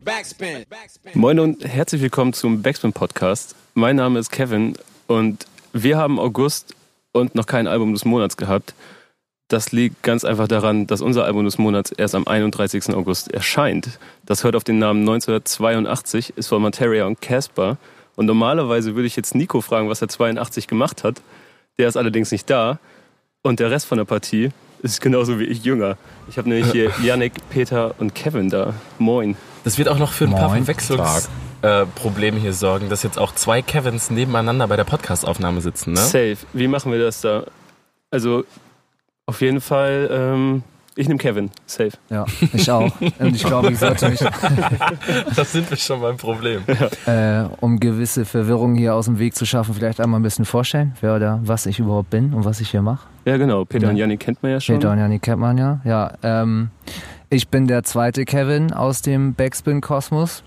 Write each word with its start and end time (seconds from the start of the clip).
Backspin. 0.00 0.64
Moin 1.12 1.38
und 1.38 1.64
herzlich 1.64 2.00
willkommen 2.00 2.32
zum 2.32 2.62
Backspin 2.62 2.94
Podcast. 2.94 3.54
Mein 3.74 3.96
Name 3.96 4.18
ist 4.18 4.30
Kevin 4.30 4.74
und 5.06 5.46
wir 5.74 5.98
haben 5.98 6.18
August 6.18 6.74
und 7.12 7.34
noch 7.34 7.44
kein 7.44 7.66
Album 7.66 7.92
des 7.92 8.06
Monats 8.06 8.38
gehabt. 8.38 8.74
Das 9.48 9.70
liegt 9.70 10.02
ganz 10.02 10.24
einfach 10.24 10.48
daran, 10.48 10.86
dass 10.86 11.02
unser 11.02 11.24
Album 11.24 11.44
des 11.44 11.58
Monats 11.58 11.92
erst 11.92 12.14
am 12.14 12.26
31. 12.26 12.94
August 12.94 13.32
erscheint. 13.32 13.98
Das 14.24 14.44
hört 14.44 14.56
auf 14.56 14.64
den 14.64 14.78
Namen 14.78 15.00
1982, 15.00 16.32
ist 16.36 16.48
von 16.48 16.62
Materia 16.62 17.04
und 17.04 17.20
Casper. 17.20 17.76
Und 18.16 18.24
normalerweise 18.24 18.94
würde 18.94 19.06
ich 19.06 19.16
jetzt 19.16 19.34
Nico 19.34 19.60
fragen, 19.60 19.90
was 19.90 20.00
er 20.00 20.08
82 20.08 20.68
gemacht 20.68 21.04
hat. 21.04 21.20
Der 21.78 21.88
ist 21.88 21.98
allerdings 21.98 22.32
nicht 22.32 22.48
da. 22.48 22.78
Und 23.42 23.60
der 23.60 23.70
Rest 23.70 23.86
von 23.86 23.98
der 23.98 24.06
Partie 24.06 24.50
ist 24.82 25.02
genauso 25.02 25.38
wie 25.38 25.44
ich 25.44 25.64
jünger. 25.64 25.98
Ich 26.30 26.38
habe 26.38 26.48
nämlich 26.48 26.72
hier 26.72 26.90
Yannick, 27.02 27.34
Peter 27.50 27.94
und 27.98 28.14
Kevin 28.14 28.48
da. 28.48 28.72
Moin. 28.98 29.36
Das 29.64 29.78
wird 29.78 29.88
auch 29.88 29.98
noch 29.98 30.12
für 30.12 30.24
ein 30.24 30.32
paar 30.32 30.50
Verwechslungsprobleme 30.50 32.36
äh, 32.36 32.40
hier 32.40 32.52
sorgen, 32.52 32.88
dass 32.88 33.02
jetzt 33.02 33.18
auch 33.18 33.34
zwei 33.34 33.62
Kevins 33.62 34.10
nebeneinander 34.10 34.66
bei 34.68 34.76
der 34.76 34.84
Podcastaufnahme 34.84 35.60
sitzen. 35.60 35.92
Ne? 35.92 36.00
Safe. 36.00 36.38
Wie 36.52 36.68
machen 36.68 36.92
wir 36.92 36.98
das 36.98 37.20
da? 37.20 37.44
Also 38.10 38.44
auf 39.26 39.40
jeden 39.40 39.60
Fall, 39.60 40.10
ähm, 40.12 40.62
ich 40.96 41.08
nehme 41.08 41.18
Kevin. 41.18 41.50
Safe. 41.64 41.92
Ja, 42.10 42.26
ich 42.52 42.70
auch. 42.70 42.92
Und 43.18 43.34
ich 43.34 43.44
glaube, 43.44 43.72
ich 43.72 43.78
sollte 43.78 44.10
mich. 44.10 44.20
das 45.36 45.52
sind 45.52 45.70
wir 45.70 45.76
schon 45.78 46.02
beim 46.02 46.16
Problem. 46.18 46.62
Ja. 47.06 47.44
Äh, 47.44 47.48
um 47.60 47.80
gewisse 47.80 48.24
Verwirrung 48.24 48.74
hier 48.74 48.94
aus 48.94 49.06
dem 49.06 49.18
Weg 49.18 49.34
zu 49.34 49.46
schaffen, 49.46 49.74
vielleicht 49.74 50.00
einmal 50.00 50.20
ein 50.20 50.22
bisschen 50.22 50.44
vorstellen, 50.44 50.94
wer 51.00 51.16
oder 51.16 51.40
was 51.44 51.66
ich 51.66 51.78
überhaupt 51.78 52.10
bin 52.10 52.34
und 52.34 52.44
was 52.44 52.60
ich 52.60 52.70
hier 52.70 52.82
mache. 52.82 53.06
Ja, 53.24 53.36
genau. 53.36 53.64
Peter 53.64 53.84
ja. 53.84 53.90
und 53.90 53.96
Janni 53.96 54.18
kennt 54.18 54.42
man 54.42 54.52
ja 54.52 54.60
schon. 54.60 54.76
Peter 54.76 54.90
und 54.90 54.98
Janni 54.98 55.18
kennt 55.18 55.40
man 55.40 55.56
ja. 55.56 55.80
Ja, 55.84 56.12
ähm, 56.22 56.70
ich 57.32 57.48
bin 57.48 57.66
der 57.66 57.82
zweite 57.82 58.26
Kevin 58.26 58.72
aus 58.72 59.00
dem 59.00 59.32
Backspin-Kosmos. 59.32 60.42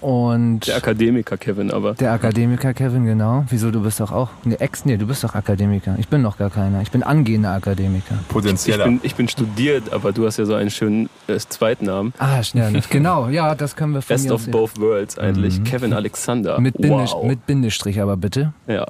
Und 0.00 0.66
der 0.66 0.76
Akademiker 0.76 1.36
Kevin, 1.36 1.72
aber. 1.72 1.94
Der 1.94 2.12
Akademiker 2.12 2.72
Kevin, 2.72 3.04
genau. 3.04 3.44
Wieso, 3.48 3.70
du 3.70 3.82
bist 3.82 3.98
doch 3.98 4.12
auch. 4.12 4.30
Nee, 4.44 4.54
Ex, 4.56 4.84
nee, 4.84 4.96
du 4.96 5.06
bist 5.06 5.24
doch 5.24 5.34
Akademiker. 5.34 5.96
Ich 5.98 6.08
bin 6.08 6.22
noch 6.22 6.38
gar 6.38 6.50
keiner. 6.50 6.82
Ich 6.82 6.90
bin 6.90 7.02
angehender 7.02 7.50
Akademiker. 7.52 8.14
Potenzieller. 8.28 8.84
Ich 8.86 8.90
bin, 8.90 9.00
ich 9.02 9.14
bin 9.16 9.28
studiert, 9.28 9.92
aber 9.92 10.12
du 10.12 10.26
hast 10.26 10.36
ja 10.36 10.44
so 10.44 10.54
einen 10.54 10.70
schönen 10.70 11.08
äh, 11.26 11.36
Zweitnamen. 11.36 12.12
Ah, 12.18 12.42
schnell. 12.42 12.80
genau, 12.90 13.28
ja, 13.28 13.54
das 13.54 13.74
können 13.74 13.94
wir 13.94 14.02
von 14.02 14.14
Best 14.14 14.30
of 14.30 14.42
sehen. 14.42 14.52
both 14.52 14.80
worlds 14.80 15.18
eigentlich. 15.18 15.58
Mhm. 15.58 15.64
Kevin 15.64 15.92
Alexander. 15.92 16.60
Mit, 16.60 16.78
Bindestrich, 16.78 17.12
wow. 17.12 17.24
mit 17.26 17.46
Bindestrich 17.46 18.00
aber 18.00 18.16
bitte. 18.16 18.52
Ja. 18.68 18.86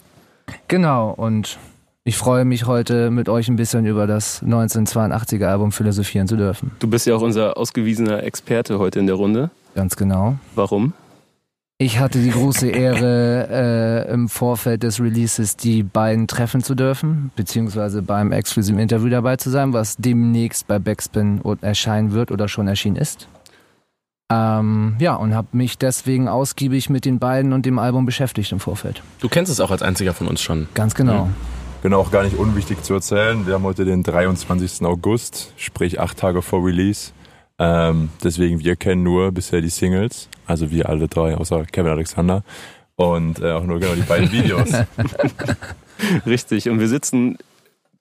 Genau, 0.68 1.10
und 1.10 1.58
ich 2.08 2.16
freue 2.16 2.46
mich 2.46 2.64
heute 2.64 3.10
mit 3.10 3.28
euch 3.28 3.48
ein 3.48 3.56
bisschen 3.56 3.84
über 3.84 4.06
das 4.06 4.42
1982er 4.42 5.44
Album 5.44 5.72
philosophieren 5.72 6.26
zu 6.26 6.36
dürfen. 6.36 6.70
Du 6.78 6.88
bist 6.88 7.06
ja 7.06 7.14
auch 7.14 7.20
unser 7.20 7.58
ausgewiesener 7.58 8.22
Experte 8.22 8.78
heute 8.78 8.98
in 8.98 9.06
der 9.06 9.16
Runde. 9.16 9.50
Ganz 9.74 9.94
genau. 9.94 10.38
Warum? 10.54 10.94
Ich 11.76 11.98
hatte 11.98 12.22
die 12.22 12.30
große 12.30 12.66
Ehre, 12.70 14.06
äh, 14.08 14.10
im 14.10 14.30
Vorfeld 14.30 14.84
des 14.84 15.00
Releases 15.00 15.58
die 15.58 15.82
beiden 15.82 16.26
treffen 16.26 16.62
zu 16.62 16.74
dürfen, 16.74 17.30
beziehungsweise 17.36 18.00
beim 18.00 18.32
exklusiven 18.32 18.80
Interview 18.80 19.10
dabei 19.10 19.36
zu 19.36 19.50
sein, 19.50 19.74
was 19.74 19.96
demnächst 19.98 20.66
bei 20.66 20.78
Backspin 20.78 21.42
erscheinen 21.60 22.12
wird 22.12 22.30
oder 22.30 22.48
schon 22.48 22.68
erschienen 22.68 22.96
ist. 22.96 23.28
Ähm, 24.32 24.96
ja, 24.98 25.14
und 25.14 25.34
habe 25.34 25.48
mich 25.52 25.76
deswegen 25.76 26.26
ausgiebig 26.26 26.88
mit 26.88 27.04
den 27.04 27.18
beiden 27.18 27.52
und 27.52 27.66
dem 27.66 27.78
Album 27.78 28.06
beschäftigt 28.06 28.50
im 28.52 28.60
Vorfeld. 28.60 29.02
Du 29.20 29.28
kennst 29.28 29.52
es 29.52 29.60
auch 29.60 29.70
als 29.70 29.82
einziger 29.82 30.14
von 30.14 30.26
uns 30.26 30.40
schon. 30.40 30.68
Ganz 30.72 30.94
genau. 30.94 31.26
Mhm. 31.26 31.57
Genau, 31.80 32.00
auch 32.00 32.10
gar 32.10 32.24
nicht 32.24 32.36
unwichtig 32.36 32.82
zu 32.82 32.94
erzählen. 32.94 33.46
Wir 33.46 33.54
haben 33.54 33.62
heute 33.62 33.84
den 33.84 34.02
23. 34.02 34.84
August, 34.84 35.52
sprich 35.56 36.00
acht 36.00 36.18
Tage 36.18 36.42
vor 36.42 36.64
Release. 36.64 37.12
Ähm, 37.60 38.10
deswegen, 38.22 38.58
wir 38.58 38.74
kennen 38.74 39.04
nur 39.04 39.30
bisher 39.30 39.60
die 39.60 39.68
Singles, 39.68 40.28
also 40.46 40.72
wir 40.72 40.88
alle 40.88 41.06
drei, 41.06 41.36
außer 41.36 41.64
Kevin 41.66 41.92
Alexander. 41.92 42.42
Und 42.96 43.40
äh, 43.40 43.52
auch 43.52 43.62
nur 43.62 43.78
genau 43.78 43.94
die 43.94 44.02
beiden 44.02 44.32
Videos. 44.32 44.72
Richtig, 46.26 46.68
und 46.68 46.80
wir 46.80 46.88
sitzen 46.88 47.38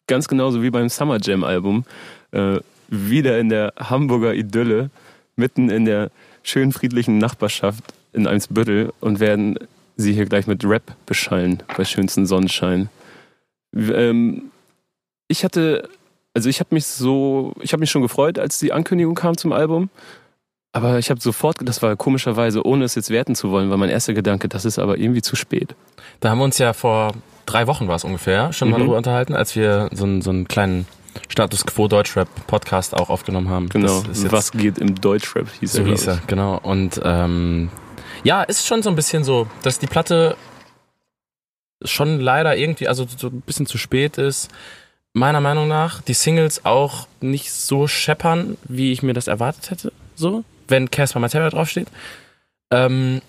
ganz 0.08 0.28
genauso 0.28 0.64
wie 0.64 0.72
beim 0.72 0.90
Summer 0.90 1.20
Jam 1.22 1.44
Album 1.44 1.86
äh, 2.32 2.58
wieder 2.88 3.40
in 3.40 3.50
der 3.50 3.74
Hamburger 3.78 4.34
Idylle, 4.34 4.90
mitten 5.36 5.70
in 5.70 5.86
der 5.86 6.10
schön 6.42 6.72
friedlichen 6.72 7.20
Nachbarschaft 7.20 7.84
in 8.12 8.26
Eimsbüttel 8.26 8.92
und 9.02 9.20
werden 9.20 9.60
sie 9.98 10.14
hier 10.14 10.26
gleich 10.26 10.48
mit 10.48 10.66
Rap 10.66 10.96
beschallen 11.06 11.62
bei 11.78 11.86
schönsten 11.86 12.26
Sonnenschein. 12.26 12.90
Ähm, 13.76 14.52
ich 15.28 15.44
hatte, 15.44 15.90
also 16.34 16.50
ich 16.50 16.60
habe 16.60 16.74
mich 16.74 16.86
so, 16.86 17.54
ich 17.62 17.74
habe 17.74 17.82
mich 17.82 17.92
schon 17.92 18.02
gefreut, 18.02 18.40
als 18.40 18.60
die 18.60 18.74
Ankündigung 18.74 19.16
kam 19.16 19.38
zum 19.38 19.52
Album. 19.52 19.90
Aber 20.74 21.00
ich 21.00 21.10
habe 21.10 21.20
sofort, 21.20 21.58
das 21.62 21.82
war 21.82 21.96
komischerweise, 21.96 22.66
ohne 22.66 22.86
es 22.86 22.94
jetzt 22.94 23.10
werten 23.10 23.36
zu 23.36 23.50
wollen, 23.50 23.70
war 23.70 23.78
mein 23.78 23.90
erster 23.90 24.14
Gedanke, 24.14 24.48
das 24.48 24.64
ist 24.64 24.78
aber 24.78 24.98
irgendwie 24.98 25.22
zu 25.24 25.36
spät. 25.36 25.76
Da 26.20 26.30
haben 26.30 26.38
wir 26.38 26.44
uns 26.44 26.60
ja 26.60 26.74
vor 26.74 27.14
drei 27.48 27.66
Wochen 27.66 27.88
war 27.88 27.96
es 27.96 28.04
ungefähr 28.04 28.54
schon 28.54 28.70
mal 28.70 28.78
mhm. 28.78 28.82
darüber 28.82 28.98
unterhalten, 28.98 29.34
als 29.34 29.56
wir 29.56 29.90
so 29.92 30.04
einen, 30.04 30.22
so 30.22 30.30
einen 30.30 30.48
kleinen 30.48 30.86
Status 31.30 31.66
Quo 31.66 31.88
Deutschrap 31.88 32.28
Podcast 32.46 32.96
auch 32.96 33.10
aufgenommen 33.10 33.50
haben. 33.50 33.70
Genau. 33.70 34.04
Was 34.30 34.52
geht 34.52 34.78
im 34.78 34.96
Deutschrap 34.96 35.48
hieß 35.60 35.74
so 35.74 35.82
er. 35.82 35.88
Hieß 35.88 36.08
er, 36.08 36.20
genau. 36.28 36.60
Und 36.62 37.02
ähm, 37.04 37.70
ja, 38.24 38.44
ist 38.44 38.68
schon 38.68 38.84
so 38.84 38.90
ein 38.90 38.96
bisschen 38.96 39.24
so, 39.24 39.48
dass 39.64 39.80
die 39.80 39.88
Platte 39.88 40.38
schon 41.84 42.20
leider 42.20 42.56
irgendwie, 42.58 42.88
also 42.88 43.08
so 43.16 43.28
ein 43.28 43.42
bisschen 43.42 43.66
zu 43.66 43.78
spät 43.78 44.18
ist. 44.18 44.50
Meiner 45.14 45.42
Meinung 45.42 45.68
nach, 45.68 46.02
die 46.02 46.14
Singles 46.14 46.66
auch 46.66 47.08
nicht 47.22 47.52
so 47.52 47.88
scheppern, 47.88 48.58
wie 48.64 48.92
ich 48.92 49.04
mir 49.04 49.14
das 49.14 49.28
erwartet 49.28 49.72
hätte, 49.72 49.92
so, 50.16 50.44
wenn 50.68 50.92
Casper 50.92 51.20
Materia 51.20 51.50
draufsteht. 51.50 51.88
Ähm, 52.72 53.22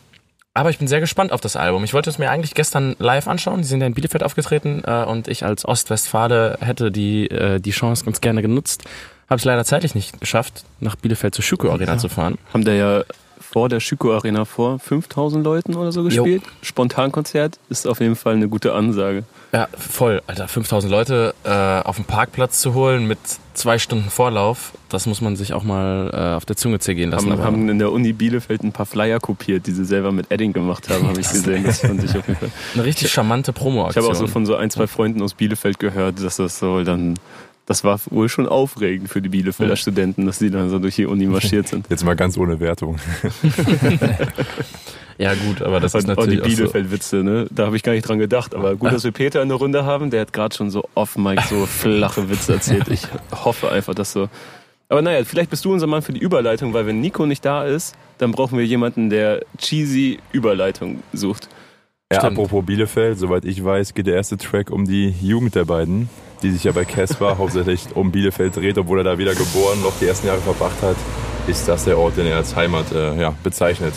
aber 0.54 0.70
ich 0.70 0.78
bin 0.78 0.88
sehr 0.88 1.00
gespannt 1.00 1.30
auf 1.30 1.40
das 1.40 1.54
Album. 1.54 1.84
Ich 1.84 1.94
wollte 1.94 2.10
es 2.10 2.18
mir 2.18 2.30
eigentlich 2.30 2.54
gestern 2.54 2.96
live 2.98 3.28
anschauen. 3.28 3.58
Die 3.58 3.66
sind 3.68 3.80
ja 3.80 3.86
in 3.86 3.94
Bielefeld 3.94 4.24
aufgetreten 4.24 4.82
äh, 4.84 5.04
und 5.04 5.28
ich 5.28 5.44
als 5.44 5.64
Ostwestfale 5.64 6.58
hätte 6.60 6.90
die, 6.90 7.30
äh, 7.30 7.60
die 7.60 7.70
Chance 7.70 8.04
ganz 8.04 8.20
gerne 8.20 8.42
genutzt. 8.42 8.82
Habe 9.30 9.38
es 9.38 9.44
leider 9.44 9.64
zeitlich 9.64 9.94
nicht 9.94 10.20
geschafft, 10.20 10.64
nach 10.80 10.96
Bielefeld 10.96 11.34
zur 11.34 11.44
Schüko 11.44 11.70
Arena 11.70 11.92
ja. 11.92 11.98
zu 11.98 12.08
fahren. 12.08 12.38
Haben 12.52 12.64
da 12.64 12.72
ja 12.72 13.04
vor 13.50 13.68
der 13.68 13.80
Schüko 13.80 14.14
Arena 14.14 14.44
vor 14.44 14.78
5000 14.78 15.42
Leuten 15.42 15.74
oder 15.74 15.90
so 15.90 16.02
gespielt. 16.02 16.42
Jo. 16.44 16.50
Spontankonzert 16.62 17.58
ist 17.70 17.86
auf 17.86 18.00
jeden 18.00 18.16
Fall 18.16 18.34
eine 18.34 18.48
gute 18.48 18.74
Ansage. 18.74 19.24
Ja, 19.52 19.68
voll, 19.76 20.20
Alter. 20.26 20.48
5000 20.48 20.90
Leute 20.90 21.34
äh, 21.44 21.88
auf 21.88 21.96
dem 21.96 22.04
Parkplatz 22.04 22.60
zu 22.60 22.74
holen 22.74 23.06
mit 23.06 23.18
zwei 23.54 23.78
Stunden 23.78 24.10
Vorlauf, 24.10 24.72
das 24.88 25.06
muss 25.06 25.20
man 25.20 25.34
sich 25.34 25.54
auch 25.54 25.64
mal 25.64 26.10
äh, 26.12 26.36
auf 26.36 26.44
der 26.44 26.56
Zunge 26.56 26.78
zergehen 26.78 27.10
lassen. 27.10 27.32
Haben, 27.32 27.42
haben 27.42 27.68
in 27.68 27.78
der 27.78 27.90
Uni 27.90 28.12
Bielefeld 28.12 28.62
ein 28.62 28.72
paar 28.72 28.86
Flyer 28.86 29.18
kopiert, 29.18 29.66
die 29.66 29.72
sie 29.72 29.84
selber 29.84 30.12
mit 30.12 30.30
Edding 30.30 30.52
gemacht 30.52 30.88
haben, 30.90 31.08
habe 31.08 31.20
ich 31.20 31.28
gesehen. 31.30 31.64
Das 31.64 31.80
fand 31.80 32.04
ich 32.04 32.10
auf 32.10 32.28
jeden 32.28 32.38
Fall. 32.38 32.50
Eine 32.74 32.84
richtig 32.84 33.10
charmante 33.10 33.52
Promo-Aktion. 33.52 34.04
Ich 34.04 34.08
habe 34.08 34.16
auch 34.16 34.20
so 34.20 34.26
von 34.30 34.46
so 34.46 34.56
ein, 34.56 34.70
zwei 34.70 34.86
Freunden 34.86 35.22
aus 35.22 35.34
Bielefeld 35.34 35.78
gehört, 35.78 36.22
dass 36.22 36.36
das 36.36 36.58
so 36.58 36.84
dann 36.84 37.14
das 37.68 37.84
war 37.84 38.00
wohl 38.08 38.30
schon 38.30 38.48
aufregend 38.48 39.10
für 39.10 39.20
die 39.20 39.28
Bielefelder 39.28 39.76
Studenten, 39.76 40.24
dass 40.24 40.38
sie 40.38 40.50
dann 40.50 40.70
so 40.70 40.78
durch 40.78 40.96
die 40.96 41.04
Uni 41.04 41.26
marschiert 41.26 41.68
sind. 41.68 41.86
Jetzt 41.90 42.02
mal 42.02 42.16
ganz 42.16 42.38
ohne 42.38 42.60
Wertung. 42.60 42.96
ja 45.18 45.34
gut, 45.34 45.60
aber 45.60 45.78
das 45.78 45.92
und, 45.92 46.00
ist 46.00 46.06
natürlich 46.06 46.40
Und 46.40 46.48
die 46.48 46.56
Bielefeld-Witze, 46.56 47.16
ne? 47.16 47.46
da 47.50 47.66
habe 47.66 47.76
ich 47.76 47.82
gar 47.82 47.92
nicht 47.92 48.08
dran 48.08 48.18
gedacht. 48.18 48.54
Aber 48.54 48.74
gut, 48.74 48.90
dass 48.90 49.04
wir 49.04 49.10
Peter 49.12 49.42
in 49.42 49.50
der 49.50 49.58
Runde 49.58 49.84
haben. 49.84 50.08
Der 50.08 50.22
hat 50.22 50.32
gerade 50.32 50.56
schon 50.56 50.70
so 50.70 50.88
off-mic 50.94 51.42
so 51.42 51.66
flache 51.66 52.30
Witze 52.30 52.54
erzählt. 52.54 52.88
Ich 52.88 53.02
hoffe 53.32 53.70
einfach, 53.70 53.94
dass 53.94 54.12
so... 54.12 54.30
Aber 54.88 55.02
naja, 55.02 55.22
vielleicht 55.26 55.50
bist 55.50 55.66
du 55.66 55.72
unser 55.74 55.86
Mann 55.86 56.00
für 56.00 56.14
die 56.14 56.20
Überleitung, 56.20 56.72
weil 56.72 56.86
wenn 56.86 57.02
Nico 57.02 57.26
nicht 57.26 57.44
da 57.44 57.66
ist, 57.66 57.94
dann 58.16 58.32
brauchen 58.32 58.56
wir 58.56 58.64
jemanden, 58.64 59.10
der 59.10 59.44
cheesy 59.58 60.20
Überleitung 60.32 61.02
sucht. 61.12 61.50
Ja, 62.12 62.20
apropos 62.22 62.64
Bielefeld, 62.64 63.18
soweit 63.18 63.44
ich 63.44 63.62
weiß, 63.62 63.92
geht 63.94 64.06
der 64.06 64.14
erste 64.14 64.38
Track 64.38 64.70
um 64.70 64.86
die 64.86 65.14
Jugend 65.20 65.54
der 65.54 65.66
beiden 65.66 66.08
die 66.42 66.50
sich 66.50 66.64
ja 66.64 66.72
bei 66.72 66.84
Caspar 66.84 67.38
hauptsächlich 67.38 67.84
um 67.94 68.12
Bielefeld 68.12 68.56
dreht, 68.56 68.78
obwohl 68.78 68.98
er 68.98 69.04
da 69.04 69.18
wieder 69.18 69.34
geboren 69.34 69.80
noch 69.82 69.92
die 70.00 70.06
ersten 70.06 70.26
Jahre 70.26 70.40
verbracht 70.40 70.80
hat, 70.82 70.96
ist 71.46 71.66
das 71.68 71.84
der 71.84 71.98
Ort, 71.98 72.16
den 72.16 72.26
er 72.26 72.36
als 72.36 72.54
Heimat 72.54 72.92
äh, 72.92 73.20
ja, 73.20 73.34
bezeichnet 73.42 73.94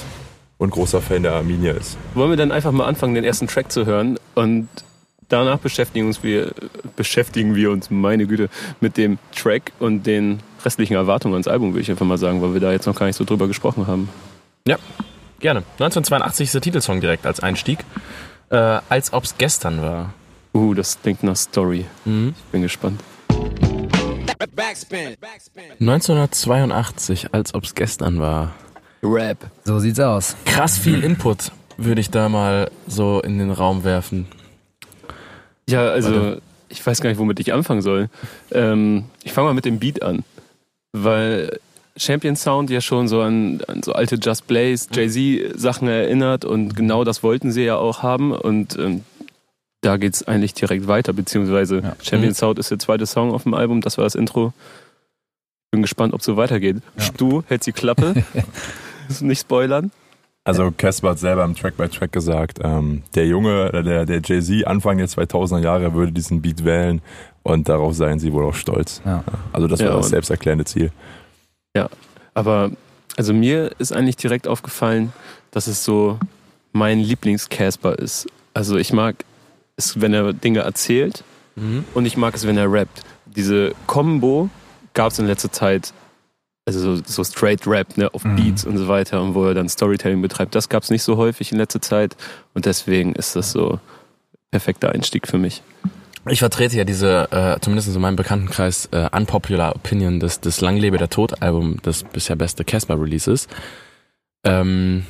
und 0.57 0.71
großer 0.71 1.01
Fan 1.01 1.23
der 1.23 1.33
Arminia 1.33 1.73
ist. 1.73 1.97
Wollen 2.13 2.29
wir 2.29 2.37
dann 2.37 2.51
einfach 2.51 2.71
mal 2.71 2.85
anfangen, 2.85 3.15
den 3.15 3.23
ersten 3.23 3.47
Track 3.47 3.71
zu 3.71 3.85
hören 3.85 4.17
und 4.35 4.69
danach 5.27 5.59
beschäftigen, 5.59 6.07
uns 6.07 6.23
wir, 6.23 6.51
beschäftigen 6.95 7.55
wir 7.55 7.71
uns, 7.71 7.89
meine 7.89 8.27
Güte, 8.27 8.49
mit 8.79 8.97
dem 8.97 9.17
Track 9.35 9.71
und 9.79 10.05
den 10.05 10.39
restlichen 10.63 10.95
Erwartungen 10.95 11.33
ans 11.33 11.47
Album, 11.47 11.73
würde 11.73 11.81
ich 11.81 11.91
einfach 11.91 12.05
mal 12.05 12.17
sagen, 12.17 12.41
weil 12.41 12.53
wir 12.53 12.61
da 12.61 12.71
jetzt 12.71 12.85
noch 12.85 12.95
gar 12.95 13.05
nicht 13.05 13.15
so 13.15 13.23
drüber 13.23 13.47
gesprochen 13.47 13.87
haben. 13.87 14.09
Ja, 14.67 14.77
gerne. 15.41 15.63
1982 15.79 16.45
ist 16.45 16.53
der 16.53 16.61
Titelsong 16.61 17.01
direkt 17.01 17.25
als 17.25 17.39
Einstieg. 17.39 17.79
Äh, 18.49 18.79
als 18.89 19.13
ob 19.13 19.23
es 19.23 19.37
gestern 19.37 19.81
war. 19.81 20.13
Uh, 20.53 20.73
das 20.73 21.01
klingt 21.01 21.23
nach 21.23 21.35
Story. 21.35 21.85
Mhm. 22.05 22.33
Ich 22.37 22.43
bin 22.51 22.61
gespannt. 22.61 23.01
1982, 25.79 27.33
als 27.33 27.53
ob 27.53 27.63
es 27.63 27.75
gestern 27.75 28.19
war. 28.19 28.53
Rap. 29.03 29.37
So 29.63 29.79
sieht's 29.79 29.99
aus. 29.99 30.35
Krass 30.45 30.77
viel 30.77 31.03
Input 31.03 31.51
würde 31.77 32.01
ich 32.01 32.09
da 32.09 32.29
mal 32.29 32.69
so 32.87 33.21
in 33.21 33.37
den 33.39 33.51
Raum 33.51 33.83
werfen. 33.83 34.27
Ja, 35.69 35.87
also 35.87 36.13
Warte. 36.13 36.41
ich 36.69 36.85
weiß 36.85 37.01
gar 37.01 37.09
nicht, 37.09 37.19
womit 37.19 37.39
ich 37.39 37.53
anfangen 37.53 37.81
soll. 37.81 38.09
Ähm, 38.51 39.05
ich 39.23 39.33
fange 39.33 39.47
mal 39.47 39.53
mit 39.53 39.65
dem 39.65 39.79
Beat 39.79 40.03
an, 40.03 40.23
weil 40.91 41.59
Champion 41.97 42.35
Sound 42.35 42.69
ja 42.69 42.79
schon 42.81 43.07
so 43.07 43.21
an, 43.21 43.61
an 43.67 43.83
so 43.83 43.93
alte 43.93 44.15
Just 44.15 44.47
Blaze, 44.47 44.87
Jay-Z 44.93 45.59
Sachen 45.59 45.87
erinnert 45.87 46.45
und 46.45 46.75
genau 46.75 47.03
das 47.03 47.21
wollten 47.23 47.51
sie 47.51 47.63
ja 47.63 47.75
auch 47.75 48.01
haben 48.03 48.31
und 48.31 48.77
ähm, 48.79 49.03
da 49.81 49.97
geht's 49.97 50.23
eigentlich 50.27 50.53
direkt 50.53 50.87
weiter, 50.87 51.11
beziehungsweise 51.13 51.79
Ja. 51.79 51.95
Champion 52.01 52.31
Mhm. 52.31 52.35
Sound 52.35 52.59
ist 52.59 52.71
der 52.71 52.79
zweite 52.79 53.05
Song 53.05 53.31
auf 53.33 53.43
dem 53.43 53.53
Album, 53.53 53.81
das 53.81 53.97
war 53.97 54.03
das 54.05 54.15
Intro. 54.15 54.53
Bin 55.71 55.81
gespannt, 55.81 56.13
ob 56.13 56.21
so 56.21 56.37
weitergeht. 56.37 56.77
Ja. 56.97 57.05
Du 57.17 57.43
hältst 57.47 57.65
die 57.67 57.71
Klappe, 57.71 58.13
nicht 59.21 59.41
spoilern. 59.41 59.91
Also 60.43 60.71
Casper 60.75 61.11
hat 61.11 61.19
selber 61.19 61.43
im 61.45 61.55
Track 61.55 61.77
by 61.77 61.87
Track 61.87 62.11
gesagt, 62.11 62.59
ähm, 62.63 63.03
der 63.15 63.27
Junge, 63.27 63.69
der, 63.83 64.05
der 64.05 64.21
Jay-Z 64.23 64.65
Anfang 64.65 64.97
der 64.97 65.07
2000er 65.07 65.59
Jahre 65.59 65.93
würde 65.93 66.11
diesen 66.11 66.41
Beat 66.41 66.65
wählen 66.65 67.01
und 67.43 67.69
darauf 67.69 67.93
seien 67.93 68.19
sie 68.19 68.33
wohl 68.33 68.45
auch 68.45 68.53
stolz. 68.55 69.01
Ja. 69.05 69.23
Also 69.53 69.67
das 69.67 69.79
war 69.81 69.97
das 69.97 70.09
selbsterklärende 70.09 70.65
Ziel. 70.65 70.91
Aber 72.33 72.71
also 73.17 73.33
mir 73.33 73.71
ist 73.77 73.91
eigentlich 73.93 74.15
direkt 74.15 74.47
aufgefallen, 74.47 75.11
dass 75.51 75.67
es 75.67 75.83
so 75.83 76.17
mein 76.71 76.99
Lieblings-Casper 76.99 77.99
ist. 77.99 78.27
Also 78.53 78.77
ich 78.77 78.93
mag 78.93 79.25
es, 79.75 79.99
wenn 79.99 80.13
er 80.13 80.31
Dinge 80.33 80.59
erzählt 80.61 81.23
Mhm. 81.57 81.83
und 81.93 82.05
ich 82.05 82.15
mag 82.15 82.33
es, 82.35 82.47
wenn 82.47 82.57
er 82.57 82.71
rappt. 82.71 83.01
Diese 83.25 83.73
Combo 83.85 84.49
gab 84.93 85.11
es 85.11 85.19
in 85.19 85.27
letzter 85.27 85.51
Zeit, 85.51 85.93
also 86.65 86.95
so, 86.95 87.03
so 87.05 87.23
straight 87.25 87.67
Rap 87.67 87.97
ne, 87.97 88.13
auf 88.13 88.23
Mhm. 88.23 88.35
Beats 88.37 88.63
und 88.65 88.77
so 88.77 88.87
weiter 88.87 89.21
und 89.21 89.35
wo 89.35 89.45
er 89.45 89.53
dann 89.53 89.67
Storytelling 89.67 90.21
betreibt. 90.21 90.55
Das 90.55 90.69
gab 90.69 90.83
es 90.83 90.89
nicht 90.89 91.03
so 91.03 91.17
häufig 91.17 91.51
in 91.51 91.57
letzter 91.57 91.81
Zeit 91.81 92.15
und 92.53 92.65
deswegen 92.65 93.13
ist 93.15 93.35
das 93.35 93.51
so 93.51 93.79
perfekter 94.51 94.91
Einstieg 94.93 95.27
für 95.27 95.37
mich. 95.37 95.61
Ich 96.27 96.39
vertrete 96.39 96.77
ja 96.77 96.83
diese, 96.83 97.31
äh, 97.31 97.59
zumindest 97.61 97.93
in 97.95 98.01
meinem 98.01 98.15
Bekanntenkreis, 98.15 98.87
äh, 98.91 99.09
unpopular 99.11 99.75
Opinion 99.75 100.19
des, 100.19 100.39
des 100.39 100.61
Lang 100.61 100.77
lebe 100.77 100.97
der 100.97 101.09
Tod 101.09 101.41
Album, 101.41 101.77
das 101.81 102.03
bisher 102.03 102.35
beste 102.35 102.63
Casper 102.63 102.99
Release 103.01 103.31
ist. 103.31 103.49
Ähm, 104.43 105.05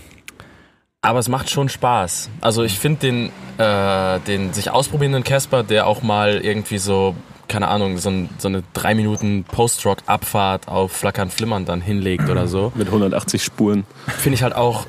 aber 1.01 1.19
es 1.19 1.27
macht 1.27 1.49
schon 1.49 1.67
Spaß. 1.67 2.29
Also 2.39 2.63
ich 2.63 2.79
finde 2.79 2.99
den, 2.99 3.31
äh, 3.57 4.19
den 4.21 4.53
sich 4.53 4.69
ausprobierenden 4.69 5.23
Casper, 5.23 5.63
der 5.63 5.87
auch 5.87 6.01
mal 6.01 6.37
irgendwie 6.37 6.77
so, 6.77 7.15
keine 7.47 7.67
Ahnung, 7.67 7.97
so, 7.97 8.09
ein, 8.09 8.29
so 8.37 8.47
eine 8.47 8.63
drei 8.73 8.95
Minuten 8.95 9.43
Post-Rock-Abfahrt 9.43 10.67
auf 10.67 10.91
Flackern, 10.93 11.29
Flimmern 11.29 11.65
dann 11.65 11.81
hinlegt 11.81 12.29
oder 12.29 12.47
so, 12.47 12.71
Mit 12.75 12.87
180 12.87 13.43
Spuren. 13.43 13.85
finde 14.07 14.35
ich 14.35 14.43
halt 14.43 14.55
auch 14.55 14.85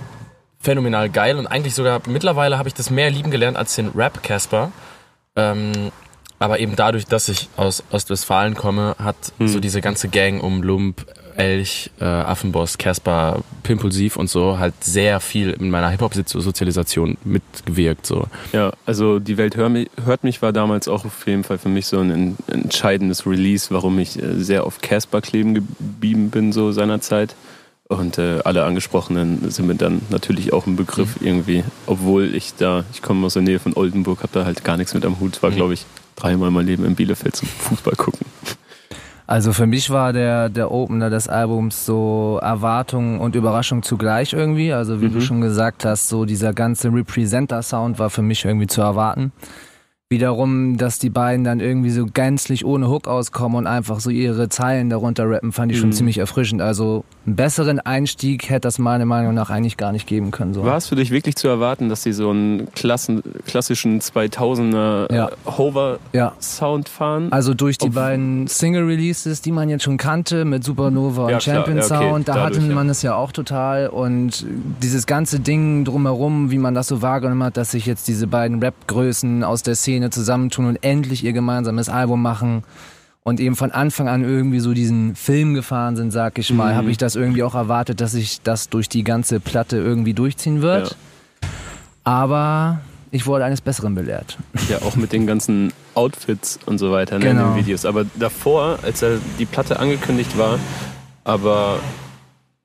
phänomenal 0.61 1.11
geil 1.11 1.37
und 1.39 1.49
eigentlich 1.49 1.75
sogar 1.75 2.01
mittlerweile 2.07 2.59
habe 2.59 2.69
ich 2.69 2.75
das 2.75 2.91
mehr 2.91 3.11
lieben 3.11 3.33
gelernt 3.33 3.57
als 3.57 3.75
den 3.75 3.89
Rap 3.89 4.23
Casper. 4.23 4.71
Ähm, 5.35 5.91
aber 6.43 6.61
eben 6.61 6.77
dadurch, 6.77 7.07
dass 7.07 7.29
ich 7.29 7.49
aus 7.57 7.83
Ostwestfalen 7.91 8.55
komme, 8.55 8.95
hat 8.99 9.17
Hm. 9.39 9.49
so 9.49 9.61
diese 9.61 9.81
ganze 9.81 10.09
Gang 10.09 10.43
um 10.43 10.63
Lump, 10.63 11.07
Elch, 11.35 11.91
äh, 11.99 12.05
Affenboss, 12.05 12.77
Casper, 12.77 13.41
Pimpulsiv 13.63 14.17
und 14.17 14.29
so 14.29 14.59
halt 14.59 14.75
sehr 14.85 15.19
viel 15.19 15.51
in 15.53 15.71
meiner 15.71 15.89
Hip-Hop-Sozialisation 15.89 17.17
mitgewirkt. 17.25 18.05
So. 18.05 18.27
Ja, 18.53 18.73
also 18.85 19.19
die 19.19 19.39
Welt 19.39 19.57
hör 19.57 19.69
mich, 19.71 19.89
hört 20.05 20.25
mich 20.25 20.43
war 20.43 20.53
damals 20.53 20.89
auch 20.89 21.05
auf 21.07 21.27
jeden 21.27 21.45
Fall 21.45 21.57
für 21.59 21.69
mich 21.71 21.87
so 21.87 21.99
ein 22.01 22.11
en- 22.11 22.37
entscheidendes 22.49 23.27
Release, 23.27 23.69
warum 23.71 23.99
ich 23.99 24.23
äh, 24.23 24.35
sehr 24.43 24.65
auf 24.65 24.81
Casper 24.83 25.21
kleben 25.23 25.55
geblieben 25.55 26.29
bin 26.31 26.53
so 26.53 26.71
seinerzeit. 26.73 27.35
Und 27.89 28.17
äh, 28.17 28.41
alle 28.45 28.65
angesprochenen 28.65 29.51
sind 29.51 29.67
mir 29.67 29.75
dann 29.75 30.01
natürlich 30.11 30.53
auch 30.53 30.67
ein 30.67 30.77
Begriff 30.77 31.17
irgendwie, 31.21 31.63
obwohl 31.87 32.35
ich 32.35 32.55
da, 32.57 32.85
ich 32.93 33.03
komme 33.03 33.27
aus 33.27 33.35
der 33.35 33.43
Nähe 33.43 33.59
von 33.59 33.75
Oldenburg, 33.75 34.21
habe 34.23 34.33
da 34.33 34.45
halt 34.47 34.65
gar 34.65 34.77
nichts 34.79 34.95
mit 34.95 35.05
am 35.05 35.21
Hut. 35.21 35.43
War, 35.43 35.51
Mhm. 35.51 35.57
glaube 35.57 35.75
ich, 35.75 35.85
dreimal 36.17 36.51
mein 36.51 36.67
Leben 36.67 36.85
in 36.85 36.95
Bielefeld 36.95 37.37
zum 37.37 37.49
Fußball 37.49 37.95
gucken. 37.97 38.27
Also 39.27 39.53
für 39.53 39.67
mich 39.67 39.89
war 39.89 40.13
der, 40.13 40.49
der 40.51 40.71
Opener 40.71 41.09
des 41.09 41.27
Albums 41.29 41.87
so 41.87 42.39
Erwartung 42.43 43.21
und 43.21 43.35
Überraschung 43.35 43.83
zugleich 43.83 44.33
irgendwie. 44.35 44.73
Also 44.73 45.01
wie 45.01 45.07
Mhm. 45.07 45.13
du 45.15 45.21
schon 45.21 45.41
gesagt 45.41 45.85
hast, 45.85 46.09
so 46.09 46.25
dieser 46.25 46.53
ganze 46.53 46.89
Representer-Sound 46.93 47.99
war 47.99 48.11
für 48.11 48.23
mich 48.23 48.45
irgendwie 48.45 48.67
zu 48.67 48.83
erwarten. 48.83 49.33
Wiederum, 50.13 50.77
dass 50.77 50.99
die 50.99 51.09
beiden 51.11 51.43
dann 51.43 51.59
irgendwie 51.61 51.91
so 51.91 52.05
gänzlich 52.07 52.65
ohne 52.65 52.89
Hook 52.89 53.09
auskommen 53.09 53.57
und 53.57 53.67
einfach 53.67 53.99
so 53.99 54.11
ihre 54.11 54.49
Zeilen 54.51 54.91
darunter 54.91 55.29
rappen, 55.29 55.53
fand 55.53 55.73
ich 55.73 55.79
schon 55.79 55.89
Mhm. 55.89 55.95
ziemlich 55.95 56.19
erfrischend. 56.19 56.61
Also 56.61 57.05
einen 57.27 57.35
besseren 57.37 57.81
Einstieg 57.81 58.49
hätte 58.51 58.61
das 58.69 58.79
meiner 58.79 59.07
Meinung 59.07 59.33
nach 59.35 59.49
eigentlich 59.51 59.77
gar 59.77 59.91
nicht 59.91 60.07
geben 60.07 60.31
können. 60.31 60.53
So. 60.55 60.65
War 60.65 60.77
es 60.77 60.87
für 60.87 60.97
dich 60.97 61.11
wirklich 61.11 61.35
zu 61.37 61.49
erwarten, 61.49 61.89
dass 61.89 62.03
sie 62.03 62.13
so 62.13 62.31
einen 62.31 62.69
Klassen, 62.75 63.23
klassischen 63.47 64.01
2000er 64.01 65.09
Ja. 65.13 65.29
äh, 65.29 65.31
Hover-Sound 65.47 66.89
Ja. 66.89 66.93
fahren? 66.95 67.33
Also 67.33 67.55
durch 67.55 67.79
die 67.79 67.87
Ob- 67.89 67.95
beiden 67.95 68.47
Single-Releases, 68.47 69.41
die 69.41 69.53
man 69.53 69.69
jetzt 69.69 69.85
schon 69.85 69.97
kannte, 69.97 70.45
mit 70.45 70.65
Supernova 70.65 71.29
Ja, 71.31 71.37
und 71.37 71.43
Champion 71.43 71.79
ja, 71.79 71.85
okay, 71.85 71.95
Sound, 72.11 72.29
da 72.29 72.35
dadurch, 72.35 72.57
hatte 72.59 72.69
ja. 72.69 72.75
man 72.75 72.89
es 72.89 73.03
ja 73.03 73.15
auch 73.15 73.33
total. 73.33 73.89
Und 73.89 74.45
dieses 74.83 75.07
ganze 75.07 75.41
Ding 75.41 75.85
drumherum, 75.85 76.51
wie 76.51 76.59
man 76.59 76.75
das 76.75 76.89
so 76.89 77.03
wahrgenommen 77.03 77.43
hat, 77.45 77.57
dass 77.57 77.71
sich 77.71 77.87
jetzt 77.87 78.09
diese 78.09 78.27
beiden 78.27 78.61
Rap-Größen 78.63 79.45
aus 79.45 79.63
der 79.63 79.75
Szene 79.75 80.02
zusammentun 80.11 80.67
und 80.67 80.83
endlich 80.83 81.25
ihr 81.25 81.33
gemeinsames 81.33 81.89
Album 81.89 82.21
machen 82.23 82.65
und 83.25 83.39
eben 83.41 83.55
von 83.55 83.71
Anfang 83.71 84.09
an 84.09 84.25
irgendwie 84.25 84.59
so 84.61 84.73
diesen 84.75 85.15
Film 85.15 85.55
gefahren 85.55 85.95
sind, 85.97 86.11
sag 86.11 86.39
ich 86.39 86.53
mal, 86.53 86.73
Mhm. 86.73 86.77
habe 86.77 86.91
ich 86.91 86.99
das 86.99 87.15
irgendwie 87.15 87.43
auch 87.45 87.55
erwartet, 87.55 88.01
dass 88.01 88.13
sich 88.13 88.41
das 88.43 88.69
durch 88.69 88.89
die 88.89 89.05
ganze 89.05 89.39
Platte 89.41 89.77
irgendwie 89.77 90.13
durchziehen 90.15 90.61
wird. 90.63 90.97
Aber 92.05 92.81
ich 93.11 93.27
wurde 93.27 93.45
eines 93.45 93.61
Besseren 93.61 93.95
belehrt. 93.95 94.39
Ja, 94.69 94.79
auch 94.83 94.97
mit 94.97 95.13
den 95.13 95.27
ganzen 95.27 95.73
Outfits 95.95 96.59
und 96.67 96.79
so 96.79 96.91
weiter 96.91 97.19
ne, 97.19 97.27
in 97.31 97.37
Genau. 97.37 97.51
den 97.55 97.57
Videos. 97.65 97.85
Aber 97.85 98.05
davor, 98.19 98.79
als 98.83 99.03
er 99.03 99.19
die 99.39 99.45
Platte 99.47 99.79
angekündigt 99.79 100.37
war, 100.39 100.59
aber 101.25 101.79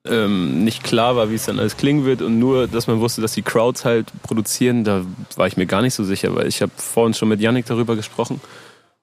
ähm, 0.09 0.63
nicht 0.63 0.83
klar 0.83 1.15
war, 1.15 1.29
wie 1.29 1.35
es 1.35 1.45
dann 1.45 1.59
alles 1.59 1.77
klingen 1.77 2.05
wird 2.05 2.21
und 2.21 2.39
nur, 2.39 2.67
dass 2.67 2.87
man 2.87 2.99
wusste, 2.99 3.21
dass 3.21 3.33
die 3.33 3.41
Crowds 3.41 3.85
halt 3.85 4.07
produzieren, 4.23 4.83
da 4.83 5.05
war 5.35 5.47
ich 5.47 5.57
mir 5.57 5.65
gar 5.65 5.81
nicht 5.81 5.93
so 5.93 6.03
sicher, 6.03 6.35
weil 6.35 6.47
ich 6.47 6.61
habe 6.61 6.71
vorhin 6.75 7.13
schon 7.13 7.29
mit 7.29 7.41
Yannick 7.41 7.65
darüber 7.65 7.95
gesprochen. 7.95 8.41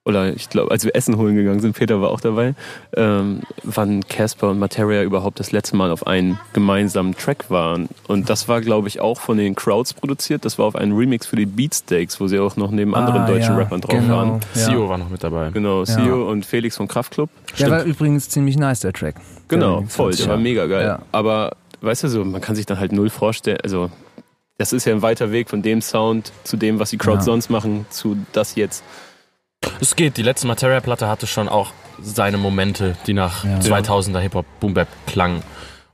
Oder 0.07 0.35
ich 0.35 0.51
glaube, 0.51 0.71
als 0.71 0.85
wir 0.85 0.95
Essen 0.95 1.17
holen 1.17 1.35
gegangen 1.35 1.61
sind, 1.61 1.75
Peter 1.75 2.03
war 2.03 2.11
auch 2.11 2.21
dabei, 2.21 2.55
ähm, 2.95 3.41
wann 3.63 4.07
Casper 4.07 4.51
und 4.51 4.59
Materia 4.59 5.03
überhaupt 5.03 5.41
das 5.41 5.51
letzte 5.51 5.77
Mal 5.77 5.91
auf 5.91 6.07
einen 6.07 6.39
gemeinsamen 6.53 7.17
Track 7.17 7.51
waren. 7.51 7.89
Und 8.07 8.29
das 8.29 8.47
war, 8.47 8.61
glaube 8.61 8.89
ich, 8.89 9.01
auch 9.01 9.19
von 9.19 9.39
den 9.39 9.55
Crowds 9.55 9.95
produziert. 9.95 10.45
Das 10.45 10.59
war 10.59 10.67
auf 10.67 10.77
einen 10.77 10.93
Remix 10.93 11.27
für 11.27 11.37
die 11.37 11.47
Beatsteaks, 11.47 12.21
wo 12.21 12.27
sie 12.27 12.39
auch 12.39 12.57
noch 12.57 12.71
neben 12.71 12.95
anderen 12.95 13.23
Ah, 13.23 13.27
deutschen 13.27 13.53
ja, 13.55 13.57
Rappern 13.57 13.81
drauf 13.81 13.99
genau, 13.99 14.17
waren. 14.17 14.41
ja. 14.55 14.61
Sio 14.67 14.89
war 14.91 14.99
noch 14.99 15.09
mit 15.09 15.25
dabei. 15.25 15.49
Genau, 15.55 15.81
Ja. 15.81 15.87
Sio 15.87 16.31
und 16.31 16.45
Felix 16.45 16.77
vom 16.77 16.87
Kraftklub. 16.87 17.31
Der 17.59 17.71
war 17.71 17.85
übrigens 17.85 18.29
ziemlich 18.29 18.59
nice, 18.59 18.81
der 18.81 18.93
Track. 18.93 19.15
Genau, 19.49 19.81
Der 19.81 19.89
voll, 19.89 20.15
der 20.15 20.27
war 20.29 20.37
mega 20.37 20.67
geil. 20.67 20.85
Ja. 20.87 20.99
Aber 21.13 21.57
weißt 21.81 22.05
du 22.05 22.09
so, 22.09 22.25
man 22.27 22.43
kann 22.43 22.57
sich 22.57 22.67
dann 22.67 22.79
halt 22.79 22.93
null 22.93 23.09
vorstellen, 23.09 23.59
also 23.63 23.91
das 24.59 24.75
ist 24.75 24.85
ja 24.85 24.93
ein 24.93 25.01
weiter 25.03 25.33
Weg 25.33 25.49
von 25.49 25.63
dem 25.63 25.81
Sound 25.81 26.31
zu 26.45 26.59
dem, 26.59 26.79
was 26.79 26.91
die 26.91 26.99
Crowds 26.99 27.21
Ja. 27.25 27.33
sonst 27.33 27.49
machen, 27.49 27.87
zu 27.89 28.19
das 28.33 28.55
jetzt. 28.55 28.85
Es 29.81 29.97
geht, 29.97 30.17
die 30.17 30.23
letzte 30.23 30.47
Materia-Platte 30.47 31.09
hatte 31.09 31.27
schon 31.27 31.49
auch 31.49 31.73
seine 32.03 32.39
Momente, 32.39 32.97
die 33.07 33.13
nach 33.15 33.45
Ja. 33.45 33.59
2000er 33.59 34.19
Hip-Hop 34.21 34.47
Boom-Bap 34.61 34.89
klangen. 35.07 35.43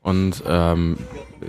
Und 0.03 0.43
ähm, 0.47 0.97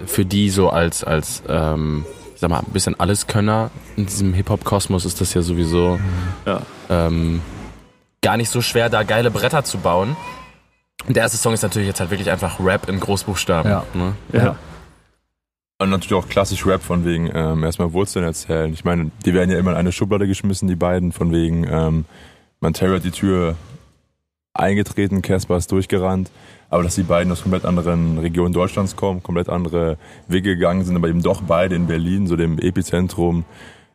für 0.06 0.26
die 0.26 0.50
so 0.50 0.70
als, 0.70 1.04
als 1.04 1.42
ähm, 1.48 2.06
ich 2.36 2.42
sag 2.42 2.50
mal, 2.50 2.60
ein 2.60 2.74
bisschen 2.74 3.00
Alleskönner 3.00 3.72
in 3.96 4.06
diesem 4.08 4.34
Hip-Hop-Kosmos 4.34 5.06
ist 5.06 5.22
das 5.22 5.34
ja 5.34 5.42
sowieso 5.42 6.00
Ja. 6.46 6.62
ähm, 6.90 7.42
gar 8.22 8.38
nicht 8.38 8.50
so 8.50 8.62
schwer, 8.62 8.90
da 8.90 9.04
geile 9.04 9.32
Bretter 9.32 9.64
zu 9.64 9.78
bauen. 9.78 10.16
Und 11.08 11.16
der 11.16 11.24
erste 11.24 11.38
Song 11.38 11.54
ist 11.54 11.64
natürlich 11.64 11.88
jetzt 11.88 12.00
halt 12.00 12.12
wirklich 12.12 12.30
einfach 12.30 12.60
Rap 12.60 12.88
in 12.90 13.00
Großbuchstaben. 13.00 13.72
Ja. 13.72 13.84
Ne? 13.94 14.14
Ja. 14.34 14.56
Und 15.82 15.90
natürlich 15.90 16.14
auch 16.14 16.30
klassisch 16.30 16.68
Rap 16.68 16.84
von 16.84 17.06
wegen 17.06 17.28
ähm, 17.34 17.64
erstmal 17.64 17.92
Wurzeln 17.92 18.24
erzählen. 18.24 18.72
Ich 18.72 18.86
meine, 18.86 19.10
die 19.26 19.34
werden 19.34 19.50
ja 19.50 19.58
immer 19.58 19.72
in 19.72 19.78
eine 19.78 19.92
Schublade 19.92 20.28
geschmissen, 20.28 20.68
die 20.68 20.76
beiden, 20.76 21.12
von 21.12 21.32
wegen 21.32 21.66
ähm, 21.68 22.06
Montero 22.60 22.94
hat 22.94 23.04
die 23.04 23.10
Tür 23.10 23.56
eingetreten, 24.54 25.24
Casper 25.24 25.58
ist 25.58 25.72
durchgerannt. 25.72 26.30
Aber 26.70 26.84
dass 26.84 26.94
die 26.94 27.04
beiden 27.04 27.32
aus 27.32 27.42
komplett 27.42 27.66
anderen 27.66 28.20
Regionen 28.20 28.54
Deutschlands 28.54 28.96
kommen, 28.96 29.24
komplett 29.24 29.50
andere 29.50 29.98
Wege 30.28 30.56
gegangen 30.56 30.84
sind, 30.84 30.96
aber 30.96 31.10
eben 31.10 31.24
doch 31.24 31.42
beide 31.42 31.76
in 31.76 31.88
Berlin, 31.88 32.28
so 32.28 32.36
dem 32.36 32.60
Epizentrum 32.60 33.44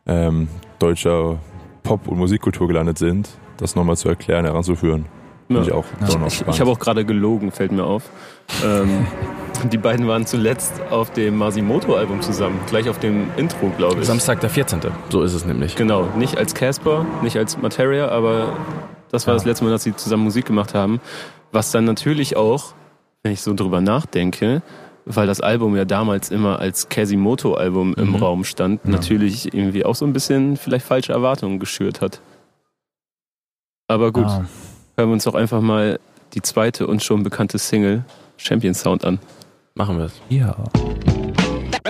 ähm, 0.05 0.49
deutscher 0.79 1.39
Pop- 1.83 2.09
und 2.09 2.17
Musikkultur 2.17 2.67
gelandet 2.67 2.97
sind, 2.97 3.29
das 3.55 3.77
nochmal 3.77 3.95
zu 3.95 4.09
erklären, 4.09 4.43
heranzuführen. 4.43 5.05
Finde 5.47 5.61
ich 5.63 5.71
auch 5.71 5.85
noch 6.01 6.27
Ich, 6.27 6.33
spannend. 6.33 6.55
ich 6.55 6.59
habe 6.59 6.69
auch 6.69 6.79
gerade 6.79 7.05
gelogen, 7.05 7.51
fällt 7.53 7.71
mir 7.71 7.85
auf. 7.85 8.09
Ähm, 8.65 9.07
die 9.65 9.77
beiden 9.77 10.07
waren 10.07 10.25
zuletzt 10.25 10.73
auf 10.89 11.11
dem 11.11 11.37
Masimoto-Album 11.37 12.21
zusammen, 12.21 12.59
gleich 12.67 12.89
auf 12.89 12.99
dem 12.99 13.27
Intro, 13.37 13.69
glaube 13.77 14.01
ich. 14.01 14.05
Samstag 14.07 14.39
der 14.41 14.49
14. 14.49 14.79
So 15.09 15.21
ist 15.23 15.33
es 15.33 15.45
nämlich. 15.45 15.75
Genau, 15.75 16.03
nicht 16.17 16.37
als 16.37 16.53
Casper, 16.53 17.05
nicht 17.21 17.37
als 17.37 17.57
Materia, 17.57 18.09
aber 18.09 18.55
das 19.11 19.25
war 19.27 19.33
Ja. 19.33 19.37
das 19.37 19.45
letzte 19.45 19.65
Mal, 19.65 19.71
dass 19.71 19.83
sie 19.83 19.95
zusammen 19.95 20.23
Musik 20.23 20.45
gemacht 20.45 20.73
haben. 20.73 20.99
Was 21.51 21.71
dann 21.71 21.85
natürlich 21.85 22.35
auch, 22.37 22.73
wenn 23.23 23.31
ich 23.31 23.41
so 23.41 23.53
drüber 23.53 23.81
nachdenke, 23.81 24.61
weil 25.05 25.25
das 25.27 25.39
Album 25.41 25.75
ja 25.77 25.85
damals 25.85 26.29
immer 26.31 26.59
als 26.59 26.89
Casimoto-Album 26.89 27.93
im 27.95 28.09
Mhm. 28.09 28.15
Raum 28.15 28.43
stand, 28.43 28.85
natürlich 28.85 29.53
irgendwie 29.53 29.85
auch 29.85 29.95
so 29.95 30.05
ein 30.05 30.11
bisschen 30.13 30.57
vielleicht 30.57 30.85
falsche 30.85 31.13
Erwartungen 31.13 31.59
geschürt 31.59 32.01
hat. 32.01 32.19
Aber 33.87 34.11
gut, 34.11 34.25
Ah. 34.25 34.45
hören 34.97 35.09
wir 35.09 35.13
uns 35.13 35.23
doch 35.23 35.35
einfach 35.35 35.61
mal 35.61 35.99
die 36.33 36.41
zweite 36.41 36.87
und 36.87 37.01
schon 37.03 37.23
bekannte 37.23 37.57
Single 37.57 38.03
Champion 38.35 38.73
Sound 38.73 39.05
an. 39.05 39.19
Machen 39.77 39.99
wir 39.99 40.05
es. 40.05 40.13
Ja. 40.29 40.55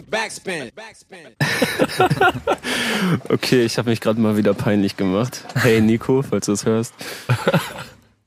Backspin. 0.10 0.72
Okay, 3.30 3.64
ich 3.64 3.78
habe 3.78 3.90
mich 3.90 4.02
gerade 4.02 4.20
mal 4.20 4.36
wieder 4.36 4.54
peinlich 4.54 4.98
gemacht. 4.98 5.46
Hey 5.56 5.80
Nico, 5.80 6.22
falls 6.22 6.48
du 6.48 6.52
es 6.52 6.66
hörst. 6.66 6.94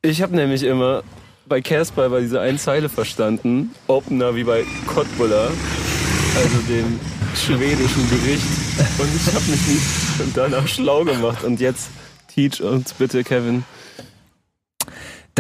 Ich 0.01 0.23
habe 0.23 0.35
nämlich 0.35 0.63
immer 0.63 1.03
bei 1.47 1.61
Casper 1.61 2.09
bei 2.09 2.21
dieser 2.21 2.41
einen 2.41 2.59
Zeile 2.59 2.89
verstanden, 2.89 3.75
Opener 3.87 4.35
wie 4.35 4.45
bei 4.45 4.65
Kottbuller, 4.87 5.51
also 6.37 6.59
dem 6.69 6.99
schwedischen 7.35 8.09
Gericht. 8.09 8.47
Und 8.99 9.15
ich 9.15 9.27
habe 9.27 9.45
mich 9.51 9.67
nicht 9.67 10.37
danach 10.37 10.67
schlau 10.69 11.05
gemacht. 11.05 11.45
Und 11.45 11.61
jetzt 11.61 11.91
teach 12.29 12.63
uns 12.63 12.95
bitte, 12.95 13.25
Kevin. 13.25 13.65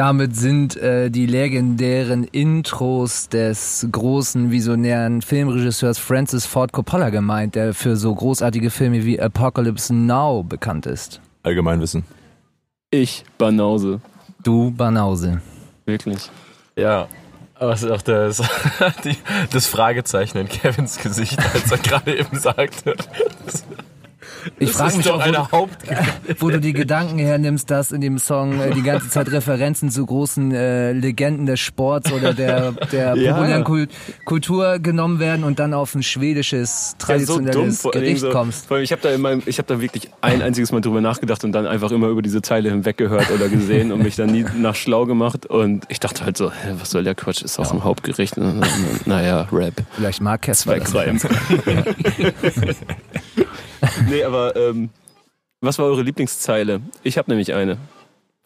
Damit 0.01 0.35
sind 0.35 0.79
äh, 0.79 1.11
die 1.11 1.27
legendären 1.27 2.25
Intros 2.25 3.29
des 3.29 3.87
großen 3.93 4.51
visionären 4.51 5.21
Filmregisseurs 5.21 5.99
Francis 5.99 6.47
Ford 6.47 6.73
Coppola 6.73 7.11
gemeint, 7.11 7.55
der 7.55 7.75
für 7.75 7.97
so 7.97 8.15
großartige 8.15 8.71
Filme 8.71 9.05
wie 9.05 9.21
Apocalypse 9.21 9.93
Now 9.93 10.43
bekannt 10.43 10.87
ist. 10.87 11.21
Allgemeinwissen. 11.43 12.05
Ich, 12.91 13.25
Banause. 13.37 14.01
Du 14.43 14.71
Banause. 14.71 15.43
Wirklich. 15.85 16.31
Ja. 16.77 17.07
Aber 17.57 17.75
es 17.75 17.83
ist 17.83 17.91
auch 17.91 18.01
das, 18.01 18.39
die, 19.05 19.19
das 19.53 19.67
Fragezeichen 19.67 20.39
in 20.39 20.49
Kevins 20.49 20.97
Gesicht, 20.97 21.39
als 21.53 21.71
er 21.71 21.77
gerade 21.83 22.17
eben 22.17 22.39
sagte. 22.39 22.97
Ich 24.59 24.73
frage 24.73 24.97
mich 24.97 25.07
doch 25.07 25.21
auch, 25.21 25.51
wo, 25.53 25.53
Haupt. 25.59 25.77
wo 26.39 26.51
du 26.51 26.61
die 26.61 26.73
Gedanken 26.73 27.19
hernimmst, 27.19 27.71
dass 27.71 27.93
in 27.93 28.01
dem 28.01 28.19
Song 28.19 28.61
äh, 28.61 28.73
die 28.73 28.83
ganze 28.83 29.09
Zeit 29.09 29.31
Referenzen 29.31 29.91
zu 29.91 30.05
großen 30.07 30.53
äh, 30.53 30.93
Legenden 30.93 31.47
des 31.47 31.61
Sports 31.61 32.13
oder 32.13 32.35
der, 32.35 32.73
der 32.93 33.15
Ja. 33.21 33.35
populären 33.35 33.65
Kul 33.65 33.89
Kultur 34.25 34.79
genommen 34.79 35.19
werden 35.21 35.45
und 35.45 35.59
dann 35.59 35.75
auf 35.75 35.95
ein 35.95 36.03
schwedisches, 36.03 36.95
traditionelles 36.99 37.83
vor 37.83 37.95
allen 37.95 38.03
Gericht 38.03 38.23
Dingen 38.23 38.33
so, 38.33 38.39
kommst. 38.39 38.71
Ich 38.71 38.93
habe 38.93 39.03
da, 39.03 39.33
ich 39.47 39.59
hab 39.59 39.67
da 39.67 39.81
wirklich 39.81 40.11
ein 40.21 40.43
einziges 40.43 40.73
Mal 40.73 40.81
drüber 40.81 41.01
nachgedacht 41.01 41.45
und 41.45 41.53
dann 41.53 41.67
einfach 41.67 41.91
immer 41.91 42.09
über 42.09 42.23
diese 42.23 42.41
Zeile 42.43 42.71
hinweg 42.71 42.97
gehört 42.97 43.31
oder 43.31 43.49
gesehen 43.49 43.93
und 43.93 44.03
mich 44.03 44.17
dann 44.17 44.31
nie 44.31 44.45
nach 44.57 44.75
schlau 44.75 45.07
gemacht. 45.07 45.47
Und 45.47 45.85
ich 45.89 46.01
dachte 46.01 46.25
halt 46.25 46.37
so, 46.37 46.51
hä, 46.51 46.75
was 46.79 46.91
soll 46.91 47.05
der 47.05 47.15
Quatsch? 47.15 47.43
Ist 47.43 47.59
auch 47.59 47.73
ein 47.73 47.85
Hauptgericht. 47.85 48.39
Und 48.39 48.61
dann, 48.61 48.71
Naja, 49.07 49.49
Rap. 49.53 49.75
Vielleicht 49.97 50.21
mag 50.21 50.43
Casper 50.43 50.79
das. 50.79 51.27
2-3. 53.83 54.03
nee, 54.09 54.25
aber 54.25 54.57
ähm, 54.57 54.91
was 55.61 55.79
war 55.79 55.87
eure 55.87 56.03
Lieblingszeile? 56.03 56.81
Ich 57.03 57.19
habe 57.19 57.31
nämlich 57.31 57.53
eine. 57.55 57.77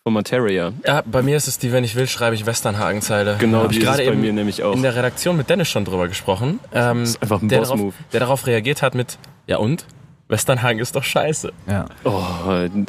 Von 0.02 0.12
Materia. 0.12 0.74
Ja, 0.86 1.02
bei 1.06 1.22
mir 1.22 1.34
ist 1.34 1.48
es 1.48 1.58
die, 1.58 1.72
wenn 1.72 1.82
ich 1.82 1.94
will, 1.94 2.06
schreibe 2.06 2.34
ich 2.34 2.44
Westernhagenzeile. 2.44 3.36
Genau, 3.38 3.62
Hab 3.62 3.70
die 3.70 3.78
ich 3.78 3.84
ist 3.84 3.96
bei 3.96 4.04
eben 4.04 4.20
mir 4.20 4.34
nämlich 4.34 4.62
auch. 4.62 4.74
in 4.74 4.82
der 4.82 4.94
Redaktion 4.94 5.34
mit 5.34 5.48
Dennis 5.48 5.68
schon 5.70 5.86
drüber 5.86 6.08
gesprochen. 6.08 6.60
Ähm, 6.74 7.04
ist 7.04 7.22
einfach 7.22 7.40
ein 7.40 7.48
der, 7.48 7.60
darauf, 7.60 7.76
Boss-Move. 7.78 7.94
der 8.12 8.20
darauf 8.20 8.46
reagiert 8.46 8.82
hat 8.82 8.94
mit, 8.94 9.16
ja 9.46 9.56
und? 9.56 9.86
Westernhagen 10.28 10.78
ist 10.78 10.94
doch 10.96 11.04
scheiße. 11.04 11.52
Ja. 11.66 11.86
Oh, 12.04 12.22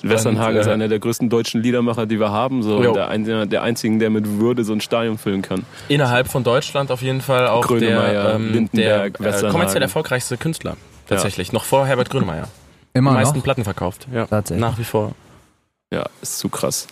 Westernhagen 0.03 0.55
Und, 0.55 0.61
ist 0.61 0.67
äh, 0.67 0.71
einer 0.71 0.87
der 0.89 0.99
größten 0.99 1.29
deutschen 1.29 1.61
Liedermacher, 1.61 2.05
die 2.05 2.19
wir 2.19 2.31
haben. 2.31 2.63
So, 2.63 2.81
der, 2.81 3.45
der 3.45 3.61
einzigen, 3.61 3.99
der 3.99 4.09
mit 4.09 4.39
Würde 4.39 4.63
so 4.65 4.73
ein 4.73 4.81
Stadion 4.81 5.17
füllen 5.17 5.41
kann. 5.41 5.65
Innerhalb 5.87 6.27
von 6.27 6.43
Deutschland 6.43 6.91
auf 6.91 7.01
jeden 7.01 7.21
Fall 7.21 7.47
auch 7.47 7.65
Grönemeyer, 7.65 8.11
der, 8.11 8.35
ähm, 8.35 8.43
der 8.43 8.51
Lindenberg, 8.51 9.19
äh, 9.21 9.49
kommerziell 9.49 9.81
erfolgreichste 9.81 10.37
Künstler. 10.37 10.75
Tatsächlich. 11.07 11.51
Noch 11.53 11.63
vor 11.63 11.85
Herbert 11.85 12.09
Grönemeyer. 12.09 12.47
Die 12.93 13.00
Immer 13.00 13.12
meisten 13.13 13.38
noch? 13.38 13.43
Platten 13.43 13.63
verkauft. 13.63 14.07
Ja. 14.13 14.25
Tatsächlich. 14.25 14.62
Nach 14.62 14.77
wie 14.77 14.83
vor. 14.83 15.13
Ja, 15.91 16.05
ist 16.21 16.39
zu 16.39 16.50
krass. 16.50 16.88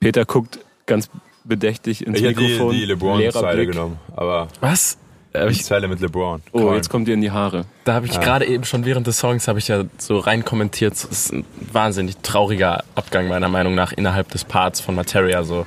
Peter 0.00 0.24
guckt 0.24 0.58
ganz 0.86 1.08
bedächtig 1.44 2.06
ins 2.06 2.18
Ich 2.18 2.24
hätte 2.24 2.40
die, 2.40 2.46
Mikrofon. 2.48 2.72
die 2.72 2.84
LeBron-Zeile 2.84 3.66
genommen. 3.66 3.98
Aber 4.16 4.48
Was? 4.60 4.98
Die 5.34 5.50
ich, 5.50 5.64
Zeile 5.64 5.88
mit 5.88 6.00
LeBron. 6.00 6.42
Oh, 6.52 6.66
Call. 6.66 6.76
jetzt 6.76 6.88
kommt 6.90 7.08
ihr 7.08 7.14
in 7.14 7.20
die 7.20 7.32
Haare. 7.32 7.64
da 7.84 7.94
habe 7.94 8.06
ich 8.06 8.14
Ja. 8.14 8.20
gerade 8.20 8.46
eben 8.46 8.62
schon 8.64 8.84
während 8.84 9.06
des 9.08 9.18
Songs 9.18 9.48
habe 9.48 9.58
ich 9.58 9.66
ja 9.66 9.82
so 9.98 10.18
rein 10.18 10.44
kommentiert. 10.44 10.92
Das 10.92 11.04
ist 11.04 11.32
ein 11.32 11.44
wahnsinnig 11.72 12.18
trauriger 12.18 12.84
Abgang 12.94 13.26
meiner 13.26 13.48
Meinung 13.48 13.74
nach 13.74 13.90
innerhalb 13.92 14.28
des 14.30 14.44
Parts 14.44 14.80
von 14.80 14.94
Materia. 14.94 15.42
So. 15.42 15.66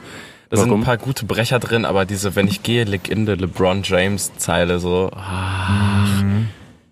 Da 0.50 0.56
sind 0.58 0.68
Warum? 0.70 0.82
ein 0.82 0.86
paar 0.86 0.96
gute 0.98 1.26
Brecher 1.26 1.60
drin, 1.60 1.84
aber 1.84 2.06
diese 2.06 2.36
Wenn 2.38 2.48
ich 2.48 2.64
gehe, 2.64 2.86
der 3.26 3.36
LeBron 3.36 3.84
James 3.84 4.32
Zeile 4.38 4.80
so. 4.80 5.12
ah, 5.14 6.06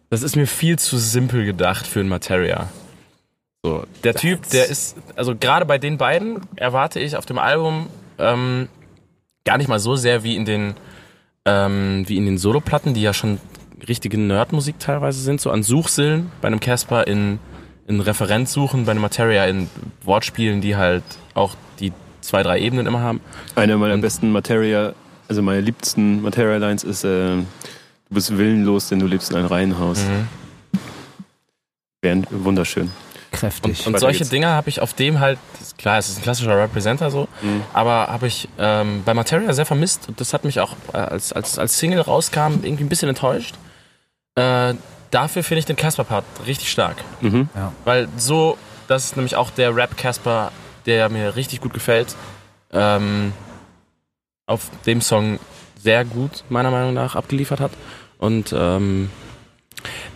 Das 0.10 0.22
ist 0.22 0.36
mir 0.36 0.48
viel 0.48 0.78
zu 0.78 0.98
simpel 0.98 1.46
gedacht 1.46 1.88
für 1.88 2.00
ein 2.00 2.08
Materia. 2.08 2.70
So, 3.64 3.84
der 4.04 4.14
Typ, 4.14 4.48
der 4.50 4.68
ist, 4.68 4.96
also 5.16 5.36
gerade 5.36 5.66
bei 5.66 5.78
den 5.78 5.98
beiden 5.98 6.42
erwarte 6.56 7.00
ich 7.00 7.18
auf 7.18 7.26
dem 7.26 7.40
Album 7.40 7.88
ähm, 8.20 8.70
gar 9.44 9.58
nicht 9.58 9.68
mal 9.68 9.80
so 9.80 9.96
sehr 9.96 10.24
wie 10.24 10.36
in 10.36 10.46
den 10.46 10.76
ähm, 11.46 12.04
wie 12.08 12.18
in 12.18 12.26
den 12.26 12.38
Soloplatten, 12.38 12.94
die 12.94 13.02
ja 13.02 13.14
schon 13.14 13.40
richtige 13.88 14.18
Nerdmusik 14.18 14.80
teilweise 14.80 15.20
sind, 15.20 15.40
so 15.42 15.52
an 15.52 15.64
Suchsillen, 15.64 16.32
bei 16.42 16.48
einem 16.48 16.60
Casper 16.60 17.08
in, 17.08 17.40
in 17.88 18.00
Referenzsuchen, 18.00 18.86
bei 18.86 18.92
einem 18.92 19.02
Materia 19.02 19.46
in 19.46 19.70
Wortspielen, 20.04 20.62
die 20.62 20.76
halt 20.76 21.04
auch 21.34 21.56
die 21.80 21.94
zwei, 22.22 22.42
drei 22.42 22.60
Ebenen 22.60 22.88
immer 22.88 23.02
haben. 23.02 23.22
Eine 23.56 23.78
meiner 23.78 23.98
besten 23.98 24.32
Materia, 24.32 24.94
also 25.28 25.42
meine 25.42 25.62
liebsten 25.62 26.22
Materia-Lines 26.22 26.84
ist, 26.84 27.04
äh, 27.04 27.38
du 28.10 28.16
bist 28.16 28.38
willenlos, 28.38 28.90
denn 28.90 29.00
du 29.00 29.08
lebst 29.08 29.32
in 29.32 29.38
einem 29.38 29.48
Reihenhaus. 29.48 30.00
Mhm. 30.04 30.28
Wären 32.02 32.28
wunderschön. 32.30 32.92
Kräftig. 33.32 33.86
Und 33.86 33.94
Weiter 33.94 34.00
solche. 34.00 34.26
Dinge 34.26 34.48
habe 34.48 34.70
ich 34.70 34.80
auf 34.80 34.94
dem 34.94 35.20
halt, 35.20 35.40
klar, 35.78 35.98
es 35.98 36.08
ist 36.10 36.20
ein 36.20 36.22
klassischer 36.22 36.58
Representer 36.58 37.12
so, 37.12 37.28
Mhm. 37.42 37.64
aber 37.74 38.08
habe 38.08 38.28
ich 38.28 38.48
ähm, 38.58 39.02
bei 39.04 39.14
Materia 39.14 39.52
sehr 39.54 39.66
vermisst 39.66 40.08
und 40.08 40.22
das 40.22 40.34
hat 40.34 40.46
mich 40.46 40.60
auch, 40.62 40.74
äh, 40.94 40.98
als, 40.98 41.34
als, 41.34 41.60
als 41.60 41.78
Single 41.78 42.00
rauskam, 42.02 42.60
irgendwie 42.64 42.84
ein 42.86 42.90
bisschen 42.90 43.10
enttäuscht. 43.10 43.56
Äh, 44.36 44.76
dafür 45.12 45.44
finde 45.44 45.60
ich 45.60 45.66
den 45.66 45.76
Casper-Part 45.76 46.24
richtig 46.46 46.72
stark. 46.72 46.98
Mhm. 47.22 47.50
Weil 47.84 48.08
so, 48.18 48.58
das 48.88 49.06
ist 49.06 49.16
nämlich 49.18 49.36
auch 49.36 49.50
der 49.50 49.76
Rap-Casper, 49.76 50.52
der 50.86 51.10
mir 51.10 51.36
richtig 51.36 51.60
gut 51.62 51.74
gefällt. 51.74 52.16
Ähm, 52.72 53.34
auf 54.46 54.70
dem 54.86 55.02
Song 55.02 55.40
sehr 55.86 56.04
gut, 56.04 56.44
meiner 56.50 56.72
Meinung 56.72 56.94
nach, 56.94 57.16
abgeliefert 57.16 57.60
hat. 57.62 57.72
Und 58.18 58.54
ähm, 58.58 59.10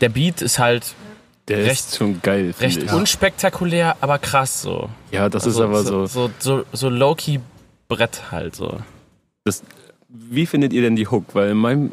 der 0.01 0.09
Beat 0.09 0.41
ist 0.41 0.57
halt 0.59 0.95
Der 1.47 1.59
Recht- 1.59 1.69
ist 1.89 1.97
schon 1.97 2.21
geil, 2.21 2.53
recht 2.59 2.83
ich. 2.83 2.91
unspektakulär, 2.91 3.95
aber 4.01 4.17
krass 4.19 4.61
so. 4.63 4.89
Ja, 5.11 5.29
das 5.29 5.45
Also 5.45 5.59
ist 5.61 5.63
aber 5.65 5.83
so. 5.83 6.05
So, 6.07 6.29
so, 6.39 6.63
so 6.73 6.89
low-key 6.89 7.39
Brett 7.88 8.31
halt 8.31 8.55
so. 8.55 8.77
Wie 10.09 10.45
findet 10.45 10.73
ihr 10.73 10.81
denn 10.81 10.95
die 10.95 11.07
Hook? 11.07 11.25
Weil 11.33 11.51
in 11.51 11.57
meinem 11.57 11.91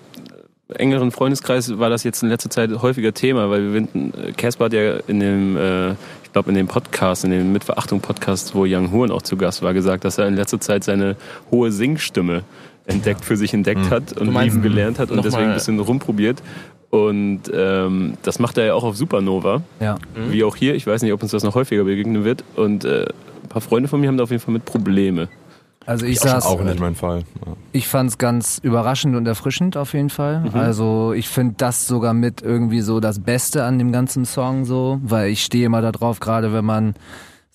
engeren 0.74 1.10
Freundeskreis 1.12 1.78
war 1.78 1.90
das 1.90 2.02
jetzt 2.02 2.22
in 2.22 2.28
letzter 2.28 2.50
Zeit 2.50 2.70
häufiger 2.82 3.12
Thema, 3.14 3.50
weil 3.50 3.62
wir 3.64 3.72
finden, 3.72 4.12
äh, 4.18 4.32
Casper 4.32 4.64
hat 4.66 4.72
ja 4.72 4.96
in 5.06 5.20
dem, 5.20 5.56
äh, 5.56 5.92
ich 6.24 6.32
glaube 6.32 6.48
in 6.50 6.56
dem 6.56 6.66
Podcast, 6.66 7.24
in 7.24 7.30
dem 7.30 7.52
Mitverachtung-Podcast, 7.52 8.54
wo 8.54 8.64
Young 8.66 8.90
Horn 8.90 9.10
auch 9.10 9.22
zu 9.22 9.36
Gast 9.36 9.62
war, 9.62 9.74
gesagt, 9.74 10.04
dass 10.04 10.18
er 10.18 10.26
in 10.28 10.34
letzter 10.34 10.60
Zeit 10.60 10.82
seine 10.84 11.16
hohe 11.50 11.70
Singstimme 11.70 12.42
entdeckt, 12.86 13.24
für 13.24 13.36
sich 13.36 13.52
entdeckt 13.54 13.90
hat 13.90 14.12
und 14.18 14.32
meinst, 14.32 14.56
lieben 14.56 14.62
gelernt 14.62 14.98
hat 14.98 15.10
und 15.10 15.24
deswegen 15.24 15.48
ein 15.48 15.54
bisschen 15.54 15.78
rumprobiert. 15.78 16.42
Und 16.90 17.42
ähm, 17.52 18.14
das 18.22 18.38
macht 18.38 18.56
er 18.58 18.66
ja 18.66 18.74
auch 18.74 18.84
auf 18.84 18.96
Supernova, 18.96 19.62
Ja. 19.80 19.96
wie 20.30 20.44
auch 20.44 20.54
hier. 20.56 20.74
Ich 20.74 20.86
weiß 20.86 21.02
nicht, 21.02 21.12
ob 21.12 21.22
uns 21.22 21.32
das 21.32 21.42
noch 21.42 21.54
häufiger 21.54 21.84
begegnen 21.84 22.24
wird. 22.24 22.44
Und 22.54 22.84
äh, 22.84 23.06
ein 23.42 23.48
paar 23.48 23.60
Freunde 23.60 23.88
von 23.88 24.00
mir 24.00 24.06
haben 24.08 24.16
da 24.16 24.22
auf 24.24 24.30
jeden 24.30 24.42
Fall 24.42 24.54
mit 24.54 24.64
Probleme. 24.64 25.28
Also 25.84 26.04
ich 26.06 26.20
Auch, 26.20 26.24
saß, 26.26 26.46
auch 26.46 26.62
nicht 26.62 26.80
mein 26.80 26.94
Fall. 26.96 27.22
Ja. 27.44 27.52
ich 27.72 27.86
fand's 27.86 28.18
ganz 28.18 28.58
überraschend 28.62 29.14
und 29.14 29.26
erfrischend 29.26 29.76
auf 29.76 29.92
jeden 29.94 30.10
Fall. 30.10 30.40
Mhm. 30.40 30.54
Also 30.54 31.12
ich 31.12 31.28
finde 31.28 31.54
das 31.58 31.86
sogar 31.86 32.12
mit 32.12 32.42
irgendwie 32.42 32.80
so 32.80 32.98
das 32.98 33.20
Beste 33.20 33.62
an 33.64 33.78
dem 33.78 33.92
ganzen 33.92 34.24
Song 34.24 34.64
so, 34.64 34.98
weil 35.02 35.30
ich 35.30 35.44
stehe 35.44 35.66
immer 35.66 35.82
darauf, 35.82 36.18
gerade 36.18 36.52
wenn 36.52 36.64
man 36.64 36.94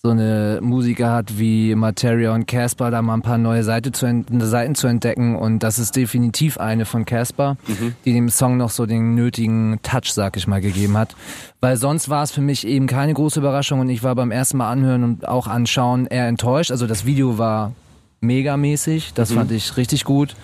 so 0.03 0.09
eine 0.09 0.57
Musiker 0.63 1.11
hat 1.11 1.37
wie 1.37 1.75
Materia 1.75 2.33
und 2.33 2.47
Casper, 2.47 2.89
da 2.89 3.03
mal 3.03 3.13
ein 3.13 3.21
paar 3.21 3.37
neue 3.37 3.63
Seite 3.63 3.91
zu 3.91 4.07
Seiten 4.39 4.73
zu 4.73 4.87
entdecken 4.87 5.35
und 5.35 5.59
das 5.59 5.77
ist 5.77 5.95
definitiv 5.95 6.57
eine 6.57 6.85
von 6.85 7.05
Casper, 7.05 7.55
die 8.03 8.13
dem 8.13 8.29
Song 8.29 8.57
noch 8.57 8.71
so 8.71 8.87
den 8.87 9.13
nötigen 9.13 9.77
Touch, 9.83 10.11
sag 10.11 10.37
ich 10.37 10.47
mal, 10.47 10.59
gegeben 10.59 10.97
hat. 10.97 11.15
Weil 11.59 11.77
sonst 11.77 12.09
war 12.09 12.23
es 12.23 12.31
für 12.31 12.41
mich 12.41 12.65
eben 12.65 12.87
keine 12.87 13.13
große 13.13 13.39
Überraschung 13.39 13.79
und 13.79 13.89
ich 13.89 14.01
war 14.01 14.15
beim 14.15 14.31
ersten 14.31 14.57
Mal 14.57 14.71
anhören 14.71 15.03
und 15.03 15.27
auch 15.27 15.45
anschauen 15.45 16.07
eher 16.07 16.27
enttäuscht. 16.27 16.71
Also 16.71 16.87
das 16.87 17.05
Video 17.05 17.37
war 17.37 17.73
megamäßig, 18.21 19.13
das 19.13 19.31
fand 19.33 19.51
ich 19.51 19.77
richtig 19.77 20.03
gut. 20.03 20.35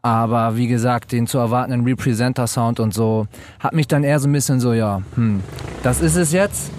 Aber 0.00 0.56
wie 0.56 0.66
gesagt, 0.66 1.12
den 1.12 1.26
zu 1.26 1.36
erwartenden 1.36 1.84
Representer-Sound 1.84 2.80
und 2.80 2.94
so 2.94 3.26
hat 3.60 3.74
mich 3.74 3.86
dann 3.86 4.02
eher 4.02 4.18
so 4.18 4.28
ein 4.28 4.32
bisschen 4.32 4.60
so, 4.60 4.72
ja, 4.72 5.02
hm, 5.14 5.40
das 5.82 6.00
ist 6.00 6.16
es 6.16 6.32
jetzt. 6.32 6.70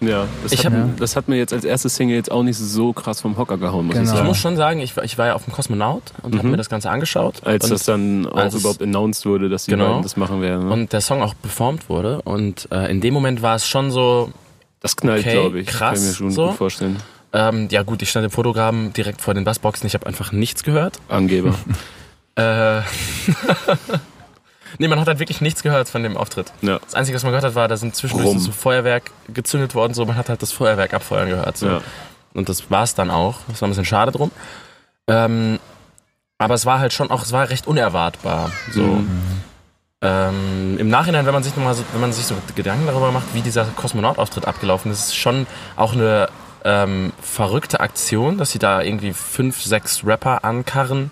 Ja, 0.00 0.26
das, 0.42 0.52
Ich 0.52 0.64
hat, 0.64 0.72
hab- 0.72 0.96
das 0.96 1.14
hat 1.14 1.28
mir 1.28 1.36
jetzt 1.36 1.52
als 1.52 1.64
erste 1.64 1.88
Single 1.90 2.16
jetzt 2.16 2.30
auch 2.30 2.42
nicht 2.42 2.56
so 2.56 2.92
krass 2.94 3.20
vom 3.20 3.36
Hocker 3.36 3.58
gehauen, 3.58 3.86
muss 3.86 3.96
ich 3.96 4.00
Genau. 4.00 4.10
Ich 4.12 4.16
sagen. 4.16 4.28
muss 4.28 4.38
schon 4.38 4.56
sagen, 4.56 4.80
ich, 4.80 4.96
war- 4.96 5.04
ich 5.04 5.18
war 5.18 5.26
ja 5.26 5.34
auf 5.34 5.44
dem 5.44 5.52
Kosmonaut 5.52 6.02
und 6.22 6.36
habe 6.38 6.48
mir 6.48 6.56
das 6.56 6.70
Ganze 6.70 6.90
angeschaut. 6.90 7.42
Als 7.44 7.68
das 7.68 7.84
dann 7.84 8.26
auch 8.26 8.54
überhaupt 8.54 8.80
announced 8.82 9.26
wurde, 9.26 9.48
dass 9.50 9.64
die 9.66 9.72
Genau. 9.72 9.88
beiden 9.88 10.02
das 10.02 10.16
machen 10.16 10.40
werden. 10.40 10.68
Ne? 10.68 10.72
und 10.72 10.92
der 10.94 11.02
Song 11.02 11.22
auch 11.22 11.34
performt 11.42 11.88
wurde. 11.90 12.22
Und 12.22 12.66
äh, 12.72 12.90
in 12.90 13.00
dem 13.02 13.12
Moment 13.12 13.42
war 13.42 13.56
es 13.56 13.66
schon 13.68 13.90
so, 13.90 14.30
das 14.80 14.96
knallt, 14.96 15.20
okay, 15.26 15.32
glaube 15.32 15.60
ich. 15.60 15.66
krass, 15.66 15.98
Kann 15.98 16.02
ich 16.02 16.08
mir 16.08 16.14
schon 16.14 16.30
so. 16.30 16.46
gut 16.48 16.56
vorstellen. 16.56 16.96
ähm, 17.34 17.68
ja 17.70 17.82
gut, 17.82 18.00
ich 18.00 18.08
stand 18.08 18.24
im 18.24 18.30
Fotograben 18.30 18.94
direkt 18.94 19.20
vor 19.20 19.34
den 19.34 19.44
Bassboxen, 19.44 19.86
ich 19.86 19.92
habe 19.92 20.06
einfach 20.06 20.32
nichts 20.32 20.62
gehört. 20.62 20.98
Angeber. 21.08 21.54
Äh, 22.36 22.80
nee, 24.78 24.88
man 24.88 25.00
hat 25.00 25.08
halt 25.08 25.18
wirklich 25.18 25.40
nichts 25.40 25.62
gehört 25.62 25.88
von 25.88 26.02
dem 26.02 26.16
Auftritt. 26.16 26.52
Ja. 26.62 26.78
Das 26.78 26.94
Einzige, 26.94 27.16
was 27.16 27.22
man 27.22 27.32
gehört 27.32 27.44
hat, 27.44 27.54
war, 27.54 27.68
da 27.68 27.76
sind 27.76 27.94
zwischendurch 27.94 28.38
so 28.38 28.52
Feuerwerk 28.52 29.10
gezündet 29.32 29.74
worden, 29.74 29.94
so 29.94 30.04
man 30.04 30.16
hat 30.16 30.28
halt 30.28 30.42
das 30.42 30.52
Feuerwerk 30.52 30.94
abfeuern 30.94 31.28
gehört. 31.28 31.56
So. 31.56 31.66
Ja. 31.66 31.80
Und 32.34 32.48
das 32.48 32.70
war's 32.70 32.94
dann 32.94 33.10
auch. 33.10 33.38
Das 33.48 33.60
war 33.60 33.68
ein 33.68 33.70
bisschen 33.70 33.84
schade 33.84 34.12
drum. 34.12 34.30
Ähm, 35.08 35.58
aber 36.38 36.54
es 36.54 36.64
war 36.64 36.78
halt 36.78 36.92
schon 36.92 37.10
auch, 37.10 37.22
es 37.22 37.32
war 37.32 37.50
recht 37.50 37.66
unerwartbar. 37.66 38.50
So. 38.72 38.82
Mhm. 38.82 39.42
Ähm, 40.02 40.78
Im 40.78 40.88
Nachhinein, 40.88 41.26
wenn 41.26 41.34
man 41.34 41.42
sich 41.42 41.54
noch 41.56 41.64
mal 41.64 41.74
so, 41.74 41.84
wenn 41.92 42.00
man 42.00 42.12
sich 42.12 42.24
so 42.24 42.34
Gedanken 42.54 42.86
darüber 42.86 43.12
macht, 43.12 43.34
wie 43.34 43.42
dieser 43.42 43.64
Kosmonaut-Auftritt 43.64 44.46
abgelaufen 44.46 44.90
ist, 44.90 45.08
ist 45.08 45.16
schon 45.16 45.46
auch 45.76 45.92
eine 45.92 46.28
ähm, 46.64 47.12
verrückte 47.20 47.80
Aktion, 47.80 48.38
dass 48.38 48.52
sie 48.52 48.58
da 48.58 48.80
irgendwie 48.80 49.12
fünf, 49.12 49.62
sechs 49.62 50.04
Rapper 50.04 50.44
ankarren, 50.44 51.10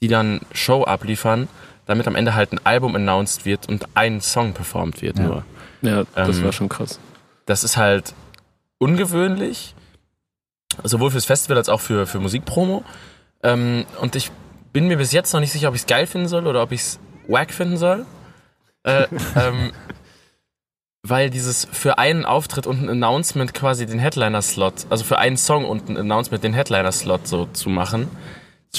die 0.00 0.08
dann 0.08 0.40
Show 0.52 0.84
abliefern, 0.84 1.48
damit 1.86 2.06
am 2.06 2.14
Ende 2.16 2.34
halt 2.34 2.52
ein 2.52 2.60
Album 2.64 2.94
announced 2.96 3.44
wird 3.44 3.68
und 3.68 3.86
ein 3.94 4.20
Song 4.20 4.52
performt 4.52 5.02
wird 5.02 5.18
Ja. 5.18 5.24
nur. 5.24 5.44
Ja, 5.82 6.04
das 6.14 6.38
Ähm, 6.38 6.44
war 6.44 6.52
schon 6.52 6.68
krass. 6.68 6.98
Das 7.46 7.62
ist 7.64 7.76
halt 7.76 8.14
ungewöhnlich, 8.78 9.74
sowohl 10.82 11.10
fürs 11.10 11.24
Festival 11.26 11.56
als 11.58 11.68
auch 11.68 11.80
für, 11.80 12.06
für 12.06 12.18
Musikpromo. 12.20 12.84
Ähm, 13.42 13.84
und 14.00 14.16
ich 14.16 14.30
bin 14.72 14.88
mir 14.88 14.96
bis 14.96 15.12
jetzt 15.12 15.32
noch 15.32 15.40
nicht 15.40 15.52
sicher, 15.52 15.68
ob 15.68 15.74
ich 15.74 15.82
es 15.82 15.86
geil 15.86 16.06
finden 16.06 16.28
soll 16.28 16.46
oder 16.46 16.62
ob 16.62 16.72
ich 16.72 16.80
es 16.80 16.98
wack 17.28 17.52
finden 17.52 17.76
soll. 17.76 18.06
Äh, 18.82 19.06
ähm, 19.36 19.72
weil 21.06 21.28
dieses 21.28 21.66
für 21.70 21.98
einen 21.98 22.24
Auftritt 22.24 22.66
und 22.66 22.82
ein 22.82 22.88
Announcement 22.88 23.52
quasi 23.52 23.84
den 23.84 23.98
Headliner-Slot, 23.98 24.86
also 24.88 25.04
für 25.04 25.18
einen 25.18 25.36
Song 25.36 25.66
und 25.66 25.88
ein 25.90 25.98
Announcement 25.98 26.42
den 26.42 26.54
Headliner-Slot 26.54 27.26
so 27.28 27.44
zu 27.52 27.68
machen, 27.68 28.08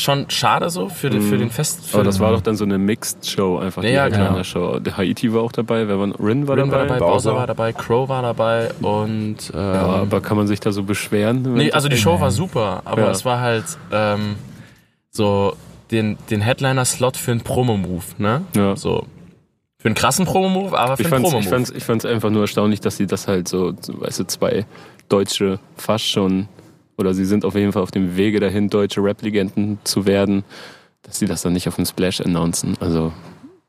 schon 0.02 0.30
schade 0.30 0.70
so 0.70 0.90
für, 0.90 1.10
den 1.10 1.22
für 1.22 1.38
den 1.38 1.50
Fest. 1.50 1.86
Für 1.86 1.96
Aber 1.98 2.04
das 2.04 2.20
war 2.20 2.32
doch 2.32 2.42
dann 2.42 2.56
so 2.56 2.64
eine 2.66 2.78
Mixed-Show, 2.78 3.58
einfach 3.60 3.82
die 3.82 3.90
Ja, 3.90 4.10
genau. 4.10 4.44
Show. 4.44 4.80
Der 4.80 4.98
Haiti 4.98 5.34
war 5.34 5.42
auch 5.42 5.52
dabei, 5.52 5.88
wer 5.88 5.98
war, 6.00 6.08
Rin 6.20 6.48
war 6.48 6.58
Rin 6.58 6.72
war 6.72 6.80
dabei. 6.80 6.88
dabei, 6.88 7.00
Bowser. 7.00 7.12
Bowser 7.32 7.36
war 7.36 7.48
dabei, 7.48 7.74
Crow 7.74 8.10
war 8.10 8.22
dabei 8.22 8.72
und 8.82 9.38
ähm, 9.54 9.60
Ja, 9.60 9.82
aber 9.84 10.22
kann 10.22 10.38
man 10.38 10.48
sich 10.48 10.60
da 10.60 10.72
so 10.72 10.84
beschweren? 10.84 11.42
Nee, 11.54 11.72
also 11.72 11.88
die 11.90 11.98
Show 11.98 12.20
war 12.20 12.32
super, 12.32 12.82
aber 12.86 13.02
Ja. 13.04 13.12
es 13.12 13.26
war 13.26 13.40
halt 13.40 13.66
ähm, 13.92 14.36
so 15.12 15.56
den, 15.92 16.18
den 16.30 16.42
Headliner-Slot 16.42 17.18
für 17.18 17.32
einen 17.32 17.42
Promo-Move, 17.42 18.04
ne? 18.18 18.42
Ja. 18.56 18.76
So. 18.76 19.06
Für 19.78 19.88
einen 19.90 19.96
krassen 19.96 20.26
Promo-Move, 20.26 20.78
aber 20.78 20.98
für 20.98 21.04
Ich 21.04 21.14
einen 21.14 21.24
ich, 21.24 21.32
Promo-Move. 21.32 21.74
ich 21.78 21.84
fand's 21.84 22.06
einfach 22.06 22.30
nur 22.32 22.42
erstaunlich, 22.42 22.82
dass 22.82 22.98
sie 22.98 23.06
das 23.06 23.28
halt 23.28 23.48
so, 23.48 23.74
so, 23.80 24.02
weißt 24.02 24.20
du, 24.20 24.24
zwei 24.26 24.66
Deutsche 25.10 25.60
fast 25.78 26.06
schon, 26.10 26.48
oder 26.98 27.14
sie 27.14 27.26
sind 27.26 27.46
auf 27.46 27.56
jeden 27.56 27.72
Fall 27.72 27.84
auf 27.84 27.92
dem 27.92 28.16
Wege 28.18 28.40
dahin, 28.40 28.70
deutsche 28.70 29.02
Rap-Legenden 29.04 29.80
zu 29.84 30.06
werden, 30.06 30.44
dass 31.04 31.20
sie 31.20 31.26
das 31.26 31.42
dann 31.42 31.54
nicht 31.54 31.68
auf 31.68 31.76
dem 31.76 31.86
Splash 31.86 32.22
announcen. 32.22 32.76
Also, 32.80 33.12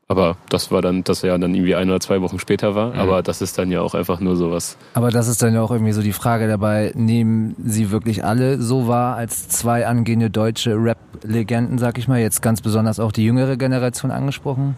aber 0.07 0.37
das 0.49 0.71
war 0.71 0.81
dann, 0.81 1.03
das 1.03 1.21
ja 1.21 1.37
dann 1.37 1.53
irgendwie 1.53 1.75
ein 1.75 1.89
oder 1.89 1.99
zwei 1.99 2.21
Wochen 2.21 2.39
später 2.39 2.73
war, 2.75 2.93
Mhm. 2.93 2.99
aber 2.99 3.21
das 3.21 3.41
ist 3.41 3.57
dann 3.57 3.69
ja 3.69 3.81
auch 3.81 3.93
einfach 3.93 4.19
nur 4.21 4.37
sowas. 4.37 4.77
Aber 4.93 5.11
das 5.11 5.27
ist 5.27 5.41
dann 5.43 5.53
ja 5.53 5.61
auch 5.61 5.71
irgendwie 5.71 5.91
so 5.91 6.01
die 6.01 6.13
Frage 6.13 6.47
dabei, 6.47 6.93
nehmen 6.95 7.55
sie 7.63 7.91
wirklich 7.91 8.23
alle 8.23 8.61
so 8.61 8.87
wahr 8.87 9.17
als 9.17 9.49
zwei 9.49 9.85
angehende 9.85 10.29
deutsche 10.29 10.75
Rap-Legenden, 10.81 11.77
sag 11.77 11.97
ich 11.97 12.07
mal, 12.07 12.19
jetzt 12.21 12.41
ganz 12.41 12.61
besonders 12.61 12.99
auch 12.99 13.11
die 13.11 13.25
jüngere 13.25 13.57
Generation 13.57 14.11
angesprochen? 14.11 14.77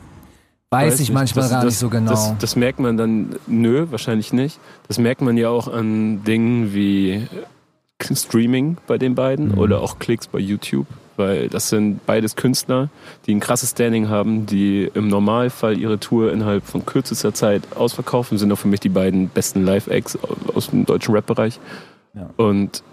Weiß, 0.72 0.96
ich 0.96 1.10
nicht. 1.10 1.14
manchmal 1.14 1.44
Das- 1.46 1.52
gar 1.52 1.62
das, 1.64 1.72
nicht 1.74 1.80
so 1.80 1.90
genau. 1.90 2.12
Das, 2.12 2.34
das 2.40 2.56
merkt 2.56 2.80
man 2.80 2.96
dann, 2.98 3.36
nö, 3.48 3.88
wahrscheinlich 3.90 4.34
nicht. 4.34 4.60
Das 4.88 5.00
merkt 5.00 5.22
man 5.22 5.36
ja 5.38 5.50
auch 5.50 5.68
an 5.72 6.24
Dingen 6.24 6.74
wie 6.74 7.28
Streaming 8.04 8.78
bei 8.88 8.98
den 8.98 9.16
beiden 9.16 9.50
Mhm. 9.50 9.58
oder 9.60 9.82
auch 9.82 10.00
Klicks 10.00 10.28
bei 10.28 10.40
YouTube, 10.40 10.88
weil 11.18 11.50
das 11.50 11.70
sind 11.70 12.06
beides 12.06 12.36
Künstler, 12.36 12.90
die 13.26 13.36
ein 13.36 13.40
krasses 13.40 13.72
Standing 13.72 14.10
haben, 14.10 14.46
die 14.46 14.90
im 14.94 15.08
Normalfall 15.10 15.78
ihre 15.78 16.00
Tour 16.00 16.32
innerhalb 16.32 16.66
von 16.66 16.86
kürzester 16.86 17.34
Zeit 17.34 17.64
ausverkaufen, 17.76 18.38
sind 18.38 18.52
auch 18.52 18.58
für 18.60 18.68
mich 18.70 18.80
die 18.80 18.90
beiden 18.90 19.28
besten 19.30 19.64
Live-Acts 19.66 20.18
aus 20.54 20.70
dem 20.70 20.86
deutschen 20.86 21.14
Rap-Bereich. 21.14 21.60
Ja. 22.14 22.30
Und 22.38 22.84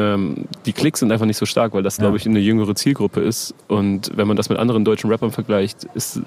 ähm, 0.00 0.46
die 0.64 0.72
Klicks 0.72 1.00
sind 1.00 1.10
einfach 1.12 1.26
nicht 1.26 1.36
so 1.36 1.44
stark, 1.44 1.74
weil 1.74 1.82
das, 1.82 1.96
Ja. 1.98 2.02
glaube 2.04 2.16
ich, 2.18 2.26
eine 2.26 2.38
jüngere 2.38 2.74
Zielgruppe 2.76 3.20
ist. 3.20 3.52
Und 3.66 4.12
wenn 4.16 4.28
man 4.28 4.36
das 4.36 4.48
mit 4.48 4.56
anderen 4.58 4.84
deutschen 4.84 5.10
Rappern 5.10 5.32
vergleicht, 5.32 5.84
ist, 5.94 6.18
äh, 6.18 6.22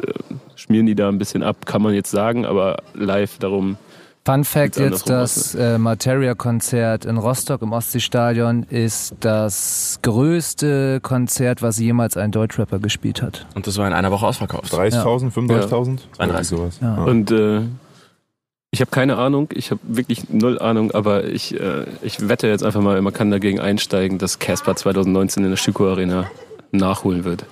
schmieren 0.55 0.85
die 0.85 0.95
da 0.95 1.07
ein 1.09 1.17
bisschen 1.17 1.41
ab, 1.41 1.65
kann 1.65 1.81
man 1.81 1.93
jetzt 1.93 2.11
sagen, 2.11 2.45
aber 2.45 2.77
live 2.93 3.37
darum. 3.39 3.77
Fun 4.23 4.43
Fact 4.43 4.77
jetzt, 4.77 5.09
das 5.09 5.55
äh, 5.55 5.79
Materia-Konzert 5.79 7.05
in 7.05 7.17
Rostock 7.17 7.63
im 7.63 7.71
Ostseestadion 7.73 8.63
ist 8.69 9.15
das 9.19 9.97
größte 10.03 10.99
Konzert, 11.01 11.63
was 11.63 11.79
jemals 11.79 12.17
ein 12.17 12.31
Deutschrapper 12.31 12.77
gespielt 12.77 13.23
hat. 13.23 13.47
und 13.55 13.65
das 13.65 13.77
war 13.77 13.87
in 13.87 13.93
einer 13.93 14.11
Woche 14.11 14.27
ausverkauft. 14.27 14.71
30.000, 14.71 15.31
35.000? 15.33 15.99
32. 16.17 16.47
Sowas. 16.47 16.79
Ja. 16.81 17.03
Und 17.03 17.31
äh, 17.31 17.61
ich 18.69 18.79
habe 18.79 18.91
keine 18.91 19.17
Ahnung, 19.17 19.49
ich 19.53 19.71
habe 19.71 19.81
wirklich 19.83 20.29
null 20.29 20.59
Ahnung, 20.59 20.91
aber 20.91 21.25
ich, 21.25 21.59
äh, 21.59 21.85
ich 22.03 22.29
wette 22.29 22.47
jetzt 22.47 22.63
einfach 22.63 22.81
mal, 22.81 23.01
man 23.01 23.13
kann 23.13 23.31
dagegen 23.31 23.59
einsteigen, 23.59 24.19
dass 24.19 24.37
Casper 24.37 24.75
2019 24.75 25.43
in 25.43 25.49
der 25.49 25.57
Stüko 25.57 25.89
Arena 25.89 26.29
nachholen 26.71 27.23
wird. 27.23 27.45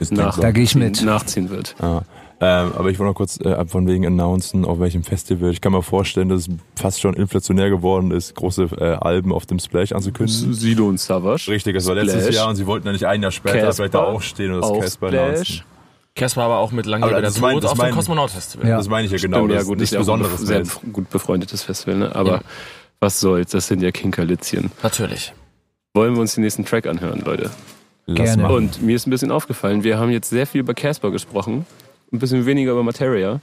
Ist 0.00 0.12
Nach-. 0.12 0.38
Da 0.38 0.52
gehe 0.52 0.64
ich 0.64 0.74
mit. 0.74 1.02
Nachziehen 1.02 1.50
wird. 1.50 1.74
Ah. 1.80 2.02
Ähm, 2.40 2.72
aber 2.76 2.90
ich 2.90 2.98
wollte 2.98 3.10
noch 3.10 3.14
kurz 3.16 3.38
äh, 3.40 3.64
von 3.66 3.86
wegen 3.86 4.04
announcen, 4.06 4.64
auf 4.64 4.80
welchem 4.80 5.02
Festival. 5.04 5.50
Ich 5.50 5.60
kann 5.60 5.72
mir 5.72 5.82
vorstellen, 5.82 6.28
dass 6.28 6.48
es 6.48 6.54
fast 6.74 7.00
schon 7.00 7.14
inflationär 7.14 7.70
geworden 7.70 8.10
ist, 8.10 8.34
große 8.34 8.64
äh, 8.78 8.84
Alben 8.96 9.32
auf 9.32 9.46
dem 9.46 9.58
Splash 9.60 9.92
anzukündigen. 9.92 10.52
Sido 10.52 10.86
und 10.88 10.98
Savage. 11.00 11.48
Richtig, 11.50 11.74
das 11.74 11.86
war 11.86 11.94
letztes. 11.94 12.34
Jahr 12.34 12.48
und 12.48 12.56
sie 12.56 12.66
wollten 12.66 12.86
ja 12.86 12.92
nicht 12.92 13.06
ein 13.06 13.22
Jahr 13.22 13.30
später 13.30 13.58
Casper. 13.60 13.74
vielleicht 13.74 13.94
da 13.94 14.00
auch 14.04 14.20
stehen 14.22 14.52
und 14.52 14.60
das 14.62 14.72
Casper 14.80 15.08
announcen. 15.08 15.62
Casper 16.16 16.42
aber 16.42 16.58
auch 16.58 16.70
mit 16.72 16.86
lange 16.86 17.06
Aber 17.06 17.20
das 17.22 17.40
mein- 17.40 17.60
das 17.60 17.70
auf 17.72 17.78
dem 17.78 17.82
mein- 17.86 17.94
Kosmonaut-Festival. 17.94 18.68
Ja. 18.68 18.76
Das 18.76 18.88
meine 18.88 19.06
ich 19.06 19.12
ja 19.12 19.18
genau, 19.18 19.38
Stimmt, 19.38 19.50
das 19.50 19.54
ja 19.56 19.60
ist 19.62 19.66
gut, 19.68 19.78
nichts 19.78 19.92
ist 19.92 20.06
ja 20.06 20.12
auch 20.12 20.16
ein 20.16 20.22
Besonderes. 20.22 20.70
sehr 20.72 20.90
gut 20.92 21.10
befreundetes 21.10 21.62
Festival, 21.62 21.96
ne? 21.98 22.14
aber 22.14 22.30
Ja. 22.30 22.40
was 23.00 23.20
soll's, 23.20 23.50
das 23.52 23.66
sind 23.68 23.82
ja 23.82 23.90
Kinkerlitzchen. 23.90 24.70
Natürlich. 24.82 25.32
Wollen 25.94 26.14
wir 26.14 26.20
uns 26.20 26.34
den 26.34 26.42
nächsten 26.44 26.64
Track 26.64 26.86
anhören, 26.86 27.20
Leute? 27.24 27.50
Lass 28.06 28.16
Gerne. 28.18 28.42
machen. 28.42 28.54
Und 28.56 28.82
mir 28.82 28.96
ist 28.96 29.06
ein 29.06 29.10
bisschen 29.10 29.30
aufgefallen, 29.30 29.82
wir 29.82 29.98
haben 29.98 30.10
jetzt 30.10 30.30
sehr 30.30 30.46
viel 30.46 30.60
über 30.60 30.74
Casper 30.74 31.10
gesprochen, 31.10 31.66
ein 32.12 32.18
bisschen 32.18 32.46
weniger 32.46 32.72
über 32.72 32.82
Materia. 32.82 33.40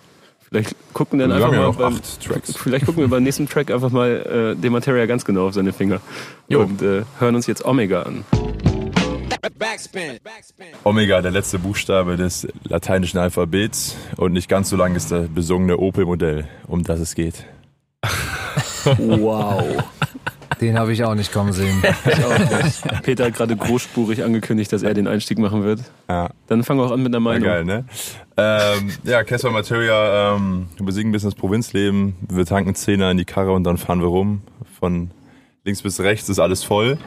Vielleicht 0.50 0.76
gucken 0.93 1.19
wir 1.19 1.28
dann 1.28 1.38
wir 1.38 1.45
einfach 1.45 1.47
haben 1.47 1.54
ja 1.54 1.62
mal 1.62 1.67
noch 1.67 1.78
beim, 1.78 1.95
acht 1.95 2.26
Tracks. 2.26 2.58
vielleicht 2.58 2.86
gucken 2.86 3.02
wir 3.04 3.08
beim 3.08 3.24
nächsten 3.24 3.47
Track 3.47 3.71
einfach 3.71 3.89
mal 3.89 4.54
äh, 4.58 4.62
den 4.62 4.74
Materia 4.74 5.06
ganz 5.06 5.24
genau 5.24 5.47
auf 5.47 5.54
seine 5.54 5.71
Finger 5.71 6.02
Jo. 6.50 6.62
und 6.62 6.82
äh, 6.82 7.04
hören 7.19 7.36
uns 7.36 7.47
jetzt 7.47 7.63
Omega 7.63 8.02
an. 8.04 8.26
Omega, 10.84 11.21
der 11.21 11.32
letzte 11.32 11.58
Buchstabe 11.58 12.17
des 12.17 12.47
lateinischen 12.65 13.17
Alphabets 13.17 13.95
und 14.17 14.34
nicht 14.34 14.50
ganz 14.50 14.69
so 14.69 14.76
lang 14.76 14.95
ist 14.95 15.12
das 15.12 15.28
besungene 15.30 15.78
Opel-Modell, 15.78 16.47
um 16.67 16.84
das 16.84 17.00
es 17.00 17.15
geht. 17.15 17.45
Wow. 18.97 19.63
Den 20.62 20.78
habe 20.78 20.93
ich 20.93 21.04
auch 21.04 21.15
nicht 21.15 21.34
kommen 21.34 21.52
sehen. 21.54 21.82
Ich 22.06 22.24
auch 22.26 22.63
nicht. 22.63 23.04
Peter 23.04 23.26
hat 23.26 23.34
gerade 23.34 23.56
großspurig 23.56 24.24
angekündigt, 24.24 24.71
dass 24.71 24.84
er 24.84 24.93
den 24.93 25.08
Einstieg 25.08 25.39
machen 25.39 25.63
wird. 25.63 25.82
Ja. 26.08 26.30
Dann 26.47 26.63
fangen 26.63 26.80
wir 26.80 26.86
auch 26.86 26.91
an 26.91 27.02
mit 27.02 27.08
einer 27.15 27.17
Ja, 27.17 27.19
Meinung. 27.19 27.43
geil, 27.47 27.65
ne? 27.65 27.86
Ähm, 28.38 28.91
ja, 29.04 29.24
Casper 29.24 29.50
Materia, 29.52 30.36
ähm, 30.36 30.67
wir 30.78 30.86
besiegen 30.86 31.10
ein 31.10 31.12
bisschen 31.13 31.30
das 31.32 31.36
Provinzleben. 31.39 32.15
Wir 32.30 32.45
tanken 32.45 32.76
Zehner 32.76 33.10
in 33.12 33.17
die 33.17 33.26
Karre 33.26 33.52
und 33.54 33.63
dann 33.63 33.78
fahren 33.78 34.00
wir 34.02 34.08
rum. 34.08 34.41
Von 34.80 35.12
links 35.63 35.82
bis 35.82 36.00
rechts 36.00 36.30
ist 36.30 36.39
alles 36.39 36.63
voll. 36.63 36.97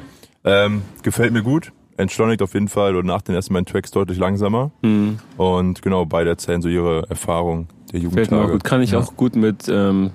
Ähm, 0.45 0.83
gefällt 1.03 1.33
mir 1.33 1.43
gut. 1.43 1.73
Entschleunigt 1.97 2.43
auf 2.43 2.55
jeden 2.55 2.67
Fall 2.69 2.97
und 2.97 3.07
nach 3.07 3.23
den 3.23 3.37
ersten 3.37 3.55
beiden 3.55 3.67
Tracks 3.67 3.93
deutlich 3.93 4.19
langsamer. 4.19 4.73
Hm. 4.83 5.19
Und 5.37 5.81
genau, 5.81 6.05
beide 6.07 6.31
erzählen 6.31 6.61
so 6.61 6.69
ihre 6.69 7.09
Erfahrung 7.09 7.69
der 7.93 8.01
Fällt 8.01 8.13
mir 8.13 8.39
auch 8.39 8.43
Jugendtage. 8.43 8.53
gut. 8.53 8.65
Kann 8.65 8.83
ich 8.83 8.91
Ja. 8.91 8.99
auch 8.99 9.17
gut 9.17 9.37
mit. 9.37 9.69
Ähm, 9.69 10.11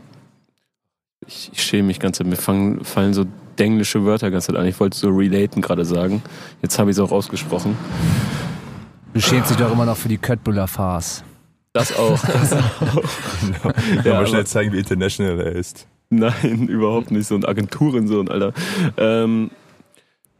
ich, 1.29 1.49
ich 1.53 1.61
schäme 1.63 1.87
mich 1.87 1.99
ganz. 1.99 2.19
Mir 2.19 2.35
fangen, 2.35 2.83
fallen 2.83 3.13
so 3.13 3.25
denglische 3.57 4.03
Wörter 4.03 4.31
ganz 4.31 4.49
an. 4.49 4.65
Ich 4.65 4.79
wollte 4.79 4.97
so 4.97 5.09
relaten 5.09 5.61
gerade 5.61 5.85
sagen. 5.85 6.23
Jetzt 6.61 6.79
habe 6.79 6.89
ich 6.91 6.97
es 6.97 6.99
auch 7.03 7.11
ausgesprochen. 7.11 7.77
Du 9.13 9.21
schämst 9.21 9.49
dich 9.51 9.57
doch 9.57 9.71
immer 9.71 9.85
noch 9.85 9.97
für 9.97 10.09
die 10.09 10.17
Köttbuller 10.17 10.67
Farce. 10.67 11.23
Das 11.73 11.95
auch. 11.97 12.19
Das 12.33 12.53
auch. 12.53 13.03
Kann 13.61 13.73
Ja, 14.03 14.17
aber- 14.17 14.25
schnell 14.27 14.45
zeigen, 14.45 14.73
wie 14.73 14.79
international 14.79 15.39
er 15.39 15.51
ist. 15.53 15.87
Nein, 16.09 16.67
überhaupt 16.69 17.11
nicht. 17.11 17.27
So 17.27 17.35
ein 17.35 17.45
Agenturensohn, 17.45 18.27
Alter. 18.29 18.53
Ähm, 18.97 19.51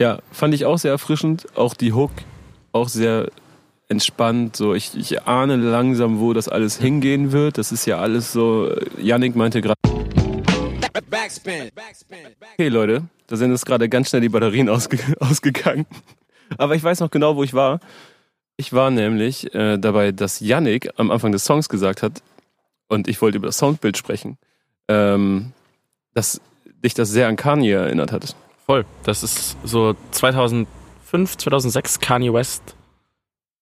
ja, 0.01 0.19
fand 0.31 0.53
ich 0.55 0.65
auch 0.65 0.79
sehr 0.79 0.91
erfrischend. 0.91 1.45
Auch 1.55 1.75
die 1.75 1.93
Hook, 1.93 2.11
auch 2.71 2.89
sehr 2.89 3.29
entspannt. 3.89 4.55
So, 4.55 4.73
ich, 4.73 4.97
ich 4.97 5.23
ahne 5.27 5.55
langsam, 5.57 6.19
wo 6.19 6.33
das 6.33 6.47
alles 6.49 6.77
hingehen 6.79 7.31
wird. 7.31 7.57
Das 7.59 7.71
ist 7.71 7.85
ja 7.85 7.99
alles 7.99 8.31
so. 8.31 8.71
Yannick 8.99 9.35
meinte 9.35 9.61
gerade. 9.61 9.75
Okay, 12.53 12.67
Leute, 12.69 13.03
da 13.27 13.35
sind 13.35 13.51
jetzt 13.51 13.65
gerade 13.65 13.87
ganz 13.89 14.09
schnell 14.09 14.21
die 14.21 14.29
Batterien 14.29 14.69
ausge 14.69 14.99
ausgegangen. 15.19 15.85
Aber 16.57 16.75
ich 16.75 16.83
weiß 16.83 16.99
noch 16.99 17.11
genau, 17.11 17.35
wo 17.35 17.43
ich 17.43 17.53
war. 17.53 17.79
Ich 18.57 18.73
war 18.73 18.91
nämlich 18.91 19.53
äh, 19.55 19.77
dabei, 19.77 20.11
dass 20.11 20.39
Yannick 20.39 20.89
am 20.97 21.11
Anfang 21.11 21.31
des 21.31 21.45
Songs 21.45 21.69
gesagt 21.69 22.01
hat, 22.03 22.21
und 22.87 23.07
ich 23.07 23.21
wollte 23.21 23.37
über 23.37 23.47
das 23.47 23.57
Soundbild 23.59 23.97
sprechen, 23.97 24.37
ähm, 24.87 25.51
dass 26.15 26.41
dich 26.83 26.95
das 26.95 27.09
sehr 27.09 27.27
an 27.27 27.35
Kanye 27.35 27.71
erinnert 27.73 28.11
hat. 28.11 28.35
Voll. 28.65 28.83
Das 29.03 29.21
ist 29.23 29.55
so 29.63 29.95
2005, 30.11 31.37
2006 31.37 31.99
Kanye 31.99 32.33
West 32.33 32.75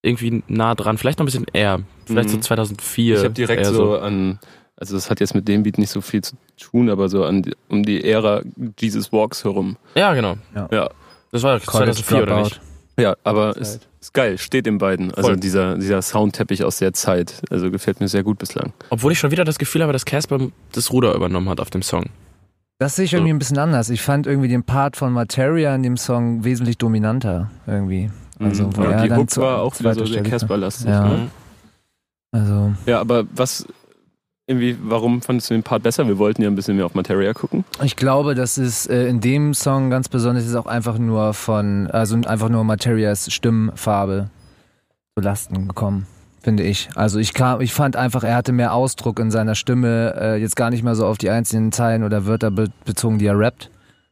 irgendwie 0.01 0.43
nah 0.47 0.75
dran, 0.75 0.97
vielleicht 0.97 1.19
noch 1.19 1.23
ein 1.23 1.27
bisschen 1.27 1.47
eher, 1.51 1.81
vielleicht 2.05 2.29
so 2.29 2.37
Mhm. 2.37 2.41
2004. 2.41 3.17
Ich 3.17 3.23
habe 3.23 3.33
direkt 3.33 3.63
eher 3.63 3.73
so 3.73 3.97
an, 3.97 4.39
also 4.77 4.95
das 4.95 5.09
hat 5.09 5.19
jetzt 5.19 5.33
mit 5.35 5.47
dem 5.47 5.63
Beat 5.63 5.77
nicht 5.77 5.89
so 5.89 6.01
viel 6.01 6.23
zu 6.23 6.35
tun, 6.59 6.89
aber 6.89 7.09
so 7.09 7.23
an 7.25 7.43
um 7.69 7.83
die 7.83 8.03
Ära 8.03 8.41
Jesus 8.79 9.11
Walks 9.11 9.43
herum. 9.43 9.75
Ja, 9.95 10.13
genau. 10.13 10.37
Ja, 10.71 10.89
Das 11.31 11.43
war 11.43 11.59
2004 11.59 12.23
oder 12.23 12.43
nicht? 12.43 12.61
ja 12.99 13.15
aber 13.23 13.57
ist, 13.57 13.87
ist 13.99 14.13
geil, 14.13 14.37
steht 14.37 14.65
den 14.65 14.77
beiden. 14.77 15.13
Also 15.13 15.29
Voll. 15.29 15.37
dieser, 15.37 15.77
dieser 15.77 16.01
Soundteppich 16.01 16.63
aus 16.63 16.77
der 16.77 16.93
Zeit. 16.93 17.41
Also 17.49 17.69
gefällt 17.71 17.99
mir 17.99 18.07
sehr 18.07 18.23
gut 18.23 18.37
bislang. 18.39 18.73
Obwohl 18.89 19.11
ich 19.11 19.19
schon 19.19 19.31
wieder 19.31 19.43
das 19.45 19.57
Gefühl 19.59 19.81
habe, 19.83 19.93
dass 19.93 20.05
Casper 20.05 20.39
das 20.71 20.91
Ruder 20.91 21.13
übernommen 21.13 21.49
hat 21.49 21.59
auf 21.59 21.69
dem 21.69 21.81
Song. 21.81 22.05
Das 22.79 22.95
sehe 22.95 23.05
ich 23.05 23.13
irgendwie 23.13 23.33
ein 23.33 23.39
bisschen 23.39 23.57
anders. 23.57 23.89
Ich 23.89 24.03
fand 24.03 24.27
irgendwie 24.27 24.47
den 24.49 24.63
Part 24.63 24.95
von 24.97 25.11
Materia 25.11 25.73
in 25.73 25.81
dem 25.81 25.97
Song 25.97 26.43
wesentlich 26.43 26.77
dominanter 26.77 27.49
irgendwie. 27.65 28.11
Also, 28.39 28.65
Mhm. 28.67 28.83
ja, 28.83 29.01
die 29.07 29.11
Hook 29.15 29.35
war 29.37 29.61
auch 29.63 29.79
wieder 29.79 29.95
so 29.95 30.05
sehr 30.05 30.21
Casper-lastig. 30.21 30.87
Ja. 30.87 31.07
Ne? 31.07 31.17
Mhm. 31.17 31.29
Also, 32.31 32.73
ja, 32.85 32.99
aber 32.99 33.23
was, 33.33 33.65
irgendwie, 34.47 34.77
warum 34.81 35.21
fandest 35.21 35.49
du 35.49 35.53
den 35.55 35.63
Part 35.63 35.83
besser? 35.83 36.07
Wir 36.07 36.17
wollten 36.17 36.41
ja 36.41 36.47
ein 36.49 36.55
bisschen 36.55 36.77
mehr 36.77 36.85
auf 36.85 36.95
Materia 36.95 37.33
gucken. 37.33 37.65
ich 37.83 37.97
glaube, 37.97 38.33
dass 38.33 38.57
es 38.57 38.87
äh, 38.87 39.07
in 39.07 39.19
dem 39.19 39.53
Song 39.53 39.89
ganz 39.89 40.07
besonders 40.07 40.45
ist 40.45 40.55
auch 40.55 40.65
einfach 40.65 40.97
nur 40.97 41.33
von, 41.33 41.87
also 41.91 42.15
einfach 42.25 42.47
nur 42.47 42.63
Materias 42.63 43.31
Stimmfarbe 43.31 44.29
zu 45.17 45.23
Lasten 45.23 45.67
gekommen, 45.67 46.07
finde 46.41 46.63
ich. 46.63 46.87
Also 46.95 47.19
ich 47.19 47.33
kam, 47.33 47.59
ich 47.59 47.73
fand 47.73 47.97
einfach, 47.97 48.23
er 48.23 48.35
hatte 48.35 48.53
mehr 48.53 48.73
Ausdruck 48.73 49.19
in 49.19 49.31
seiner 49.31 49.53
Stimme, 49.55 50.15
äh, 50.17 50.35
jetzt 50.41 50.55
gar 50.55 50.69
nicht 50.69 50.83
mehr 50.83 50.95
so 50.95 51.05
auf 51.05 51.17
die 51.17 51.29
einzelnen 51.29 51.73
Zeilen 51.73 52.03
oder 52.03 52.25
Wörter 52.25 52.49
be 52.49 52.69
bezogen, 52.85 53.19
die 53.19 53.25
er 53.25 53.37
rappt, 53.37 53.69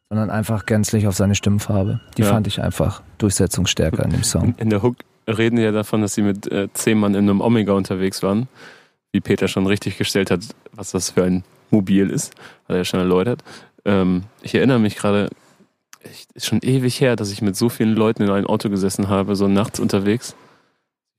sondern 0.10 0.30
einfach 0.30 0.66
gänzlich 0.66 1.08
auf 1.08 1.16
seine 1.16 1.36
Stimmfarbe. 1.36 2.02
Die 2.18 2.24
Ja. 2.24 2.28
fand 2.30 2.46
ich 2.48 2.62
einfach 2.62 3.02
durchsetzungsstärker 3.20 4.04
in 4.04 4.12
dem 4.12 4.24
Song. 4.24 4.54
In 4.58 4.70
der 4.70 4.84
Hook 4.84 4.98
reden 5.30 5.56
die 5.56 5.62
ja 5.64 5.72
davon, 5.72 6.02
dass 6.02 6.14
sie 6.14 6.24
mit 6.24 6.52
äh, 6.52 6.68
zehn 6.74 7.00
Mann 7.00 7.14
in 7.16 7.30
einem 7.30 7.40
Omega 7.40 7.72
unterwegs 7.72 8.22
waren. 8.22 8.50
Wie 9.16 9.22
Peter 9.22 9.48
schon 9.48 9.66
richtig 9.66 9.98
gestellt 9.98 10.30
hat, 10.30 10.42
was 10.74 10.92
das 10.92 11.12
für 11.12 11.24
ein 11.24 11.46
Mobil 11.72 12.10
ist, 12.10 12.34
hat 12.66 12.72
er 12.72 12.78
ja 12.78 12.84
schon 12.84 13.00
erläutert. 13.00 13.46
Ähm, 13.86 14.24
ich 14.42 14.54
erinnere 14.56 14.78
mich 14.78 14.98
gerade, 14.98 15.30
echt, 16.02 16.30
ist 16.34 16.48
schon 16.48 16.60
ewig 16.64 17.00
her, 17.00 17.16
dass 17.16 17.32
ich 17.32 17.42
mit 17.42 17.56
so 17.56 17.70
vielen 17.70 17.96
Leuten 17.96 18.24
in 18.24 18.30
einem 18.30 18.46
Auto 18.46 18.70
gesessen 18.70 19.08
habe, 19.08 19.38
so 19.38 19.48
nachts 19.48 19.80
unterwegs. 19.80 20.36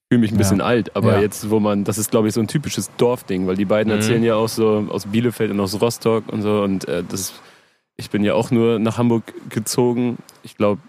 Ich 0.02 0.08
fühle 0.14 0.20
mich 0.20 0.30
ein 0.30 0.34
Ja. 0.34 0.38
bisschen 0.40 0.60
alt, 0.60 0.94
aber 0.94 1.14
Ja. 1.14 1.20
jetzt, 1.22 1.48
wo 1.48 1.58
man, 1.58 1.84
das 1.84 1.96
ist 1.96 2.10
glaube 2.10 2.28
ich 2.28 2.34
so 2.34 2.40
ein 2.40 2.48
typisches 2.48 2.90
Dorfding, 2.98 3.46
weil 3.46 3.56
die 3.56 3.64
beiden 3.64 3.90
Mhm. 3.90 3.98
erzählen 3.98 4.22
ja 4.22 4.34
auch 4.34 4.48
so 4.50 4.86
aus 4.90 5.06
Bielefeld 5.06 5.50
und 5.50 5.58
aus 5.60 5.80
Rostock 5.80 6.28
und 6.30 6.42
so 6.42 6.60
und 6.62 6.86
äh, 6.88 7.02
das, 7.02 7.32
ich 7.96 8.10
bin 8.10 8.22
ja 8.24 8.34
auch 8.34 8.50
nur 8.50 8.78
nach 8.78 8.98
Hamburg 8.98 9.24
gezogen. 9.48 10.18
Ich 10.42 10.58
glaube, 10.58 10.82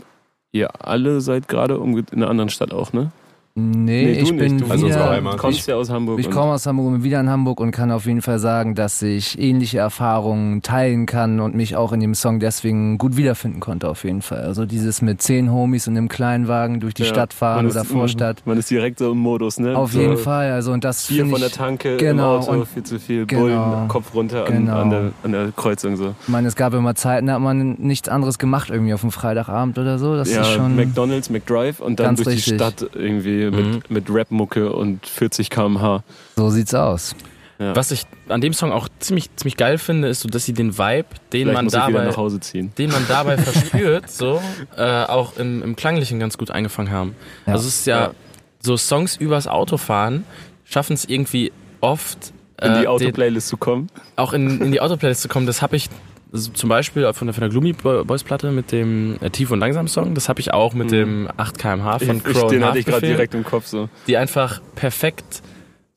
ihr 0.52 0.86
alle 0.86 1.22
seid 1.22 1.48
gerade 1.48 1.76
in 1.76 2.06
einer 2.12 2.30
anderen 2.30 2.50
Stadt 2.50 2.74
auch, 2.74 2.92
ne? 2.92 3.12
Nee, 3.60 4.04
du 4.06 4.12
ich 4.12 4.32
nicht. 4.34 4.38
bin 4.38 4.58
Du 4.60 4.66
Also 4.66 4.86
unsere 4.86 5.02
wieder, 5.04 5.10
Heimat. 5.16 5.38
kommst 5.40 5.68
ja 5.68 5.74
aus 5.78 5.90
Hamburg. 5.90 6.20
Ich 6.20 6.30
komme 6.30 6.52
aus 6.52 6.68
Hamburg 6.68 6.86
und 6.90 6.94
bin 6.94 7.04
wieder 7.04 7.20
in 7.20 7.28
Hamburg 7.28 7.60
und 7.60 7.72
kann 7.72 7.90
auf 7.90 8.06
jeden 8.06 8.22
Fall 8.22 8.38
sagen, 8.38 8.76
dass 8.76 9.02
ich 9.02 9.40
ähnliche 9.40 9.80
Erfahrungen 9.80 10.62
teilen 10.62 11.08
kann 11.08 11.40
und 11.40 11.56
mich 11.56 11.76
auch 11.76 11.92
in 11.92 12.00
dem 12.00 12.14
Song 12.14 12.40
deswegen 12.40 13.00
gut 13.00 13.18
wiederfinden 13.18 13.60
konnte 13.60 13.90
auf 13.90 14.04
jeden 14.04 14.22
Fall. 14.22 14.42
Also 14.42 14.68
dieses 14.68 15.02
mit 15.02 15.24
zehn 15.24 15.52
Homies 15.52 15.88
und 15.88 15.98
einem 15.98 16.08
Kleinwagen 16.08 16.80
durch 16.82 16.94
die 16.94 17.02
Ja, 17.02 17.08
Stadt 17.10 17.34
fahren 17.34 17.66
man 17.66 17.72
oder 17.72 17.82
ist, 17.82 17.88
Vorstadt. 17.88 18.44
Man 18.46 18.60
ist 18.60 18.70
direkt 18.70 19.00
so 19.00 19.12
im 19.12 19.18
Modus, 19.18 19.60
ne? 19.60 19.76
Auf 19.76 19.92
so 19.92 20.02
jeden 20.02 20.18
Fall. 20.18 20.52
Also 20.52 20.72
und 20.72 20.84
das 20.84 21.08
Bier 21.08 21.26
von 21.26 21.40
der 21.42 21.50
Tanke 21.50 21.98
Genau, 21.98 22.36
im 22.36 22.42
Auto, 22.44 22.52
und- 22.52 22.68
viel 22.68 22.84
zu 22.84 23.00
viel 23.00 23.26
genau. 23.26 23.42
Bullen, 23.42 23.88
Kopf 23.88 24.14
runter 24.14 24.46
an, 24.46 24.54
Genau. 24.54 24.82
an, 24.82 24.90
der, 24.92 25.12
an 25.24 25.32
der 25.32 25.52
Kreuzung 25.56 25.96
so. 25.96 26.14
ich 26.22 26.28
meine, 26.28 26.48
es 26.48 26.56
gab 26.56 26.76
immer 26.76 26.94
Zeiten, 26.94 27.26
da 27.26 27.34
hat 27.34 27.42
man 27.42 27.72
nichts 27.80 28.08
anderes 28.08 28.38
gemacht 28.38 28.70
irgendwie 28.70 28.94
auf 28.94 29.02
dem 29.02 29.10
Freitagabend 29.12 29.80
oder 29.80 29.98
so. 29.98 30.16
Das 30.16 30.32
ja, 30.32 30.42
ist 30.42 30.52
schon 30.52 30.76
McDonalds, 30.76 31.32
McDrive 31.32 31.80
und 31.80 32.00
dann 32.00 32.16
durch 32.16 32.28
die 32.28 32.34
richtig. 32.36 32.54
Stadt 32.56 32.88
irgendwie 32.94 33.47
Mhm. 33.52 33.72
mit, 33.76 33.92
mit 33.92 34.10
Rap-Mucke 34.10 34.72
und 34.74 35.06
40 35.06 35.50
km/h. 35.50 36.04
so 36.36 36.50
sieht's 36.50 36.74
aus. 36.74 37.16
Ja. 37.60 37.76
Was 37.76 37.90
ich 37.90 38.04
an 38.30 38.40
dem 38.42 38.54
Song 38.54 38.72
auch 38.72 38.88
ziemlich, 39.00 39.36
ziemlich 39.36 39.58
geil 39.58 39.80
finde, 39.80 40.10
ist 40.10 40.20
so, 40.20 40.30
dass 40.30 40.46
sie 40.46 40.54
den 40.54 40.78
Vibe, 40.78 41.08
den 41.34 41.48
Vielleicht 41.50 41.54
man 41.56 41.68
dabei 41.70 42.06
nach 42.06 42.16
Hause 42.18 42.40
ziehen. 42.40 42.72
den 42.78 42.92
man 42.92 43.04
dabei 43.08 43.38
verspürt, 43.40 44.12
so 44.12 44.40
äh, 44.78 45.04
auch 45.06 45.38
im, 45.38 45.64
im 45.64 45.76
Klanglichen 45.76 46.20
ganz 46.20 46.38
gut 46.38 46.52
eingefangen 46.52 46.92
haben. 46.92 47.16
Ja. 47.48 47.54
Also 47.54 47.68
es 47.68 47.80
ist 47.80 47.88
ja, 47.88 48.00
Ja. 48.00 48.12
so 48.60 48.78
Songs 48.78 49.16
übers 49.16 49.48
Autofahren 49.48 50.24
schaffen 50.66 50.94
es 50.94 51.06
irgendwie 51.06 51.52
oft 51.82 52.32
In 52.62 52.76
die 52.76 52.84
äh, 52.84 52.88
Autoplaylist 52.88 53.48
zu 53.48 53.58
kommen. 53.58 53.88
auch 54.18 54.34
in, 54.34 54.62
in 54.62 54.72
die 54.72 54.80
Autoplaylist 54.82 55.22
zu 55.24 55.28
kommen. 55.28 55.48
Das 55.48 55.64
habe 55.64 55.76
ich 55.78 55.90
also 56.32 56.52
zum 56.52 56.70
Beispiel 56.70 57.12
von 57.14 57.28
der, 57.28 57.34
von 57.34 57.42
der 57.42 57.50
Gloomy 57.50 57.74
Boys 57.74 58.24
Platte 58.24 58.52
mit 58.52 58.72
dem 58.72 59.18
äh, 59.22 59.30
Tief 59.30 59.52
und 59.52 59.60
Langsam 59.60 59.88
Song. 59.88 60.14
Das 60.14 60.30
habe 60.30 60.40
ich 60.40 60.54
auch 60.54 60.74
mit 60.74 60.88
Mhm. 60.88 60.92
dem 60.92 61.30
8 61.38 61.58
kmh 61.58 62.00
von 62.00 62.18
ich, 62.18 62.24
Crow 62.24 62.44
und 62.44 62.52
den 62.52 62.66
hatte 62.66 62.80
ich 62.80 62.86
gerade 62.86 63.06
direkt 63.08 63.34
im 63.34 63.44
Kopf 63.44 63.66
so. 63.68 63.90
die 64.08 64.18
einfach 64.18 64.62
perfekt 64.76 65.42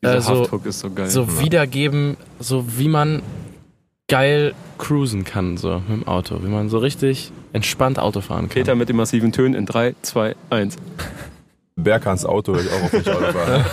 äh, 0.03 0.21
so, 0.21 0.45
so 0.71 0.91
geil. 0.91 1.09
so 1.09 1.41
wiedergeben, 1.41 2.17
so 2.39 2.79
wie 2.79 2.89
man 2.89 3.23
geil 4.09 4.55
cruisen 4.79 5.25
kann, 5.25 5.57
so 5.57 5.83
mit 5.89 6.01
dem 6.03 6.09
Auto, 6.09 6.43
wie 6.43 6.49
man 6.49 6.69
so 6.69 6.79
richtig 6.79 7.31
entspannt 7.53 7.99
Auto 7.99 8.21
fahren 8.21 8.43
kann. 8.49 8.49
Peter 8.51 8.75
mit 8.75 8.89
den 8.89 8.97
massiven 8.97 9.31
Tönen 9.33 9.55
in 9.55 9.67
3, 9.67 9.95
2, 10.03 10.35
1. 10.51 10.77
Berghans 11.81 12.25
Auto 12.25 12.55
ich 12.57 12.71
auch 12.71 12.83
auf 12.85 12.93
mich 12.93 13.09
Auto 13.11 13.33
fahren. 13.33 13.65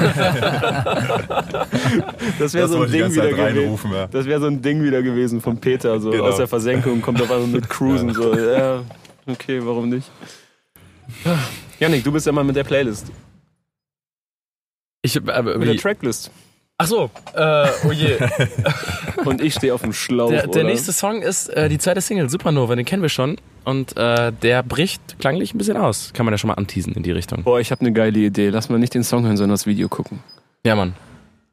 Das 2.40 2.54
wäre 2.54 2.68
so 2.68 2.82
ein 2.84 2.92
Ding 2.92 3.12
wieder 3.12 3.30
gewesen. 3.32 3.92
ja. 3.94 4.08
Das 4.08 4.26
wäre 4.26 4.40
so 4.40 4.48
ein 4.48 4.62
Ding 4.62 4.84
wieder 4.84 5.02
gewesen 5.02 5.42
von 5.42 5.58
Peter, 5.60 6.00
so 6.00 6.12
Genau. 6.12 6.26
aus 6.26 6.38
der 6.38 6.48
Versenkung, 6.48 7.02
kommt 7.02 7.22
auf 7.22 7.32
einmal 7.32 7.48
mit 7.48 7.70
Cruisen, 7.70 8.14
so, 8.14 8.36
ja, 8.38 8.84
okay, 9.28 9.60
warum 9.64 9.90
nicht? 9.90 10.10
Janik, 11.80 12.04
du 12.04 12.12
bist 12.12 12.26
ja 12.26 12.32
mal 12.32 12.44
mit 12.44 12.56
der 12.56 12.64
Playlist, 12.64 13.08
Ich, 15.02 15.16
äh, 15.16 15.42
mit 15.42 15.68
der 15.68 15.78
Tracklist. 15.78 16.32
ach 16.78 16.88
so, 16.88 17.10
äh, 17.34 17.68
oh 17.88 17.92
je. 17.92 18.18
Und 19.26 19.42
ich 19.42 19.54
stehe 19.56 19.74
auf 19.74 19.82
dem 19.82 19.94
Schlauch, 19.94 20.30
Der, 20.30 20.42
der 20.42 20.50
oder? 20.50 20.64
nächste 20.64 20.92
Song 20.94 21.22
ist 21.22 21.48
äh, 21.50 21.70
die 21.70 21.78
zweite 21.78 22.02
Single, 22.02 22.30
Supernova, 22.30 22.76
den 22.76 22.86
kennen 22.86 23.02
wir 23.02 23.10
schon. 23.10 23.38
Und 23.68 23.98
äh, 23.98 24.32
der 24.32 24.64
bricht 24.64 25.20
klanglich 25.20 25.54
ein 25.54 25.58
bisschen 25.58 25.76
aus. 25.76 26.12
Kann 26.14 26.26
man 26.26 26.34
ja 26.34 26.38
schon 26.38 26.48
mal 26.48 26.54
anteasen 26.54 26.94
in 26.94 27.04
die 27.04 27.12
Richtung. 27.12 27.44
Boah, 27.44 27.60
ich 27.60 27.70
habe 27.70 27.82
eine 27.82 27.92
geile 27.92 28.18
Idee. 28.18 28.48
Lass 28.48 28.70
mal 28.70 28.80
nicht 28.80 28.94
den 28.94 29.04
Song 29.04 29.26
hören, 29.26 29.36
sondern 29.36 29.56
das 29.56 29.66
Video 29.66 29.90
gucken. 29.90 30.20
Ja, 30.66 30.74
Mann. 30.74 30.94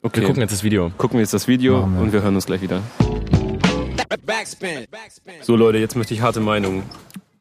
Okay, 0.01 0.21
Wir 0.21 0.29
gucken 0.29 0.41
jetzt 0.41 0.53
das 0.53 0.63
Video. 0.63 0.93
gucken 0.97 1.19
wir 1.19 1.23
jetzt 1.23 1.35
das 1.35 1.49
Video 1.49 1.81
wir. 1.81 2.01
und 2.01 2.13
wir 2.13 2.23
hören 2.23 2.37
uns 2.37 2.47
gleich 2.47 2.63
wieder. 2.63 2.83
So 5.43 5.57
Leute, 5.57 5.79
jetzt 5.79 5.97
möchte 5.97 6.15
ich 6.15 6.21
harte 6.21 6.39
Meinungen. 6.39 6.85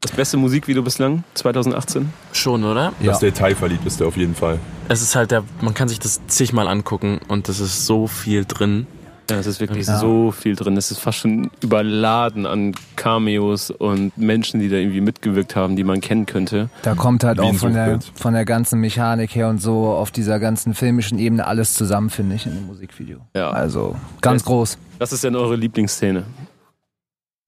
Das 0.02 0.12
beste 0.12 0.38
Musikvideo 0.38 0.82
bislang, 0.82 1.24
2018? 1.36 2.12
Schon, 2.32 2.64
oder? 2.64 2.94
Ja. 3.00 3.12
Das 3.12 3.20
detailverliebteste 3.20 4.08
auf 4.08 4.18
jeden 4.18 4.34
Fall. 4.34 4.58
Es 4.90 5.04
ist 5.04 5.16
halt 5.16 5.30
der, 5.30 5.44
man 5.62 5.76
kann 5.76 5.88
sich 5.88 6.00
das 6.00 6.20
zigmal 6.26 6.68
angucken 6.68 7.20
und 7.28 7.48
das 7.48 7.60
ist 7.60 7.86
so 7.86 8.08
viel 8.08 8.44
drin. 8.46 8.88
Ja, 9.34 9.39
es 9.39 9.48
ist 9.48 9.60
wirklich 9.60 9.88
Ja. 9.88 9.98
so 9.98 10.30
viel 10.32 10.56
drin. 10.56 10.78
Es 10.78 10.91
ist 10.91 11.00
fast 11.00 11.17
schon 11.17 11.50
überladen 11.62 12.46
an 12.46 12.74
Cameos 12.96 13.72
und 13.72 14.15
Menschen, 14.17 14.60
die 14.60 14.69
da 14.69 14.76
irgendwie 14.76 15.02
mitgewirkt 15.02 15.56
haben, 15.56 15.76
die 15.76 15.84
man 15.84 16.02
kennen 16.02 16.26
könnte. 16.28 16.69
Da 16.84 16.93
kommt 16.93 17.24
halt 17.24 17.39
Wie 17.39 17.41
auch 17.41 17.54
von 17.56 17.74
der, 17.74 18.00
von 18.13 18.34
der 18.34 18.46
ganzen 18.46 18.80
Mechanik 18.80 19.34
her 19.36 19.50
und 19.50 19.60
so 19.62 19.88
auf 19.88 20.12
dieser 20.12 20.39
ganzen 20.39 20.76
filmischen 20.76 21.17
Ebene 21.17 21.48
alles 21.48 21.74
zusammen, 21.74 22.10
finde 22.12 22.36
ich, 22.36 22.46
in 22.46 22.54
dem 22.54 22.67
Musikvideo. 22.67 23.17
Ja. 23.36 23.50
Also 23.50 23.96
ganz 24.22 24.43
Ja. 24.43 24.48
groß. 24.48 24.78
Was 25.00 25.12
ist 25.13 25.24
denn 25.24 25.36
eure 25.36 25.56
Lieblingsszene? 25.56 26.24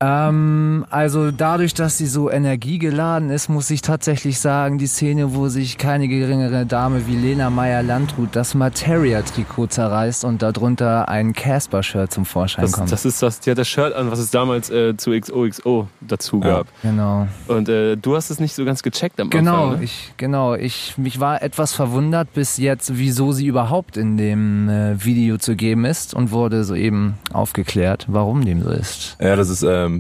Ähm, 0.10 0.86
also 0.92 1.32
dadurch, 1.32 1.74
dass 1.74 1.98
sie 1.98 2.06
so 2.06 2.30
energiegeladen 2.30 3.30
ist, 3.32 3.50
muss 3.50 3.70
ich 3.72 3.82
tatsächlich 3.82 4.40
sagen, 4.40 4.78
die 4.78 4.86
Szene, 4.88 5.34
wo 5.34 5.48
sich 5.48 5.78
keine 5.80 6.08
geringere 6.08 6.66
Dame 6.68 7.08
wie 7.08 7.16
Lena 7.16 7.50
Meyer-Landrut 7.50 8.30
das 8.36 8.54
Materia-Trikot 8.54 9.68
zerreißt 9.68 10.24
und 10.26 10.42
darunter 10.44 11.10
ein 11.10 11.34
Casper-Shirt 11.34 12.12
zum 12.12 12.26
Vorschein 12.26 12.64
Das, 12.66 12.74
kommt. 12.74 12.92
das 12.92 13.06
ist 13.06 13.22
das, 13.24 13.40
die 13.40 13.52
hat 13.52 13.58
das 13.58 13.68
Shirt 13.68 13.94
an, 13.96 14.12
was 14.12 14.20
es 14.20 14.30
damals 14.32 14.70
äh, 14.70 14.96
zu 14.96 15.12
XOXO 15.20 15.88
dazu 16.02 16.40
Ja. 16.44 16.50
gab. 16.58 16.68
genau. 16.84 17.28
Und 17.48 17.68
äh, 17.70 17.96
du 17.98 18.16
hast 18.16 18.30
es 18.30 18.40
nicht 18.40 18.54
so 18.54 18.64
ganz 18.66 18.84
gecheckt 18.84 19.20
am 19.20 19.30
Genau, 19.32 19.64
Anfang. 19.66 19.80
Ne? 19.80 19.86
ich, 19.86 20.14
genau. 20.18 20.54
Ich, 20.56 20.98
mich 20.98 21.20
war 21.20 21.42
etwas 21.42 21.74
verwundert 21.74 22.32
bis 22.34 22.58
jetzt, 22.58 22.92
wieso 22.98 23.32
sie 23.32 23.48
überhaupt 23.48 23.98
in 23.98 24.18
dem 24.18 24.70
äh, 24.70 25.04
Video 25.04 25.38
zu 25.38 25.56
geben 25.56 25.86
ist 25.86 26.14
und 26.14 26.32
wurde 26.32 26.64
soeben 26.64 27.16
aufgeklärt, 27.34 28.06
warum 28.10 28.46
dem 28.46 28.62
so 28.62 28.70
ist. 28.70 29.18
Ja, 29.20 29.36
das 29.36 29.50
ist 29.50 29.64
ähm, 29.64 29.95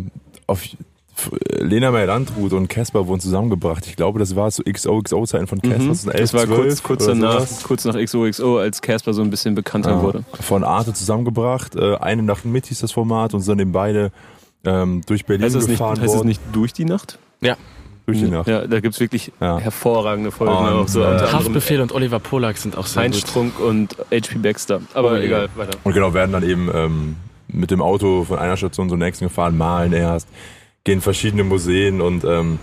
auf 0.47 0.61
f- 0.63 1.31
Lena 1.59 1.91
Meyer-Landrut 1.91 2.53
und 2.53 2.67
Casper 2.67 3.07
wurden 3.07 3.19
zusammengebracht. 3.21 3.87
Ich 3.87 3.95
glaube, 3.95 4.19
das 4.19 4.35
war 4.35 4.51
zu 4.51 4.63
XOXO-Zeiten 4.63 5.47
von 5.47 5.61
Casper. 5.61 5.83
Mhm. 5.83 5.93
2011, 5.95 6.19
Das 6.21 6.33
war 6.33 6.45
kurz, 6.45 6.75
12 6.77 6.83
kurz 6.83 7.05
danach, 7.05 7.45
kurz 7.63 7.85
nach 7.85 7.95
XOXO, 7.95 8.57
als 8.59 8.81
Casper 8.81 9.13
so 9.13 9.21
ein 9.21 9.29
bisschen 9.29 9.55
bekannter 9.55 9.91
Ja, 9.91 10.01
wurde. 10.01 10.23
Von 10.41 10.63
Arte 10.63 10.93
zusammengebracht. 10.93 11.75
Äh, 11.75 11.95
eine 11.97 12.21
Nacht 12.23 12.45
mit 12.45 12.65
hieß 12.67 12.79
das 12.79 12.91
Format 12.91 13.33
und 13.33 13.41
sind 13.41 13.57
dann 13.59 13.71
beide 13.71 14.11
ähm, 14.65 15.01
durch 15.07 15.25
Berlin 15.25 15.45
Heißt 15.45 15.55
es 15.55 15.67
nicht, 15.67 15.77
gefahren 15.77 15.99
heißt 15.99 16.09
es 16.11 16.17
worden. 16.17 16.27
nicht 16.27 16.41
durch 16.53 16.73
die 16.73 16.85
Nacht? 16.85 17.17
durch 18.07 18.19
die 18.19 18.27
Nacht. 18.27 18.47
Ja, 18.47 18.67
da 18.67 18.79
gibt's 18.81 18.99
wirklich 18.99 19.31
Ja. 19.41 19.57
hervorragende 19.57 20.29
Folgen. 20.31 20.53
Und, 20.53 20.59
auch 20.73 20.87
so 20.87 21.01
äh, 21.01 21.17
Haftbefehl 21.21 21.81
und 21.81 21.91
Oliver 21.91 22.19
Polak 22.19 22.55
sind 22.57 22.77
auch 22.77 22.85
sehr 22.85 23.01
Heinz 23.01 23.15
gut. 23.21 23.27
Strunk 23.29 23.59
und 23.59 23.95
HP 24.11 24.37
Baxter. 24.37 24.81
Aber 24.93 25.13
Oh 25.13 25.15
egal, 25.15 25.49
weiter. 25.55 25.75
Und 25.83 25.93
genau, 25.93 26.13
werden 26.13 26.31
dann 26.31 26.43
eben 26.47 26.69
ähm, 26.71 27.15
mit 27.55 27.71
dem 27.71 27.81
Auto 27.81 28.23
von 28.23 28.39
einer 28.39 28.57
Station 28.57 28.89
zur 28.89 28.97
nächsten 28.97 29.25
gefahren, 29.25 29.57
malen 29.57 29.93
erst, 29.93 30.27
gehen 30.83 31.01
verschiedene 31.01 31.43
Museen 31.43 32.01
und 32.01 32.23
ähm, 32.23 32.59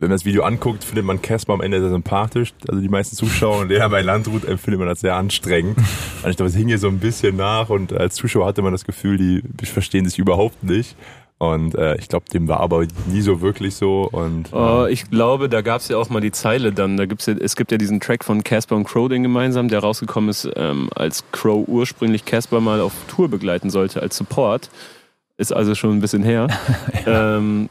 wenn 0.00 0.10
man 0.10 0.14
das 0.16 0.24
Video 0.24 0.44
anguckt, 0.44 0.84
findet 0.84 1.04
man 1.04 1.20
Casper 1.20 1.54
am 1.54 1.60
Ende 1.60 1.80
sehr 1.80 1.90
sympathisch. 1.90 2.54
Also 2.68 2.80
die 2.80 2.88
meisten 2.88 3.16
Zuschauer 3.16 3.58
und 3.62 3.68
der 3.68 3.88
bei 3.88 4.00
Landrut 4.00 4.44
empfindet 4.44 4.78
man 4.78 4.88
das 4.88 5.00
sehr 5.00 5.16
anstrengend. 5.16 5.76
Und 6.22 6.30
ich 6.30 6.36
glaube, 6.36 6.50
es 6.50 6.54
hing 6.54 6.68
hier 6.68 6.78
so 6.78 6.86
ein 6.86 7.00
bisschen 7.00 7.36
nach 7.36 7.68
und 7.68 7.92
als 7.92 8.14
Zuschauer 8.14 8.46
hatte 8.46 8.62
man 8.62 8.70
das 8.70 8.84
Gefühl, 8.84 9.18
die 9.18 9.66
verstehen 9.66 10.08
sich 10.08 10.18
überhaupt 10.18 10.62
nicht. 10.62 10.96
Und 11.38 11.76
äh, 11.76 11.96
ich 11.96 12.08
glaube, 12.08 12.26
dem 12.32 12.48
war 12.48 12.58
aber 12.58 12.84
nie 13.06 13.20
so 13.20 13.40
wirklich 13.40 13.76
so. 13.76 14.08
Und, 14.10 14.52
oh, 14.52 14.86
ich 14.86 15.08
glaube, 15.08 15.48
da 15.48 15.60
gab 15.62 15.80
es 15.80 15.88
ja 15.88 15.96
auch 15.96 16.10
mal 16.10 16.20
die 16.20 16.32
Zeile 16.32 16.72
dann. 16.72 16.96
Da 16.96 17.06
gibt's 17.06 17.26
ja, 17.26 17.34
es 17.34 17.54
gibt 17.54 17.70
ja 17.70 17.78
diesen 17.78 18.00
Track 18.00 18.24
von 18.24 18.42
Casper 18.42 18.74
und 18.74 18.84
Crow, 18.84 19.08
den 19.08 19.22
gemeinsam, 19.22 19.68
der 19.68 19.78
rausgekommen 19.78 20.30
ist, 20.30 20.48
ähm, 20.56 20.90
als 20.96 21.22
Crow 21.30 21.66
ursprünglich 21.68 22.24
Casper 22.24 22.60
mal 22.60 22.80
auf 22.80 22.92
Tour 23.06 23.28
begleiten 23.28 23.70
sollte 23.70 24.02
als 24.02 24.16
Support. 24.16 24.68
Ist 25.36 25.52
also 25.52 25.76
schon 25.76 25.92
ein 25.92 26.00
bisschen 26.00 26.24
her. 26.24 26.48
ja. 27.06 27.36
ähm, 27.36 27.68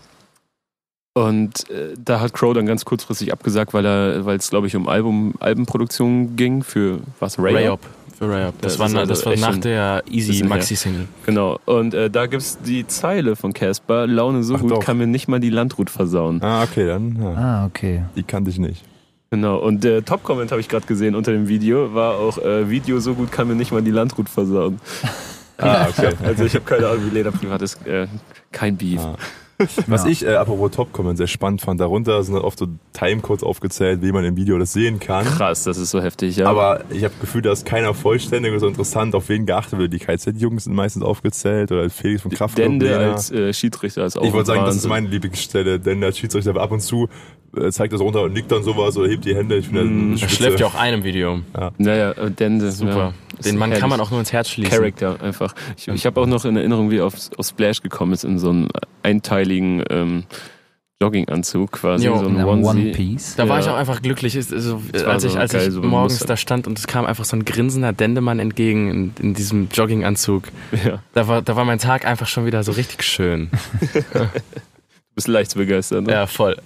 und 1.14 1.70
äh, 1.70 1.96
da 1.98 2.22
hat 2.22 2.34
Crow 2.34 2.54
dann 2.54 2.68
ganz 2.68 2.86
kurzfristig 2.86 3.34
abgesagt, 3.34 3.74
weil 3.74 3.86
er, 3.86 4.26
weil 4.26 4.38
es 4.38 4.50
glaube 4.50 4.68
ich 4.68 4.76
um 4.78 4.88
Album, 4.88 5.34
Albenproduktion 5.40 6.38
ging 6.38 6.64
für 6.64 7.00
was 7.20 7.38
Ray, 7.38 7.56
Ray 7.56 7.78
Up. 8.22 8.28
Für 8.28 8.30
Ray 8.30 8.44
Up. 8.46 8.56
Das, 8.62 8.78
das 8.78 8.94
war, 8.94 9.00
also 9.00 9.14
das 9.14 9.26
war 9.26 9.36
nach 9.38 9.58
der 9.58 10.04
Easy 10.10 10.44
Maxi 10.44 10.76
Single. 10.76 11.08
Genau. 11.26 11.60
Und 11.66 11.94
äh, 11.94 12.10
da 12.10 12.26
gibt's 12.26 12.58
die 12.66 12.88
Zeile 12.88 13.36
von 13.36 13.54
Casper: 13.54 14.08
Laune 14.08 14.44
so 14.44 14.56
Ach 14.56 14.62
gut 14.62 14.72
doch. 14.72 14.80
kann 14.80 14.98
mir 14.98 15.08
nicht 15.08 15.28
mal 15.28 15.40
die 15.40 15.50
Landrut 15.50 15.90
versauen. 15.90 16.42
Ah 16.42 16.64
okay 16.64 16.88
dann. 16.88 17.22
Ja. 17.22 17.34
Ah 17.34 17.66
okay. 17.66 18.04
Die 18.16 18.24
kannte 18.24 18.50
ich 18.50 18.60
nicht. 18.60 18.84
Genau, 19.30 19.58
und 19.58 19.84
der 19.84 20.06
Top-Comment 20.06 20.52
habe 20.52 20.62
ich 20.62 20.70
gerade 20.70 20.88
gesehen 20.88 21.14
unter 21.14 21.34
dem 21.34 21.50
Video, 21.50 21.94
war 21.94 22.16
auch, 22.16 22.38
äh, 22.38 22.70
Video 22.70 23.02
so 23.02 23.14
gut 23.14 23.30
kann 23.30 23.50
mir 23.50 23.56
nicht 23.56 23.74
mal 23.74 23.82
die 23.82 23.92
Landrut 23.92 24.30
versauen. 24.30 24.80
ah, 25.58 25.88
okay. 25.90 26.14
Also 26.24 26.46
ich 26.46 26.56
habe 26.56 26.64
keine 26.64 26.88
Ahnung, 26.88 27.08
wie 27.08 27.14
Leder 27.14 27.32
privat 27.32 27.62
ist. 27.62 27.86
Äh, 27.86 28.08
kein 28.54 28.78
Beef. 28.78 29.02
Ah. 29.02 29.18
Was 29.88 30.04
ja. 30.04 30.10
ich, 30.10 30.26
äh, 30.26 30.36
apropos 30.36 30.72
Top-Comment, 30.72 31.18
sehr 31.18 31.28
spannend 31.28 31.62
fand, 31.62 31.80
darunter 31.80 32.24
sind 32.24 32.36
oft 32.36 32.60
so 32.60 32.68
Timecodes 32.94 33.44
aufgezählt, 33.44 34.02
wie 34.04 34.12
man 34.12 34.24
im 34.24 34.36
Video 34.36 34.58
das 34.60 34.74
sehen 34.74 35.00
kann. 35.00 35.26
Krass, 35.26 35.64
das 35.64 35.78
ist 35.78 35.90
so 35.90 36.02
heftig, 36.02 36.38
ja. 36.38 36.48
Aber 36.48 36.82
ich 36.92 37.04
habe 37.04 37.14
das 37.14 37.22
Gefühl, 37.22 37.42
da 37.42 37.52
ist 37.52 37.66
keiner 37.66 37.94
vollständig 37.96 38.54
und 38.54 38.60
so 38.60 38.68
interessant, 38.68 39.16
auf 39.16 39.30
wen 39.30 39.46
geachtet 39.48 39.80
wird. 39.80 39.94
Die 39.94 40.00
KZ-Jungs 40.00 40.66
sind 40.66 40.76
meistens 40.76 41.04
aufgezählt 41.04 41.72
oder 41.72 41.90
Felix 41.90 42.22
von 42.22 42.32
Kraft. 42.32 42.58
Dende 42.58 42.98
als 42.98 43.32
äh, 43.32 43.52
Schiedsrichter 43.52 44.06
ist 44.06 44.18
auch 44.18 44.24
Ich 44.24 44.34
wollte 44.34 44.48
sagen, 44.48 44.60
Wahnsinn. 44.60 44.78
das 44.78 44.84
ist 44.84 44.90
meine 44.90 45.08
Lieblingsstelle, 45.08 45.80
Dende 45.80 46.08
als 46.08 46.20
Schiedsrichter, 46.20 46.52
aber 46.52 46.62
ab 46.62 46.72
und 46.72 46.82
zu 46.82 47.10
äh, 47.56 47.72
zeigt 47.72 47.94
das 47.94 48.02
runter 48.02 48.22
und 48.24 48.34
nickt 48.34 48.52
dann 48.52 48.64
sowas 48.64 48.96
oder 48.98 49.10
hebt 49.10 49.26
die 49.26 49.36
Hände. 49.36 49.58
Ich 49.58 49.68
finde, 49.68 49.86
mm, 49.86 50.18
er 50.22 50.30
schläft 50.30 50.60
ja 50.60 50.68
auch 50.68 50.76
einem 50.76 51.04
Video. 51.04 51.40
Ja, 51.56 51.72
naja, 51.78 52.14
Dende. 52.30 52.72
Super. 52.72 52.96
Ja. 52.96 53.14
Den 53.44 53.58
Mann 53.58 53.72
kann 53.72 53.90
man 53.90 54.00
auch 54.00 54.12
nur 54.12 54.20
ins 54.20 54.34
Herz 54.34 54.50
schließen. 54.50 54.78
Charakter 54.78 55.22
einfach. 55.22 55.54
Ich, 55.78 55.88
ich 55.88 56.06
habe 56.06 56.20
auch 56.22 56.26
noch 56.26 56.46
in 56.46 56.56
Erinnerung, 56.56 56.90
wie 56.92 56.98
er 56.98 57.06
auf, 57.06 57.16
auf 57.38 57.48
Splash 57.48 57.82
gekommen 57.82 58.14
ist, 58.14 58.24
in 58.24 58.40
so 58.40 58.50
einem 58.50 58.68
einteiligen 59.04 59.84
ähm, 59.90 60.24
Jogginganzug 61.00 61.74
quasi, 61.74 62.08
jo, 62.08 62.18
so 62.18 62.28
ein 62.28 62.44
One 62.44 62.92
Piece. 62.92 63.36
Da 63.36 63.44
ja. 63.44 63.50
war 63.50 63.60
ich 63.60 63.68
auch 63.68 63.76
einfach 63.76 64.02
glücklich, 64.02 64.36
also, 64.36 64.82
als 65.06 65.24
ich, 65.24 65.38
als 65.38 65.52
geil, 65.52 65.68
ich 65.68 65.74
so 65.74 65.84
morgens 65.84 66.20
da 66.20 66.36
stand 66.36 66.66
und 66.66 66.80
es 66.80 66.88
kam 66.88 67.06
einfach 67.06 67.24
so 67.24 67.38
ein 67.38 67.46
grinsender 67.46 67.94
Dendemann 67.94 68.40
entgegen 68.40 68.90
in, 68.90 69.14
in 69.20 69.34
diesem 69.36 69.70
Jogginganzug. 69.72 70.46
Ja. 70.84 71.04
Da, 71.14 71.28
war, 71.28 71.44
da 71.44 71.56
war 71.56 71.66
mein 71.66 71.78
Tag 71.78 72.06
einfach 72.06 72.28
schon 72.28 72.48
wieder 72.48 72.64
so 72.64 72.72
richtig 72.72 73.04
schön. 73.04 73.52
du 74.14 74.30
bist 75.14 75.28
leicht 75.28 75.52
zu 75.52 75.60
begeistern, 75.60 76.06
ne? 76.06 76.14
Ja, 76.14 76.26
voll. 76.26 76.58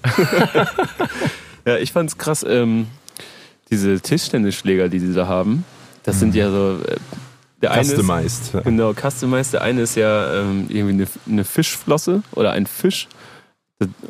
ja, 1.66 1.78
ich 1.78 1.92
fand's 1.92 2.18
krass, 2.18 2.46
ähm, 2.48 2.88
diese 3.70 4.00
Tischtennisschläger, 4.00 4.88
die 4.88 5.00
sie 5.00 5.14
da 5.14 5.28
haben. 5.28 5.66
Das 6.04 6.20
sind 6.20 6.36
ja 6.36 6.50
so. 6.50 6.80
Äh, 6.86 6.98
der 7.62 7.72
eine 7.72 7.84
customized. 7.84 8.56
Ist, 8.56 8.64
genau, 8.64 8.94
customized. 8.94 9.54
Der 9.54 9.62
eine 9.62 9.82
ist 9.82 9.96
ja 9.96 10.42
ähm, 10.42 10.66
irgendwie 10.70 10.94
eine, 10.94 11.08
eine, 11.28 11.44
Fischflosse 11.44 12.24
oder 12.32 12.52
ein 12.52 12.66
Fisch. 12.66 13.08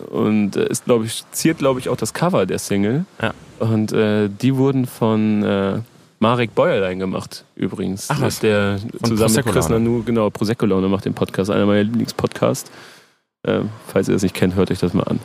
Und 0.09 0.55
äh, 0.55 0.69
ist, 0.69 0.85
glaube 0.85 1.05
ich, 1.05 1.23
ziert, 1.31 1.57
glaube 1.57 1.79
ich, 1.79 1.89
auch 1.89 1.97
das 1.97 2.13
Cover 2.13 2.45
der 2.45 2.59
Single. 2.59 3.05
Ja. 3.21 3.33
Und 3.59 3.91
äh, 3.91 4.29
die 4.29 4.55
wurden 4.55 4.85
von 4.85 5.43
äh, 5.43 5.79
Marek 6.19 6.55
Bäuerlein 6.55 6.99
gemacht, 6.99 7.45
übrigens. 7.55 8.09
Ach 8.09 8.21
was? 8.21 8.39
Der 8.39 8.79
von 8.99 9.09
zusammen 9.09 9.35
mit 9.35 9.45
Chris 9.45 9.69
Nanu, 9.69 10.03
genau, 10.03 10.29
Prosecco 10.29 10.65
Laune 10.65 10.87
macht 10.87 11.05
den 11.05 11.13
Podcast, 11.13 11.49
einer 11.51 11.65
meiner 11.65 11.83
Lieblingspodcasts. 11.83 12.71
Äh, 13.43 13.61
falls 13.87 14.07
ihr 14.07 14.13
das 14.13 14.23
nicht 14.23 14.35
kennt, 14.35 14.55
hört 14.55 14.71
euch 14.71 14.79
das 14.79 14.93
mal 14.93 15.03
an. 15.03 15.19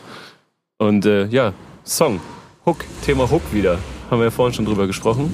Und 0.78 1.06
äh, 1.06 1.26
ja, 1.26 1.52
Song, 1.84 2.20
Hook, 2.64 2.78
Thema 3.02 3.30
Hook 3.30 3.42
wieder. 3.52 3.78
Haben 4.10 4.20
wir 4.20 4.24
ja 4.26 4.30
vorhin 4.30 4.54
schon 4.54 4.64
drüber 4.64 4.86
gesprochen. 4.86 5.32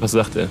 Was 0.00 0.12
sagt 0.12 0.36
er? 0.36 0.48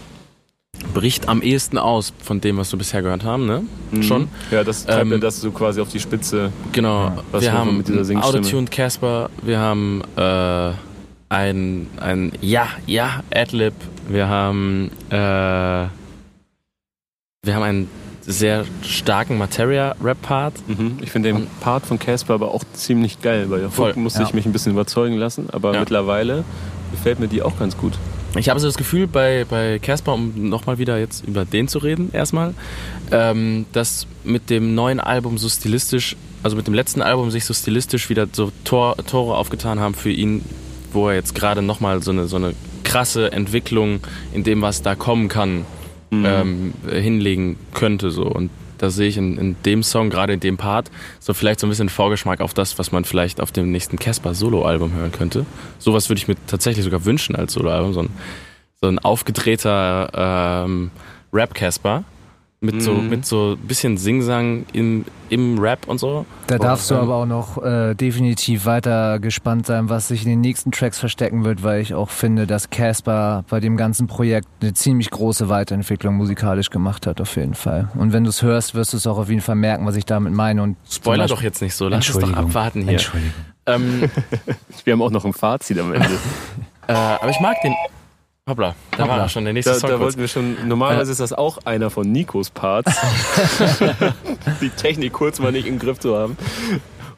Bricht 0.93 1.27
am 1.27 1.41
ehesten 1.41 1.77
aus 1.77 2.13
von 2.23 2.41
dem, 2.41 2.57
was 2.57 2.71
wir 2.71 2.77
bisher 2.77 3.01
gehört 3.01 3.23
haben, 3.23 3.45
ne? 3.45 3.63
Mhm. 3.91 4.03
Schon. 4.03 4.27
Ja, 4.51 4.63
das 4.63 4.85
treibt 4.85 5.11
ähm, 5.11 5.21
das 5.21 5.41
so 5.41 5.51
quasi 5.51 5.81
auf 5.81 5.89
die 5.89 5.99
Spitze. 5.99 6.51
Genau. 6.71 7.17
Was 7.31 7.43
wir 7.43 7.53
haben 7.53 7.77
mit 7.77 7.87
dieser 7.87 8.05
Singstimme. 8.05 8.39
Autotuned 8.39 8.71
Casper, 8.71 9.29
wir 9.41 9.59
haben 9.59 10.01
äh, 10.15 10.71
ein, 11.29 11.87
ein 11.99 12.31
Ja, 12.41 12.67
Ja, 12.85 13.23
Adlib, 13.33 13.73
wir 14.07 14.27
haben 14.27 14.91
äh, 15.09 15.87
wir 17.45 17.55
haben 17.55 17.63
einen 17.63 17.89
sehr 18.21 18.63
starken 18.83 19.37
Materia-Rap-Part. 19.37 20.53
Mhm. 20.67 20.99
Ich 21.01 21.11
finde 21.11 21.33
den 21.33 21.47
Part 21.59 21.85
von 21.85 21.99
Casper 21.99 22.35
aber 22.35 22.53
auch 22.53 22.63
ziemlich 22.73 23.21
geil, 23.21 23.49
weil 23.49 23.67
der 23.67 23.97
musste 23.97 24.21
ja. 24.21 24.27
ich 24.27 24.33
mich 24.33 24.45
ein 24.45 24.53
bisschen 24.53 24.71
überzeugen 24.71 25.17
lassen, 25.17 25.49
aber 25.51 25.73
ja. 25.73 25.81
mittlerweile 25.81 26.45
gefällt 26.91 27.19
mir 27.19 27.27
die 27.27 27.41
auch 27.41 27.59
ganz 27.59 27.77
gut. 27.77 27.93
Ich 28.35 28.49
habe 28.49 28.59
so 28.59 28.67
das 28.67 28.77
Gefühl 28.77 29.07
bei, 29.07 29.45
bei 29.47 29.79
Casper, 29.79 30.13
um 30.13 30.49
nochmal 30.49 30.79
wieder 30.79 30.97
jetzt 30.97 31.25
über 31.25 31.45
den 31.45 31.67
zu 31.67 31.77
reden, 31.79 32.09
erstmal, 32.13 32.53
ähm, 33.11 33.65
dass 33.73 34.07
mit 34.23 34.49
dem 34.49 34.73
neuen 34.73 34.99
Album 34.99 35.37
so 35.37 35.47
stilistisch, 35.49 36.15
also 36.41 36.55
mit 36.55 36.65
dem 36.65 36.73
letzten 36.73 37.01
Album 37.01 37.29
sich 37.29 37.45
so 37.45 37.53
stilistisch 37.53 38.09
wieder 38.09 38.27
so 38.31 38.51
Tor, 38.63 38.97
Tore 39.05 39.37
aufgetan 39.37 39.79
haben 39.79 39.93
für 39.93 40.09
ihn, 40.09 40.43
wo 40.91 41.09
er 41.09 41.15
jetzt 41.15 41.35
gerade 41.35 41.61
nochmal 41.61 42.01
so 42.01 42.11
eine, 42.11 42.27
so 42.27 42.37
eine 42.37 42.53
krasse 42.83 43.31
Entwicklung 43.31 43.99
in 44.33 44.43
dem, 44.43 44.61
was 44.61 44.81
da 44.81 44.95
kommen 44.95 45.27
kann, 45.27 45.65
mhm. 46.09 46.25
ähm, 46.25 46.73
hinlegen 46.89 47.57
könnte. 47.73 48.09
So. 48.09 48.23
Und 48.23 48.49
da 48.83 48.89
sehe 48.89 49.07
ich 49.07 49.17
in, 49.17 49.37
in 49.37 49.55
dem 49.63 49.81
Song, 49.81 50.09
gerade 50.09 50.33
in 50.33 50.41
dem 50.41 50.57
Part, 50.57 50.91
so 51.19 51.33
vielleicht 51.33 51.61
so 51.61 51.67
ein 51.67 51.69
bisschen 51.69 51.87
Vorgeschmack 51.87 52.41
auf 52.41 52.53
das, 52.53 52.77
was 52.77 52.91
man 52.91 53.05
vielleicht 53.05 53.39
auf 53.39 53.53
dem 53.53 53.71
nächsten 53.71 53.97
Casper 53.97 54.33
Solo-Album 54.33 54.93
hören 54.93 55.13
könnte. 55.13 55.45
Sowas 55.79 56.09
würde 56.09 56.17
ich 56.17 56.27
mir 56.27 56.35
tatsächlich 56.47 56.83
sogar 56.83 57.05
wünschen 57.05 57.35
als 57.35 57.53
Solo-Album, 57.53 57.93
so 57.93 58.01
ein, 58.01 58.09
so 58.81 58.87
ein 58.89 58.99
aufgedrehter 58.99 60.65
ähm, 60.65 60.91
Rap-Casper 61.31 62.03
mit 62.63 62.81
so 62.81 62.93
mhm. 62.93 63.09
mit 63.09 63.25
so 63.25 63.57
bisschen 63.61 63.97
Singsang 63.97 64.65
im, 64.71 65.03
im 65.29 65.59
Rap 65.59 65.87
und 65.87 65.99
so. 65.99 66.25
Da 66.47 66.57
darfst 66.57 66.89
du 66.89 66.95
aber 66.95 67.15
auch 67.15 67.25
noch 67.25 67.61
äh, 67.61 67.93
definitiv 67.93 68.65
weiter 68.65 69.19
gespannt 69.19 69.65
sein, 69.65 69.89
was 69.89 70.07
sich 70.07 70.23
in 70.23 70.29
den 70.29 70.41
nächsten 70.41 70.71
Tracks 70.71 70.97
verstecken 70.97 71.43
wird, 71.43 71.61
weil 71.61 71.81
ich 71.81 71.93
auch 71.93 72.09
finde, 72.09 72.47
dass 72.47 72.69
Casper 72.69 73.43
bei 73.49 73.59
dem 73.59 73.75
ganzen 73.75 74.07
Projekt 74.07 74.47
eine 74.61 74.73
ziemlich 74.73 75.11
große 75.11 75.49
Weiterentwicklung 75.49 76.15
musikalisch 76.15 76.69
gemacht 76.69 77.05
hat, 77.05 77.19
auf 77.19 77.35
jeden 77.35 77.53
Fall. 77.53 77.89
Und 77.95 78.13
wenn 78.13 78.23
du 78.23 78.29
es 78.29 78.41
hörst, 78.41 78.75
wirst 78.75 78.93
du 78.93 78.97
es 78.97 79.07
auch 79.07 79.17
auf 79.17 79.29
jeden 79.29 79.41
Fall 79.41 79.55
merken, 79.55 79.85
was 79.85 79.97
ich 79.97 80.05
damit 80.05 80.33
meine. 80.33 80.63
Und 80.63 80.77
Spoiler 80.89 81.27
doch 81.27 81.41
jetzt 81.41 81.61
nicht 81.61 81.75
so, 81.75 81.89
lass 81.89 82.07
es 82.07 82.17
doch 82.17 82.33
abwarten 82.33 82.83
hier. 82.83 82.93
Entschuldigung. 82.93 83.33
Ähm, 83.65 84.09
Wir 84.85 84.93
haben 84.93 85.01
auch 85.01 85.11
noch 85.11 85.25
ein 85.25 85.33
Fazit 85.33 85.79
am 85.79 85.93
Ende. 85.93 86.07
äh, 86.87 86.93
aber 86.93 87.29
ich 87.29 87.39
mag 87.39 87.57
den, 87.61 87.73
Hoppla, 88.49 88.75
da 88.91 89.03
Hoppla. 89.03 89.17
war 89.19 89.29
schon 89.29 89.45
der 89.45 89.53
nächste 89.53 89.71
da, 89.71 89.79
Song. 89.79 89.89
Da 89.89 89.99
wollten 90.01 90.19
wir 90.19 90.27
schon, 90.27 90.67
normalerweise 90.67 91.13
ist 91.13 91.21
das 91.21 91.31
auch 91.31 91.59
einer 91.63 91.89
von 91.89 92.11
Nikos 92.11 92.49
Parts. 92.49 92.93
die 94.61 94.69
Technik 94.69 95.13
kurz 95.13 95.39
mal 95.39 95.53
nicht 95.53 95.65
im 95.65 95.79
Griff 95.79 95.99
zu 95.99 96.17
haben. 96.17 96.35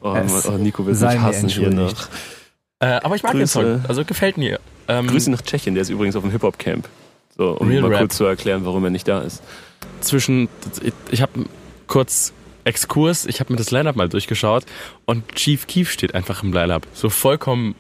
Oh, 0.02 0.16
oh 0.48 0.52
Nico 0.52 0.86
will 0.86 0.94
sich 0.94 1.10
hassen 1.10 1.50
hier 1.50 1.72
noch. 1.72 2.10
Äh, 2.80 3.00
aber 3.02 3.16
ich 3.16 3.24
mag 3.24 3.32
Grüße, 3.32 3.60
den 3.60 3.80
Song, 3.80 3.86
also 3.88 4.06
gefällt 4.06 4.38
mir. 4.38 4.60
Ähm, 4.88 5.08
Grüße 5.08 5.32
nach 5.32 5.42
Tschechien, 5.42 5.74
der 5.74 5.82
ist 5.82 5.90
übrigens 5.90 6.16
auf 6.16 6.22
dem 6.22 6.30
Hip-Hop-Camp. 6.30 6.88
So, 7.36 7.58
um 7.58 7.70
Real 7.70 7.82
mal 7.82 7.90
Rap. 7.90 8.00
kurz 8.02 8.18
zu 8.18 8.26
erklären, 8.26 8.64
warum 8.64 8.84
er 8.84 8.92
nicht 8.92 9.08
da 9.08 9.22
ist. 9.22 9.42
Zwischen, 10.02 10.48
ich, 10.84 10.94
ich 11.10 11.22
habe 11.24 11.46
kurz 11.88 12.34
Exkurs, 12.66 13.26
ich 13.26 13.40
habe 13.40 13.52
mir 13.52 13.58
das 13.58 13.72
Line-Up 13.72 13.96
mal 13.96 14.10
durchgeschaut 14.10 14.66
und 15.06 15.34
Chief 15.34 15.66
Keef 15.66 15.90
steht 15.90 16.14
einfach 16.14 16.44
im 16.44 16.54
Line-Up. 16.54 16.86
So 16.94 17.10
vollkommen 17.10 17.74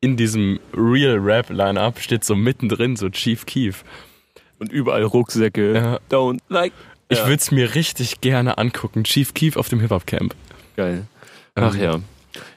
in 0.00 0.16
diesem 0.16 0.60
Real 0.74 1.18
Rap 1.18 1.50
Line-Up 1.50 2.00
steht 2.00 2.24
so 2.24 2.34
mittendrin 2.34 2.96
so 2.96 3.08
Chief 3.08 3.44
Keef. 3.46 3.84
Und 4.58 4.72
überall 4.72 5.02
Rucksäcke. 5.02 5.74
Ja. 5.74 5.98
Don't 6.10 6.38
like. 6.48 6.72
Ich 7.08 7.18
ja. 7.18 7.24
würde 7.24 7.36
es 7.36 7.50
mir 7.50 7.74
richtig 7.74 8.20
gerne 8.20 8.58
angucken. 8.58 9.04
Chief 9.04 9.32
Keef 9.34 9.56
auf 9.56 9.68
dem 9.68 9.80
Hip-Hop-Camp. 9.80 10.34
Geil. 10.76 11.06
Ach 11.54 11.74
ähm. 11.74 11.80
ja. 11.80 12.00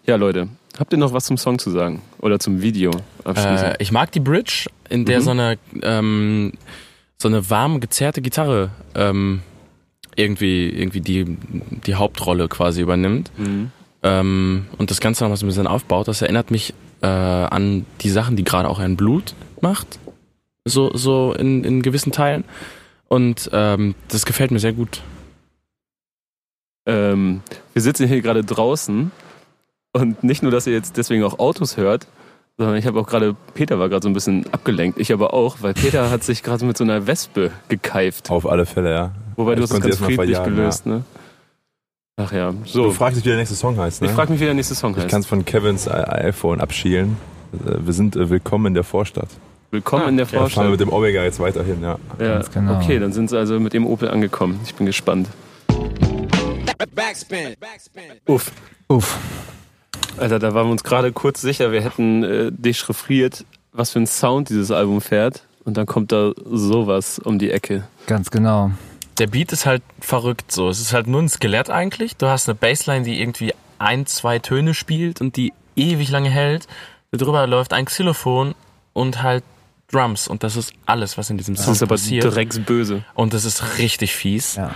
Ja, 0.05 0.15
Leute. 0.15 0.49
Habt 0.77 0.93
ihr 0.93 0.97
noch 0.97 1.13
was 1.13 1.25
zum 1.25 1.37
Song 1.37 1.59
zu 1.59 1.71
sagen? 1.71 2.01
Oder 2.19 2.39
zum 2.39 2.61
Video 2.61 2.91
Äh, 3.25 3.75
ich 3.79 3.91
mag 3.91 4.11
die 4.11 4.19
Bridge, 4.19 4.67
in 4.89 5.05
der 5.05 5.19
mhm. 5.19 5.23
so 5.23 5.31
eine 5.31 5.57
ähm, 5.81 6.53
so 7.17 7.27
eine 7.27 7.49
warm 7.49 7.81
gezerrte 7.81 8.21
Gitarre 8.21 8.71
ähm, 8.95 9.41
irgendwie, 10.15 10.69
irgendwie 10.69 11.01
die, 11.01 11.37
die 11.85 11.95
Hauptrolle 11.95 12.47
quasi 12.47 12.81
übernimmt. 12.81 13.31
Mhm. 13.37 13.71
Ähm, 14.03 14.65
und 14.77 14.89
das 14.89 15.01
Ganze 15.01 15.23
noch 15.23 15.29
mal 15.29 15.35
so 15.35 15.45
ein 15.45 15.49
bisschen 15.49 15.67
aufbaut. 15.67 16.07
Das 16.07 16.21
erinnert 16.21 16.49
mich 16.51 16.73
äh, 17.01 17.07
an 17.07 17.85
die 18.01 18.09
Sachen, 18.09 18.35
die 18.35 18.43
gerade 18.43 18.69
auch 18.69 18.79
ein 18.79 18.97
Blut 18.97 19.35
macht. 19.61 19.99
So, 20.65 20.95
so 20.95 21.33
in, 21.33 21.63
in 21.63 21.81
gewissen 21.81 22.11
Teilen. 22.11 22.43
Und 23.07 23.49
ähm, 23.53 23.95
das 24.09 24.25
gefällt 24.25 24.51
mir 24.51 24.59
sehr 24.59 24.73
gut. 24.73 25.01
Ähm, 26.85 27.41
wir 27.73 27.81
sitzen 27.81 28.07
hier 28.07 28.21
gerade 28.21 28.43
draußen 28.43 29.11
Und 29.91 30.23
nicht 30.23 30.43
nur, 30.43 30.51
dass 30.51 30.67
ihr 30.67 30.73
jetzt 30.73 30.97
deswegen 30.97 31.23
auch 31.23 31.39
Autos 31.39 31.77
hört, 31.77 32.07
sondern 32.57 32.75
ich 32.75 32.85
habe 32.85 32.99
auch 32.99 33.07
gerade, 33.07 33.35
Peter 33.53 33.79
war 33.79 33.89
gerade 33.89 34.03
so 34.03 34.09
ein 34.09 34.13
bisschen 34.13 34.45
abgelenkt. 34.53 34.99
Ich 34.99 35.11
aber 35.11 35.33
auch, 35.33 35.57
weil 35.61 35.73
Peter 35.73 36.11
hat 36.11 36.23
sich 36.23 36.43
gerade 36.43 36.65
mit 36.65 36.77
so 36.77 36.83
einer 36.83 37.07
Wespe 37.07 37.51
gekeift. 37.69 38.29
Auf 38.29 38.47
alle 38.47 38.65
Fälle, 38.65 38.91
ja. 38.91 39.11
Wobei 39.35 39.55
du 39.55 39.63
Ich 39.63 39.69
hast 39.69 39.77
es 39.77 39.81
ganz 39.81 39.97
friedlich 39.97 40.15
verjagen, 40.15 40.55
gelöst, 40.55 40.85
ne? 40.85 41.03
Ach 42.21 42.31
ja, 42.33 42.51
Du 42.51 42.57
so. 42.65 42.91
fragst 42.91 43.15
dich, 43.17 43.23
wie 43.23 43.29
der 43.29 43.37
nächste 43.37 43.55
Song 43.55 43.77
heißt, 43.77 44.01
ne? 44.01 44.09
Ich 44.09 44.13
frage 44.13 44.31
mich, 44.31 44.41
wie 44.41 44.45
der 44.45 44.53
nächste 44.53 44.75
Song 44.75 44.91
Ich 44.91 44.97
heißt. 44.97 45.07
kann 45.09 45.21
es 45.21 45.25
von 45.25 45.45
Kevins 45.45 45.87
iPhone 45.87 46.59
abschielen. 46.59 47.15
Äh, 47.65 47.75
Wir 47.85 47.93
sind 47.93 48.17
äh, 48.17 48.29
willkommen 48.29 48.65
in 48.67 48.73
der 48.73 48.83
Vorstadt. 48.83 49.29
Willkommen 49.71 50.03
Ah, 50.03 50.09
in 50.09 50.17
der 50.17 50.25
Ja, 50.25 50.31
fahren 50.31 50.39
wir 50.41 50.49
Vorstadt. 50.49 50.71
mit 50.71 50.79
dem 50.81 50.91
Omega 50.91 51.23
jetzt 51.23 51.39
weiterhin, 51.39 51.81
ja. 51.81 51.97
Ja, 52.19 52.27
Ganz 52.35 52.51
genau. 52.51 52.75
Okay, 52.77 52.99
dann 52.99 53.13
sind 53.13 53.29
sie 53.29 53.37
also 53.37 53.57
mit 53.61 53.71
dem 53.73 53.85
Opel 53.87 54.09
angekommen. 54.09 54.59
Ich 54.65 54.75
bin 54.75 54.85
gespannt. 54.85 55.29
Backspin. 56.93 57.55
Uff. 58.27 58.51
Uff. 58.89 59.17
Alter, 60.17 60.39
da 60.39 60.53
waren 60.53 60.67
wir 60.67 60.71
uns 60.71 60.83
gerade 60.83 61.11
kurz 61.13 61.39
sicher, 61.41 61.71
wir 61.71 61.81
hätten 61.81 62.23
äh, 62.23 62.51
dechiffriert, 62.51 63.45
was 63.71 63.91
für 63.91 63.99
ein 63.99 64.07
Sound 64.07 64.49
dieses 64.49 64.71
Album 64.71 64.99
fährt. 64.99 65.43
Und 65.63 65.77
dann 65.77 65.85
kommt 65.85 66.11
da 66.11 66.31
sowas 66.45 67.19
um 67.19 67.37
die 67.39 67.51
Ecke. 67.51 67.83
Ganz 68.07 68.31
genau. 68.31 68.71
Der 69.19 69.27
Beat 69.27 69.51
ist 69.51 69.65
halt 69.65 69.83
verrückt 69.99 70.51
so. 70.51 70.69
Es 70.69 70.79
ist 70.79 70.93
halt 70.93 71.07
nur 71.07 71.21
ein 71.21 71.29
Skelett 71.29 71.69
eigentlich. 71.69 72.15
Du 72.15 72.27
hast 72.27 72.47
eine 72.47 72.55
Bassline, 72.55 73.03
die 73.03 73.21
irgendwie 73.21 73.53
ein, 73.77 74.05
zwei 74.05 74.39
Töne 74.39 74.73
spielt 74.73 75.21
und 75.21 75.35
die 75.35 75.53
ewig 75.75 76.09
lange 76.09 76.29
hält. 76.29 76.67
Darüber 77.11 77.45
läuft 77.47 77.73
ein 77.73 77.85
Xylophon 77.85 78.55
und 78.93 79.21
halt 79.21 79.43
Drums. 79.91 80.27
Und 80.27 80.43
das 80.43 80.55
ist 80.55 80.73
alles, 80.85 81.17
was 81.17 81.29
in 81.29 81.37
diesem 81.37 81.55
Das 81.55 81.65
Song 81.65 81.73
ist 81.73 81.81
aber 81.81 81.95
passiert. 81.95 82.23
drecksböse. 82.33 83.03
Und 83.13 83.33
das 83.33 83.45
ist 83.45 83.77
richtig 83.77 84.15
fies. 84.15 84.55
Ja. 84.55 84.75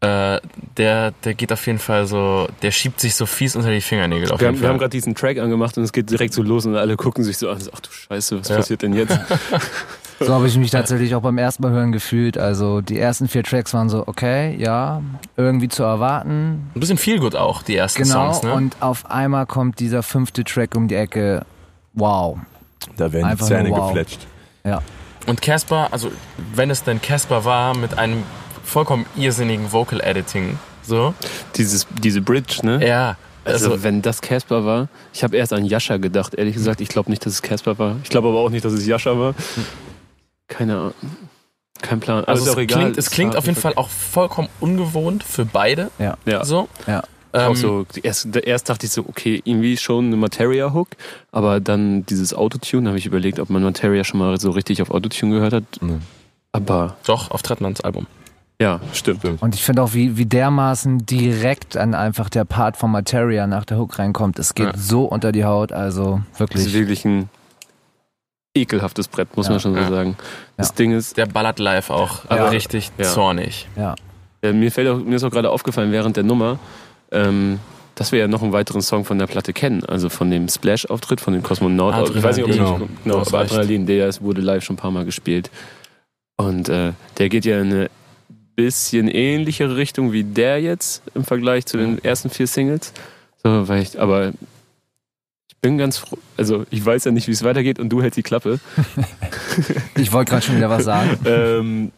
Äh, 0.00 0.40
der, 0.76 1.12
der 1.24 1.34
geht 1.34 1.52
auf 1.52 1.66
jeden 1.66 1.78
Fall 1.78 2.06
so, 2.06 2.48
der 2.60 2.70
schiebt 2.70 3.00
sich 3.00 3.14
so 3.14 3.24
fies 3.24 3.56
unter 3.56 3.70
die 3.70 3.80
Fingernägel 3.80 4.30
auf 4.30 4.40
Wir 4.40 4.48
jeden 4.48 4.56
haben, 4.58 4.62
wir 4.62 4.68
haben 4.68 4.78
gerade 4.78 4.90
diesen 4.90 5.14
Track 5.14 5.38
angemacht 5.38 5.78
und 5.78 5.84
es 5.84 5.92
geht 5.92 6.10
direkt 6.10 6.34
so 6.34 6.42
los 6.42 6.66
und 6.66 6.76
alle 6.76 6.96
gucken 6.96 7.24
sich 7.24 7.38
so 7.38 7.48
an. 7.48 7.58
so, 7.60 7.70
Ach 7.74 7.80
du 7.80 7.90
Scheiße, 7.90 8.40
was 8.40 8.48
Ja. 8.48 8.56
passiert 8.56 8.82
denn 8.82 8.92
jetzt? 8.94 9.18
So 10.18 10.32
habe 10.32 10.46
ich 10.48 10.56
mich 10.56 10.70
tatsächlich 10.70 11.14
auch 11.14 11.20
beim 11.20 11.36
ersten 11.36 11.62
Mal 11.62 11.72
hören 11.72 11.92
gefühlt. 11.92 12.38
Also 12.38 12.80
die 12.80 12.98
ersten 12.98 13.28
vier 13.28 13.42
Tracks 13.42 13.74
waren 13.74 13.90
so, 13.90 14.04
okay, 14.06 14.56
ja, 14.58 15.02
irgendwie 15.36 15.68
zu 15.68 15.82
erwarten. 15.82 16.70
Ein 16.74 16.80
bisschen 16.80 16.96
viel 16.96 17.18
gut 17.20 17.36
auch, 17.36 17.62
die 17.62 17.76
ersten 17.76 18.02
Genau. 18.04 18.32
Songs, 18.32 18.42
ne? 18.42 18.54
Und 18.54 18.76
auf 18.80 19.10
einmal 19.10 19.44
kommt 19.44 19.78
dieser 19.78 20.02
fünfte 20.02 20.42
Track 20.42 20.74
um 20.74 20.88
die 20.88 20.94
Ecke. 20.94 21.44
Wow. 21.92 22.38
Da 22.96 23.12
werden 23.12 23.26
Einfach 23.26 23.46
die 23.46 23.52
Zähne 23.52 23.70
wow. 23.70 23.88
gefletscht. 23.92 24.26
Ja. 24.64 24.80
Und 25.26 25.42
Casper, 25.42 25.88
also 25.90 26.10
wenn 26.54 26.70
es 26.70 26.82
denn 26.82 27.02
Casper 27.02 27.44
war, 27.44 27.76
mit 27.76 27.98
einem 27.98 28.22
vollkommen 28.66 29.06
irrsinnigen 29.16 29.72
Vocal 29.72 30.00
Editing. 30.00 30.58
So. 30.82 31.14
Dieses, 31.56 31.86
diese 32.02 32.20
Bridge, 32.20 32.60
ne? 32.62 32.86
Ja. 32.86 33.16
Also, 33.44 33.70
Also, 33.70 33.84
wenn 33.84 34.02
das 34.02 34.20
Casper 34.20 34.64
war, 34.64 34.88
ich 35.12 35.22
habe 35.22 35.36
erst 35.36 35.52
an 35.52 35.64
Jascha 35.64 35.98
gedacht, 35.98 36.34
ehrlich 36.34 36.54
gesagt. 36.54 36.80
Ich 36.80 36.88
glaube 36.88 37.10
nicht, 37.10 37.24
dass 37.24 37.32
es 37.32 37.42
Casper 37.42 37.78
war. 37.78 37.96
Ich 38.02 38.10
glaube 38.10 38.28
aber 38.28 38.38
auch 38.38 38.50
nicht, 38.50 38.64
dass 38.64 38.72
es 38.72 38.86
Jascha 38.86 39.16
war. 39.18 39.34
Keine 40.48 40.76
Ahnung. 40.76 40.94
Kein 41.82 42.00
Plan. 42.00 42.24
Also 42.24 42.44
ist 42.44 42.50
es 42.50 42.56
egal. 42.56 42.80
klingt, 42.80 42.98
es 42.98 43.10
klingt 43.10 43.36
auf 43.36 43.46
jeden 43.46 43.58
Fall 43.58 43.74
auch 43.76 43.88
vollkommen 43.88 44.48
ungewohnt 44.60 45.22
für 45.22 45.44
beide. 45.44 45.90
Ja. 45.98 46.16
Ja. 46.24 46.44
So. 46.44 46.68
Ja. 46.86 47.02
Ähm, 47.32 47.52
auch 47.52 47.56
so, 47.56 47.86
erst, 48.02 48.34
erst 48.34 48.68
dachte 48.70 48.86
ich 48.86 48.92
so, 48.92 49.04
okay, 49.06 49.42
irgendwie 49.44 49.76
schon 49.76 50.06
eine 50.06 50.16
Materia-Hook, 50.16 50.88
aber 51.32 51.60
dann 51.60 52.06
dieses 52.06 52.32
Autotune, 52.32 52.84
da 52.84 52.88
habe 52.88 52.98
ich 52.98 53.06
überlegt, 53.06 53.38
ob 53.38 53.50
man 53.50 53.62
Materia 53.62 54.04
schon 54.04 54.18
mal 54.18 54.40
so 54.40 54.50
richtig 54.52 54.80
auf 54.80 54.90
Autotune 54.90 55.34
gehört 55.34 55.52
hat. 55.52 55.64
Nee. 55.80 55.98
Aber 56.52 56.96
Doch, 57.06 57.30
auf 57.30 57.42
Trettmanns 57.42 57.82
Album. 57.82 58.06
Ja, 58.60 58.80
stimmt. 58.92 59.20
Stimmt. 59.20 59.42
Und 59.42 59.54
ich 59.54 59.62
finde 59.62 59.82
auch, 59.82 59.92
wie, 59.94 60.16
wie 60.16 60.26
dermaßen 60.26 61.04
direkt 61.06 61.76
an 61.76 61.94
einfach 61.94 62.28
der 62.28 62.44
Part 62.44 62.76
von 62.76 62.90
Materia 62.90 63.46
nach 63.46 63.64
der 63.64 63.78
Hook 63.78 63.98
reinkommt. 63.98 64.38
Es 64.38 64.54
geht 64.54 64.66
Ja. 64.66 64.72
so 64.76 65.04
unter 65.04 65.32
die 65.32 65.44
Haut, 65.44 65.72
also 65.72 66.20
Das 66.30 66.34
ist 66.34 66.40
wirklich. 66.40 66.72
wirklich 66.74 67.04
ein 67.04 67.28
ekelhaftes 68.54 69.08
Brett, 69.08 69.36
muss 69.36 69.46
Ja. 69.46 69.52
man 69.52 69.60
schon 69.60 69.74
so 69.74 69.80
Ja. 69.80 69.88
sagen. 69.90 70.16
Das 70.56 70.68
Ja. 70.70 70.74
Ding 70.76 70.92
ist, 70.92 71.16
Der 71.16 71.26
ballert 71.26 71.58
live 71.58 71.90
auch 71.90 72.24
Ja. 72.30 72.48
richtig 72.48 72.90
Ja. 72.98 73.04
zornig. 73.04 73.68
Ja. 73.76 73.94
äh, 74.42 74.52
mir, 74.52 74.70
fällt 74.70 74.88
auch, 74.88 74.98
mir 74.98 75.16
ist 75.16 75.24
auch 75.24 75.30
gerade 75.30 75.50
aufgefallen 75.50 75.92
während 75.92 76.16
der 76.16 76.22
Nummer, 76.24 76.58
ähm, 77.10 77.58
dass 77.94 78.12
wir 78.12 78.18
ja 78.20 78.28
noch 78.28 78.42
einen 78.42 78.52
weiteren 78.52 78.80
Song 78.82 79.04
von 79.04 79.18
der 79.18 79.26
Platte 79.26 79.52
kennen, 79.52 79.84
also 79.86 80.08
von 80.10 80.30
dem 80.30 80.48
Splash-Auftritt, 80.48 81.20
von 81.20 81.32
dem 81.32 81.42
Kosmonaut. 81.42 82.14
Ich 82.14 82.22
weiß 82.22 82.36
nicht, 82.36 82.44
ob 82.44 82.50
Adrenalin. 82.52 82.88
ich 82.98 83.04
genau, 83.04 83.20
aber. 83.20 83.38
Adrenalin, 83.40 83.86
der 83.86 84.10
wurde 84.20 84.42
live 84.42 84.62
schon 84.62 84.74
ein 84.74 84.78
paar 84.78 84.90
Mal 84.90 85.04
gespielt. 85.04 85.50
Und 86.36 86.68
äh, 86.68 86.92
der 87.18 87.28
geht 87.30 87.44
ja 87.46 87.58
in 87.60 87.72
eine 87.72 87.90
bisschen 88.56 89.06
ähnlichere 89.08 89.76
Richtung 89.76 90.12
wie 90.12 90.24
der 90.24 90.60
jetzt 90.60 91.02
im 91.14 91.24
Vergleich 91.24 91.66
zu 91.66 91.76
den 91.76 92.02
ersten 92.02 92.30
vier 92.30 92.46
Singles. 92.46 92.92
So, 93.44 93.68
weil 93.68 93.82
ich, 93.82 94.00
aber 94.00 94.32
ich 95.48 95.56
bin 95.60 95.78
ganz 95.78 95.98
froh, 95.98 96.18
also 96.36 96.64
ich 96.70 96.84
weiß 96.84 97.04
ja 97.04 97.10
nicht, 97.12 97.28
wie 97.28 97.32
es 97.32 97.44
weitergeht 97.44 97.78
und 97.78 97.90
du 97.90 98.02
hältst 98.02 98.16
die 98.16 98.22
Klappe. 98.22 98.58
Ich 99.96 100.12
wollte 100.12 100.30
gerade 100.30 100.44
schon 100.44 100.56
wieder 100.56 100.68
was 100.70 100.84
sagen. 100.84 101.18
ähm, 101.24 101.92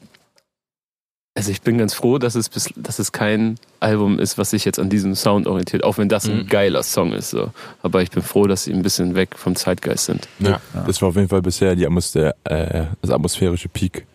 also 1.35 1.51
ich 1.53 1.62
bin 1.62 1.79
ganz 1.79 1.94
froh, 1.94 2.18
dass 2.18 2.35
es, 2.35 2.49
bis, 2.49 2.68
dass 2.77 2.99
es 2.99 3.12
kein 3.12 3.59
Album 3.81 4.18
ist, 4.18 4.38
was 4.38 4.51
sich 4.51 4.64
jetzt 4.64 4.79
an 4.79 4.88
diesem 4.90 5.14
Sound 5.14 5.47
orientiert, 5.47 5.85
auch 5.85 5.99
wenn 5.99 6.09
das 6.09 6.27
ein 6.29 6.38
Mhm. 6.38 6.47
geiler 6.49 6.83
Song 6.83 7.12
ist. 7.12 7.31
So. 7.31 7.53
Aber 7.83 8.03
ich 8.03 8.11
bin 8.11 8.23
froh, 8.23 8.47
dass 8.47 8.64
sie 8.64 8.73
ein 8.73 8.83
bisschen 8.83 9.14
weg 9.14 9.31
vom 9.37 9.55
Zeitgeist 9.57 10.07
sind. 10.07 10.29
Ja. 10.40 10.61
Das 10.87 11.01
war 11.03 11.11
auf 11.11 11.16
jeden 11.16 11.29
Fall 11.29 11.42
bisher 11.42 11.75
die 11.77 11.87
Atmos 11.87 12.12
der, 12.12 12.35
äh, 12.44 12.87
das 13.03 13.11
atmosphärische 13.11 13.68
Peak, 13.68 14.07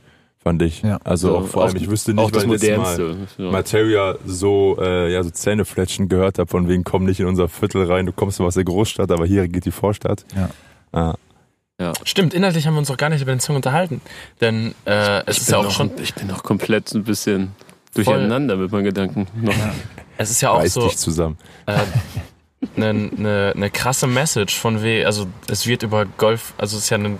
fand 0.43 0.61
ich. 0.61 0.81
Ja. 0.81 0.99
Also 1.03 1.29
So, 1.29 1.37
auch 1.37 1.47
vor 1.47 1.63
allem, 1.65 1.75
ich 1.75 1.89
wüsste 1.89 2.13
nicht, 2.13 2.35
weil 2.35 2.43
ich 2.43 2.61
letztes 2.61 2.77
Mal. 2.77 3.15
So. 3.37 3.43
Materia 3.51 4.15
so, 4.25 4.77
äh, 4.79 5.11
ja, 5.11 5.23
so 5.23 5.29
Zähnefletschen 5.29 6.09
gehört 6.09 6.39
habe, 6.39 6.49
von 6.49 6.67
wegen 6.67 6.83
komm 6.83 7.05
nicht 7.05 7.19
in 7.19 7.27
unser 7.27 7.47
Viertel 7.49 7.85
rein, 7.85 8.05
du 8.05 8.11
kommst 8.11 8.39
aus 8.41 8.55
der 8.55 8.63
Großstadt, 8.65 9.11
aber 9.11 9.25
hier 9.25 9.47
geht 9.47 9.65
die 9.65 9.71
Vorstadt. 9.71 10.25
Ja. 10.35 10.49
Ah, 10.91 11.15
Stimmt, 12.03 12.33
inhaltlich 12.33 12.67
haben 12.67 12.75
wir 12.75 12.79
uns 12.79 12.91
auch 12.91 12.97
gar 12.97 13.09
nicht 13.09 13.21
über 13.21 13.31
den 13.33 13.39
Song 13.39 13.55
unterhalten. 13.55 13.99
Denn 14.41 14.73
äh, 14.85 15.21
es 15.25 15.37
Ich 15.37 15.41
ist 15.41 15.45
bin, 15.47 15.53
ja 15.53 15.59
auch 15.59 15.63
noch, 15.63 15.71
schon, 15.71 15.91
ich 16.01 16.13
bin 16.13 16.27
noch 16.27 16.43
komplett 16.43 16.93
ein 16.93 17.03
bisschen 17.03 17.51
durcheinander 17.93 18.55
mit 18.55 18.71
meinen 18.71 18.85
Gedanken. 18.85 19.27
Noch. 19.41 19.53
es 20.17 20.31
ist 20.31 20.41
ja 20.41 20.51
auch 20.51 20.59
reiß 20.59 20.73
so 20.73 20.87
dich 20.87 20.97
zusammen. 20.97 21.37
eine 21.65 22.89
äh, 22.89 22.93
ne, 22.93 23.53
ne 23.55 23.69
krasse 23.69 24.07
Message 24.07 24.57
von 24.57 24.81
weh, 24.83 25.03
also 25.03 25.27
es 25.47 25.67
wird 25.67 25.83
über 25.83 26.05
Golf, 26.05 26.53
also 26.57 26.77
es 26.77 26.83
ist 26.83 26.89
ja 26.89 26.97
eine, 26.97 27.17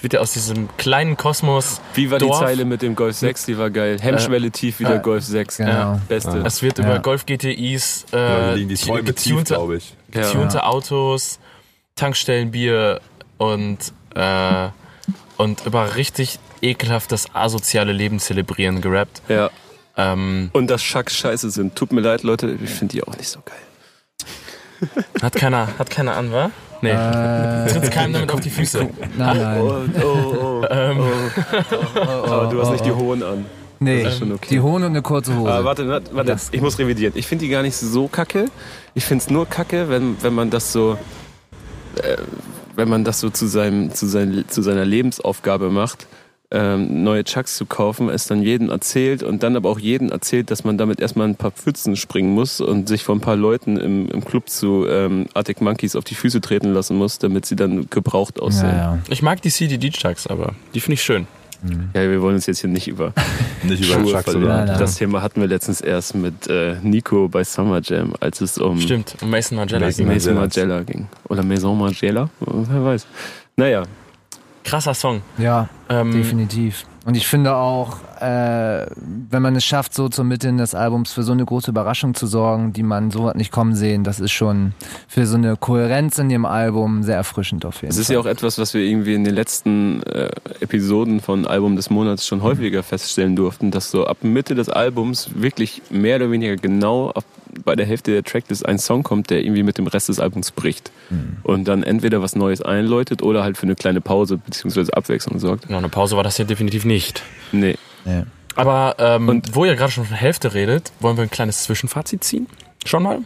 es 0.00 0.02
wird 0.02 0.14
ja 0.14 0.20
aus 0.20 0.32
diesem 0.32 0.74
kleinen 0.78 1.18
Kosmos, 1.18 1.82
Wie 1.92 2.10
war 2.10 2.18
Dorf. 2.18 2.38
die 2.38 2.44
Zeile 2.46 2.64
mit 2.64 2.80
dem 2.80 2.96
Golf 2.96 3.16
6? 3.16 3.44
Die 3.44 3.58
war 3.58 3.68
geil. 3.68 3.98
Hemmschwelle 4.00 4.50
tief 4.50 4.80
wie 4.80 4.84
der 4.84 4.96
äh, 4.96 5.00
Golf 5.00 5.24
6. 5.24 5.58
Genau. 5.58 6.00
Beste. 6.08 6.30
Ah. 6.42 6.46
es 6.46 6.62
wird 6.62 6.78
Ja. 6.78 6.84
über 6.86 6.98
Golf 7.00 7.26
GTIs, 7.26 8.06
Ja, 8.10 8.52
äh, 8.52 8.54
liegen 8.54 8.70
die 8.70 8.76
Träume 8.76 9.14
tief, 9.14 9.26
getunte, 9.32 9.54
glaube 9.54 9.76
ich. 9.76 9.94
Ja. 10.14 10.22
getunte 10.22 10.64
Autos, 10.64 11.38
Tankstellenbier 11.96 13.00
und 13.36 13.78
äh, 14.14 14.68
und 15.36 15.66
über 15.66 15.96
richtig 15.96 16.38
ekelhaftes 16.62 17.34
asoziale 17.34 17.92
Leben 17.92 18.18
zelebrieren 18.20 18.80
gerappt. 18.80 19.20
ja. 19.28 19.50
Ähm, 19.96 20.48
Und 20.54 20.68
dass 20.70 20.82
Schacks 20.82 21.14
scheiße 21.16 21.50
sind. 21.50 21.76
Tut 21.76 21.92
mir 21.92 22.00
leid, 22.00 22.22
Leute, 22.22 22.56
ich 22.62 22.70
finde 22.70 22.92
die 22.92 23.02
auch 23.02 23.14
nicht 23.18 23.28
so 23.28 23.40
geil. 23.44 24.88
hat 25.20 25.34
keiner, 25.34 25.68
hat 25.78 25.90
keiner 25.90 26.16
an, 26.16 26.32
wa? 26.32 26.50
Nee. 26.82 26.90
Äh, 26.90 27.66
Tritt's 27.66 27.90
keinem 27.90 28.14
damit 28.14 28.32
auf 28.32 28.40
die 28.40 28.50
Füße. 28.50 28.88
nein, 29.18 29.36
nein. 29.36 29.60
Oh, 29.60 29.82
oh, 30.02 30.62
oh. 30.62 30.66
Ähm, 30.70 30.98
Aber 32.04 32.48
du 32.50 32.60
hast 32.60 32.72
nicht 32.72 32.84
die 32.86 32.92
hohen 32.92 33.22
an. 33.22 33.46
Nee, 33.82 34.02
das 34.02 34.12
ist 34.14 34.18
schon 34.18 34.32
okay. 34.32 34.46
die 34.50 34.60
Hohn 34.60 34.82
und 34.82 34.90
eine 34.90 35.00
kurze 35.00 35.34
Hose. 35.34 35.50
Aber 35.50 35.64
warte, 35.64 35.88
warte, 35.88 36.14
warte 36.14 36.36
ich 36.52 36.60
muss 36.60 36.78
revidieren. 36.78 37.14
Ich 37.16 37.26
finde 37.26 37.46
die 37.46 37.50
gar 37.50 37.62
nicht 37.62 37.76
so 37.76 38.08
kacke. 38.08 38.46
Ich 38.94 39.06
finde 39.06 39.24
es 39.24 39.30
nur 39.30 39.46
kacke, 39.46 39.88
wenn, 39.88 40.22
wenn 40.22 40.34
man 40.34 40.50
das 40.50 40.70
so, 40.72 40.98
äh, 41.96 42.16
wenn 42.76 42.90
man 42.90 43.04
das 43.04 43.20
so 43.20 43.30
zu, 43.30 43.46
seinem, 43.46 43.92
zu, 43.94 44.06
sein, 44.06 44.44
zu 44.48 44.60
seiner 44.60 44.84
Lebensaufgabe 44.84 45.70
macht, 45.70 46.06
ähm, 46.52 47.04
neue 47.04 47.22
Chucks 47.24 47.56
zu 47.56 47.64
kaufen, 47.66 48.08
es 48.08 48.26
dann 48.26 48.42
jedem 48.42 48.70
erzählt 48.70 49.22
und 49.22 49.42
dann 49.42 49.54
aber 49.56 49.68
auch 49.68 49.78
jedem 49.78 50.10
erzählt, 50.10 50.50
dass 50.50 50.64
man 50.64 50.78
damit 50.78 51.00
erstmal 51.00 51.28
ein 51.28 51.36
paar 51.36 51.52
Pfützen 51.52 51.94
springen 51.96 52.34
muss 52.34 52.60
und 52.60 52.88
sich 52.88 53.04
von 53.04 53.18
ein 53.18 53.20
paar 53.20 53.36
Leuten 53.36 53.76
im, 53.76 54.08
im 54.08 54.24
Club 54.24 54.48
zu 54.48 54.86
ähm, 54.88 55.26
Arctic 55.34 55.60
Monkeys 55.60 55.94
auf 55.94 56.04
die 56.04 56.14
Füße 56.16 56.40
treten 56.40 56.72
lassen 56.72 56.96
muss, 56.96 57.18
damit 57.18 57.46
sie 57.46 57.54
dann 57.56 57.88
gebraucht 57.90 58.40
aussehen. 58.40 58.70
ja, 58.70 58.76
Ja, 58.76 58.94
ja. 58.94 58.98
ich 59.08 59.22
mag 59.22 59.40
die 59.42 59.50
CDD 59.50 59.90
Chucks, 59.90 60.26
aber 60.26 60.54
die 60.74 60.80
finde 60.80 60.94
ich 60.94 61.02
schön. 61.02 61.26
wir 61.92 62.22
wollen 62.22 62.34
uns 62.36 62.46
jetzt 62.46 62.60
hier 62.60 62.70
nicht 62.70 62.88
über 62.88 63.12
Nicht 63.62 63.84
über 63.84 64.00
Schuhe 64.00 64.12
Chucks 64.12 64.24
verlieren. 64.24 64.66
nein. 64.66 64.78
Das 64.78 64.96
Thema 64.96 65.22
hatten 65.22 65.40
wir 65.42 65.46
letztens 65.48 65.80
erst 65.82 66.14
mit 66.14 66.48
äh, 66.48 66.76
Nico 66.82 67.28
bei 67.28 67.44
Summer 67.44 67.80
Jam, 67.82 68.14
als 68.18 68.40
es 68.40 68.58
um 68.58 68.80
Stimmt, 68.80 69.14
und 69.20 69.30
Mason 69.30 69.56
Margiela. 69.56 69.86
Mason 69.86 70.04
ging. 70.06 70.14
Mason. 70.14 70.34
Margiela 70.34 70.82
ging. 70.82 71.06
Oder 71.28 71.42
Maison 71.42 71.78
Margiela? 71.78 72.30
Wer 72.40 72.84
weiß. 72.84 73.06
Naja, 73.56 73.82
Krasser 74.70 74.94
Song. 74.94 75.22
ja, 75.38 75.68
Ähm, 75.88 76.12
definitiv. 76.12 76.86
Und 77.04 77.16
ich 77.16 77.26
finde 77.26 77.54
auch, 77.54 77.96
äh, 78.20 78.86
wenn 79.30 79.42
man 79.42 79.56
es 79.56 79.64
schafft, 79.64 79.94
so 79.94 80.08
zur 80.08 80.24
Mitte 80.24 80.52
des 80.52 80.74
Albums 80.74 81.12
für 81.12 81.22
so 81.22 81.32
eine 81.32 81.44
große 81.44 81.70
Überraschung 81.70 82.14
zu 82.14 82.26
sorgen, 82.26 82.72
die 82.72 82.82
man 82.82 83.10
so 83.10 83.28
hat 83.28 83.36
nicht 83.36 83.52
kommen 83.52 83.74
sehen, 83.74 84.04
das 84.04 84.20
ist 84.20 84.32
schon 84.32 84.72
für 85.08 85.26
so 85.26 85.36
eine 85.36 85.56
Kohärenz 85.56 86.18
in 86.18 86.28
dem 86.28 86.44
Album 86.44 87.02
sehr 87.02 87.16
erfrischend 87.16 87.64
auf 87.64 87.82
jeden 87.82 87.90
es 87.90 87.98
ist 87.98 88.06
Fall. 88.06 88.14
ja 88.14 88.20
auch 88.20 88.26
etwas, 88.26 88.58
was 88.58 88.74
wir 88.74 88.82
irgendwie 88.82 89.14
in 89.14 89.24
den 89.24 89.34
letzten 89.34 90.02
äh, 90.02 90.30
Episoden 90.60 91.20
von 91.20 91.46
Album 91.46 91.76
des 91.76 91.90
Monats 91.90 92.26
schon 92.26 92.42
häufiger 92.42 92.82
feststellen 92.82 93.36
durften, 93.36 93.70
dass 93.70 93.90
so 93.90 94.06
ab 94.06 94.18
Mitte 94.22 94.54
des 94.54 94.68
Albums 94.68 95.30
wirklich 95.34 95.82
mehr 95.90 96.16
oder 96.16 96.30
weniger 96.30 96.56
genau 96.56 97.10
auf, 97.10 97.24
bei 97.64 97.74
der 97.74 97.86
Hälfte 97.86 98.12
der 98.12 98.22
Tracklist 98.22 98.66
ein 98.66 98.78
Song 98.78 99.02
kommt, 99.02 99.30
der 99.30 99.42
irgendwie 99.42 99.62
mit 99.62 99.78
dem 99.78 99.86
Rest 99.86 100.08
des 100.08 100.20
Albums 100.20 100.50
bricht. 100.50 100.92
Mhm. 101.10 101.38
Und 101.42 101.66
dann 101.66 101.82
entweder 101.82 102.22
was 102.22 102.36
Neues 102.36 102.62
einläutet 102.62 103.22
oder 103.22 103.42
halt 103.42 103.56
für 103.56 103.64
eine 103.64 103.74
kleine 103.74 104.00
Pause 104.00 104.36
bzw. 104.36 104.92
Abwechslung 104.92 105.38
sorgt. 105.38 105.68
Ja, 105.68 105.78
eine 105.78 105.88
Pause 105.88 106.16
war 106.16 106.22
das 106.22 106.36
hier 106.36 106.44
definitiv 106.44 106.84
nicht. 106.84 107.22
Nee. 107.52 107.76
Ja. 108.04 108.24
Aber 108.56 108.96
ähm, 108.98 109.28
Und- 109.28 109.54
wo 109.54 109.64
ihr 109.64 109.76
gerade 109.76 109.92
schon 109.92 110.04
von 110.04 110.16
Hälfte 110.16 110.54
redet, 110.54 110.92
wollen 111.00 111.16
wir 111.16 111.22
ein 111.22 111.30
kleines 111.30 111.62
Zwischenfazit 111.64 112.24
ziehen? 112.24 112.46
Schon 112.84 113.02
mal? 113.02 113.20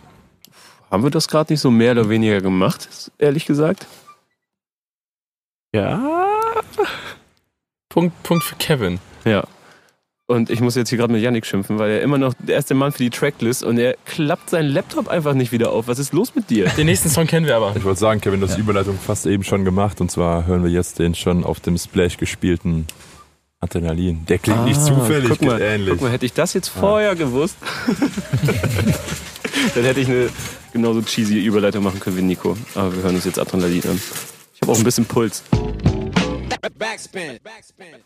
Haben 0.90 1.02
wir 1.02 1.10
das 1.10 1.28
gerade 1.28 1.52
nicht 1.52 1.60
so 1.60 1.70
mehr 1.70 1.92
oder 1.92 2.08
weniger 2.08 2.40
gemacht, 2.40 3.10
ehrlich 3.18 3.46
gesagt? 3.46 3.86
Ja. 5.74 6.00
Punkt, 7.88 8.22
Punkt 8.22 8.44
für 8.44 8.56
Kevin. 8.56 8.98
Ja. 9.24 9.44
Und 10.26 10.48
ich 10.50 10.60
muss 10.60 10.74
jetzt 10.74 10.88
hier 10.88 10.96
gerade 10.98 11.12
mit 11.12 11.20
Yannick 11.22 11.44
schimpfen, 11.44 11.78
weil 11.78 11.90
er 11.90 12.00
immer 12.02 12.16
noch 12.16 12.32
der 12.38 12.54
erste 12.54 12.74
Mann 12.74 12.92
für 12.92 12.98
die 12.98 13.10
Tracklist 13.10 13.62
und 13.62 13.76
er 13.78 13.94
klappt 14.06 14.50
seinen 14.50 14.70
Laptop 14.70 15.08
einfach 15.08 15.34
nicht 15.34 15.52
wieder 15.52 15.70
auf. 15.70 15.86
Was 15.86 15.98
ist 15.98 16.12
los 16.14 16.34
mit 16.34 16.48
dir? 16.48 16.66
Den 16.70 16.86
nächsten 16.86 17.10
Song 17.10 17.26
kennen 17.26 17.44
wir 17.46 17.56
aber. 17.56 17.74
Ich 17.76 17.84
wollte 17.84 18.00
sagen, 18.00 18.20
Kevin, 18.22 18.40
du 18.40 18.46
hast 18.46 18.56
die 18.56 18.60
Überleitung 18.62 18.98
fast 18.98 19.26
eben 19.26 19.44
schon 19.44 19.64
gemacht. 19.66 20.00
Und 20.00 20.10
zwar 20.10 20.46
hören 20.46 20.62
wir 20.64 20.70
jetzt 20.70 20.98
den 20.98 21.14
schon 21.14 21.44
auf 21.44 21.60
dem 21.60 21.76
Splash 21.76 22.16
gespielten 22.16 22.86
Adrenalin. 23.64 24.24
Der 24.26 24.38
klingt 24.38 24.64
nicht 24.64 24.78
Ah, 24.80 24.84
zufällig, 24.86 25.30
guck 25.30 25.42
mal, 25.42 25.60
ähnlich. 25.60 25.90
Guck 25.90 26.02
mal, 26.02 26.10
hätte 26.12 26.26
ich 26.26 26.32
das 26.32 26.52
jetzt 26.54 26.68
vorher 26.68 27.14
gewusst, 27.16 27.56
dann 29.74 29.84
hätte 29.84 30.00
ich 30.00 30.08
eine 30.08 30.28
genauso 30.72 31.02
cheesy 31.02 31.38
Überleitung 31.44 31.82
machen 31.82 32.00
können 32.00 32.16
wie 32.16 32.22
Nico. 32.22 32.56
Aber 32.74 32.94
wir 32.94 33.02
hören 33.02 33.14
uns 33.16 33.24
jetzt 33.24 33.38
Adrenalin 33.38 33.82
an. 33.88 34.00
Ich 34.54 34.60
habe 34.62 34.72
auch 34.72 34.78
ein 34.78 34.84
bisschen 34.84 35.04
Puls. 35.04 35.42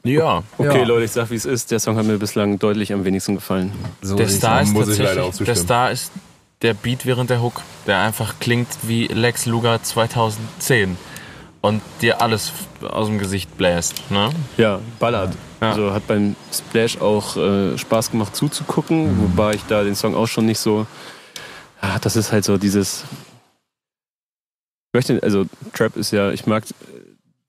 Ja. 0.04 0.42
Okay, 0.58 0.78
Ja. 0.78 0.84
Leute, 0.84 1.04
ich 1.04 1.10
sag 1.12 1.30
wie 1.30 1.34
es 1.36 1.44
ist. 1.44 1.70
Der 1.70 1.78
Song 1.80 1.96
hat 1.96 2.04
mir 2.06 2.18
bislang 2.18 2.58
deutlich 2.58 2.92
am 2.92 3.04
wenigsten 3.04 3.34
gefallen. 3.36 3.72
So 4.02 4.16
Der 4.16 4.28
Star 4.28 4.62
ist 4.62 4.72
muss 4.72 4.88
ich 4.88 4.98
leider 4.98 5.24
auch 5.24 5.34
der. 5.36 5.54
Star 5.56 5.90
ist 5.90 6.10
der 6.62 6.74
Beat 6.74 7.06
während 7.06 7.30
der 7.30 7.40
Hook, 7.42 7.62
der 7.86 8.00
einfach 8.00 8.34
klingt 8.40 8.68
wie 8.82 9.06
Lex 9.06 9.46
Luger 9.46 9.80
2010 9.82 10.96
und 11.60 11.82
dir 12.00 12.20
alles 12.22 12.52
aus 12.82 13.06
dem 13.08 13.18
Gesicht 13.18 13.56
bläst. 13.56 14.10
Ne? 14.10 14.30
Ja, 14.56 14.80
ballert. 14.98 15.34
Ja. 15.60 15.70
Also 15.70 15.92
hat 15.92 16.06
beim 16.06 16.36
Splash 16.52 16.98
auch 17.00 17.36
äh, 17.36 17.76
Spaß 17.76 18.10
gemacht 18.12 18.36
zuzugucken, 18.36 19.20
wobei 19.22 19.54
ich 19.54 19.64
da 19.64 19.82
den 19.82 19.94
Song 19.96 20.14
auch 20.14 20.26
schon 20.28 20.46
nicht 20.46 20.60
so. 20.60 20.86
Ah, 21.80 21.98
das 22.00 22.16
ist 22.16 22.30
halt 22.32 22.44
so 22.44 22.58
dieses. 22.58 23.04
Ich 24.92 24.94
möchte, 24.94 25.22
also 25.22 25.44
Trap 25.74 25.96
ist 25.96 26.12
ja, 26.12 26.30
ich 26.30 26.46
mag 26.46 26.64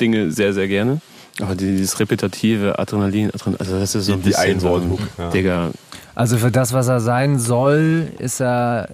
Dinge 0.01 0.31
sehr, 0.31 0.53
sehr 0.53 0.67
gerne. 0.67 1.01
Aber 1.41 1.55
dieses 1.55 1.99
repetitive 1.99 2.77
Adrenalin, 2.79 3.29
Adrenalin 3.33 3.59
also 3.61 3.79
das 3.79 3.95
ist 3.95 4.05
so 4.07 4.11
Die- 4.13 4.17
ein 4.17 4.23
die 4.23 4.29
bisschen 4.29 4.59
so 4.59 4.67
ein, 4.75 4.81
Einworthook, 4.83 5.07
ja. 5.17 5.29
Digga, 5.29 5.71
Also 6.15 6.37
für 6.37 6.51
das, 6.51 6.73
was 6.73 6.87
er 6.89 6.99
sein 6.99 7.39
soll, 7.39 8.11
ist 8.19 8.41
er 8.41 8.89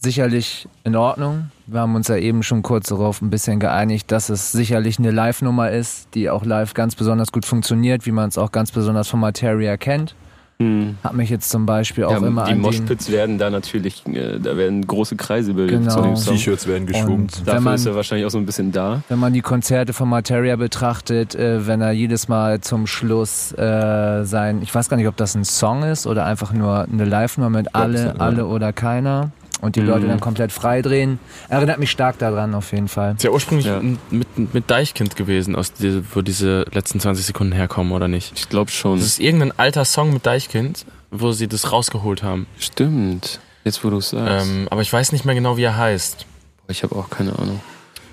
sicherlich 0.00 0.66
in 0.84 0.96
Ordnung. 0.96 1.50
Wir 1.66 1.80
haben 1.80 1.94
uns 1.94 2.08
ja 2.08 2.16
eben 2.16 2.42
schon 2.42 2.62
kurz 2.62 2.88
darauf 2.88 3.20
ein 3.22 3.30
bisschen 3.30 3.60
geeinigt, 3.60 4.10
dass 4.10 4.28
es 4.28 4.50
sicherlich 4.50 4.98
eine 4.98 5.10
Live-Nummer 5.10 5.70
ist, 5.70 6.08
die 6.14 6.30
auch 6.30 6.44
live 6.44 6.74
ganz 6.74 6.96
besonders 6.96 7.30
gut 7.32 7.44
funktioniert, 7.44 8.06
wie 8.06 8.12
man 8.12 8.28
es 8.28 8.38
auch 8.38 8.50
ganz 8.50 8.72
besonders 8.72 9.08
von 9.08 9.20
Materia 9.20 9.76
kennt. 9.76 10.14
hm. 10.58 10.96
Hat 11.04 11.14
mich 11.14 11.28
jetzt 11.30 11.50
zum 11.50 11.66
Beispiel 11.66 12.04
auch 12.04 12.12
ja, 12.12 12.16
immer 12.16 12.44
die 12.44 12.52
an 12.52 12.58
den, 12.58 12.62
Moshpits 12.62 13.10
werden 13.10 13.36
da 13.38 13.50
natürlich, 13.50 14.06
äh, 14.06 14.38
da 14.38 14.56
werden 14.56 14.86
große 14.86 15.16
Kreise 15.16 15.52
bildet 15.54 15.80
Genau. 15.80 15.94
zu 15.94 16.02
dem 16.02 16.16
Song. 16.16 16.34
T-Shirts 16.34 16.66
werden 16.66 16.86
geschwungen. 16.86 17.28
Dafür 17.44 17.60
man, 17.60 17.74
ist 17.74 17.86
er 17.86 17.94
wahrscheinlich 17.94 18.26
auch 18.26 18.30
so 18.30 18.38
ein 18.38 18.46
bisschen 18.46 18.72
da. 18.72 19.02
wenn 19.08 19.18
man 19.18 19.32
die 19.34 19.42
Konzerte 19.42 19.92
von 19.92 20.08
Materia 20.08 20.56
betrachtet, 20.56 21.34
äh, 21.34 21.66
wenn 21.66 21.82
er 21.82 21.92
jedes 21.92 22.26
Mal 22.26 22.62
zum 22.62 22.86
Schluss 22.86 23.52
äh, 23.52 24.24
sein, 24.24 24.60
ich 24.62 24.74
weiß 24.74 24.88
gar 24.88 24.96
nicht, 24.96 25.08
ob 25.08 25.16
das 25.18 25.34
ein 25.34 25.44
Song 25.44 25.82
ist 25.82 26.06
oder 26.06 26.24
einfach 26.24 26.52
nur 26.54 26.86
eine 26.90 27.04
Live-Nummer 27.04 27.50
mit 27.50 27.74
alle, 27.74 28.18
alle 28.18 28.46
oder 28.46 28.72
keiner 28.72 29.30
und 29.60 29.76
die 29.76 29.80
Mhm. 29.80 29.86
Leute 29.88 30.06
dann 30.08 30.20
komplett 30.20 30.52
freidrehen, 30.52 31.18
erinnert 31.48 31.78
mich 31.78 31.90
stark 31.90 32.18
daran 32.18 32.54
auf 32.54 32.72
jeden 32.72 32.88
Fall. 32.88 33.14
Ist 33.14 33.22
ja 33.24 33.30
ursprünglich 33.30 33.66
Ja. 33.66 33.80
Mit, 34.10 34.54
mit 34.54 34.70
Deichkind 34.70 35.16
gewesen, 35.16 35.54
aus 35.56 35.72
die, 35.72 36.02
wo 36.14 36.22
diese 36.22 36.64
letzten 36.72 37.00
20 37.00 37.24
Sekunden 37.26 37.52
herkommen, 37.52 37.92
oder 37.92 38.08
nicht? 38.08 38.32
Ich 38.36 38.48
glaube 38.48 38.70
schon. 38.70 38.98
Das 38.98 39.06
ist 39.06 39.20
irgendein 39.20 39.52
alter 39.58 39.84
Song 39.84 40.12
mit 40.12 40.26
Deichkind, 40.26 40.86
wo 41.10 41.32
sie 41.32 41.48
das 41.48 41.72
rausgeholt 41.72 42.22
haben. 42.22 42.46
Stimmt. 42.58 43.40
Jetzt, 43.64 43.84
wo 43.84 43.90
du 43.90 43.98
es 43.98 44.10
sagst. 44.10 44.46
Ähm, 44.48 44.68
aber 44.70 44.80
ich 44.82 44.92
weiß 44.92 45.12
nicht 45.12 45.24
mehr 45.24 45.34
genau, 45.34 45.56
wie 45.56 45.64
er 45.64 45.76
heißt. 45.76 46.24
Ich 46.68 46.82
habe 46.82 46.94
auch 46.96 47.10
keine 47.10 47.38
Ahnung. 47.38 47.60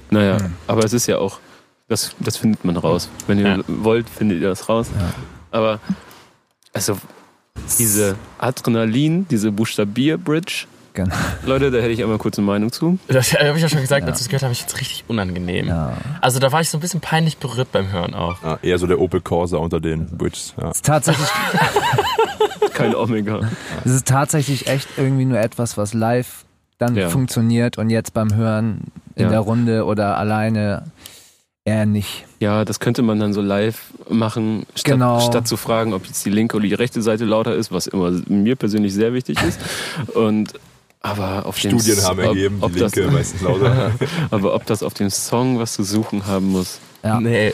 Naja, 0.09 0.37
aber 0.67 0.83
es 0.83 0.93
ist 0.93 1.07
ja 1.07 1.17
auch, 1.19 1.39
das, 1.87 2.15
das 2.19 2.37
findet 2.37 2.65
man 2.65 2.75
raus. 2.75 3.09
Wenn 3.27 3.39
ihr 3.39 3.47
Ja. 3.47 3.59
wollt, 3.67 4.09
findet 4.09 4.41
ihr 4.41 4.49
das 4.49 4.67
raus. 4.67 4.87
Ja. 4.99 5.13
Aber, 5.51 5.79
also, 6.73 6.97
diese 7.79 8.15
Adrenalin, 8.39 9.27
diese 9.29 9.51
Buchstabier-Bridge, 9.51 10.65
Genau. 10.97 11.15
Leute, 11.45 11.69
da 11.69 11.77
hätte 11.77 11.89
ich 11.91 12.01
einmal 12.01 12.17
kurz 12.17 12.39
eine 12.39 12.47
Meinung 12.47 12.71
zu. 12.71 12.97
Das 13.07 13.31
habe 13.33 13.55
ich 13.55 13.61
ja 13.61 13.69
schon 13.69 13.81
gesagt, 13.81 14.01
Ja. 14.01 14.07
als 14.09 14.19
ich 14.19 14.25
es 14.25 14.29
gehört 14.29 14.41
habe, 14.43 14.51
ich 14.53 14.61
jetzt 14.61 14.79
richtig 14.79 15.03
unangenehm. 15.07 15.67
Ja. 15.67 15.93
Also 16.21 16.39
da 16.39 16.51
war 16.51 16.61
ich 16.61 16.69
so 16.71 16.77
ein 16.77 16.81
bisschen 16.81 17.01
peinlich 17.01 17.37
berührt 17.37 17.71
beim 17.71 17.91
Hören 17.91 18.15
auch. 18.15 18.41
Ja, 18.43 18.57
eher 18.63 18.79
so 18.79 18.87
der 18.87 18.99
Opel 18.99 19.21
Corsa 19.21 19.57
unter 19.57 19.79
den 19.79 20.07
Bridges. 20.17 20.55
Ja. 20.59 20.69
Es 20.71 20.77
ist 20.77 20.85
tatsächlich, 20.85 21.27
Kein 22.73 22.95
Omega. 22.95 23.41
es 23.85 23.91
ist 23.91 24.07
tatsächlich 24.07 24.67
echt 24.67 24.87
irgendwie 24.97 25.25
nur 25.25 25.39
etwas, 25.39 25.77
was 25.77 25.93
live 25.93 26.45
dann 26.79 26.95
Ja. 26.95 27.09
funktioniert 27.09 27.77
und 27.77 27.89
jetzt 27.89 28.13
beim 28.13 28.33
Hören 28.35 28.81
in 29.15 29.23
Ja. 29.25 29.29
der 29.29 29.39
Runde 29.39 29.85
oder 29.85 30.17
alleine 30.17 30.83
eher 31.65 31.85
nicht. 31.85 32.25
Ja, 32.39 32.63
das 32.65 32.79
könnte 32.79 33.01
man 33.01 33.19
dann 33.19 33.33
so 33.33 33.41
live 33.41 33.81
machen, 34.09 34.65
statt, 34.75 34.93
Genau. 34.93 35.19
statt 35.19 35.47
zu 35.47 35.57
fragen, 35.57 35.93
ob 35.93 36.05
jetzt 36.05 36.23
die 36.25 36.29
linke 36.29 36.55
oder 36.55 36.65
die 36.67 36.73
rechte 36.73 37.01
Seite 37.01 37.25
lauter 37.25 37.55
ist, 37.55 37.71
was 37.71 37.87
immer 37.87 38.11
mir 38.27 38.55
persönlich 38.55 38.93
sehr 38.93 39.13
wichtig 39.13 39.37
ist. 39.43 39.59
Und 40.15 40.53
aber 41.01 41.45
auf 41.45 41.59
dem 41.59 41.79
Studien 41.79 42.03
haben 42.03 42.19
ob- 42.19 42.25
ergeben, 42.25 42.57
ob 42.61 42.73
die 42.73 42.79
das, 42.79 42.95
linke 42.95 43.11
meistens 43.11 43.41
lauter. 43.41 43.91
Aber 44.31 44.53
ob 44.55 44.65
das 44.65 44.83
auf 44.83 44.93
dem 44.93 45.09
Song 45.09 45.59
was 45.59 45.73
zu 45.73 45.83
suchen 45.83 46.25
haben 46.25 46.47
muss. 46.51 46.79
Ja. 47.03 47.19
Nee. 47.19 47.53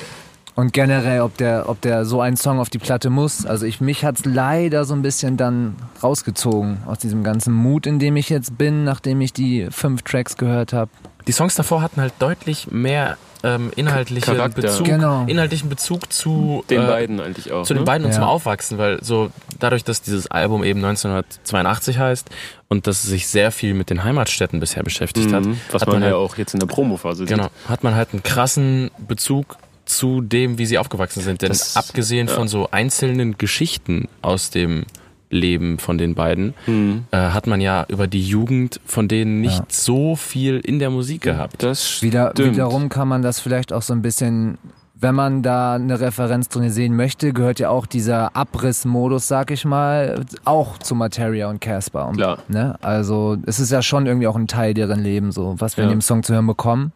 Und 0.55 0.71
generell, 0.71 1.21
ob 1.21 1.35
der, 1.37 1.67
ob 1.67 1.81
der 1.81 2.05
so 2.05 2.21
ein 2.21 2.37
Song 2.37 2.59
auf 2.59 2.69
die 2.69 2.77
Platte 2.77 3.09
muss. 3.09 3.45
Also 3.45 3.65
ich, 3.65 3.81
mich 3.81 4.05
hat's 4.05 4.23
leider 4.23 4.85
so 4.85 4.93
ein 4.93 5.01
bisschen 5.01 5.35
dann 5.35 5.75
rausgezogen 6.01 6.83
aus 6.85 6.99
diesem 6.99 7.23
ganzen 7.23 7.53
Mut, 7.53 7.87
in 7.87 7.97
dem 7.99 8.15
ich 8.17 8.29
jetzt 8.29 8.57
bin, 8.57 8.83
nachdem 8.83 9.19
ich 9.21 9.33
die 9.33 9.67
fünf 9.71 10.03
Tracks 10.03 10.37
gehört 10.37 10.71
habe. 10.71 10.91
Die 11.27 11.31
Songs 11.31 11.55
davor 11.55 11.81
hatten 11.81 12.01
halt 12.01 12.13
deutlich 12.19 12.67
mehr 12.69 13.17
ähm, 13.43 13.71
inhaltlichen 13.75 14.35
Charakter. 14.35 14.61
Bezug, 14.61 14.85
Genau. 14.85 15.25
inhaltlichen 15.27 15.69
Bezug 15.69 16.11
zu 16.13 16.63
Den 16.69 16.81
äh, 16.83 16.87
beiden 16.87 17.19
eigentlich 17.19 17.51
auch. 17.51 17.63
zu 17.63 17.73
den 17.73 17.81
ne? 17.81 17.85
beiden 17.85 18.05
und 18.05 18.11
Ja. 18.11 18.15
zum 18.19 18.23
Aufwachsen, 18.23 18.77
weil 18.77 19.03
so 19.03 19.31
dadurch, 19.59 19.83
dass 19.83 20.01
dieses 20.01 20.27
Album 20.31 20.63
eben 20.63 20.79
1982 20.83 21.97
heißt 21.99 22.29
und 22.69 22.87
dass 22.87 23.03
es 23.03 23.09
sich 23.09 23.27
sehr 23.27 23.51
viel 23.51 23.73
mit 23.73 23.89
den 23.89 24.03
Heimatstädten 24.03 24.59
bisher 24.59 24.83
beschäftigt 24.83 25.33
hat, 25.33 25.43
Mhm. 25.45 25.59
Was 25.71 25.81
hat 25.81 25.89
man, 25.89 25.97
man 25.99 26.03
ja 26.09 26.15
halt- 26.17 26.29
auch 26.31 26.37
jetzt 26.37 26.53
in 26.53 26.59
der 26.59 26.67
Promophase 26.67 27.25
genau, 27.25 27.43
sieht. 27.43 27.69
hat 27.69 27.83
man 27.83 27.95
halt 27.95 28.09
einen 28.13 28.23
krassen 28.23 28.91
Bezug 29.07 29.57
zu 29.85 30.21
dem, 30.21 30.57
wie 30.57 30.65
sie 30.65 30.77
aufgewachsen 30.77 31.21
sind. 31.21 31.41
Denn 31.41 31.49
Das- 31.49 31.75
abgesehen 31.75 32.27
ja. 32.29 32.33
von 32.33 32.47
so 32.47 32.69
einzelnen 32.71 33.37
Geschichten 33.37 34.07
aus 34.21 34.49
dem 34.49 34.85
Leben 35.33 35.79
von 35.79 35.97
den 35.97 36.15
beiden, 36.15 36.53
Mhm. 36.67 37.05
äh, 37.11 37.17
hat 37.17 37.47
man 37.47 37.59
ja 37.61 37.85
über 37.89 38.07
die 38.07 38.21
Jugend 38.23 38.79
von 38.85 39.07
denen 39.07 39.41
nicht 39.41 39.57
Ja. 39.59 39.65
so 39.69 40.15
viel 40.15 40.59
in 40.59 40.79
der 40.79 40.89
Musik 40.89 41.21
gehabt. 41.21 41.63
Das 41.63 42.01
Wieder, 42.01 42.31
stimmt. 42.31 42.53
wiederum 42.53 42.89
kann 42.89 43.07
man 43.07 43.21
das 43.21 43.39
vielleicht 43.39 43.73
auch 43.73 43.81
so 43.81 43.93
ein 43.93 44.01
bisschen, 44.01 44.57
wenn 44.95 45.15
man 45.15 45.41
da 45.43 45.73
eine 45.75 45.99
Referenz 45.99 46.47
drin 46.47 46.69
sehen 46.69 46.95
möchte, 46.95 47.33
gehört 47.33 47.59
ja 47.59 47.69
auch 47.69 47.85
dieser 47.85 48.35
Abrissmodus, 48.37 49.27
sag 49.27 49.51
ich 49.51 49.65
mal, 49.65 50.23
auch 50.45 50.77
zu 50.77 50.95
Materia 50.95 51.49
und 51.49 51.59
Casper. 51.59 52.07
Und, 52.07 52.15
Klar. 52.17 52.37
Ne? 52.47 52.75
Also 52.81 53.35
es 53.45 53.59
ist 53.59 53.71
ja 53.71 53.81
schon 53.81 54.05
irgendwie 54.05 54.27
auch 54.27 54.37
ein 54.37 54.47
Teil 54.47 54.73
deren 54.73 55.01
Leben, 55.03 55.31
so 55.33 55.55
was 55.57 55.75
wir 55.75 55.83
Ja. 55.83 55.89
in 55.89 55.97
dem 55.97 56.01
Song 56.01 56.23
zu 56.23 56.33
hören 56.33 56.47
bekommen, 56.47 56.93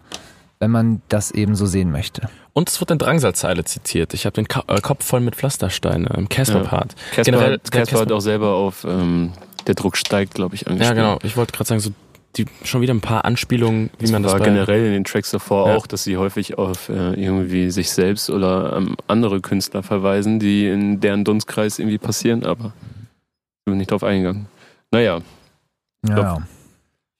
wenn 0.60 0.72
man 0.72 1.01
das 1.10 1.32
eben 1.32 1.55
so 1.55 1.66
sehen 1.66 1.91
möchte. 1.91 2.30
Und 2.53 2.70
es 2.70 2.80
wird 2.80 2.89
in 2.91 2.97
Drangsalzeile 2.97 3.64
zitiert. 3.66 4.14
Ich 4.14 4.26
habe 4.26 4.34
den 4.34 4.47
Ka 4.47 4.64
äh, 4.68 4.82
Kopf 4.82 5.05
voll 5.05 5.20
mit 5.20 5.36
Pflastersteine 5.36 6.10
im 6.18 6.28
Casper-Part. 6.30 6.95
Casper, 7.14 7.39
hat- 7.39 7.72
Casper 7.72 7.91
der 7.91 8.01
hat 8.01 8.12
auch 8.12 8.20
selber 8.22 8.53
auf 8.55 8.84
ähm, 8.88 9.34
Der 9.68 9.76
Druck 9.76 9.97
steigt, 9.97 10.34
glaube 10.34 10.55
ich, 10.55 10.62
Ja, 10.62 10.68
angespielt. 10.68 10.95
genau. 10.97 11.20
Ich 11.24 11.38
wollte 11.38 11.53
gerade 11.53 11.68
sagen, 11.68 11.80
so 11.82 11.91
die, 12.36 12.45
schon 12.64 12.82
wieder 12.82 12.93
ein 12.93 13.01
paar 13.01 13.26
Anspielungen, 13.26 13.89
wie 13.97 14.03
Das 14.03 14.12
man 14.12 14.22
das 14.24 14.32
war 14.34 14.39
bei, 14.39 14.45
generell 14.45 14.86
in 14.88 14.91
den 14.93 15.03
Tracks 15.05 15.32
davor 15.32 15.70
Ja. 15.70 15.76
auch, 15.76 15.88
dass 15.88 16.03
sie 16.03 16.18
häufig 16.18 16.58
auf 16.58 16.89
äh, 16.89 17.14
irgendwie 17.14 17.70
sich 17.72 17.89
selbst 17.91 18.30
oder 18.30 18.76
ähm, 18.78 18.95
andere 19.08 19.41
Künstler 19.41 19.82
verweisen, 19.84 20.39
die 20.39 20.68
in 20.68 20.99
deren 20.99 21.24
Dunstkreis 21.24 21.80
irgendwie 21.80 21.97
passieren, 21.97 22.43
aber 22.45 22.74
ich 23.60 23.66
bin 23.72 23.78
nicht 23.78 23.89
drauf 23.91 24.03
eingegangen. 24.03 24.47
Naja, 24.91 25.20
Ja, 26.08 26.38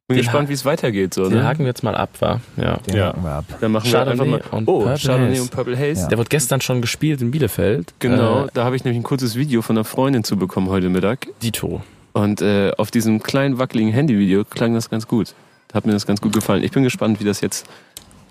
bin 0.08 0.16
Den 0.18 0.24
gespannt, 0.24 0.48
wie 0.48 0.54
es 0.54 0.64
weitergeht. 0.64 1.14
So, 1.14 1.24
Den 1.30 1.40
ne? 1.40 1.44
haken 1.46 1.60
wir 1.60 1.68
jetzt 1.68 1.84
mal 1.84 1.94
ab, 1.96 2.10
war. 2.20 2.40
Ja. 2.56 2.78
den 2.78 2.96
Ja. 2.96 3.08
haken 3.08 3.24
wir 3.24 3.30
ab. 3.32 3.46
Dann 3.60 3.72
machen 3.74 3.86
wir 3.86 3.92
Chardonnay 3.92 4.34
einfach 4.36 4.52
mal. 4.52 4.58
und 4.58 4.68
oh, 4.70 4.80
Purple 4.84 4.98
Chardonnay 5.00 5.32
Haze. 5.34 5.42
und 5.42 5.52
Purple 5.52 5.78
Haze. 5.78 6.02
Ja. 6.02 6.08
Der 6.08 6.18
wurde 6.18 6.30
gestern 6.30 6.62
schon 6.62 6.80
gespielt 6.82 7.22
in 7.22 7.32
Bielefeld. 7.32 7.94
Genau, 8.00 8.46
Äh, 8.46 8.48
da 8.54 8.64
habe 8.64 8.78
ich 8.78 8.86
nämlich 8.86 9.00
ein 9.02 9.04
kurzes 9.04 9.36
Video 9.36 9.62
von 9.62 9.76
einer 9.78 9.84
Freundin 9.84 10.24
zu 10.24 10.38
bekommen 10.38 10.70
heute 10.70 10.88
Mittag. 10.88 11.28
Dito. 11.44 11.82
Und 12.14 12.42
äh, 12.42 12.72
auf 12.78 12.90
diesem 12.90 13.22
kleinen 13.22 13.60
wackeligen 13.60 13.92
Handyvideo 13.92 14.46
klang 14.46 14.74
das 14.74 14.90
ganz 14.90 15.08
gut. 15.10 15.34
Hat 15.74 15.86
mir 15.86 15.92
das 15.92 16.08
ganz 16.08 16.22
gut 16.22 16.32
gefallen. 16.32 16.64
Ich 16.64 16.72
bin 16.72 16.84
gespannt, 16.84 17.20
wie 17.20 17.26
das 17.26 17.42
jetzt 17.42 17.68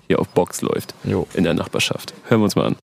hier 0.07 0.19
auf 0.19 0.27
Box 0.29 0.61
läuft 0.63 0.95
Jo. 1.03 1.27
in 1.35 1.43
der 1.43 1.53
Nachbarschaft. 1.53 2.13
Hören 2.27 2.41
wir 2.41 2.45
uns 2.45 2.55
mal 2.55 2.65
an. 2.65 2.75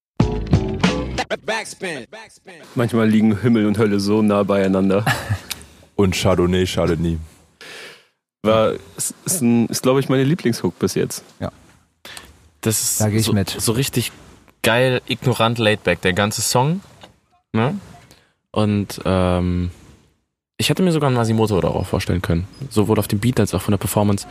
Manchmal 2.77 3.09
liegen 3.09 3.41
Himmel 3.41 3.67
und 3.67 3.77
Hölle 3.79 3.99
so 3.99 4.23
nah 4.23 4.45
beieinander. 4.45 5.05
Und 5.97 6.15
Chardonnay 6.17 6.67
schadet 6.67 6.99
nie. 6.99 7.19
War, 8.45 8.75
ist, 8.97 9.15
ist, 9.25 9.43
ist 9.43 9.83
glaube 9.83 10.01
ich, 10.01 10.09
meine 10.09 10.25
Lieblingshook 10.25 10.79
bis 10.79 10.95
jetzt. 10.95 11.25
Das 12.61 12.81
ist 12.81 13.01
Da 13.01 13.11
so, 13.19 13.33
mit. 13.33 13.51
so 13.51 13.73
richtig 13.73 14.13
geil, 14.63 15.03
ignorant, 15.07 15.59
laidback, 15.59 16.01
der 16.01 16.13
ganze 16.15 16.41
Song. 16.41 16.81
Ne? 17.53 17.79
Und 18.51 19.01
ähm, 19.05 19.71
ich 20.57 20.71
hätte 20.71 20.83
mir 20.83 20.93
sogar 20.93 21.09
einen 21.09 21.17
Masimoto 21.17 21.61
darauf 21.61 21.89
vorstellen 21.89 22.23
können. 22.23 22.47
Sowohl 22.71 22.99
auf 22.99 23.09
dem 23.09 23.19
Beat 23.19 23.41
als 23.41 23.55
auch 23.55 23.63
von 23.63 23.73
der 23.73 23.79
Performance. 23.79 24.27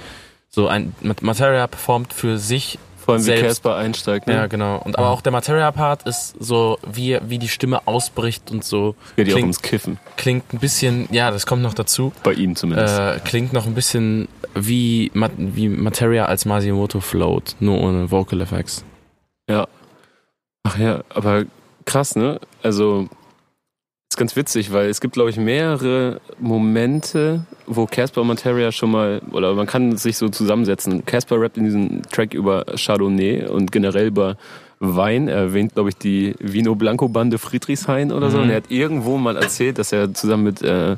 So 0.49 0.67
ein 0.67 0.95
Materia 1.21 1.67
performt 1.67 2.13
für 2.13 2.37
sich. 2.37 2.79
Vor 3.03 3.15
allem 3.15 3.25
wie. 3.25 3.41
Casper 3.41 3.75
einsteigt. 3.75 4.27
Ne? 4.27 4.33
Ja, 4.33 4.47
genau. 4.47 4.77
Und 4.77 4.97
aber 4.97 5.09
auch 5.09 5.21
der 5.21 5.33
Materia-Part 5.33 6.03
ist 6.03 6.35
so, 6.39 6.79
wie, 6.89 7.19
wie 7.27 7.37
die 7.37 7.49
Stimme 7.49 7.85
ausbricht 7.85 8.49
und 8.51 8.63
so. 8.63 8.95
Geht 9.17 9.27
ja 9.27 9.35
auch 9.35 9.39
ums 9.39 9.61
Kiffen. 9.61 9.99
klingt 10.15 10.53
ein 10.53 10.59
bisschen, 10.59 11.09
ja, 11.11 11.29
das 11.29 11.45
kommt 11.45 11.61
noch 11.61 11.73
dazu. 11.73 12.13
Bei 12.23 12.33
ihm 12.33 12.55
zumindest. 12.55 12.97
Äh, 12.97 13.19
klingt 13.25 13.51
noch 13.51 13.65
ein 13.65 13.73
bisschen 13.73 14.29
wie, 14.55 15.11
wie 15.37 15.67
Materia 15.67 16.25
als 16.25 16.45
Masimoto 16.45 17.01
float, 17.01 17.55
nur 17.59 17.81
ohne 17.81 18.09
Vocal 18.09 18.39
Effects. 18.39 18.85
Ja. 19.49 19.67
Ach 20.63 20.77
ja, 20.77 21.03
aber 21.09 21.43
krass, 21.83 22.15
ne? 22.15 22.39
Also, 22.61 23.09
ist 24.13 24.17
ganz 24.17 24.35
witzig, 24.35 24.71
weil 24.71 24.89
es 24.89 25.01
gibt, 25.01 25.15
glaube 25.15 25.31
ich, 25.31 25.37
mehrere 25.37 26.21
Momente, 26.39 27.45
wo 27.65 27.87
Casper 27.87 28.23
Materia 28.23 28.71
schon 28.71 28.91
mal, 28.91 29.21
oder 29.31 29.55
man 29.55 29.65
kann 29.65 29.97
sich 29.97 30.17
so 30.17 30.29
zusammensetzen. 30.29 31.03
Casper 31.05 31.41
rappt 31.41 31.57
in 31.57 31.63
diesem 31.63 32.03
Track 32.03 32.35
über 32.35 32.63
Chardonnay 32.75 33.47
und 33.47 33.71
generell 33.71 34.07
über 34.07 34.37
Wein. 34.79 35.27
Er 35.27 35.37
erwähnt, 35.37 35.73
glaube 35.73 35.89
ich, 35.89 35.97
die 35.97 36.35
Vino 36.39 36.75
Blanco 36.75 37.07
Bande 37.07 37.39
Friedrichshain 37.39 38.11
oder 38.11 38.29
so. 38.29 38.37
Mhm. 38.37 38.43
Und 38.43 38.49
er 38.51 38.57
hat 38.57 38.69
irgendwo 38.69 39.17
mal 39.17 39.35
erzählt, 39.35 39.79
dass 39.79 39.91
er 39.91 40.13
zusammen 40.13 40.43
mit 40.43 40.61
äh, 40.61 40.97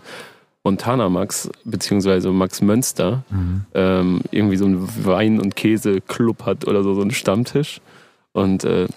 Montana 0.65 1.07
Max, 1.07 1.49
beziehungsweise 1.63 2.31
Max 2.31 2.61
Mönster, 2.61 3.23
ähm, 3.73 4.21
irgendwie 4.31 4.57
so 4.57 4.65
einen 4.65 5.05
Wein- 5.05 5.39
und 5.39 5.55
Käse-Club 5.55 6.45
hat 6.45 6.67
oder 6.67 6.83
so, 6.83 6.95
so 6.95 7.01
einen 7.01 7.11
Stammtisch. 7.11 7.79
Und 8.33 8.65
äh, 8.65 8.87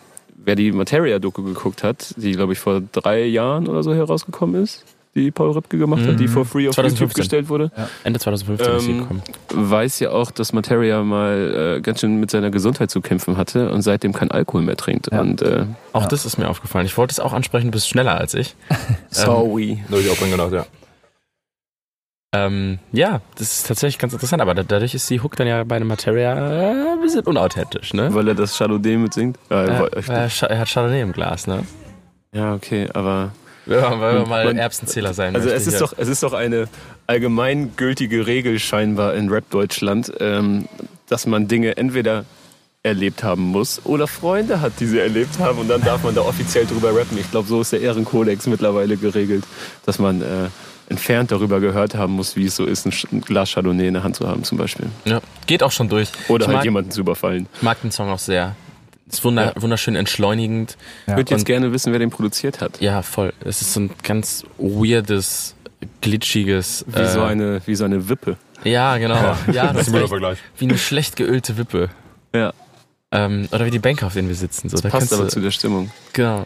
wer 0.45 0.55
die 0.57 0.73
Materia-Doku 0.73 1.43
geguckt 1.43 1.83
hat, 1.83 2.15
die, 2.17 2.33
glaube 2.33 2.53
ich, 2.53 2.59
vor 2.59 2.81
drei 2.93 3.25
Jahren 3.25 3.67
oder 3.69 3.83
so 3.83 3.93
herausgekommen 3.95 4.63
ist, 4.63 4.85
die 5.15 5.31
Paul 5.31 5.51
Ripke 5.53 5.79
gemacht 5.79 6.07
hat, 6.07 6.21
die 6.21 6.25
Mhm. 6.25 6.29
for 6.29 6.45
free 6.45 6.69
auf 6.69 6.77
YouTube 6.77 6.91
2015. 7.11 7.21
gestellt 7.23 7.49
wurde, 7.49 7.73
Ende 8.05 8.21
2015 8.21 8.77
ist 8.77 8.83
sie 8.85 8.91
Ähm, 8.93 8.99
gekommen. 9.01 9.23
weiß 9.53 9.99
ja 10.01 10.11
auch, 10.11 10.31
dass 10.31 10.53
Materia 10.53 11.03
mal 11.03 11.77
äh, 11.79 11.81
ganz 11.81 12.01
schön 12.01 12.21
mit 12.21 12.31
seiner 12.31 12.51
Gesundheit 12.51 12.91
zu 12.91 13.01
kämpfen 13.01 13.37
hatte 13.37 13.71
und 13.73 13.83
seitdem 13.83 14.13
kein 14.13 14.31
Alkohol 14.31 14.63
mehr 14.63 14.77
trinkt. 14.77 15.09
Ja. 15.11 15.21
Und 15.21 15.43
äh, 15.43 15.65
Auch 15.93 16.03
Ja. 16.03 16.09
das 16.09 16.25
ist 16.25 16.39
mir 16.39 16.49
aufgefallen. 16.49 16.87
Ich 16.87 16.97
wollte 16.97 17.13
es 17.13 17.21
auch 17.21 17.33
ansprechen, 17.33 17.67
du 17.69 17.73
bist 17.73 17.89
schneller 17.89 18.17
als 18.19 18.35
ich. 18.35 18.55
sorry. 19.11 19.83
Da 19.89 19.97
hab 19.97 20.03
ich 20.05 20.11
auch 20.11 20.17
dran 20.17 20.31
gedacht, 20.31 20.53
ja. 20.53 20.67
Ähm, 22.35 22.79
ja, 22.93 23.23
das 23.37 23.53
ist 23.59 23.67
tatsächlich 23.69 23.99
ganz 23.99 24.13
interessant, 24.13 24.43
aber 24.43 24.55
da- 24.55 24.63
dadurch 24.63 24.95
ist 24.95 25.09
die 25.09 25.21
Hook 25.23 25.37
dann 25.37 25.47
ja 25.47 25.65
bei 25.65 25.77
einem 25.77 25.89
Materia 25.89 26.35
äh, 26.35 26.93
ein 26.93 27.01
bisschen 27.01 27.23
unauthentisch, 27.23 27.95
ne? 27.95 28.13
Weil 28.13 28.29
er 28.29 28.35
das 28.35 28.59
Chardonnay 28.59 28.99
mitsingt. 28.99 29.39
Ja, 29.49 29.65
Ja, 29.65 29.81
weil- 29.81 29.91
weil 30.07 30.31
er, 30.51 30.59
hat 30.59 30.69
Chardonnay 30.69 31.01
im 31.01 31.13
Glas, 31.13 31.47
ne? 31.47 31.65
ja 32.33 32.53
okay, 32.55 32.87
aber 32.93 33.33
wenn 33.65 33.81
man 33.81 34.17
Und 34.19 34.29
mal 34.29 34.45
man- 34.45 34.59
Erbsenzähler 34.59 35.15
sein 35.15 35.35
Also 35.35 35.49
es 35.49 35.67
ist 35.67 35.79
hier. 35.79 35.81
doch, 35.81 35.95
es 35.97 36.09
ist 36.09 36.23
doch 36.23 36.35
eine 36.35 36.69
allgemeingültige 37.07 38.27
Regel 38.27 38.59
scheinbar 38.59 39.15
in 39.15 39.31
Rap 39.31 39.49
Deutschland, 39.51 40.13
ähm, 40.21 40.69
dass 41.09 41.27
man 41.27 41.49
Dinge 41.49 41.79
entweder 41.79 42.27
erlebt 42.83 43.23
haben 43.25 43.43
muss 43.43 43.81
oder 43.87 44.07
Freunde 44.07 44.61
hat, 44.61 44.73
die 44.81 44.87
sie 44.87 44.99
erlebt 44.99 45.39
haben 45.39 45.59
und 45.59 45.69
dann 45.69 45.81
darf 45.83 46.05
man 46.05 46.15
da 46.15 46.21
offiziell 46.21 46.67
drüber 46.67 46.95
rappen. 46.95 47.17
Ich 47.19 47.31
glaube, 47.31 47.49
so 47.49 47.61
ist 47.63 47.73
der 47.73 47.81
Ehrenkodex 47.81 48.47
mittlerweile 48.47 48.97
geregelt, 48.99 49.45
dass 49.87 49.99
man 49.99 50.21
äh, 50.23 50.49
entfernt 50.89 51.31
darüber 51.33 51.61
gehört 51.61 51.95
haben 51.95 52.15
muss, 52.15 52.37
wie 52.37 52.47
es 52.47 52.57
so 52.57 52.65
ist, 52.65 52.87
ein, 52.87 53.21
Glas 53.23 53.53
Chardonnay 53.53 53.89
in 53.89 53.95
der 53.95 54.03
Hand 54.05 54.17
zu 54.17 54.27
haben 54.29 54.45
zum 54.45 54.57
Beispiel. 54.59 54.87
Ja, 55.05 55.21
geht 55.47 55.63
auch 55.63 55.73
schon 55.73 55.89
durch. 55.89 56.09
Oder 56.29 56.45
ich 56.45 56.49
halt 56.49 56.57
mag, 56.59 56.65
jemanden 56.65 56.91
zu 56.91 57.01
überfallen. 57.01 57.47
ich 57.55 57.63
mag 57.63 57.81
den 57.83 57.91
Song 57.91 58.09
auch 58.11 58.19
sehr. 58.19 58.57
Ist 59.11 59.25
wunder, 59.25 59.53
wunderschön 59.57 59.97
entschleunigend. 59.97 60.77
Ich 61.07 61.17
würde 61.17 61.31
jetzt 61.31 61.41
Und- 61.41 61.45
gerne 61.47 61.73
wissen, 61.73 61.93
wer 61.93 61.99
den 61.99 62.11
produziert 62.11 62.61
hat. 62.61 62.81
Ja, 62.81 63.01
voll. 63.03 63.33
Es 63.43 63.63
ist 63.63 63.73
so 63.73 63.81
ein 63.81 63.91
ganz 64.03 64.45
weirdes, 64.59 65.55
glitschiges. 66.03 66.85
Wie, 66.89 67.07
so 67.07 67.23
eine, 67.23 67.63
wie 67.67 67.75
so 67.75 67.85
eine 67.85 68.09
Wippe. 68.09 68.37
Ja, 68.65 68.99
genau. 68.99 69.15
Ja, 69.53 69.69
Das 69.73 69.87
das 69.87 69.89
ist 69.89 69.95
ein 69.95 70.09
Vergleich. 70.09 70.39
wie 70.59 70.65
eine 70.67 70.77
schlecht 70.79 71.17
geölte 71.17 71.57
Wippe. 71.57 71.89
Ja, 72.35 72.53
Ähm, 73.11 73.49
oder 73.53 73.65
wie 73.65 73.71
die 73.71 73.79
Bänke, 73.79 74.05
auf 74.05 74.13
denen 74.13 74.29
wir 74.29 74.35
sitzen. 74.37 74.69
So, 74.69 74.77
da 74.79 74.91
passt 74.91 75.13
aber 75.15 75.23
du, 75.25 75.29
zu 75.31 75.41
der 75.41 75.51
Stimmung. 75.53 75.91
Genau. 76.13 76.45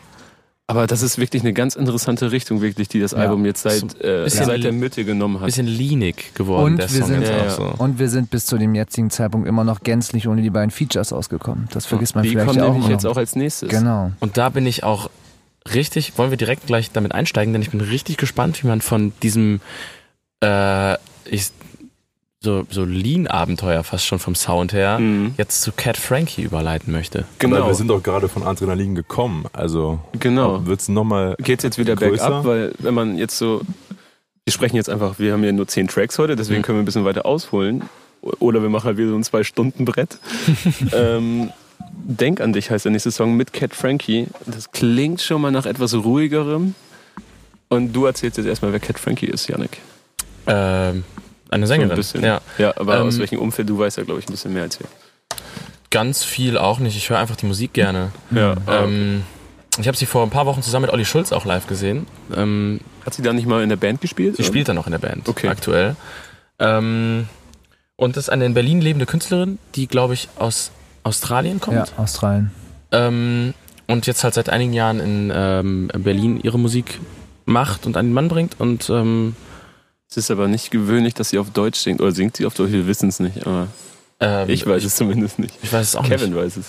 Aber 0.68 0.86
das 0.86 1.02
ist 1.02 1.18
wirklich 1.18 1.42
eine 1.42 1.52
ganz 1.52 1.74
interessante 1.74 2.30
Richtung, 2.32 2.62
wirklich, 2.62 2.88
die 2.88 3.00
das 3.00 3.10
Ja. 3.12 3.18
Album 3.18 3.44
jetzt 3.44 3.62
seit, 3.62 4.00
äh, 4.02 4.28
seit 4.30 4.62
der 4.64 4.72
Mitte 4.72 5.04
genommen 5.04 5.40
hat. 5.40 5.46
Bisschen 5.46 5.66
leanig 5.66 6.32
geworden, 6.34 6.64
Und 6.74 6.76
der 6.78 6.90
wir 6.92 7.00
Song 7.00 7.08
sind- 7.08 7.22
Ja, 7.26 7.40
auch 7.40 7.44
ja. 7.44 7.50
so. 7.50 7.74
Und 7.78 7.98
wir 7.98 8.08
sind 8.08 8.30
bis 8.30 8.46
zu 8.46 8.56
dem 8.56 8.74
jetzigen 8.74 9.10
Zeitpunkt 9.10 9.46
immer 9.48 9.64
noch 9.64 9.80
gänzlich 9.80 10.28
ohne 10.28 10.40
die 10.40 10.50
beiden 10.50 10.70
Features 10.70 11.12
ausgekommen. 11.12 11.68
Das 11.72 11.84
vergisst 11.84 12.14
man 12.14 12.24
die 12.24 12.30
vielleicht 12.30 12.46
kommen 12.46 12.60
auch 12.60 12.66
nämlich 12.68 12.84
immer 12.84 12.92
jetzt 12.92 13.02
noch. 13.02 13.10
auch 13.12 13.16
als 13.16 13.36
nächstes. 13.36 13.68
Genau. 13.68 14.12
Und 14.20 14.36
da 14.38 14.48
bin 14.48 14.64
ich 14.66 14.82
auch 14.84 15.10
richtig, 15.74 16.16
wollen 16.16 16.30
wir 16.30 16.38
direkt 16.38 16.66
gleich 16.66 16.90
damit 16.92 17.12
einsteigen, 17.12 17.52
denn 17.52 17.60
ich 17.62 17.70
bin 17.70 17.80
richtig 17.80 18.16
gespannt, 18.16 18.62
wie 18.62 18.68
man 18.68 18.80
von 18.80 19.12
diesem 19.22 19.60
äh, 20.42 20.94
ich, 21.24 21.50
so, 22.42 22.64
so 22.70 22.84
Lean-Abenteuer 22.84 23.84
fast 23.84 24.04
schon 24.06 24.18
vom 24.18 24.34
Sound 24.34 24.72
her 24.72 24.98
Mhm. 24.98 25.34
jetzt 25.38 25.62
zu 25.62 25.72
Cat 25.72 25.96
Frankie 25.96 26.42
überleiten 26.42 26.92
möchte. 26.92 27.20
Aber 27.20 27.26
Genau, 27.38 27.66
wir 27.68 27.74
sind 27.74 27.88
doch 27.88 28.02
gerade 28.02 28.28
von 28.28 28.42
Adrenalin 28.42 28.94
gekommen. 28.94 29.44
Also 29.52 30.00
genau. 30.18 30.66
wird's 30.66 30.88
nochmal. 30.88 31.36
Geht's 31.38 31.62
jetzt 31.62 31.78
wieder 31.78 31.94
größer? 31.96 32.28
bergab, 32.28 32.44
weil 32.44 32.72
wenn 32.78 32.94
man 32.94 33.16
jetzt 33.16 33.38
so, 33.38 33.62
wir 34.44 34.52
sprechen 34.52 34.76
jetzt 34.76 34.90
einfach, 34.90 35.18
wir 35.18 35.32
haben 35.32 35.44
ja 35.44 35.52
nur 35.52 35.68
zehn 35.68 35.86
Tracks 35.88 36.18
heute, 36.18 36.34
deswegen 36.36 36.60
Mhm. 36.60 36.64
können 36.64 36.78
wir 36.78 36.82
ein 36.82 36.86
bisschen 36.86 37.04
weiter 37.04 37.24
ausholen. 37.26 37.82
Oder 38.38 38.62
wir 38.62 38.68
machen 38.68 38.84
halt 38.86 38.96
wieder 38.98 39.08
so 39.10 39.16
ein 39.16 39.24
Zwei-Stunden-Brett. 39.24 40.18
ähm, 40.92 41.50
Denk 42.04 42.40
an 42.40 42.52
dich 42.52 42.70
heißt 42.70 42.84
der 42.84 42.92
nächste 42.92 43.10
Song 43.10 43.36
mit 43.36 43.52
Cat 43.52 43.74
Frankie. 43.74 44.26
Das 44.46 44.70
klingt 44.72 45.20
schon 45.20 45.40
mal 45.42 45.50
nach 45.52 45.66
etwas 45.66 45.94
ruhigerem. 45.94 46.74
Und 47.68 47.92
du 47.92 48.06
erzählst 48.06 48.38
jetzt 48.38 48.46
erstmal, 48.46 48.72
wer 48.72 48.80
Cat 48.80 48.98
Frankie 48.98 49.26
ist, 49.26 49.48
Yannick. 49.48 49.78
Ähm, 50.46 51.04
eine 51.52 51.66
So 51.66 51.72
ein 51.74 51.80
Sängerin. 51.80 51.96
bisschen. 51.96 52.24
Ja, 52.24 52.40
Ja, 52.58 52.72
aber 52.76 53.00
Ähm, 53.00 53.06
aus 53.08 53.18
welchem 53.18 53.38
Umfeld, 53.38 53.68
du 53.68 53.78
weißt 53.78 53.98
ja, 53.98 54.04
glaube 54.04 54.20
ich, 54.20 54.28
ein 54.28 54.32
bisschen 54.32 54.52
mehr 54.52 54.62
als 54.64 54.78
wir. 54.80 54.86
ganz 55.90 56.24
viel 56.24 56.56
auch 56.58 56.78
nicht. 56.78 56.96
Ich 56.96 57.10
höre 57.10 57.18
einfach 57.18 57.36
die 57.36 57.46
Musik 57.46 57.72
gerne. 57.74 58.10
Ja, 58.30 58.54
Ähm, 58.68 59.22
ich 59.78 59.86
habe 59.88 59.96
sie 59.96 60.06
vor 60.06 60.22
ein 60.22 60.30
paar 60.30 60.46
Wochen 60.46 60.62
zusammen 60.62 60.86
mit 60.86 60.92
Olli 60.92 61.04
Schulz 61.04 61.32
auch 61.32 61.44
live 61.44 61.66
gesehen. 61.66 62.06
Ähm, 62.34 62.80
Hat 63.04 63.14
sie 63.14 63.22
da 63.22 63.32
nicht 63.32 63.46
mal 63.46 63.62
in 63.62 63.68
der 63.68 63.76
Band 63.76 64.00
gespielt? 64.00 64.36
sie 64.36 64.44
spielt 64.44 64.68
dann 64.68 64.76
noch 64.76 64.86
in 64.86 64.92
der 64.92 64.98
Band 64.98 65.28
Okay. 65.28 65.48
aktuell. 65.48 65.96
Ähm, 66.58 67.26
und 67.96 68.16
das 68.16 68.24
ist 68.24 68.30
eine 68.30 68.46
in 68.46 68.54
Berlin 68.54 68.80
lebende 68.80 69.06
Künstlerin, 69.06 69.58
die, 69.74 69.86
glaube 69.86 70.14
ich, 70.14 70.28
aus 70.38 70.70
Australien 71.04 71.60
kommt. 71.60 71.76
Ja, 71.76 71.84
Australien. 71.96 72.50
Ähm, 72.90 73.54
und 73.86 74.06
jetzt 74.06 74.24
halt 74.24 74.34
seit 74.34 74.48
einigen 74.48 74.72
Jahren 74.72 75.00
in 75.00 75.32
ähm, 75.34 75.90
Berlin 75.98 76.40
ihre 76.42 76.58
Musik 76.58 77.00
macht 77.44 77.86
und 77.86 77.96
an 77.96 78.06
den 78.06 78.12
Mann 78.14 78.28
bringt. 78.28 78.58
Und 78.60 78.88
ähm, 78.90 79.34
Es 80.12 80.18
ist 80.18 80.30
aber 80.30 80.46
nicht 80.46 80.70
gewöhnlich, 80.70 81.14
dass 81.14 81.30
sie 81.30 81.38
auf 81.38 81.48
Deutsch 81.52 81.78
singt. 81.80 82.02
Oder 82.02 82.12
singt 82.12 82.36
sie 82.36 82.44
auf 82.44 82.52
Deutsch? 82.52 82.70
Wir 82.70 82.86
wissen 82.86 83.08
es 83.08 83.18
nicht. 83.18 83.46
Aber 83.46 83.68
ähm, 84.20 84.46
ich 84.50 84.66
weiß 84.66 84.84
es 84.84 84.94
zumindest 84.94 85.38
nicht. 85.38 85.54
Ich 85.62 85.72
weiß 85.72 85.88
es 85.88 85.96
auch 85.96 86.04
Kevin 86.06 86.34
nicht. 86.34 86.38
weiß 86.44 86.58
es. 86.58 86.66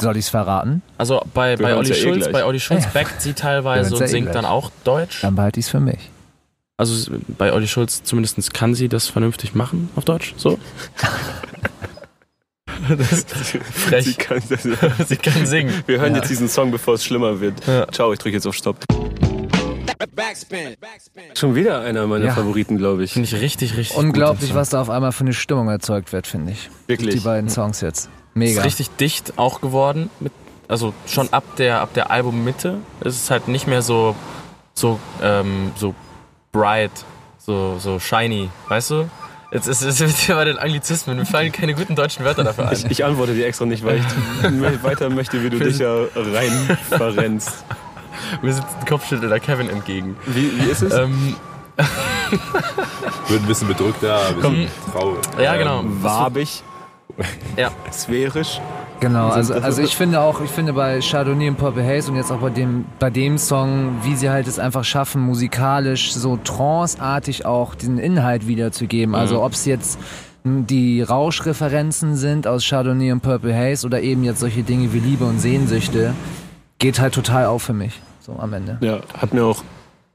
Soll 0.00 0.16
ich's 0.16 0.30
verraten? 0.30 0.82
Also 0.98 1.24
bei, 1.32 1.54
bei 1.56 1.76
Olli 1.76 1.90
ja 1.90 1.94
eh 1.94 1.98
Schulz, 2.02 2.22
gleich. 2.24 2.32
bei 2.32 2.44
Olli 2.44 2.58
Schulz 2.58 2.82
Ja. 2.82 2.90
backt 2.92 3.22
sie 3.22 3.34
teilweise 3.34 3.94
und 3.94 4.00
ja 4.00 4.06
eh 4.06 4.08
singt 4.08 4.24
gleich. 4.26 4.34
dann 4.34 4.44
auch 4.46 4.72
Deutsch. 4.82 5.20
Dann 5.22 5.36
behalte 5.36 5.60
ich's 5.60 5.68
für 5.68 5.78
mich. 5.78 6.10
Also 6.76 7.12
bei 7.38 7.52
Olli 7.52 7.68
Schulz 7.68 8.02
zumindest 8.02 8.52
kann 8.52 8.74
sie 8.74 8.88
das 8.88 9.06
vernünftig 9.06 9.54
machen 9.54 9.88
auf 9.94 10.04
Deutsch. 10.04 10.34
So. 10.36 10.58
das 12.98 13.12
ist 13.12 13.30
frech. 13.30 14.04
Sie 14.06 14.14
kann, 14.14 14.42
sie 15.06 15.16
kann 15.16 15.46
singen. 15.46 15.72
wir 15.86 16.00
hören 16.00 16.14
Ja. 16.14 16.18
jetzt 16.18 16.30
diesen 16.30 16.48
Song, 16.48 16.72
bevor 16.72 16.94
es 16.94 17.04
schlimmer 17.04 17.40
wird. 17.40 17.64
Ja. 17.68 17.86
Ciao, 17.92 18.12
ich 18.12 18.18
drücke 18.18 18.34
jetzt 18.36 18.46
auf 18.48 18.54
Stopp. 18.56 18.76
Schon 21.34 21.54
wieder 21.54 21.80
einer 21.80 22.06
meiner 22.06 22.26
Ja. 22.26 22.34
Favoriten, 22.34 22.76
glaube 22.78 23.04
ich. 23.04 23.12
Finde 23.12 23.28
ich 23.28 23.40
richtig, 23.40 23.76
richtig 23.76 23.96
Unglaublich, 23.96 24.50
gut. 24.50 24.56
was 24.56 24.70
da 24.70 24.80
auf 24.80 24.90
einmal 24.90 25.12
für 25.12 25.24
eine 25.24 25.32
Stimmung 25.32 25.68
erzeugt 25.68 26.12
wird, 26.12 26.26
finde 26.26 26.52
ich. 26.52 26.70
Wirklich. 26.86 27.14
Die 27.14 27.20
beiden 27.20 27.48
Songs 27.50 27.80
jetzt. 27.80 28.06
Ist 28.06 28.10
Mega. 28.34 28.62
richtig 28.62 28.90
dicht 28.96 29.34
auch 29.38 29.60
geworden. 29.60 30.10
Mit, 30.20 30.32
also 30.68 30.92
schon 31.06 31.32
ab 31.32 31.44
der, 31.58 31.80
ab 31.80 31.94
der 31.94 32.10
Albummitte 32.10 32.78
ist 33.00 33.16
es 33.22 33.30
halt 33.30 33.48
nicht 33.48 33.66
mehr 33.66 33.82
so, 33.82 34.14
so, 34.74 34.98
ähm, 35.22 35.72
so 35.76 35.94
bright, 36.52 36.90
so, 37.38 37.78
so 37.78 37.98
shiny, 37.98 38.50
weißt 38.68 38.90
du? 38.90 39.10
Jetzt 39.52 39.68
ist 39.68 39.80
es 39.82 40.00
wieder 40.00 40.34
bei 40.36 40.44
den 40.44 40.58
Anglizismen. 40.58 41.16
Mir 41.16 41.24
fallen 41.24 41.52
keine 41.52 41.74
guten 41.74 41.94
deutschen 41.94 42.24
Wörter 42.24 42.44
dafür 42.44 42.68
ein. 42.68 42.74
Ich, 42.76 42.84
ich 42.90 43.04
antworte 43.04 43.32
dir 43.34 43.46
extra 43.46 43.64
nicht, 43.64 43.84
weil 43.84 43.98
ich 43.98 44.04
weiter 44.82 45.08
möchte, 45.08 45.42
wie 45.42 45.50
du 45.50 45.58
dich 45.58 45.78
da 45.78 46.04
rein 46.14 46.76
verrennst. 46.90 47.64
Mir 48.42 48.52
sitzt 48.52 48.68
ein 48.80 48.86
Kopfschüttel 48.86 49.28
der 49.28 49.40
Kevin 49.40 49.68
entgegen. 49.68 50.16
Wie, 50.26 50.52
wie 50.60 50.70
ist 50.70 50.82
es? 50.82 50.94
Ähm, 50.94 51.34
Wird 53.28 53.42
ein 53.42 53.46
bisschen 53.46 53.68
bedrückter, 53.68 54.18
ein 54.28 54.34
bisschen 54.36 54.68
traurig. 54.92 55.18
ja, 55.38 55.56
genau. 55.56 55.82
Wabig, 55.84 56.62
Ja, 57.56 57.70
sphärisch. 57.92 58.60
Genau, 59.00 59.28
also, 59.28 59.52
also 59.52 59.82
ich 59.82 59.94
finde 59.94 60.20
auch, 60.22 60.40
ich 60.40 60.50
finde 60.50 60.72
bei 60.72 61.00
Chardonnay 61.00 61.50
und 61.50 61.56
Purple 61.56 61.84
Haze 61.84 62.10
und 62.10 62.16
jetzt 62.16 62.32
auch 62.32 62.38
bei 62.38 62.48
dem, 62.48 62.86
bei 62.98 63.10
dem 63.10 63.36
Song, 63.36 63.98
wie 64.02 64.16
sie 64.16 64.30
halt 64.30 64.46
es 64.46 64.58
einfach 64.58 64.84
schaffen, 64.84 65.20
musikalisch 65.20 66.14
so 66.14 66.38
tranceartig 66.38 67.44
auch 67.44 67.74
den 67.74 67.98
Inhalt 67.98 68.46
wiederzugeben. 68.46 69.14
Also 69.14 69.42
ob 69.42 69.52
es 69.52 69.66
jetzt 69.66 69.98
die 70.44 71.02
Rauschreferenzen 71.02 72.16
sind 72.16 72.46
aus 72.46 72.64
Chardonnay 72.66 73.12
und 73.12 73.20
Purple 73.20 73.54
Haze 73.54 73.86
oder 73.86 74.00
eben 74.00 74.24
jetzt 74.24 74.40
solche 74.40 74.62
Dinge 74.62 74.92
wie 74.94 75.00
Liebe 75.00 75.24
und 75.24 75.40
Sehnsüchte, 75.40 76.14
geht 76.78 76.98
halt 77.00 77.14
total 77.14 77.46
auf 77.46 77.62
für 77.62 77.72
mich. 77.72 78.00
So 78.20 78.32
am 78.38 78.52
Ende. 78.52 78.78
Ja, 78.80 79.00
hat 79.16 79.32
mir 79.32 79.44
auch 79.44 79.62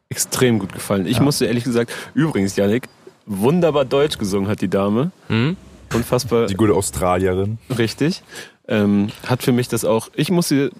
extrem 0.09 0.59
gut 0.59 0.73
gefallen. 0.73 1.05
Ich 1.05 1.19
musste 1.21 1.45
ehrlich 1.45 1.63
gesagt, 1.63 1.91
übrigens, 2.13 2.55
Yannick, 2.57 2.89
wunderbar 3.25 3.85
Deutsch 3.85 4.17
gesungen 4.17 4.49
hat 4.49 4.61
die 4.61 4.67
Dame. 4.69 5.11
Hm? 5.27 5.55
Unfassbar 5.93 6.47
Die 6.47 6.55
gute 6.55 6.73
Australierin. 6.73 7.57
richtig. 7.77 8.21
Ähm, 8.67 9.09
hat 9.27 9.43
für 9.43 9.51
mich 9.51 9.67
das 9.69 9.83
auch, 9.85 10.09
ich 10.13 10.29
musste, 10.31 10.71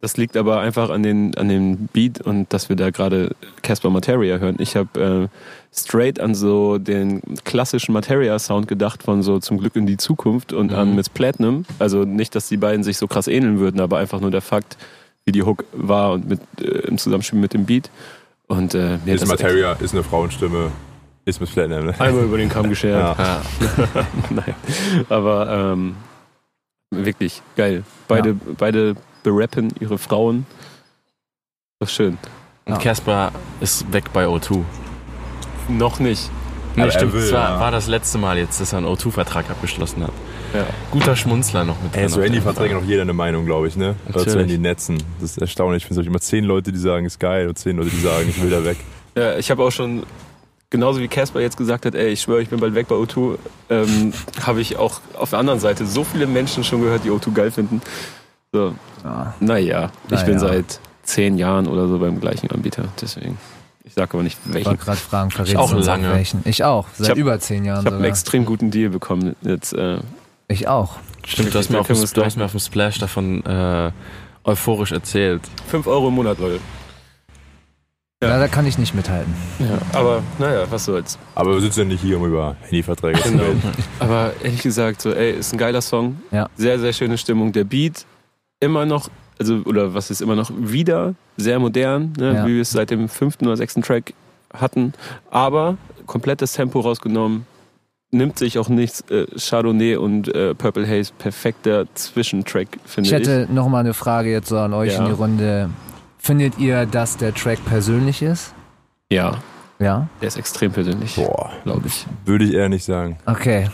das 0.00 0.16
liegt 0.16 0.36
aber 0.36 0.60
einfach 0.60 0.90
an 0.90 1.02
den, 1.02 1.36
an 1.36 1.48
dem 1.48 1.88
Beat 1.92 2.20
und 2.20 2.52
dass 2.52 2.68
wir 2.68 2.76
da 2.76 2.90
gerade 2.90 3.34
Casper 3.62 3.90
Materia 3.90 4.38
hören. 4.38 4.56
Ich 4.58 4.76
habe 4.76 5.28
äh, 5.32 5.76
straight 5.76 6.20
an 6.20 6.34
so 6.34 6.78
den 6.78 7.20
klassischen 7.44 7.92
Materia-Sound 7.92 8.66
gedacht 8.68 9.02
von 9.02 9.22
so 9.22 9.38
zum 9.40 9.58
Glück 9.58 9.76
in 9.76 9.86
die 9.86 9.96
Zukunft 9.96 10.52
und 10.52 10.72
an 10.72 10.94
Miss 10.94 11.08
Platinum. 11.08 11.64
Also 11.78 12.04
nicht, 12.04 12.34
dass 12.34 12.48
die 12.48 12.56
beiden 12.56 12.82
sich 12.84 12.96
so 12.98 13.06
krass 13.06 13.28
ähneln 13.28 13.58
würden, 13.58 13.80
aber 13.80 13.98
einfach 13.98 14.20
nur 14.20 14.30
der 14.30 14.40
Fakt, 14.42 14.76
wie 15.28 15.32
die 15.32 15.42
Hook 15.42 15.64
war 15.72 16.12
und 16.12 16.26
mit, 16.26 16.40
äh, 16.58 16.88
im 16.88 16.96
Zusammenspiel 16.96 17.38
mit 17.38 17.52
dem 17.52 17.66
Beat. 17.66 17.90
Und 18.46 18.74
äh, 18.74 18.98
mir 19.04 19.14
Ist 19.14 19.26
Materia, 19.26 19.74
ist 19.74 19.92
eine 19.92 20.02
Frauenstimme, 20.02 20.72
ist 21.26 21.38
mit 21.38 21.52
Platinum. 21.52 21.86
Ne? 21.86 22.00
einmal 22.00 22.24
über 22.24 22.38
den 22.38 22.48
Kamm 22.48 22.70
geschert. 22.70 23.18
Ja. 23.18 23.22
Ja. 23.22 24.06
Nein. 24.30 24.54
Aber 25.10 25.74
ähm, 25.74 25.96
wirklich 26.90 27.42
geil. 27.56 27.84
Beide, 28.08 28.32
beide 28.34 28.96
berappen 29.22 29.68
ihre 29.80 29.98
Frauen. 29.98 30.46
Das 31.78 31.90
ist 31.90 31.96
schön. 31.96 32.16
Und 32.64 32.72
Ja. 32.72 32.78
Casper 32.78 33.32
ist 33.60 33.92
weg 33.92 34.10
bei 34.14 34.24
O2. 34.24 34.64
Noch 35.68 36.00
nicht. 36.00 36.30
Nee, 36.74 36.90
stimmt. 36.90 37.12
will, 37.12 37.20
das 37.20 37.32
war, 37.32 37.50
ja. 37.50 37.60
war 37.60 37.70
das 37.70 37.86
letzte 37.86 38.16
Mal 38.16 38.38
jetzt, 38.38 38.62
dass 38.62 38.72
er 38.72 38.78
einen 38.78 38.86
O2-Vertrag 38.86 39.50
abgeschlossen 39.50 40.04
hat. 40.04 40.12
Ja. 40.54 40.64
Guter 40.90 41.14
Schmunzler 41.16 41.64
noch 41.64 41.80
mit 41.82 41.94
Ey, 41.94 42.00
drin 42.02 42.08
so 42.08 42.16
auf 42.16 42.22
jeden 42.22 42.34
Handyverträge 42.34 42.74
Fall. 42.74 42.82
noch 42.82 42.88
jeder 42.88 43.02
eine 43.02 43.12
Meinung, 43.12 43.44
glaube 43.44 43.68
ich, 43.68 43.76
ne? 43.76 43.96
Oder 44.08 44.20
zu 44.20 44.26
Natürlich. 44.30 44.36
Handynetzen. 44.52 45.02
Das 45.20 45.32
ist 45.32 45.38
erstaunlich. 45.38 45.82
Ich 45.82 45.86
finde 45.88 46.02
immer 46.08 46.20
zehn 46.20 46.44
Leute, 46.44 46.72
die 46.72 46.78
sagen, 46.78 47.04
ist 47.06 47.20
geil 47.20 47.48
und 47.48 47.58
zehn 47.58 47.76
Leute, 47.76 47.90
die 47.90 48.00
sagen, 48.00 48.26
ich 48.28 48.42
will 48.42 48.50
da 48.50 48.64
weg. 48.64 48.78
Ja, 49.14 49.36
ich 49.36 49.50
habe 49.50 49.62
auch 49.62 49.70
schon, 49.70 50.04
genauso 50.70 51.00
wie 51.00 51.08
Casper 51.08 51.40
jetzt 51.40 51.56
gesagt 51.56 51.84
hat, 51.84 51.94
ey, 51.94 52.08
ich 52.08 52.22
schwöre, 52.22 52.40
ich 52.40 52.48
bin 52.48 52.60
bald 52.60 52.74
weg 52.74 52.88
bei 52.88 52.94
O2, 52.94 53.36
ähm, 53.68 54.12
habe 54.42 54.60
ich 54.60 54.76
auch 54.78 55.00
auf 55.14 55.30
der 55.30 55.38
anderen 55.38 55.60
Seite 55.60 55.84
so 55.86 56.02
viele 56.04 56.26
Menschen 56.26 56.64
schon 56.64 56.80
gehört, 56.80 57.04
die 57.04 57.10
O2 57.10 57.32
geil 57.34 57.50
finden. 57.50 57.82
So, 58.52 58.74
Ja. 59.04 59.34
naja, 59.40 59.90
ich 60.06 60.10
Naja. 60.12 60.24
bin 60.24 60.38
seit 60.38 60.80
zehn 61.02 61.36
Jahren 61.36 61.66
oder 61.66 61.88
so 61.88 61.98
beim 61.98 62.20
gleichen 62.20 62.50
Anbieter, 62.50 62.84
deswegen. 63.00 63.36
Ich 63.84 63.94
sage 63.94 64.12
aber 64.14 64.22
nicht 64.22 64.38
Ich 64.46 64.52
welchen. 64.54 64.66
wollte 64.66 64.84
gerade 64.84 64.98
fragen, 64.98 65.30
verrätst 65.30 65.56
auch 65.56 65.70
du 65.70 65.76
uns 65.78 65.86
lange. 65.86 66.10
welchen? 66.12 66.42
Ich 66.44 66.62
auch, 66.64 66.86
seit 66.96 67.10
hab- 67.10 67.16
über 67.18 67.38
zehn 67.40 67.64
Jahren 67.64 67.80
Ich 67.80 67.86
habe 67.86 67.96
einen 67.96 68.04
extrem 68.04 68.44
guten 68.44 68.70
Deal 68.70 68.90
bekommen. 68.90 69.34
Jetzt, 69.42 69.72
äh, 69.72 69.98
Ich 70.48 70.66
auch. 70.68 70.96
Stimmt, 71.26 71.54
du 71.54 71.58
hast, 71.58 71.68
mir 71.70 71.78
auf 71.80 71.86
dem, 71.86 71.96
du 71.96 72.24
hast 72.24 72.36
mir 72.36 72.44
auf 72.44 72.52
dem 72.52 72.60
Splash 72.60 72.98
davon 72.98 73.44
äh, 73.44 73.90
euphorisch 74.44 74.92
erzählt. 74.92 75.42
5 75.68 75.86
Euro 75.86 76.08
im 76.08 76.14
Monat, 76.14 76.38
Leute. 76.38 76.60
Ja. 78.22 78.36
Da 78.38 78.48
kann 78.48 78.66
ich 78.66 78.78
nicht 78.78 78.94
mithalten. 78.94 79.32
Ja, 79.60 79.78
aber 79.96 80.22
naja, 80.38 80.64
was 80.70 80.86
soll's. 80.86 81.18
Aber 81.36 81.52
wir 81.54 81.60
sitzen 81.60 81.80
ja 81.80 81.84
nicht 81.84 82.00
hier, 82.00 82.16
um 82.18 82.26
über 82.26 82.56
Handyverträge 82.62 83.20
zu 83.22 83.30
Genau. 83.30 83.44
reden. 83.44 83.62
Aber 84.00 84.32
ehrlich 84.42 84.60
gesagt, 84.62 85.00
so, 85.02 85.12
ey, 85.12 85.30
ist 85.32 85.52
ein 85.52 85.58
geiler 85.58 85.80
Song. 85.80 86.20
Ja. 86.32 86.48
Sehr, 86.56 86.80
sehr 86.80 86.92
schöne 86.92 87.16
Stimmung. 87.16 87.52
Der 87.52 87.62
Beat 87.62 88.06
immer 88.58 88.86
noch, 88.86 89.08
also, 89.38 89.58
oder 89.66 89.94
was 89.94 90.10
ist 90.10 90.20
immer 90.20 90.34
noch 90.34 90.50
wieder 90.56 91.14
sehr 91.36 91.60
modern, 91.60 92.12
ne, 92.18 92.34
Ja. 92.34 92.46
wie 92.46 92.54
wir 92.56 92.62
es 92.62 92.70
seit 92.72 92.90
dem 92.90 93.08
fünften 93.08 93.46
oder 93.46 93.56
sechsten 93.56 93.82
Track 93.82 94.14
hatten. 94.52 94.94
Aber 95.30 95.76
komplettes 96.06 96.54
Tempo 96.54 96.80
rausgenommen. 96.80 97.46
Nimmt 98.10 98.38
sich 98.38 98.58
auch 98.58 98.68
nichts. 98.70 99.02
Äh, 99.10 99.26
Chardonnay 99.38 99.96
und 99.96 100.34
äh, 100.34 100.54
Purple 100.54 100.86
Haze, 100.88 101.12
perfekter 101.18 101.84
Zwischentrack, 101.94 102.68
finde 102.86 103.08
Ich 103.08 103.14
ich. 103.14 103.18
hätte 103.28 103.52
noch 103.52 103.68
mal 103.68 103.80
eine 103.80 103.92
Frage 103.94 104.30
jetzt 104.30 104.48
so 104.48 104.58
an 104.58 104.72
euch 104.72 104.94
Ja. 104.94 105.00
in 105.00 105.06
die 105.06 105.12
Runde. 105.12 105.70
Findet 106.18 106.58
ihr, 106.58 106.86
dass 106.86 107.16
der 107.18 107.34
Track 107.34 107.58
persönlich 107.66 108.22
ist? 108.22 108.54
Ja, 109.10 109.38
Ja? 109.78 110.08
der 110.20 110.28
ist 110.28 110.36
extrem 110.38 110.72
persönlich, 110.72 111.14
Boah, 111.16 111.50
glaube 111.64 111.86
ich. 111.86 112.06
würde 112.24 112.44
ich 112.46 112.54
eher 112.54 112.68
nicht 112.68 112.84
sagen. 112.84 113.18
Okay. 113.26 113.68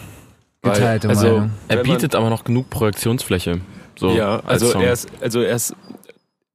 Weil, 0.62 0.72
Geteilte 0.74 1.09
also, 1.09 1.26
Meinung. 1.26 1.51
Er 1.68 1.76
bietet 1.78 2.14
aber 2.14 2.28
noch 2.30 2.43
genug 2.45 2.70
Projektionsfläche. 2.70 3.61
So 3.97 4.11
ja, 4.16 4.37
als 4.41 4.62
also 4.62 4.70
Song. 4.70 4.82
er 4.82 4.93
ist, 4.93 5.09
also 5.20 5.41
er 5.41 5.55
ist 5.55 5.76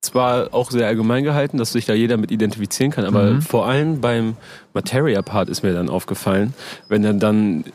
zwar 0.02 0.54
auch 0.54 0.72
sehr 0.72 0.88
allgemein 0.88 1.24
gehalten, 1.24 1.58
dass 1.58 1.74
sich 1.74 1.86
da 1.86 1.93
jeder 1.93 2.18
mit 2.18 2.32
identifizieren 2.32 2.91
kann, 2.91 3.06
aber 3.06 3.24
Mhm. 3.32 3.41
vor 3.41 3.68
allem 3.68 4.00
beim 4.02 4.38
Materia-Part 4.74 5.50
ist 5.50 5.62
mir 5.64 5.74
dann 5.74 5.89
aufgefallen, 5.89 6.54
wenn 6.88 7.04
er 7.04 7.14
dann 7.14 7.66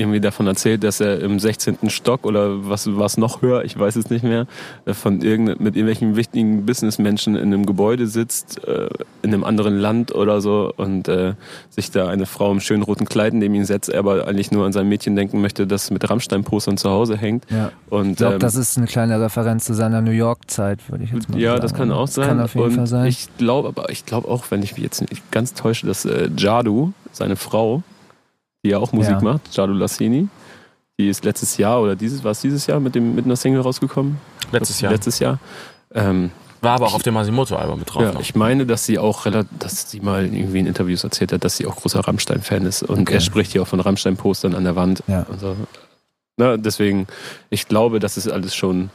irgendwie 0.00 0.20
davon 0.20 0.46
erzählt, 0.46 0.82
dass 0.82 1.00
er 1.00 1.20
im 1.20 1.38
16. 1.38 1.90
Stock 1.90 2.24
oder 2.26 2.68
was 2.68 2.88
was 2.96 3.16
noch 3.16 3.42
höher, 3.42 3.64
ich 3.64 3.78
weiß 3.78 3.96
es 3.96 4.10
nicht 4.10 4.24
mehr, 4.24 4.46
äh, 4.86 4.94
von 4.94 5.20
irgend, 5.20 5.60
mit 5.60 5.76
irgendwelchen 5.76 6.16
wichtigen 6.16 6.66
Businessmenschen 6.66 7.36
in 7.36 7.52
einem 7.52 7.66
Gebäude 7.66 8.06
sitzt, 8.06 8.66
äh, 8.66 8.88
in 9.22 9.32
einem 9.32 9.44
anderen 9.44 9.76
Land 9.76 10.14
oder 10.14 10.40
so 10.40 10.72
und 10.76 11.08
äh, 11.08 11.34
sich 11.68 11.90
da 11.90 12.08
eine 12.08 12.26
Frau 12.26 12.50
im 12.50 12.60
schönen 12.60 12.82
roten 12.82 13.04
Kleid 13.04 13.34
neben 13.34 13.54
ihn 13.54 13.64
setzt, 13.64 13.90
er 13.90 14.00
aber 14.00 14.26
eigentlich 14.26 14.50
nur 14.50 14.66
an 14.66 14.72
sein 14.72 14.88
Mädchen 14.88 15.14
denken 15.14 15.40
möchte, 15.40 15.66
das 15.66 15.90
mit 15.90 16.08
Rammstein-Postern 16.08 16.76
zu 16.76 16.90
Hause 16.90 17.16
hängt. 17.16 17.44
Ja. 17.50 17.70
Und, 17.90 18.12
Ich 18.12 18.16
glaube, 18.16 18.34
ähm, 18.34 18.40
das 18.40 18.56
ist 18.56 18.78
eine 18.78 18.86
kleine 18.86 19.20
Referenz 19.20 19.66
zu 19.66 19.74
seiner 19.74 20.00
New 20.00 20.10
York-Zeit, 20.10 20.80
würde 20.90 21.04
ich 21.04 21.12
jetzt 21.12 21.28
mal 21.28 21.38
ja, 21.38 21.50
sagen. 21.50 21.62
das 21.62 21.74
kann 21.74 21.92
auch 21.92 22.08
sein. 22.08 22.28
Kann 22.28 22.40
auf 22.40 22.54
jeden 22.54 22.66
und 22.66 22.74
Fall 22.76 22.86
sein. 22.86 23.06
Ich 23.06 23.28
glaube, 23.38 23.68
aber 23.68 23.90
ich 23.90 24.06
glaube 24.06 24.28
auch, 24.28 24.44
wenn 24.50 24.62
ich 24.62 24.72
mich 24.72 24.82
jetzt 24.82 25.00
nicht 25.02 25.30
ganz 25.30 25.54
täusche, 25.54 25.86
dass 25.86 26.04
äh, 26.04 26.30
Jadu, 26.36 26.92
seine 27.12 27.36
Frau, 27.36 27.82
die 28.64 28.70
ja 28.70 28.78
auch 28.78 28.92
Musik 28.92 29.12
Ja. 29.14 29.20
macht, 29.22 29.54
Jadu 29.54 29.72
Lassini, 29.72 30.28
die 30.98 31.08
ist 31.08 31.24
letztes 31.24 31.56
Jahr 31.56 31.80
oder 31.80 31.96
dieses, 31.96 32.22
war 32.24 32.32
es 32.32 32.40
dieses 32.40 32.66
Jahr 32.66 32.80
mit, 32.80 32.94
dem, 32.94 33.14
mit 33.14 33.24
einer 33.24 33.36
Single 33.36 33.60
rausgekommen? 33.62 34.18
Letztes 34.52 34.80
Jahr. 34.80 34.92
Letztes 34.92 35.18
Jahr. 35.18 35.38
Ähm, 35.94 36.30
War 36.60 36.72
aber 36.74 36.86
auch 36.88 36.94
auf 36.94 37.02
dem 37.02 37.14
Masimoto-Album 37.14 37.78
mit 37.78 37.92
drauf. 37.92 38.02
ja, 38.02 38.12
noch. 38.12 38.20
ich 38.20 38.34
meine, 38.34 38.66
dass 38.66 38.84
sie 38.84 38.98
auch 38.98 39.24
relativ, 39.24 39.50
dass 39.58 39.90
sie 39.90 40.00
mal 40.00 40.24
irgendwie 40.26 40.58
in 40.58 40.66
Interviews 40.66 41.02
erzählt 41.04 41.32
hat, 41.32 41.42
dass 41.42 41.56
sie 41.56 41.66
auch 41.66 41.76
großer 41.76 42.00
Rammstein-Fan 42.00 42.66
ist. 42.66 42.82
Und 42.82 43.00
Okay. 43.02 43.14
er 43.14 43.20
spricht 43.20 43.54
ja 43.54 43.62
auch 43.62 43.66
von 43.66 43.80
Rammstein-Postern 43.80 44.54
an 44.54 44.64
der 44.64 44.76
Wand. 44.76 45.02
Ja. 45.06 45.22
Und 45.22 45.40
so. 45.40 45.56
Na, 46.36 46.56
deswegen, 46.58 47.06
ich 47.48 47.66
glaube, 47.66 47.98
das 47.98 48.16
ist 48.18 48.28
alles 48.30 48.54
schon, 48.54 48.90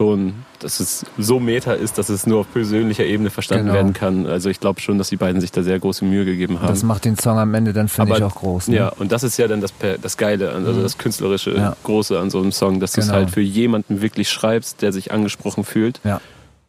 schon, 0.00 0.34
dass 0.60 0.78
es 0.80 1.06
so 1.16 1.40
meta 1.40 1.72
ist, 1.72 1.96
dass 1.96 2.10
es 2.10 2.26
nur 2.26 2.40
auf 2.40 2.52
persönlicher 2.52 3.04
Ebene 3.04 3.30
verstanden 3.30 3.64
Genau. 3.66 3.76
werden 3.76 3.92
kann. 3.94 4.26
Also 4.26 4.50
ich 4.50 4.60
glaube 4.60 4.80
schon, 4.80 4.98
dass 4.98 5.08
die 5.08 5.16
beiden 5.16 5.40
sich 5.40 5.52
da 5.52 5.62
sehr 5.62 5.78
große 5.78 6.04
Mühe 6.04 6.26
gegeben 6.26 6.60
haben. 6.60 6.68
Das 6.68 6.82
macht 6.82 7.06
den 7.06 7.16
Song 7.16 7.38
am 7.38 7.54
Ende 7.54 7.72
dann, 7.72 7.88
finde 7.88 8.14
ich, 8.16 8.22
auch 8.22 8.34
groß. 8.34 8.68
Ne? 8.68 8.76
Ja, 8.76 8.88
und 8.90 9.10
das 9.10 9.22
ist 9.22 9.38
ja 9.38 9.48
dann 9.48 9.62
das, 9.62 9.72
das 10.02 10.16
Geile, 10.18 10.50
also 10.50 10.72
Mhm. 10.72 10.82
das 10.82 10.98
künstlerische 10.98 11.52
Ja. 11.56 11.76
Große 11.82 12.18
an 12.18 12.28
so 12.28 12.40
einem 12.40 12.52
Song, 12.52 12.78
dass 12.78 12.92
du 12.92 13.00
es 13.00 13.06
Genau. 13.06 13.18
halt 13.18 13.30
für 13.30 13.40
jemanden 13.40 14.02
wirklich 14.02 14.28
schreibst, 14.28 14.82
der 14.82 14.92
sich 14.92 15.12
angesprochen 15.12 15.64
fühlt. 15.64 16.00
Ja. 16.04 16.20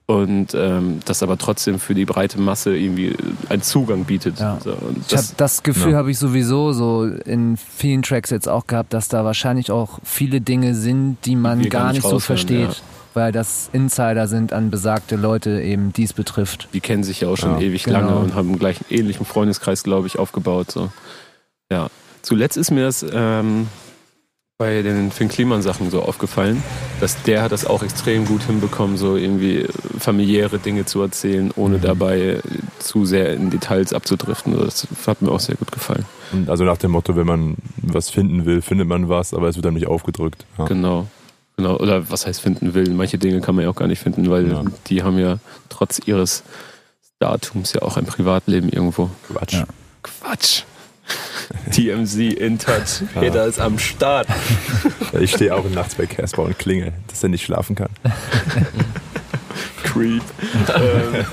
Und 0.05 0.53
ähm, 0.55 1.01
das 1.03 1.21
aber 1.21 1.37
trotzdem 1.37 1.79
für 1.79 1.93
die 1.93 2.05
breite 2.05 2.39
Masse 2.39 2.77
irgendwie 2.77 3.13
einen 3.49 3.61
Zugang 3.61 4.05
bietet. 4.05 4.39
Ja. 4.39 4.57
So, 4.63 4.69
und 4.71 4.99
Ich 5.05 5.11
habe 5.17 5.27
das, 5.27 5.35
das 5.35 5.63
Gefühl, 5.63 5.91
Ja. 5.91 5.97
habe 5.97 6.11
ich 6.11 6.17
sowieso 6.17 6.71
so 6.71 7.03
in 7.03 7.57
vielen 7.57 8.03
Tracks 8.03 8.29
jetzt 8.29 8.47
auch 8.47 8.67
gehabt, 8.67 8.93
dass 8.93 9.09
da 9.09 9.25
wahrscheinlich 9.25 9.69
auch 9.69 9.99
viele 10.05 10.39
Dinge 10.39 10.75
sind, 10.75 11.17
die 11.25 11.35
man 11.35 11.59
wir 11.61 11.69
gar 11.69 11.91
nicht 11.91 12.03
so 12.07 12.19
versteht, 12.19 12.69
ja. 12.69 12.75
Weil 13.17 13.31
das 13.31 13.71
Insider 13.73 14.27
sind 14.27 14.53
an 14.53 14.69
besagte 14.69 15.15
Leute 15.15 15.59
eben 15.59 15.91
dies 15.91 16.13
betrifft. 16.13 16.69
die 16.73 16.81
kennen 16.81 17.03
sich 17.03 17.21
ja 17.21 17.29
auch 17.29 17.35
schon 17.35 17.59
Ja, 17.59 17.65
ewig 17.65 17.83
genau. 17.83 17.99
lange 17.99 18.15
und 18.15 18.35
haben 18.35 18.59
gleich 18.59 18.77
einen 18.77 18.99
ähnlichen 18.99 19.25
Freundeskreis, 19.25 19.81
glaube 19.81 20.05
ich, 20.05 20.19
aufgebaut. 20.19 20.69
So. 20.69 20.91
Ja. 21.71 21.87
Zuletzt 22.21 22.57
ist 22.57 22.69
mir 22.69 22.83
das 22.83 23.03
ähm, 23.11 23.67
bei 24.59 24.83
den 24.83 25.09
Finn 25.09 25.29
Kliman 25.29 25.63
Sachen 25.63 25.89
so 25.89 26.03
aufgefallen, 26.03 26.61
dass 26.99 27.21
der 27.23 27.41
hat 27.41 27.51
das 27.51 27.65
auch 27.65 27.81
extrem 27.81 28.25
gut 28.25 28.43
hinbekommen, 28.43 28.97
so 28.97 29.15
irgendwie 29.15 29.61
äh, 29.61 29.67
familiäre 29.99 30.59
Dinge 30.59 30.85
zu 30.85 31.01
erzählen, 31.01 31.51
ohne 31.55 31.79
dabei 31.79 32.19
äh, 32.19 32.41
zu 32.77 33.05
sehr 33.05 33.33
in 33.33 33.49
Details 33.49 33.93
abzudriften. 33.93 34.55
Das 34.59 34.87
hat 35.07 35.23
mir 35.23 35.31
auch 35.31 35.39
sehr 35.39 35.55
gut 35.55 35.71
gefallen. 35.71 36.05
Also 36.45 36.65
nach 36.65 36.77
dem 36.77 36.91
Motto, 36.91 37.15
wenn 37.15 37.25
man 37.25 37.55
was 37.81 38.11
finden 38.11 38.45
will, 38.45 38.61
findet 38.61 38.87
man 38.87 39.09
was, 39.09 39.33
aber 39.33 39.47
es 39.47 39.55
wird 39.55 39.65
dann 39.65 39.73
nicht 39.73 39.87
aufgedrückt. 39.87 40.45
Ja. 40.59 40.65
Genau. 40.65 41.07
Genau. 41.57 41.75
Oder 41.77 42.09
was 42.09 42.25
heißt 42.27 42.39
finden 42.41 42.73
will? 42.75 42.89
Manche 42.91 43.17
Dinge 43.17 43.41
kann 43.41 43.55
man 43.55 43.63
ja 43.65 43.69
auch 43.71 43.75
gar 43.75 43.87
nicht 43.87 43.99
finden, 44.01 44.29
weil 44.29 44.47
Ja. 44.49 44.63
die 44.87 45.01
haben 45.03 45.17
ja 45.17 45.39
trotz 45.69 45.99
ihres 46.05 46.43
Datums 47.19 47.73
ja 47.73 47.81
auch 47.81 47.97
ein 47.97 48.05
Privatleben 48.05 48.69
irgendwo. 48.69 49.09
Quatsch. 49.27 49.53
Ja. 49.53 49.65
Quatsch. 50.03 50.63
TMZ 51.71 52.15
in 52.33 52.59
touch. 52.59 53.01
Peter 53.19 53.45
ist 53.45 53.59
am 53.59 53.79
Start. 53.79 54.27
Ich 55.19 55.31
stehe 55.31 55.55
auch 55.55 55.67
nachts 55.69 55.95
bei 55.95 56.05
Casper 56.05 56.43
und 56.43 56.59
klingel, 56.59 56.93
dass 57.07 57.23
er 57.23 57.29
nicht 57.29 57.43
schlafen 57.45 57.75
kann. 57.75 57.89
Creep. 59.83 60.21
ähm, 60.75 61.25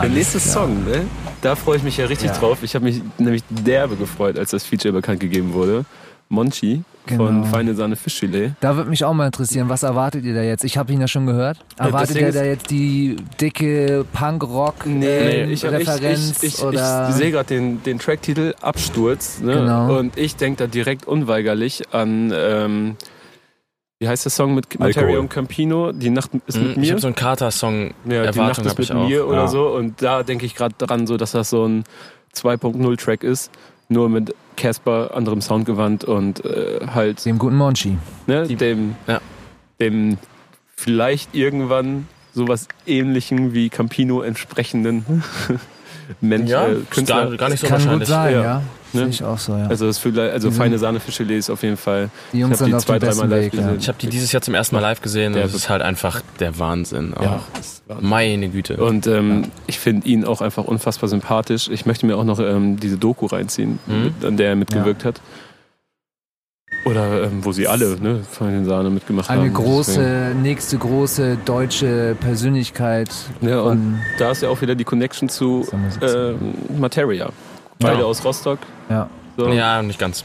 der 0.00 0.08
nächste 0.10 0.38
Song, 0.38 0.84
ne? 0.84 1.06
Da 1.40 1.56
freue 1.56 1.78
ich 1.78 1.82
mich 1.82 1.96
ja 1.96 2.06
richtig 2.06 2.28
Ja. 2.30 2.38
drauf. 2.38 2.58
Ich 2.62 2.74
habe 2.74 2.84
mich 2.84 3.00
nämlich 3.18 3.42
derbe 3.48 3.96
gefreut, 3.96 4.38
als 4.38 4.50
das 4.50 4.64
Feature 4.64 4.92
bekannt 4.92 5.20
gegeben 5.20 5.52
wurde. 5.52 5.84
Monchi 6.28 6.82
von 7.16 7.42
Genau. 7.42 7.44
Feine 7.46 7.74
Sahne 7.74 7.96
Fischfilet. 7.96 8.52
Da 8.60 8.76
würde 8.76 8.90
mich 8.90 9.04
auch 9.04 9.12
mal 9.14 9.26
interessieren, 9.26 9.68
was 9.68 9.82
erwartet 9.82 10.24
ihr 10.24 10.34
da 10.34 10.42
jetzt? 10.42 10.64
Ich 10.64 10.76
habe 10.78 10.92
ihn 10.92 11.00
ja 11.00 11.08
schon 11.08 11.26
gehört. 11.26 11.58
Erwartet 11.76 12.16
Ding 12.16 12.26
ihr 12.26 12.32
da 12.32 12.44
jetzt 12.44 12.70
die 12.70 13.16
dicke 13.40 14.04
Punk-Rock 14.12 14.86
Nee, 14.86 15.06
ähm, 15.06 15.50
ich, 15.50 15.64
hab- 15.64 15.72
ich, 15.72 15.88
Referenz 15.88 16.42
ich, 16.42 16.62
ich, 16.62 17.14
sehe 17.14 17.30
gerade 17.30 17.46
den, 17.48 17.82
den 17.82 17.98
Tracktitel 17.98 18.54
Absturz 18.60 19.40
ne? 19.40 19.54
Genau. 19.54 19.98
und 19.98 20.16
ich 20.18 20.36
denke 20.36 20.64
da 20.64 20.66
direkt 20.66 21.06
unweigerlich 21.06 21.82
an, 21.92 22.32
ähm, 22.34 22.96
wie 24.00 24.08
heißt 24.08 24.24
der 24.24 24.30
Song 24.30 24.54
mit 24.54 24.78
Materia 24.78 25.00
Alkohol. 25.08 25.18
und 25.18 25.28
Campino? 25.28 25.90
Die 25.90 26.10
Nacht 26.10 26.30
ist 26.46 26.56
mit 26.56 26.76
Mhm, 26.76 26.82
Ich 26.84 26.88
mir. 26.88 26.90
habe 26.92 27.00
so 27.00 27.08
einen 27.08 27.16
Kater-Song. 27.16 27.86
ja, 27.88 27.90
die 28.04 28.10
Nacht 28.10 28.36
Erwartung 28.36 28.64
ist 28.66 28.78
mit 28.78 28.90
ich 28.90 28.94
auch. 28.94 29.08
mir 29.08 29.26
oder 29.26 29.36
Ja. 29.42 29.48
so 29.48 29.66
und 29.74 30.00
da 30.00 30.22
denke 30.22 30.46
ich 30.46 30.54
gerade 30.54 30.74
dran, 30.78 31.06
so, 31.08 31.16
dass 31.16 31.32
das 31.32 31.50
so 31.50 31.66
ein 31.66 31.82
2.0-Track 32.34 33.24
ist, 33.24 33.50
nur 33.88 34.08
mit 34.08 34.34
Casper, 34.58 35.10
anderem 35.14 35.40
Soundgewand 35.40 36.04
und 36.04 36.44
äh, 36.44 36.80
halt 36.94 37.24
dem 37.24 37.38
guten 37.38 37.56
Monchi. 37.56 37.96
ne, 38.26 38.46
dem, 38.48 38.96
Ja. 39.06 39.20
dem 39.80 40.18
vielleicht 40.76 41.34
irgendwann 41.34 42.06
sowas 42.34 42.68
ähnlichem 42.86 43.52
wie 43.54 43.68
Campino 43.70 44.20
entsprechenden 44.22 45.04
Mensch, 46.20 46.50
Ja, 46.50 46.66
äh, 46.66 46.72
ist 46.74 46.90
Künstler. 46.90 47.26
gar, 47.28 47.36
gar 47.36 47.48
nicht 47.50 47.60
so 47.60 47.66
Kann 47.66 47.78
gut 47.78 47.86
wahrscheinlich. 47.86 48.08
sein, 48.08 48.32
ja. 48.34 48.42
ja. 48.42 48.62
Ne? 48.98 49.04
Sehe 49.04 49.08
ich 49.10 49.24
auch 49.24 49.38
so, 49.38 49.56
ja. 49.56 49.66
Also, 49.68 49.86
das 49.86 49.98
vielleicht, 49.98 50.32
also 50.32 50.50
Die 50.50 50.54
feine 50.54 50.78
Sahne 50.78 51.00
Fischfilet 51.00 51.38
ist 51.38 51.50
auf 51.50 51.62
jeden 51.62 51.76
Fall. 51.76 52.10
die 52.32 52.40
Jungs 52.40 52.52
ich 52.52 52.58
sind 52.58 52.66
die 52.68 52.74
auf 52.74 52.84
zwei, 52.84 52.98
dem 52.98 53.08
besten 53.08 53.20
dreimal 53.22 53.38
live 53.38 53.46
Weg. 53.52 53.54
Ja. 53.54 53.60
gesehen. 53.66 53.78
Ich 53.80 53.88
habe 53.88 53.98
die 54.00 54.06
dieses 54.08 54.32
Jahr 54.32 54.42
zum 54.42 54.54
ersten 54.54 54.74
Mal 54.74 54.80
live 54.82 55.00
gesehen 55.00 55.34
und 55.34 55.40
es 55.40 55.54
ist 55.54 55.68
halt 55.68 55.82
einfach 55.82 56.20
der 56.40 56.58
Wahnsinn. 56.58 57.14
auch. 57.14 57.22
Ja. 57.22 57.40
Meine 58.00 58.48
Güte. 58.48 58.76
Und 58.76 59.06
ähm, 59.06 59.46
ich 59.66 59.78
finde 59.78 60.06
ihn 60.08 60.24
auch 60.24 60.40
einfach 60.42 60.64
unfassbar 60.64 61.08
sympathisch. 61.08 61.68
Ich 61.70 61.86
möchte 61.86 62.04
mir 62.06 62.16
auch 62.16 62.24
noch 62.24 62.38
ähm, 62.38 62.78
diese 62.78 62.98
Doku 62.98 63.26
reinziehen, 63.26 63.78
Mhm. 63.86 64.14
an 64.26 64.36
der 64.36 64.50
er 64.50 64.56
mitgewirkt 64.56 65.04
hat. 65.04 65.20
Oder 66.84 67.24
ähm, 67.24 67.44
wo 67.44 67.52
sie 67.52 67.66
alle 67.66 67.96
ne, 68.00 68.20
von 68.30 68.48
den 68.48 68.64
Sahne 68.64 68.88
mitgemacht 68.90 69.28
Eine 69.30 69.42
haben. 69.42 69.54
große, 69.54 70.32
nächste 70.40 70.78
große 70.78 71.38
deutsche 71.44 72.14
Persönlichkeit 72.20 73.08
Deswegen. 73.40 73.48
Ja, 73.50 73.60
und 73.62 74.00
da 74.18 74.30
ist 74.30 74.42
ja 74.42 74.48
auch 74.48 74.60
wieder 74.60 74.74
die 74.74 74.84
Connection 74.84 75.28
zu 75.28 75.66
ähm, 76.02 76.54
Materia. 76.78 77.30
Beide 77.78 78.00
Ja. 78.00 78.04
aus 78.04 78.24
Rostock. 78.24 78.58
ja. 78.88 79.08
So. 79.36 79.48
ja, 79.50 79.82
nicht 79.82 80.00
ganz. 80.00 80.24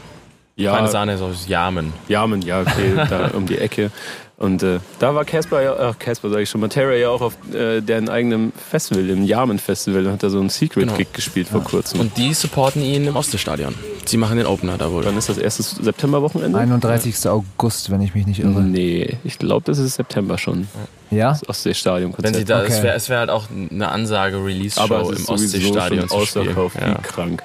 ja, 0.56 0.74
Feine 0.74 0.88
Sahne 0.88 1.14
ist 1.14 1.20
aus 1.20 1.46
Jamen. 1.46 1.92
Jamen, 2.08 2.42
ja, 2.42 2.60
okay, 2.62 2.94
da 3.08 3.28
um 3.32 3.46
die 3.46 3.58
Ecke. 3.58 3.92
Und 4.36 4.64
äh, 4.64 4.80
da 4.98 5.14
war 5.14 5.24
Casper 5.24 5.62
ja, 5.62 5.76
ach 5.78 5.96
Casper 5.98 6.28
sage 6.28 6.42
ich 6.42 6.50
schon, 6.50 6.60
Materia 6.60 6.96
ja 6.98 7.08
auch 7.10 7.20
auf 7.20 7.34
äh, 7.54 7.80
deren 7.80 8.08
eigenem 8.08 8.52
Festival, 8.68 9.06
dem 9.06 9.22
Yamen 9.24 9.60
Festival, 9.60 10.04
und 10.06 10.12
hat 10.12 10.24
da 10.24 10.28
so 10.28 10.40
einen 10.40 10.48
Secret-Gig 10.48 10.96
Genau. 10.96 11.10
gespielt 11.12 11.46
vor 11.46 11.62
kurzem. 11.62 12.00
Und 12.00 12.16
die 12.16 12.34
supporten 12.34 12.82
ihn 12.82 13.06
im 13.06 13.14
Ostseestadion. 13.14 13.76
Sie 14.06 14.16
machen 14.16 14.36
den 14.36 14.46
Opener 14.46 14.76
da 14.76 14.90
wohl. 14.90 15.04
Wann 15.04 15.16
ist 15.16 15.28
das 15.28 15.38
erste 15.38 15.62
Septemberwochenende? 15.62 16.58
31. 16.58 17.28
August, 17.28 17.90
wenn 17.92 18.00
ich 18.02 18.14
mich 18.16 18.26
nicht 18.26 18.40
irre. 18.40 18.60
Nee, 18.60 19.18
ich 19.22 19.38
glaube, 19.38 19.62
das 19.66 19.78
ist 19.78 19.94
September 19.94 20.36
schon. 20.36 20.66
Ja? 21.12 21.30
Das 21.30 21.48
Ostseestadion-Konzert. 21.48 22.34
Wenn 22.34 22.38
sie 22.40 22.44
da, 22.44 22.62
Okay. 22.62 22.72
es 22.72 22.82
wäre 22.82 23.08
wär 23.08 23.18
halt 23.20 23.30
auch 23.30 23.44
eine 23.70 23.88
Ansage, 23.88 24.36
Aber 24.38 24.46
Release-Show 24.46 25.10
es 25.12 25.20
im 25.20 25.28
Ostseestadion 25.28 26.08
spielen. 26.08 26.10
ausverkauft, 26.10 26.76
Ja. 26.80 26.98
wie 26.98 27.02
krank. 27.02 27.42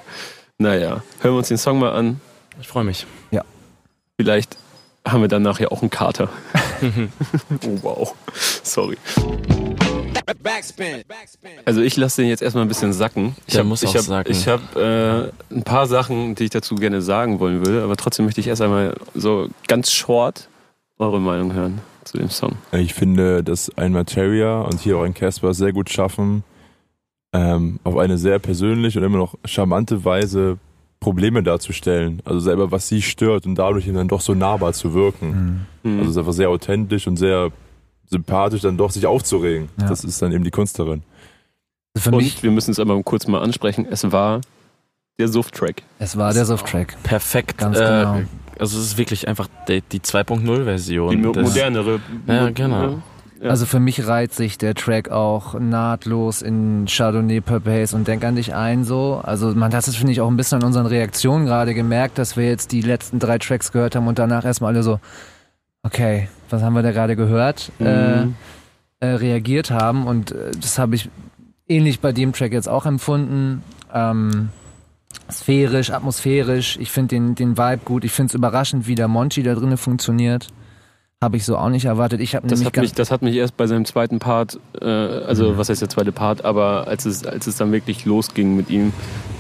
Naja, 0.58 1.04
hören 1.22 1.34
wir 1.36 1.38
uns 1.38 1.50
den 1.50 1.58
Song 1.60 1.78
mal 1.78 1.92
an. 1.92 2.20
Ich 2.60 2.68
freue 2.68 2.84
mich. 2.84 3.06
Vielleicht 4.18 4.58
haben 5.12 5.22
wir 5.22 5.28
dann 5.28 5.42
nachher 5.42 5.72
auch 5.72 5.82
einen 5.82 5.90
Kater. 5.90 6.30
oh 7.66 7.80
wow, 7.82 8.16
sorry. 8.64 8.98
Also 11.66 11.82
ich 11.82 11.98
lasse 11.98 12.22
den 12.22 12.30
jetzt 12.30 12.42
erstmal 12.42 12.64
ein 12.66 12.68
bisschen 12.68 12.94
sacken. 12.94 13.36
Ich 13.48 13.54
Der 13.54 13.62
hab- 13.62 13.68
muss 13.68 13.84
ich 13.84 13.90
auch 13.90 13.96
hab, 13.96 14.02
sacken. 14.02 14.32
Ich 14.32 14.48
habe 14.48 15.32
äh, 15.52 15.54
ein 15.56 15.64
paar 15.64 15.88
Sachen, 15.88 16.36
die 16.36 16.46
ich 16.46 16.50
dazu 16.50 16.76
gerne 16.76 17.02
sagen 17.02 17.40
wollen 17.40 17.66
würde, 17.66 17.84
aber 17.84 17.96
trotzdem 17.98 18.26
möchte 18.26 18.42
ich 18.42 18.48
erst 18.48 18.62
einmal 18.62 18.96
so 19.14 19.48
ganz 19.68 19.92
short 19.92 20.50
eure 20.98 21.20
Meinung 21.20 21.54
hören 21.54 21.82
zu 22.04 22.18
dem 22.18 22.30
Song. 22.30 22.54
Ich 22.72 22.94
finde, 22.94 23.44
dass 23.44 23.76
ein 23.78 23.92
Materia 23.92 24.62
und 24.62 24.80
hier 24.80 24.98
auch 24.98 25.04
ein 25.04 25.14
Casper 25.14 25.54
sehr 25.54 25.74
gut 25.74 25.90
schaffen, 25.90 26.44
ähm, 27.34 27.80
auf 27.84 27.98
eine 27.98 28.18
sehr 28.18 28.40
persönliche 28.40 29.00
und 29.00 29.06
immer 29.06 29.18
noch 29.18 29.36
charmante 29.46 30.04
Weise 30.06 30.58
Probleme 31.00 31.44
darzustellen. 31.44 32.22
Also 32.26 32.40
selber, 32.40 32.72
was 32.72 32.88
sie 32.88 33.02
stört 33.02 33.46
und 33.46 33.56
dadurch 33.56 33.88
ihnen 33.88 33.96
dann 33.96 34.08
doch 34.08 34.22
so 34.22 34.34
nahbar 34.34 34.74
zu 34.74 34.94
wirken. 34.94 35.68
Mhm. 35.84 35.92
Mhm. 35.92 36.00
Also 36.00 36.10
es 36.10 36.16
ist 36.16 36.18
einfach 36.20 36.34
sehr 36.34 36.50
authentisch 36.50 37.08
und 37.08 37.18
sehr 37.18 37.52
sympathisch, 38.10 38.62
dann 38.62 38.78
doch 38.78 38.92
sich 38.92 39.06
aufzuregen. 39.06 39.70
Ja. 39.80 39.88
Das 39.88 40.04
ist 40.04 40.22
dann 40.22 40.32
eben 40.32 40.44
die 40.44 40.52
Kunst 40.52 40.78
darin. 40.80 41.04
Für 41.98 42.12
mich, 42.12 42.38
Und 42.38 42.44
wir 42.44 42.52
müssen 42.52 42.72
es 42.72 42.80
aber 42.80 43.02
kurz 43.04 43.28
mal 43.28 43.42
ansprechen. 43.42 43.88
Es 43.90 44.12
war 44.12 44.42
der 45.20 45.28
Suft-Track. 45.28 45.84
es 46.00 46.18
war 46.18 46.34
der 46.34 46.46
Soft-Track. 46.46 46.98
Perfekt. 47.04 47.58
Ganz 47.58 47.78
äh, 47.78 47.82
genau. 47.82 48.22
Also 48.58 48.78
es 48.78 48.86
ist 48.86 48.98
wirklich 48.98 49.28
einfach 49.28 49.48
die, 49.68 49.82
die 49.82 50.00
2.0-Version. 50.00 51.12
Die 51.12 51.18
modernere. 51.18 52.00
Ja, 52.28 52.50
genau. 52.50 53.02
Ja. 53.42 53.52
Also 53.52 53.66
für 53.66 53.80
mich 53.80 54.06
reiht 54.06 54.34
sich 54.34 54.58
der 54.58 54.76
Track 54.76 55.10
auch 55.10 55.58
nahtlos 55.58 56.42
in 56.42 56.86
Chardonnay, 56.90 57.40
Purple 57.40 57.82
Haze 57.82 57.96
und 57.96 58.08
Denk 58.08 58.26
an 58.26 58.36
dich 58.36 58.54
ein 58.54 58.84
so. 58.84 59.22
Also 59.24 59.56
man 59.56 59.74
hat 59.74 59.88
es, 59.88 59.96
finde 59.96 60.12
ich, 60.12 60.20
auch 60.20 60.28
ein 60.28 60.36
bisschen 60.36 60.58
an 60.62 60.66
unseren 60.68 60.86
Reaktionen 60.88 61.46
gerade 61.46 61.74
gemerkt, 61.74 62.18
dass 62.18 62.36
wir 62.36 62.46
jetzt 62.46 62.74
die 62.74 62.82
letzten 62.82 63.20
drei 63.20 63.38
Tracks 63.38 63.72
gehört 63.72 63.96
haben 63.96 64.08
und 64.08 64.20
danach 64.20 64.44
erstmal 64.44 64.74
alle 64.74 64.84
so, 64.84 65.00
okay, 65.84 66.28
was 66.50 66.62
haben 66.62 66.74
wir 66.74 66.82
da 66.84 66.92
gerade 66.92 67.16
gehört, 67.16 67.72
äh, 67.80 68.26
Mhm. 68.26 68.36
äh, 69.00 69.08
reagiert 69.08 69.72
haben 69.72 70.06
und 70.06 70.32
äh, 70.34 70.52
das 70.60 70.78
habe 70.78 70.96
ich 70.96 71.10
ähnlich 71.70 72.02
bei 72.02 72.12
dem 72.12 72.34
Track 72.34 72.52
jetzt 72.52 72.68
auch 72.68 72.86
empfunden. 72.86 73.64
Ähm, 73.94 74.50
sphärisch, 75.32 75.92
atmosphärisch. 75.92 76.78
Ich 76.82 76.92
finde 76.92 77.16
den, 77.16 77.36
den 77.36 77.58
Vibe 77.58 77.82
gut. 77.86 78.04
Ich 78.04 78.12
finde 78.12 78.32
es 78.32 78.36
überraschend, 78.36 78.88
wie 78.88 78.96
der 78.96 79.08
Monchi 79.08 79.44
da 79.44 79.56
drinnen 79.56 79.78
funktioniert. 79.78 80.48
Habe 81.22 81.36
ich 81.36 81.44
so 81.44 81.58
auch 81.58 81.68
nicht 81.68 81.84
erwartet. 81.84 82.22
Ich 82.22 82.34
habe 82.34 82.48
Das 82.48 82.64
hat, 82.64 82.78
mich, 82.78 82.94
das 82.94 83.12
hat 83.12 83.22
mich 83.22 83.36
erst 83.36 83.58
bei 83.58 83.68
seinem 83.68 83.84
zweiten 83.84 84.20
Part, 84.20 84.58
äh, 84.80 84.86
also 84.86 85.58
was 85.58 85.68
heißt 85.68 85.82
der 85.82 85.90
zweite 85.90 86.14
Part, 86.14 86.46
aber 86.46 86.88
als 86.88 87.04
es, 87.06 87.26
als 87.26 87.46
es 87.46 87.58
dann 87.58 87.74
wirklich 87.74 88.06
losging 88.06 88.56
mit 88.56 88.70
ihm, 88.70 88.94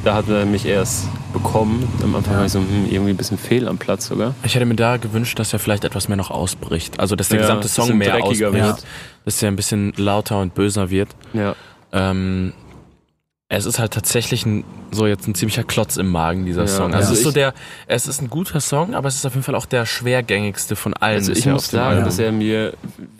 da 0.04 0.16
hat 0.16 0.28
er 0.28 0.46
mich 0.46 0.66
erst 0.66 1.08
bekommen. 1.32 1.88
Am 2.04 2.14
Anfang 2.18 2.36
war 2.36 2.46
ich 2.46 2.52
so, 2.52 2.60
hm, 2.60 2.86
irgendwie 2.92 3.12
ein 3.12 3.16
bisschen 3.16 3.38
fehl 3.38 3.66
am 3.66 3.78
Platz 3.78 4.08
sogar. 4.08 4.36
Ich 4.44 4.56
hätte 4.56 4.66
mir 4.66 4.76
da 4.76 4.98
gewünscht, 4.98 5.40
dass 5.40 5.54
er 5.54 5.60
vielleicht 5.60 5.86
etwas 5.86 6.10
mehr 6.10 6.18
noch 6.18 6.32
ausbricht. 6.32 7.00
Also, 7.00 7.16
dass 7.16 7.30
der 7.30 7.38
Ja, 7.38 7.44
gesamte 7.44 7.70
Song 7.70 7.98
mehr 7.98 8.12
dreckiger 8.12 8.48
ausbricht. 8.50 8.66
wird. 8.66 8.84
Dass 9.24 9.42
er 9.42 9.48
ein 9.48 9.56
bisschen 9.56 9.94
lauter 9.96 10.42
und 10.42 10.56
böser 10.56 10.90
wird. 10.90 11.08
Ja. 11.32 11.56
Ähm, 11.94 12.52
es 13.52 13.66
ist 13.66 13.80
halt 13.80 13.91
tatsächlich 13.93 14.45
ein, 14.45 14.64
so 14.91 15.08
jetzt 15.08 15.28
ein 15.28 15.34
ziemlicher 15.34 15.64
Klotz 15.64 15.97
im 15.97 16.08
Magen, 16.12 16.45
dieser 16.45 16.62
Ja, 16.62 16.68
Song. 16.68 16.93
Also 16.93 16.97
also 16.97 17.14
es 17.14 17.18
ist 17.20 17.24
so 17.24 17.30
ich- 17.30 17.34
der, 17.34 17.54
es 17.88 18.08
ist 18.08 18.22
ein 18.22 18.30
guter 18.30 18.60
Song, 18.62 18.93
aber 18.93 19.08
es 19.08 19.16
ist 19.16 19.26
auf 19.26 19.34
jeden 19.34 19.43
Fall 19.43 19.56
auch 19.56 19.66
der 19.66 19.88
schwergängigste 19.88 20.76
von 20.76 20.93
allen. 20.93 21.16
Also 21.16 21.32
ich 21.32 21.47
muss 21.47 21.68
sagen, 21.70 21.89
Album. 21.89 22.06
dass 22.06 22.20
er 22.20 22.32
mir, 22.32 22.74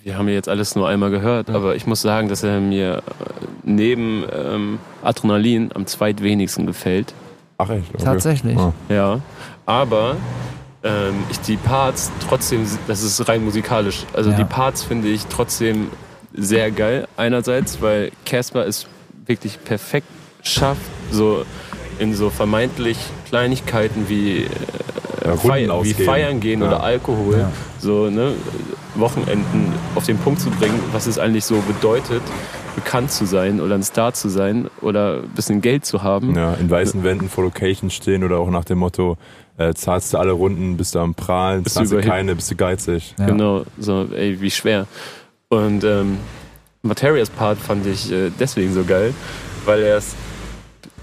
wir 0.04 0.18
haben 0.20 0.28
ja 0.28 0.36
jetzt 0.36 0.48
alles 0.48 0.76
nur 0.76 0.88
einmal 0.88 1.10
gehört, 1.10 1.50
aber 1.50 1.76
ich 1.76 1.88
muss 1.88 2.02
sagen, 2.02 2.30
dass 2.30 2.44
er 2.44 2.60
mir 2.60 2.98
äh, 2.98 3.02
neben 3.64 4.24
ähm, 4.32 4.78
Adrenalin 5.04 5.72
am 5.74 5.88
zweitwenigsten 5.88 6.68
gefällt. 6.68 7.14
Ach 7.58 7.70
echt? 7.72 7.90
Okay. 7.96 8.04
Tatsächlich. 8.04 8.56
Ah. 8.58 8.72
Ja, 8.88 9.20
aber 9.66 10.16
ähm, 10.84 11.16
ich 11.32 11.40
die 11.42 11.58
Parts 11.58 12.12
trotzdem, 12.28 12.68
das 12.88 13.02
ist 13.02 13.28
rein 13.28 13.44
musikalisch. 13.44 14.06
Also 14.14 14.30
Ja. 14.30 14.38
die 14.38 14.46
Parts 14.46 14.84
finde 14.84 15.08
ich 15.08 15.26
trotzdem 15.26 15.90
sehr 16.34 16.70
geil. 16.70 17.08
Einerseits, 17.18 17.82
weil 17.82 18.12
Casper 18.28 18.68
es 18.68 18.86
wirklich 19.26 19.62
perfekt 19.64 20.08
schafft, 20.44 20.82
so 21.12 21.44
in 22.00 22.14
so 22.16 22.30
vermeintlich 22.30 22.98
Kleinigkeiten 23.28 24.08
wie, 24.10 24.44
äh, 25.24 25.38
Feiern, 25.38 25.84
wie. 25.84 25.94
Feiern 25.94 26.40
gehen 26.40 26.62
Ja. 26.62 26.68
oder 26.68 26.84
Alkohol, 26.84 27.40
Ja. 27.40 27.52
so 27.80 28.10
ne, 28.10 28.34
Wochenenden 28.96 29.74
auf 29.96 30.06
den 30.06 30.18
Punkt 30.18 30.42
zu 30.42 30.50
bringen, 30.50 30.80
was 30.92 31.08
es 31.08 31.20
eigentlich 31.20 31.46
so 31.46 31.56
bedeutet, 31.68 32.22
bekannt 32.76 33.12
zu 33.12 33.26
sein 33.26 33.60
oder 33.60 33.76
ein 33.76 33.84
Star 33.84 34.14
zu 34.14 34.30
sein 34.30 34.70
oder 34.82 35.18
ein 35.24 35.30
bisschen 35.30 35.62
Geld 35.62 35.86
zu 35.86 36.04
haben. 36.04 36.36
Ja, 36.36 36.54
in 36.54 36.70
weißen 36.70 37.04
Wänden 37.04 37.30
vor 37.30 37.44
Locations 37.44 37.94
stehen 37.94 38.24
oder 38.24 38.38
auch 38.40 38.50
nach 38.50 38.64
dem 38.66 38.80
Motto, 38.80 39.18
äh, 39.58 39.74
zahlst 39.74 40.14
du 40.14 40.18
alle 40.18 40.32
Runden, 40.32 40.78
bist 40.78 40.96
du 40.96 41.00
am 41.00 41.14
Prahlen, 41.16 41.64
Bist 41.64 41.76
du 41.76 41.82
zahlst 41.82 41.94
du 41.94 42.02
keine, 42.02 42.36
bist 42.36 42.50
du 42.50 42.56
geizig. 42.56 43.14
Ja. 43.20 43.26
Genau, 43.26 43.66
so, 43.78 44.08
ey, 44.16 44.40
wie 44.40 44.52
schwer. 44.52 44.88
Und 45.50 45.84
ähm, 45.84 46.18
Materias 46.82 47.30
Part 47.30 47.58
fand 47.58 47.86
ich 47.86 48.10
äh, 48.12 48.32
deswegen 48.40 48.74
so 48.74 48.84
geil, 48.86 49.14
weil 49.66 49.82
er 49.84 49.98
es 49.98 50.16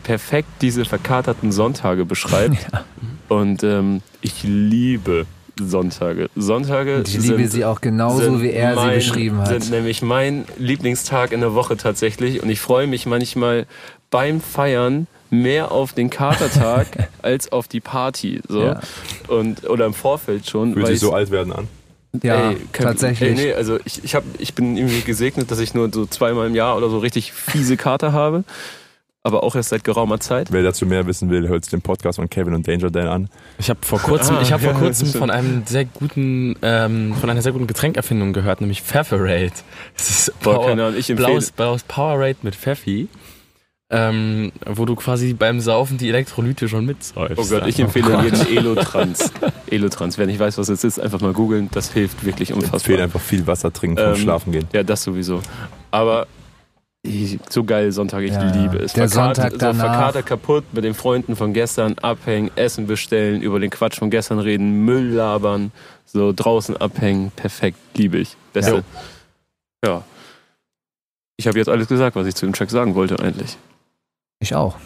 perfekt 0.06 0.48
diese 0.60 0.84
verkaterten 0.84 1.50
Sonntage 1.50 2.04
beschreibt. 2.04 2.68
Und 3.28 3.64
ähm, 3.64 4.02
ich 4.20 4.44
liebe 4.44 5.26
Sonntage. 5.60 6.28
Sonntage 6.36 6.98
Und 6.98 7.08
ich 7.08 7.14
liebe 7.18 7.38
sind, 7.38 7.50
sie 7.50 7.64
auch 7.64 7.80
genauso, 7.80 8.40
wie 8.40 8.50
er 8.50 8.76
mein, 8.76 8.90
sie 8.90 8.94
beschrieben 8.94 9.38
hat. 9.38 9.48
sind 9.48 9.70
nämlich 9.72 10.02
mein 10.02 10.44
Lieblingstag 10.58 11.32
in 11.32 11.40
der 11.40 11.54
Woche 11.54 11.76
tatsächlich. 11.76 12.40
Und 12.40 12.50
ich 12.50 12.60
freue 12.60 12.86
mich 12.86 13.06
manchmal 13.06 13.66
beim 14.12 14.40
Feiern 14.40 15.08
mehr 15.30 15.72
auf 15.72 15.92
den 15.92 16.08
Katertag 16.08 17.08
als 17.22 17.50
auf 17.50 17.66
die 17.66 17.80
Party. 17.80 18.40
So. 18.48 18.62
Ja. 18.62 18.80
Und, 19.26 19.68
oder 19.68 19.86
im 19.86 19.94
Vorfeld 19.94 20.48
schon. 20.48 20.74
Fühlt 20.74 20.86
weil 20.86 20.92
sich 20.92 21.00
so 21.00 21.14
alt 21.14 21.32
werden 21.32 21.52
an. 21.52 21.66
Ja, 22.22 22.50
Ey, 22.50 22.58
kein- 22.70 22.86
tatsächlich. 22.86 23.30
Ey, 23.30 23.46
nee, 23.46 23.52
also 23.54 23.80
ich, 23.84 24.04
ich, 24.04 24.14
hab, 24.14 24.22
ich 24.38 24.54
bin 24.54 24.76
irgendwie 24.76 25.00
gesegnet, 25.00 25.50
dass 25.50 25.58
ich 25.58 25.74
nur 25.74 25.90
so 25.92 26.06
zweimal 26.06 26.46
im 26.46 26.54
Jahr 26.54 26.76
oder 26.76 26.90
so 26.90 26.98
richtig 26.98 27.32
fiese 27.32 27.76
Kater 27.76 28.12
habe. 28.12 28.44
Aber 29.26 29.42
auch 29.42 29.56
erst 29.56 29.70
seit 29.70 29.82
geraumer 29.84 30.20
Zeit. 30.20 30.52
Wer 30.52 30.62
dazu 30.62 30.86
mehr 30.86 31.06
wissen 31.06 31.28
will, 31.30 31.48
hört 31.48 31.64
sich 31.64 31.70
den 31.70 31.82
Podcast 31.82 32.16
von 32.16 32.30
Kevin 32.30 32.54
und 32.54 32.66
Danger 32.66 32.90
Dan 32.90 33.08
an. 33.08 33.28
Ich 33.58 33.68
habe 33.68 33.80
vor 33.82 33.98
kurzem, 33.98 34.36
Ah, 34.36 34.42
ich 34.42 34.52
habe 34.52 34.62
vor 34.62 34.74
kurzem 34.74 35.08
von 35.08 35.30
einem 35.30 35.62
sehr 35.66 35.84
guten, 35.84 36.54
ähm, 36.62 37.14
von 37.20 37.28
einer 37.28 37.42
sehr 37.42 37.52
guten 37.52 37.66
Getränkerfindung 37.66 38.32
gehört, 38.32 38.60
nämlich 38.60 38.82
Pfefferade. 38.82 39.50
Das 39.96 40.08
ist 40.10 40.32
Boah, 40.40 40.54
Power- 40.54 40.66
keine 40.68 40.84
Ahnung, 40.86 40.98
ich 40.98 41.10
empfehle. 41.10 41.28
blaues, 41.28 41.50
blaues 41.50 41.82
Powerade 41.82 42.36
mit 42.42 42.54
Pfeffi, 42.54 43.08
ähm, 43.88 44.50
wo 44.64 44.84
du 44.84 44.96
quasi 44.96 45.32
beim 45.34 45.60
Saufen 45.60 45.96
die 45.98 46.08
Elektrolyte 46.08 46.68
schon 46.68 46.86
mitsäufst. 46.86 47.38
Oh 47.38 47.46
Gott, 47.48 47.66
ich 47.68 47.78
empfehle 47.78 48.20
jeden 48.24 48.56
Elotrans. 48.56 49.30
Elotrans. 49.70 50.18
Wer 50.18 50.26
nicht 50.26 50.40
weiß, 50.40 50.58
was 50.58 50.68
es 50.68 50.82
ist, 50.82 50.98
einfach 50.98 51.20
mal 51.20 51.32
googeln. 51.32 51.68
Das 51.72 51.92
hilft 51.92 52.24
wirklich 52.24 52.50
Ich 52.50 52.56
empfehle 52.56 52.72
unfassbar. 52.72 53.00
einfach 53.00 53.20
viel 53.20 53.46
Wasser 53.46 53.72
trinken 53.72 53.98
vom 53.98 54.06
Ähm, 54.14 54.16
Schlafen 54.16 54.52
gehen. 54.52 54.66
Ja, 54.72 54.82
das 54.82 55.02
sowieso. 55.04 55.40
Aber 55.92 56.26
ich- 57.06 57.38
so 57.48 57.64
geil 57.64 57.92
Sonntag, 57.92 58.22
ich 58.22 58.32
Ja, 58.32 58.50
liebe 58.50 58.78
es. 58.78 58.92
der 58.92 59.08
Verkatert- 59.08 59.36
Sonntag 59.36 59.52
so 59.52 59.58
danach. 59.58 59.84
verkatert 59.94 60.26
kaputt 60.26 60.64
mit 60.72 60.84
den 60.84 60.94
Freunden 60.94 61.36
von 61.36 61.52
gestern, 61.52 61.96
abhängen, 61.98 62.50
Essen 62.56 62.86
bestellen, 62.86 63.40
über 63.42 63.60
den 63.60 63.70
Quatsch 63.70 63.98
von 63.98 64.10
gestern 64.10 64.38
reden, 64.38 64.84
Müll 64.84 65.08
labern, 65.14 65.72
so 66.04 66.32
draußen 66.34 66.76
abhängen. 66.76 67.30
Perfekt, 67.36 67.78
liebe 67.94 68.18
ich. 68.18 68.36
Beste. 68.52 68.84
Ja. 69.84 70.02
Ich 71.38 71.46
habe 71.46 71.58
jetzt 71.58 71.68
alles 71.68 71.88
gesagt, 71.88 72.16
was 72.16 72.26
ich 72.26 72.34
zu 72.34 72.46
dem 72.46 72.52
Track 72.54 72.70
sagen 72.70 72.94
wollte 72.94 73.18
eigentlich. 73.18 73.56
Ich 74.40 74.54
auch. 74.54 74.76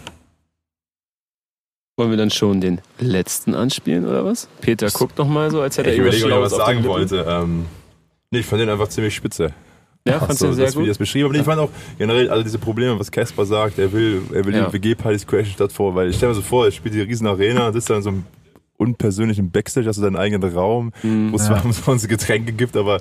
Wollen 1.96 2.10
wir 2.10 2.16
dann 2.16 2.30
schon 2.30 2.60
den 2.60 2.80
letzten 2.98 3.54
anspielen 3.54 4.06
oder 4.06 4.24
was? 4.24 4.48
Peter 4.60 4.88
guckt 4.90 5.18
noch 5.18 5.28
mal 5.28 5.50
so, 5.50 5.60
als 5.60 5.76
hätte 5.76 5.90
Ich 5.90 5.98
er 5.98 6.12
Schlaues 6.12 6.52
was 6.52 6.58
sagen 6.58 6.84
wollte. 6.84 7.24
Ähm, 7.28 7.66
nee, 8.30 8.38
ich 8.40 8.46
fand 8.46 8.62
den 8.62 8.70
einfach 8.70 8.88
ziemlich 8.88 9.14
spitze. 9.14 9.52
Ja, 10.10 10.18
fandst 10.20 10.42
du 10.42 10.46
so, 10.46 10.52
sehr 10.52 10.66
das, 10.66 10.74
wie 10.76 10.80
gut? 10.80 10.88
das 10.90 10.98
beschrieben. 10.98 11.26
Aber 11.28 11.34
ich 11.34 11.42
fand 11.42 11.60
auch 11.60 11.70
generell 11.98 12.28
alle 12.30 12.42
diese 12.44 12.58
Probleme, 12.58 12.98
was 12.98 13.10
Casper 13.10 13.44
sagt, 13.46 13.78
er 13.78 13.92
will, 13.92 14.22
er 14.34 14.44
will 14.44 14.54
Ja. 14.54 14.66
die 14.66 14.72
WG-Partys 14.72 15.26
crashen 15.26 15.52
statt 15.52 15.72
vor, 15.72 15.94
weil 15.94 16.10
ich 16.10 16.16
stell 16.16 16.28
mir 16.28 16.34
so 16.34 16.42
vor, 16.42 16.64
er 16.66 16.72
spielt 16.72 16.94
die 16.94 17.00
riesen 17.00 17.26
Arena 17.26 17.68
ist 17.70 17.88
dann 17.90 17.98
in 17.98 18.02
so 18.02 18.08
einem 18.10 18.24
unpersönlichen 18.76 19.50
Backstage, 19.50 19.86
hast 19.88 19.98
du 19.98 20.02
deinen 20.02 20.16
eigenen 20.16 20.52
Raum, 20.54 20.92
Mhm. 21.02 21.32
wo 21.32 21.36
es 21.36 21.48
Ja. 21.48 21.60
zwar 21.60 21.72
sonst 21.72 22.08
Getränke 22.08 22.52
gibt, 22.52 22.76
aber 22.76 23.00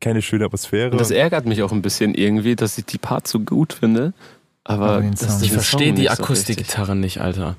keine 0.00 0.22
schöne 0.22 0.44
Atmosphäre. 0.44 0.92
Und 0.92 1.00
das 1.00 1.10
ärgert 1.10 1.44
mich 1.44 1.62
auch 1.62 1.72
ein 1.72 1.82
bisschen 1.82 2.14
irgendwie, 2.14 2.54
dass 2.54 2.78
ich 2.78 2.84
die 2.84 2.98
Parts 2.98 3.30
so 3.32 3.40
gut 3.40 3.72
finde. 3.72 4.12
Aber 4.64 5.02
das- 5.02 5.38
den 5.38 5.46
Ich 5.46 5.52
verstehe 5.52 5.92
die 5.92 6.02
nicht 6.02 6.16
so 6.16 6.22
Akustikgitarre 6.22 6.94
nicht, 6.94 7.20
Alter. 7.20 7.56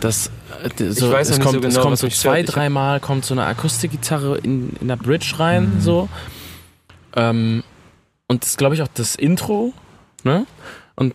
Das, 0.00 0.30
äh, 0.78 0.90
so, 0.90 1.12
weiß 1.12 1.28
noch 1.28 1.36
es 1.36 1.38
nicht 1.38 1.40
kommt, 1.42 1.54
so 1.54 1.60
genau, 1.60 1.68
es 1.68 1.76
was 1.76 1.82
kommt 1.82 1.98
so 1.98 2.08
zwei. 2.08 2.40
Ich 2.40 2.46
dreimal 2.46 2.98
kommt 2.98 3.24
so 3.24 3.34
eine 3.34 3.44
Akustikgitarre 3.44 4.38
in, 4.38 4.70
in 4.80 4.88
der 4.88 4.96
Bridge 4.96 5.34
rein, 5.38 5.74
so. 5.80 6.08
Ähm, 7.14 7.62
und 8.30 8.42
das 8.42 8.50
ist, 8.50 8.58
glaube 8.58 8.74
ich, 8.76 8.82
auch 8.82 8.88
das 8.94 9.16
Intro, 9.16 9.72
ne? 10.22 10.46
Und 10.94 11.14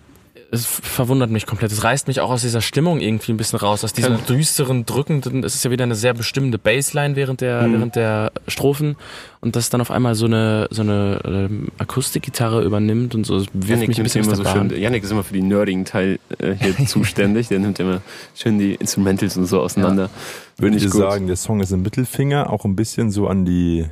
es 0.51 0.66
verwundert 0.66 1.32
mich 1.32 1.45
komplett. 1.47 1.72
Es 1.72 1.84
reißt 1.84 2.07
mich 2.07 2.20
auch 2.22 2.30
aus 2.30 2.41
dieser 2.41 2.61
Stimmung 2.61 2.99
irgendwie 3.01 3.32
ein 3.34 3.38
bisschen 3.38 3.57
raus, 3.59 3.84
aus 3.84 3.93
diesem 3.93 4.18
Kann- 4.18 4.26
düsteren, 4.28 4.86
drückenden. 4.86 5.43
Es 5.43 5.55
ist 5.55 5.66
ja 5.66 5.72
wieder 5.72 5.84
eine 5.84 5.95
sehr 5.95 6.13
bestimmende 6.13 6.57
Bassline 6.57 7.16
während 7.16 7.41
der, 7.41 7.63
Mhm. 7.63 7.74
während 7.74 7.95
der 7.95 8.32
Strophen. 8.47 8.95
Und 9.41 9.55
dass 9.55 9.70
dann 9.70 9.82
auf 9.82 9.91
einmal 9.91 10.16
so 10.16 10.26
eine, 10.28 10.68
so 10.72 10.82
eine 10.82 11.20
ähm, 11.26 11.70
Akustikgitarre 11.78 12.63
übernimmt 12.63 13.16
und 13.16 13.26
so, 13.26 13.38
das 13.39 13.47
wirft 13.53 13.70
Janik 13.70 13.88
mich 13.89 13.97
ein 13.97 14.03
bisschen 14.03 14.24
immer 14.24 14.36
so 14.36 14.45
schön. 14.45 14.70
Janik 14.78 15.03
ist 15.03 15.11
immer 15.11 15.24
für 15.24 15.34
die 15.34 15.41
nerdigen 15.41 15.84
Teil 15.86 16.20
äh, 16.39 16.53
hier 16.53 16.76
zuständig. 16.88 17.47
Der 17.49 17.59
nimmt 17.59 17.80
immer 17.80 18.01
schön 18.36 18.59
die 18.59 18.76
Instrumentals 18.76 19.36
und 19.38 19.45
so 19.47 19.61
auseinander. 19.61 20.09
Würde 20.57 20.74
Finde 20.74 20.86
ich 20.86 20.91
gut. 20.91 21.01
sagen, 21.01 21.28
der 21.28 21.36
Song 21.38 21.59
ist 21.59 21.72
ein 21.74 21.82
Mittelfinger, 21.82 22.49
auch 22.49 22.66
ein 22.66 22.76
bisschen 22.76 23.09
so 23.11 23.28
an 23.28 23.45
die 23.45 23.86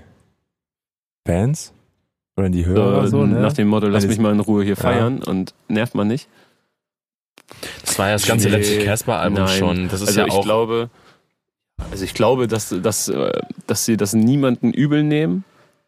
Fans 1.25 1.73
oder 2.37 2.47
an 2.47 2.51
die 2.51 2.65
Hörer. 2.65 3.03
Äh, 3.03 3.07
so, 3.07 3.25
ne? 3.25 3.39
Nach 3.39 3.53
dem 3.53 3.67
Motto, 3.67 3.87
lass 3.87 4.05
mich 4.05 4.19
mal 4.19 4.31
in 4.31 4.39
Ruhe 4.39 4.63
hier 4.63 4.73
Ja. 4.75 4.81
feiern 4.81 5.21
und 5.23 5.53
nervt 5.67 5.95
man 5.95 6.07
nicht. 6.07 6.27
Das 7.85 7.99
war 7.99 8.07
ja 8.07 8.13
das 8.13 8.25
ganze 8.25 8.49
Nee, 8.49 8.57
letzte 8.57 8.79
Casper-Album 8.85 9.47
schon. 9.47 9.89
Das 9.89 10.01
ist 10.01 10.07
also 10.09 10.19
ja 10.21 10.27
ich 10.27 10.33
auch. 10.33 10.43
glaube, 10.43 10.89
also 11.91 12.03
ich 12.03 12.13
glaube, 12.13 12.47
dass, 12.47 12.69
dass, 12.81 13.07
äh, 13.09 13.31
dass 13.67 13.85
sie 13.85 13.97
das 13.97 14.13
niemanden 14.13 14.71
übel 14.71 15.03
nehmen. 15.03 15.43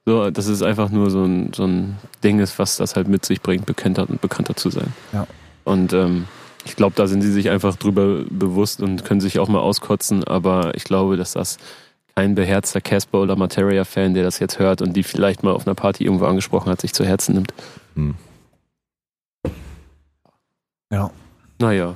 So, 0.08 0.30
dass 0.30 0.46
es 0.46 0.62
einfach 0.62 0.92
nur 0.92 1.10
so 1.10 1.24
ein, 1.24 1.52
so 1.54 1.66
ein 1.66 1.98
Ding 2.24 2.40
ist, 2.40 2.60
was 2.60 2.78
das 2.78 2.96
halt 2.96 3.08
mit 3.08 3.26
sich 3.26 3.42
bringt, 3.42 3.66
bekannter 3.66 4.08
und 4.08 4.22
bekannter 4.22 4.56
zu 4.56 4.70
sein. 4.70 4.94
Ja. 5.14 5.26
Und 5.64 5.94
ähm, 5.94 6.26
ich 6.64 6.76
glaube, 6.76 6.96
da 6.96 7.08
sind 7.08 7.22
sie 7.24 7.32
sich 7.32 7.50
einfach 7.50 7.76
drüber 7.76 8.24
bewusst 8.30 8.82
und 8.84 9.04
können 9.04 9.20
sich 9.20 9.40
auch 9.40 9.48
mal 9.48 9.60
auskotzen, 9.62 10.24
aber 10.24 10.76
ich 10.76 10.84
glaube, 10.84 11.18
dass 11.18 11.34
das 11.34 11.58
kein 12.16 12.34
beherzter 12.36 12.80
Casper 12.82 13.20
oder 13.22 13.36
Materia-Fan, 13.36 14.14
der 14.14 14.24
das 14.24 14.40
jetzt 14.40 14.58
hört 14.60 14.82
und 14.82 14.94
die 14.94 15.04
vielleicht 15.04 15.44
mal 15.44 15.52
auf 15.52 15.68
einer 15.68 15.76
Party 15.76 16.06
irgendwo 16.06 16.26
angesprochen 16.26 16.72
hat, 16.72 16.80
sich 16.82 16.94
zu 16.94 17.06
Herzen 17.06 17.36
nimmt. 17.36 17.54
Hm. 17.96 18.16
Ja. 20.92 21.12
Naja, 21.60 21.96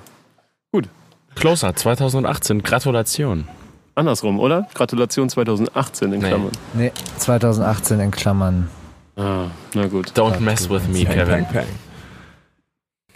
Closer 1.36 1.74
2018. 1.74 2.63
Gratulation. 2.63 3.47
andersrum, 3.95 4.39
oder? 4.39 4.67
Gratulation 4.74 5.30
2018 5.30 6.11
in 6.11 6.20
Nee. 6.20 6.28
Klammern. 6.28 6.51
Nee, 6.74 6.91
2018 7.17 7.99
in 8.01 8.11
Klammern. 8.11 8.70
Ah, 9.15 9.45
na 9.74 9.88
gut. 9.88 10.11
Don't 10.17 10.39
mess 10.41 10.70
with 10.70 10.88
me, 10.89 11.05
Kevin. 11.05 11.45
pang, 11.45 11.53
pang. 11.53 11.65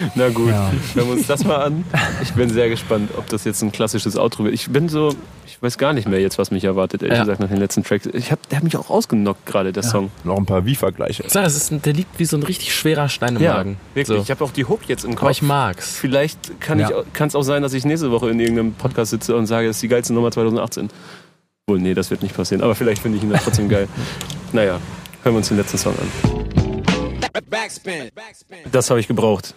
Na 0.15 0.29
gut, 0.29 0.49
Ja. 0.49 0.71
hören 0.93 1.07
wir 1.07 1.13
uns 1.13 1.27
das 1.27 1.43
mal 1.45 1.57
an. 1.57 1.83
Ich 2.21 2.33
bin 2.33 2.49
sehr 2.49 2.69
gespannt, 2.69 3.11
ob 3.17 3.27
das 3.29 3.43
jetzt 3.43 3.61
ein 3.61 3.71
klassisches 3.71 4.17
Outro 4.17 4.43
wird. 4.45 4.53
Ich 4.53 4.69
bin 4.69 4.89
so, 4.89 5.13
ich 5.47 5.61
weiß 5.61 5.77
gar 5.77 5.93
nicht 5.93 6.07
mehr 6.07 6.19
jetzt, 6.19 6.37
was 6.37 6.51
mich 6.51 6.63
erwartet, 6.63 7.01
ehrlich 7.03 7.17
Ja. 7.17 7.23
gesagt, 7.23 7.39
nach 7.39 7.47
den 7.49 7.57
letzten 7.57 7.83
Tracks. 7.83 8.05
Ich 8.07 8.31
hab, 8.31 8.47
der 8.49 8.57
hat 8.57 8.63
mich 8.63 8.75
auch 8.77 8.89
ausgenockt 8.89 9.45
gerade, 9.45 9.71
der 9.73 9.83
Ja. 9.83 9.89
Song. 9.89 10.11
Noch 10.23 10.37
ein 10.37 10.45
paar 10.45 10.65
Wie-Vergleiche. 10.65 11.23
Ich 11.25 11.31
sag, 11.33 11.43
das 11.43 11.55
ist, 11.55 11.71
ein- 11.71 11.81
der 11.81 11.93
liegt 11.93 12.19
wie 12.19 12.25
so 12.25 12.37
ein 12.37 12.43
richtig 12.43 12.73
schwerer 12.75 13.09
Stein 13.09 13.35
im 13.37 13.43
Magen. 13.43 13.77
wirklich. 13.93 14.17
So. 14.17 14.21
Ich 14.23 14.31
habe 14.31 14.43
auch 14.43 14.51
die 14.51 14.65
Hook 14.65 14.81
jetzt 14.87 15.03
im 15.05 15.11
Aber 15.11 15.19
Kopf. 15.21 15.31
ich 15.31 15.41
mag's. 15.41 15.97
Vielleicht 15.97 16.59
kann 16.61 16.79
Ja. 16.79 16.89
es 17.19 17.35
auch 17.35 17.43
sein, 17.43 17.61
dass 17.61 17.73
ich 17.73 17.85
nächste 17.85 18.11
Woche 18.11 18.29
in 18.29 18.39
irgendeinem 18.39 18.73
Podcast 18.73 19.11
sitze 19.11 19.35
und 19.35 19.45
sage, 19.47 19.67
das 19.67 19.77
ist 19.77 19.81
die 19.83 19.87
geilste 19.87 20.13
Nummer 20.13 20.31
2018. 20.31 20.89
Wohl, 21.67 21.79
nee, 21.79 21.93
das 21.93 22.09
wird 22.11 22.23
nicht 22.23 22.35
passieren. 22.35 22.61
Aber 22.61 22.75
vielleicht 22.75 23.01
finde 23.01 23.17
ich 23.17 23.23
ihn 23.23 23.29
dann 23.29 23.39
trotzdem 23.41 23.69
geil. 23.69 23.87
Naja, 24.51 24.79
hören 25.23 25.33
wir 25.33 25.37
uns 25.37 25.47
den 25.47 25.57
letzten 25.57 25.77
Song 25.79 25.95
an. 25.97 26.07
Das 28.71 28.89
habe 28.89 28.99
ich 28.99 29.07
gebraucht. 29.07 29.55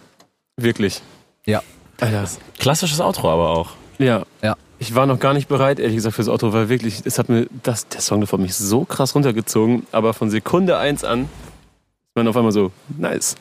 Wirklich. 0.57 1.01
Ja. 1.45 1.61
Alter. 1.99 2.25
Klassisches 2.59 2.99
Outro 2.99 3.29
aber 3.31 3.49
auch. 3.49 3.71
Ja. 3.99 4.23
Ja. 4.41 4.55
Ich 4.79 4.93
war 4.93 5.05
noch 5.07 5.19
gar 5.19 5.33
nicht 5.33 5.47
bereit, 5.47 5.79
ehrlich 5.79 5.95
gesagt, 5.95 6.15
fürs 6.15 6.27
Auto, 6.29 6.53
weil 6.53 6.69
wirklich, 6.69 7.01
es 7.05 7.17
hat 7.17 7.29
mir, 7.29 7.47
das, 7.63 7.87
der 7.87 8.01
Song 8.01 8.21
davon 8.21 8.41
mich 8.43 8.53
so 8.53 8.85
krass 8.85 9.15
runtergezogen, 9.15 9.87
aber 9.91 10.13
von 10.13 10.29
Sekunde 10.29 10.77
eins 10.77 11.03
an 11.03 11.21
ist 11.23 12.15
man 12.15 12.27
auf 12.27 12.37
einmal 12.37 12.51
so, 12.51 12.71
nice. 12.95 13.35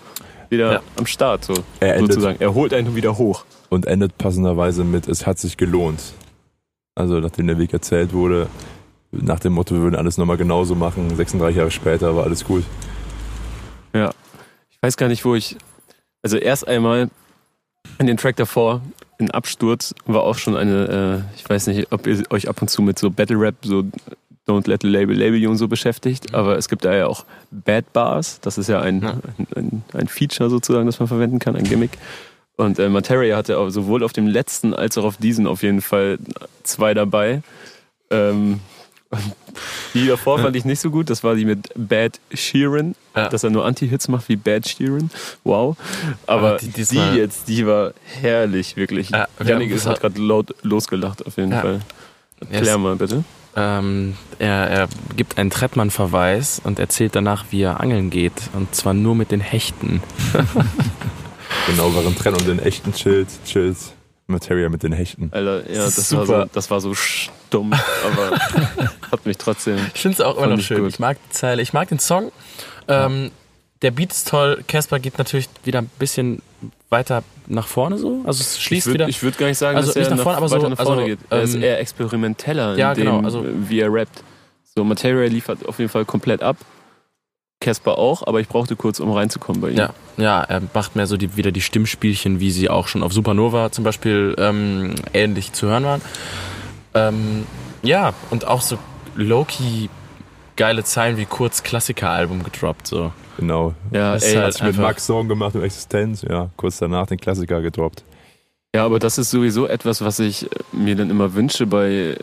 Wieder 0.48 0.74
Ja. 0.74 0.80
am 0.96 1.04
Start, 1.06 1.44
so, 1.44 1.52
Er 1.80 1.96
endet 1.96 2.12
sozusagen. 2.12 2.40
Er 2.40 2.54
holt 2.54 2.72
einen 2.72 2.94
wieder 2.96 3.18
hoch. 3.18 3.44
und 3.68 3.84
endet 3.86 4.16
passenderweise 4.16 4.84
mit, 4.84 5.08
es 5.08 5.26
hat 5.26 5.38
sich 5.38 5.56
gelohnt. 5.58 6.00
Also 6.94 7.18
nachdem 7.20 7.48
der 7.48 7.58
Weg 7.58 7.72
erzählt 7.74 8.14
wurde, 8.14 8.48
nach 9.10 9.40
dem 9.40 9.52
Motto, 9.54 9.74
wir 9.74 9.82
würden 9.82 9.96
alles 9.96 10.16
nochmal 10.18 10.36
genauso 10.38 10.74
machen, 10.74 11.14
36 11.16 11.56
Jahre 11.58 11.70
später 11.70 12.16
war 12.16 12.24
alles 12.24 12.44
gut. 12.44 12.64
Ich 13.92 14.82
weiß 14.82 14.96
gar 14.96 15.08
nicht, 15.08 15.24
wo 15.24 15.34
ich, 15.34 15.56
also 16.26 16.38
erst 16.38 16.66
einmal 16.66 17.08
in 18.00 18.08
den 18.08 18.16
Track 18.16 18.34
davor, 18.34 18.82
in 19.18 19.30
Absturz, 19.30 19.94
war 20.06 20.24
auch 20.24 20.36
schon 20.36 20.56
eine, 20.56 21.22
äh, 21.24 21.36
ich 21.38 21.48
weiß 21.48 21.68
nicht, 21.68 21.92
ob 21.92 22.08
ihr 22.08 22.20
euch 22.30 22.48
ab 22.48 22.60
und 22.60 22.68
zu 22.68 22.82
mit 22.82 22.98
so 22.98 23.12
Battle 23.12 23.38
Rap, 23.38 23.54
so 23.62 23.84
Don't 24.48 24.68
Let 24.68 24.82
the 24.82 24.88
Label 24.88 25.16
Label 25.16 25.38
You 25.38 25.50
und 25.50 25.56
so 25.56 25.68
beschäftigt, 25.68 26.34
aber 26.34 26.58
es 26.58 26.68
gibt 26.68 26.84
da 26.84 26.92
ja 26.96 27.06
auch 27.06 27.24
Bad 27.52 27.92
Bars, 27.92 28.40
das 28.40 28.58
ist 28.58 28.68
ja 28.68 28.80
ein, 28.80 29.02
Ja. 29.02 29.10
ein, 29.38 29.46
ein, 29.54 29.84
ein 29.92 30.08
Feature 30.08 30.50
sozusagen, 30.50 30.86
das 30.86 30.98
man 30.98 31.06
verwenden 31.06 31.38
kann, 31.38 31.54
ein 31.54 31.62
Gimmick. 31.62 31.92
Und 32.56 32.80
äh, 32.80 32.88
Materia 32.88 33.36
hatte 33.36 33.56
auch 33.58 33.70
sowohl 33.70 34.02
auf 34.02 34.12
dem 34.12 34.26
letzten 34.26 34.74
als 34.74 34.98
auch 34.98 35.04
auf 35.04 35.18
diesen 35.18 35.46
auf 35.46 35.62
jeden 35.62 35.80
Fall 35.80 36.18
zwei 36.64 36.92
dabei. 36.92 37.40
Ähm, 38.10 38.58
die 39.94 40.06
davor 40.06 40.38
fand 40.38 40.56
ich 40.56 40.64
nicht 40.64 40.80
so 40.80 40.90
gut. 40.90 41.08
Das 41.10 41.22
war 41.24 41.34
die 41.36 41.44
mit 41.44 41.70
Bad 41.76 42.18
Sheeran, 42.34 42.94
Ja. 43.14 43.28
dass 43.28 43.44
er 43.44 43.50
nur 43.50 43.64
Anti-Hits 43.64 44.08
macht 44.08 44.28
wie 44.28 44.36
Bad 44.36 44.68
Sheeran. 44.68 45.10
Wow. 45.44 45.76
Aber 46.26 46.54
Ah, 46.54 46.58
die- 46.60 46.68
die, 46.84 46.96
jetzt, 47.16 47.48
die 47.48 47.66
war 47.66 47.92
herrlich, 48.20 48.76
wirklich. 48.76 49.10
Ja, 49.10 49.28
Janik 49.44 49.70
ist 49.70 49.86
hat 49.86 50.00
gerade 50.00 50.20
laut 50.20 50.54
losgelacht 50.62 51.24
auf 51.26 51.36
jeden 51.36 51.52
Ja. 51.52 51.60
Fall. 51.60 51.80
Er 52.50 52.60
Klär 52.62 52.74
ist- 52.74 52.80
mal 52.80 52.96
bitte. 52.96 53.24
Ähm, 53.58 54.16
er, 54.38 54.68
er 54.68 54.88
gibt 55.16 55.38
einen 55.38 55.48
Trettmann-Verweis 55.48 56.60
und 56.62 56.78
erzählt 56.78 57.16
danach, 57.16 57.46
wie 57.50 57.62
er 57.62 57.80
angeln 57.80 58.10
geht. 58.10 58.34
Und 58.52 58.74
zwar 58.74 58.92
nur 58.92 59.14
mit 59.14 59.30
den 59.30 59.40
Hechten. 59.40 60.02
Genau, 61.68 61.92
während 61.94 62.18
Trenn 62.18 62.34
und 62.34 62.46
den 62.46 62.58
echten 62.60 62.92
chillt, 62.92 63.28
chillt 63.44 63.76
Materia 64.26 64.68
mit 64.68 64.82
den 64.82 64.92
Hechten. 64.92 65.30
Alter, 65.32 65.68
ja, 65.70 65.84
Das 65.84 65.96
das, 65.96 66.14
war 66.14 66.26
so, 66.26 66.44
das 66.52 66.70
war 66.70 66.80
so 66.80 66.94
stumm, 67.56 67.72
aber 68.04 68.38
hat 69.12 69.26
mich 69.26 69.36
trotzdem. 69.38 69.78
Ich 69.94 70.00
finde 70.00 70.14
es 70.16 70.20
auch 70.20 70.36
immer 70.36 70.48
noch 70.48 70.58
ich 70.58 70.66
schön. 70.66 70.80
gut. 70.82 70.88
Ich 70.90 70.98
mag 70.98 71.16
die 71.28 71.30
Zeile, 71.32 71.62
ich 71.62 71.72
mag 71.72 71.88
den 71.88 71.98
Song. 71.98 72.32
Ähm, 72.88 73.30
der 73.82 73.90
Beat 73.90 74.12
ist 74.12 74.28
toll. 74.28 74.62
Casper 74.68 74.98
geht 74.98 75.18
natürlich 75.18 75.48
wieder 75.64 75.80
ein 75.80 75.90
bisschen 75.98 76.42
weiter 76.88 77.22
nach 77.46 77.66
vorne 77.66 77.98
so. 77.98 78.22
Also 78.26 78.40
es 78.42 78.56
Ich 78.56 78.62
schließt 78.62 78.86
würde 78.86 79.06
wieder. 79.06 79.22
würd 79.22 79.38
gar 79.38 79.46
nicht 79.48 79.58
sagen, 79.58 79.76
Also 79.76 79.88
dass 79.88 79.96
er 79.96 80.02
nicht 80.02 80.10
nach 80.16 80.22
vorne, 80.22 80.38
aber 80.38 80.48
so- 80.48 80.56
nach 80.68 80.76
vorne 80.76 81.02
also, 81.02 81.06
geht. 81.06 81.18
Er 81.30 81.42
ist 81.42 81.54
ähm, 81.54 81.62
eher 81.62 81.80
experimenteller, 81.80 82.72
in 82.74 82.78
ja, 82.78 82.94
dem, 82.94 83.04
genau, 83.04 83.20
also- 83.22 83.44
wie 83.68 83.80
er 83.80 83.92
rappt. 83.92 84.22
So, 84.74 84.84
Materia 84.84 85.28
liefert 85.28 85.66
auf 85.66 85.78
jeden 85.78 85.90
Fall 85.90 86.04
komplett 86.04 86.42
ab. 86.42 86.56
Casper 87.60 87.96
auch, 87.96 88.26
aber 88.26 88.40
ich 88.40 88.48
brauchte 88.48 88.76
kurz, 88.76 89.00
um 89.00 89.10
reinzukommen 89.10 89.62
bei 89.62 89.70
ihm. 89.70 89.78
Ja, 89.78 89.90
ja, 90.18 90.42
er 90.42 90.60
macht 90.74 90.94
mehr 90.94 91.06
so 91.06 91.16
die, 91.16 91.36
wieder 91.38 91.50
die 91.52 91.62
Stimmspielchen, 91.62 92.38
wie 92.38 92.50
sie 92.50 92.68
auch 92.68 92.86
schon 92.86 93.02
auf 93.02 93.14
Supernova 93.14 93.72
zum 93.72 93.82
Beispiel 93.82 94.34
ähm, 94.38 94.94
ähnlich 95.14 95.52
zu 95.54 95.66
hören 95.68 95.84
waren. 95.84 96.02
Ähm, 96.96 97.46
ja, 97.82 98.14
und 98.30 98.46
auch 98.46 98.60
so 98.62 98.78
low-key 99.14 99.88
geile 100.56 100.82
Zeilen 100.84 101.16
wie 101.18 101.26
kurz 101.26 101.62
Klassiker-Album 101.62 102.42
gedroppt. 102.42 102.86
So. 102.86 103.12
Genau. 103.36 103.74
Ja, 103.92 104.14
Das 104.14 104.22
ey, 104.24 104.34
halt- 104.34 104.46
Hat's 104.46 104.58
mit 104.60 104.68
einfach- 104.68 104.82
Max 104.82 105.06
Song 105.06 105.28
gemacht 105.28 105.54
und 105.54 105.62
Existenz, 105.62 106.22
ja. 106.22 106.50
Kurz 106.56 106.78
danach 106.78 107.06
den 107.06 107.18
Klassiker 107.18 107.60
gedroppt. 107.60 108.02
Ja, 108.74 108.84
aber 108.84 108.98
das 108.98 109.18
ist 109.18 109.30
sowieso 109.30 109.66
etwas, 109.66 110.02
was 110.02 110.18
ich 110.18 110.44
äh, 110.44 110.48
mir 110.72 110.96
dann 110.96 111.10
immer 111.10 111.34
wünsche 111.34 111.66
bei, 111.66 112.16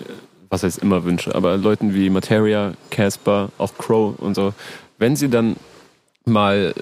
was 0.49 0.63
heißt 0.63 0.79
immer 0.79 1.03
wünsche, 1.03 1.33
aber 1.33 1.57
Leuten 1.57 1.93
wie 1.95 2.09
Materia, 2.09 2.73
Casper, 2.91 3.49
auch 3.57 3.75
Crow 3.77 4.17
und 4.19 4.35
so, 4.35 4.53
wenn 4.97 5.15
sie 5.15 5.29
dann 5.29 5.55
mal 6.25 6.73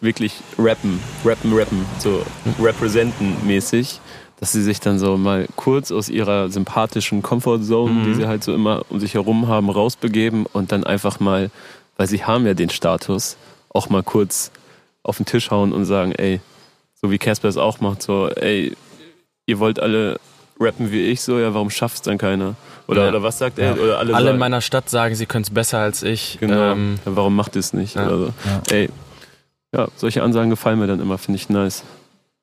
wirklich 0.00 0.34
rappen, 0.58 1.00
rappen, 1.24 1.52
rappen, 1.52 1.84
so 1.98 2.24
representen 2.62 3.34
mäßig, 3.46 4.00
dass 4.40 4.52
sie 4.52 4.62
sich 4.62 4.80
dann 4.80 4.98
so 4.98 5.16
mal 5.16 5.46
kurz 5.56 5.90
aus 5.90 6.08
ihrer 6.08 6.48
sympathischen 6.48 7.22
Comfortzone, 7.22 7.90
Mhm. 7.92 8.04
die 8.04 8.14
sie 8.14 8.26
halt 8.26 8.44
so 8.44 8.54
immer 8.54 8.82
um 8.88 9.00
sich 9.00 9.14
herum 9.14 9.48
haben, 9.48 9.68
rausbegeben 9.70 10.46
und 10.52 10.70
dann 10.72 10.84
einfach 10.84 11.18
mal, 11.20 11.50
weil 11.96 12.06
sie 12.06 12.24
haben 12.24 12.46
ja 12.46 12.54
den 12.54 12.70
Status, 12.70 13.36
auch 13.70 13.88
mal 13.90 14.02
kurz 14.02 14.50
auf 15.02 15.16
den 15.16 15.26
Tisch 15.26 15.50
hauen 15.50 15.72
und 15.72 15.84
sagen, 15.84 16.12
ey, 16.12 16.40
so 17.00 17.10
wie 17.10 17.18
Casper 17.18 17.48
es 17.48 17.56
auch 17.56 17.80
macht, 17.80 18.02
so, 18.02 18.28
ey, 18.28 18.76
ihr 19.46 19.58
wollt 19.58 19.80
alle 19.80 20.18
rappen 20.60 20.90
wie 20.92 21.02
ich, 21.06 21.20
so, 21.22 21.38
ja, 21.38 21.54
warum 21.54 21.70
schafft's 21.70 22.02
dann 22.02 22.18
keiner? 22.18 22.54
Oder, 22.88 23.02
Ja. 23.04 23.08
oder 23.10 23.22
was 23.22 23.38
sagt 23.38 23.58
er? 23.58 23.76
Ja. 23.76 23.82
Oder 23.82 23.98
alle, 23.98 24.14
Alle 24.14 24.30
in 24.30 24.38
meiner 24.38 24.60
Stadt 24.60 24.88
sagen, 24.90 25.14
sie 25.14 25.26
können 25.26 25.44
es 25.44 25.50
besser 25.50 25.78
als 25.78 26.02
ich. 26.02 26.38
genau, 26.40 26.72
Ähm, 26.72 26.98
ja, 27.04 27.16
warum 27.16 27.36
macht 27.36 27.54
ihr 27.56 27.60
es 27.60 27.72
nicht? 27.72 27.94
ja. 27.96 28.08
So. 28.08 28.32
Ey, 28.70 28.88
ja, 29.74 29.88
solche 29.96 30.22
Ansagen 30.22 30.50
gefallen 30.50 30.78
mir 30.78 30.86
dann 30.86 31.00
immer, 31.00 31.18
finde 31.18 31.36
ich 31.36 31.48
nice. 31.48 31.82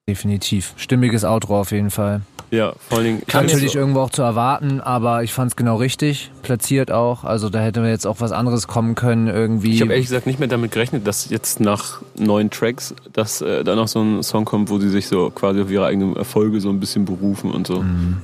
Definitiv. 0.08 0.74
Stimmiges 0.78 1.24
Outro 1.26 1.60
auf 1.60 1.72
jeden 1.72 1.90
Fall. 1.90 2.22
Ja, 2.52 2.74
vor 2.90 3.00
allen 3.00 3.06
Dingen. 3.08 3.22
Kann 3.28 3.48
natürlich 3.48 3.72
du- 3.72 3.80
irgendwo 3.80 4.02
auch 4.02 4.12
zu 4.12 4.22
erwarten, 4.22 4.80
aber 4.80 5.24
ich 5.24 5.34
fand 5.34 5.50
es 5.52 5.56
genau 5.56 5.78
richtig. 5.78 6.30
Platziert 6.44 6.92
auch. 6.92 7.24
Also 7.24 7.50
da 7.50 7.60
hätte 7.60 7.80
mir 7.82 7.90
jetzt 7.90 8.06
auch 8.06 8.18
was 8.20 8.32
anderes 8.32 8.68
kommen 8.68 8.94
können 8.94 9.28
irgendwie. 9.28 9.74
Ich 9.74 9.82
habe 9.82 9.94
ehrlich 9.94 10.06
gesagt 10.06 10.28
nicht 10.28 10.38
mehr 10.38 10.48
damit 10.48 10.72
gerechnet, 10.72 11.08
dass 11.08 11.28
jetzt 11.32 11.60
nach 11.60 12.04
neun 12.20 12.52
Tracks, 12.52 12.94
dass 13.14 13.42
äh, 13.42 13.64
da 13.64 13.74
noch 13.76 13.88
so 13.88 14.00
ein 14.00 14.22
Song 14.22 14.46
kommt, 14.46 14.70
wo 14.70 14.78
sie 14.78 14.90
sich 14.90 15.08
so 15.08 15.32
quasi 15.32 15.60
auf 15.60 15.72
ihre 15.72 15.88
eigenen 15.88 16.16
Erfolge 16.16 16.62
so 16.62 16.70
ein 16.70 16.80
bisschen 16.80 17.06
berufen 17.06 17.50
und 17.52 17.66
so. 17.66 17.82
Mhm. 17.82 18.18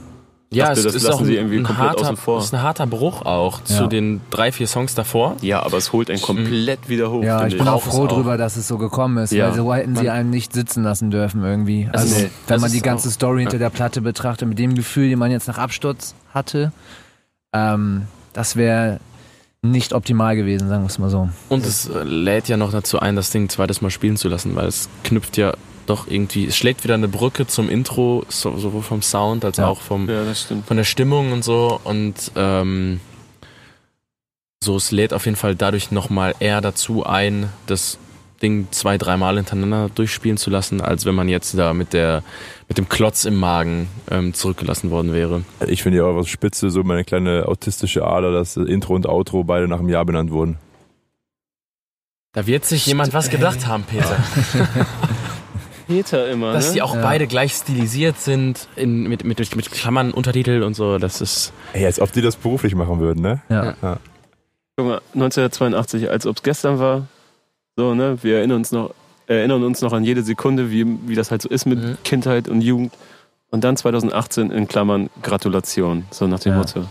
Ja, 0.53 0.65
dachte, 0.67 0.79
es 0.79 0.85
das 0.85 0.95
ist 0.95 1.03
lassen 1.03 1.13
auch 1.15 1.19
ein, 1.21 1.25
sie 1.25 1.35
irgendwie 1.35 1.57
ein 1.57 1.63
komplett 1.63 1.87
harter, 1.89 2.01
außen 2.01 2.17
vor. 2.17 2.37
es 2.39 2.45
ist 2.45 2.53
ein 2.53 2.61
harter 2.61 2.85
Bruch 2.87 3.21
auch 3.23 3.61
Ja. 3.67 3.77
zu 3.77 3.87
den 3.87 4.21
drei, 4.31 4.51
vier 4.51 4.67
Songs 4.67 4.93
davor. 4.95 5.37
Ja, 5.41 5.63
aber 5.63 5.77
es 5.77 5.93
holt 5.93 6.09
einen 6.09 6.21
komplett 6.21 6.89
wieder 6.89 7.09
hoch. 7.11 7.23
Ja, 7.23 7.47
ich 7.47 7.57
bin 7.57 7.67
auch 7.67 7.81
froh 7.83 8.07
drüber, 8.07 8.37
dass 8.37 8.57
es 8.57 8.67
so 8.67 8.77
gekommen 8.77 9.17
ist, 9.23 9.31
Ja. 9.31 9.47
weil 9.47 9.55
so 9.55 9.73
hätten 9.73 9.95
sie 9.95 10.09
einen 10.09 10.29
nicht 10.29 10.53
sitzen 10.53 10.83
lassen 10.83 11.09
dürfen 11.11 11.43
irgendwie. 11.43 11.89
Also, 11.93 12.15
nee, 12.15 12.29
wenn 12.47 12.59
man 12.61 12.71
die 12.71 12.81
ganze 12.81 13.07
auch- 13.09 13.13
Story 13.13 13.41
hinter 13.41 13.59
der 13.59 13.69
Platte 13.69 14.01
betrachtet, 14.01 14.47
mit 14.47 14.59
dem 14.59 14.75
Gefühl, 14.75 15.09
den 15.09 15.19
man 15.19 15.31
jetzt 15.31 15.47
nach 15.47 15.57
Absturz 15.57 16.15
hatte, 16.33 16.71
ähm, 17.53 18.03
das 18.33 18.55
wäre 18.55 18.99
nicht 19.63 19.93
optimal 19.93 20.35
gewesen, 20.35 20.67
sagen 20.69 20.83
wir 20.83 20.87
es 20.87 20.97
mal 20.97 21.09
so. 21.09 21.29
Und 21.49 21.65
es 21.65 21.89
lädt 22.03 22.47
ja 22.47 22.57
noch 22.57 22.71
dazu 22.71 22.99
ein, 22.99 23.15
das 23.15 23.29
Ding 23.29 23.43
ein 23.43 23.49
zweites 23.49 23.81
Mal 23.81 23.91
spielen 23.91 24.17
zu 24.17 24.27
lassen, 24.27 24.55
weil 24.55 24.67
es 24.67 24.89
knüpft 25.03 25.37
ja 25.37 25.53
doch 25.91 26.07
irgendwie, 26.07 26.45
es 26.47 26.55
schlägt 26.57 26.83
wieder 26.83 26.95
eine 26.95 27.07
Brücke 27.07 27.45
zum 27.47 27.69
Intro, 27.69 28.25
so- 28.29 28.57
sowohl 28.57 28.81
vom 28.81 29.01
Sound 29.01 29.45
als 29.45 29.57
Ja. 29.57 29.67
auch 29.67 29.81
vom, 29.81 30.09
Ja, 30.09 30.23
von 30.65 30.77
der 30.77 30.83
Stimmung 30.83 31.31
und 31.31 31.43
so. 31.43 31.79
Und 31.83 32.31
ähm, 32.35 32.99
so, 34.63 34.75
es 34.75 34.91
lädt 34.91 35.13
auf 35.13 35.25
jeden 35.25 35.37
Fall 35.37 35.55
dadurch 35.55 35.91
nochmal 35.91 36.33
eher 36.39 36.61
dazu 36.61 37.05
ein, 37.05 37.49
das 37.67 37.97
Ding 38.41 38.67
zwei, 38.71 38.97
dreimal 38.97 39.35
hintereinander 39.35 39.89
durchspielen 39.93 40.37
zu 40.37 40.49
lassen, 40.49 40.81
als 40.81 41.05
wenn 41.05 41.13
man 41.13 41.29
jetzt 41.29 41.55
da 41.57 41.73
mit 41.73 41.93
der 41.93 42.23
mit 42.67 42.77
dem 42.79 42.87
Klotz 42.89 43.25
im 43.25 43.35
Magen 43.35 43.87
ähm, 44.09 44.33
zurückgelassen 44.33 44.89
worden 44.91 45.13
wäre. 45.13 45.43
Ich 45.67 45.83
finde 45.83 45.99
ja 45.99 46.05
auch 46.05 46.15
was 46.15 46.27
spitze, 46.29 46.69
so 46.71 46.83
meine 46.83 47.03
kleine 47.03 47.47
autistische 47.47 48.03
Ader, 48.07 48.31
dass 48.31 48.55
Intro 48.57 48.95
und 48.95 49.05
Outro 49.07 49.43
beide 49.43 49.67
nach 49.67 49.79
einem 49.79 49.89
Jahr 49.89 50.05
benannt 50.05 50.31
wurden. 50.31 50.57
Da 52.33 52.47
wird 52.47 52.63
sich 52.65 52.85
jemand 52.85 53.13
was 53.13 53.29
gedacht 53.29 53.67
haben, 53.67 53.83
Peter. 53.83 54.17
Peter 55.91 56.29
immer, 56.29 56.53
Dass 56.53 56.67
ne? 56.69 56.73
die 56.75 56.81
auch 56.81 56.95
Ja. 56.95 57.01
beide 57.01 57.27
gleich 57.27 57.53
stilisiert 57.53 58.17
sind, 58.19 58.67
in, 58.75 59.03
mit, 59.03 59.23
mit, 59.23 59.55
mit 59.55 59.71
Klammern, 59.71 60.11
Untertitel 60.11 60.63
und 60.63 60.73
so, 60.75 60.97
das 60.97 61.21
ist. 61.21 61.53
Ey, 61.73 61.85
als 61.85 61.99
ob 61.99 62.11
die 62.11 62.21
das 62.21 62.35
beruflich 62.35 62.75
machen 62.75 62.99
würden, 62.99 63.21
ne? 63.21 63.41
Ja. 63.49 63.75
Guck 64.77 64.85
mal, 64.87 65.01
1982, 65.13 66.09
als 66.09 66.25
ob 66.25 66.37
es 66.37 66.43
gestern 66.43 66.79
war. 66.79 67.07
So, 67.75 67.93
ne? 67.93 68.17
Wir 68.21 68.37
erinnern 68.37 68.57
uns 68.57 68.71
noch, 68.71 68.93
erinnern 69.27 69.63
uns 69.63 69.81
noch 69.81 69.93
an 69.93 70.03
jede 70.03 70.23
Sekunde, 70.23 70.71
wie, 70.71 70.85
wie 71.07 71.15
das 71.15 71.31
halt 71.31 71.41
so 71.41 71.49
ist 71.49 71.65
mit 71.65 71.79
Mhm. 71.79 71.97
Kindheit 72.03 72.47
und 72.49 72.61
Jugend. 72.61 72.93
Und 73.49 73.63
dann 73.65 73.75
2018 73.75 74.49
in 74.51 74.67
Klammern 74.67 75.09
Gratulation. 75.21 76.05
So 76.11 76.25
nach 76.27 76.39
dem 76.39 76.53
Ja. 76.53 76.57
Motto. 76.59 76.85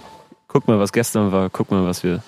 Guck 0.47 0.69
mal, 0.69 0.79
was 0.79 0.93
gestern 0.93 1.33
war, 1.33 1.49
guck 1.49 1.71
mal, 1.71 1.85
was 1.87 2.03
wir, 2.05 2.23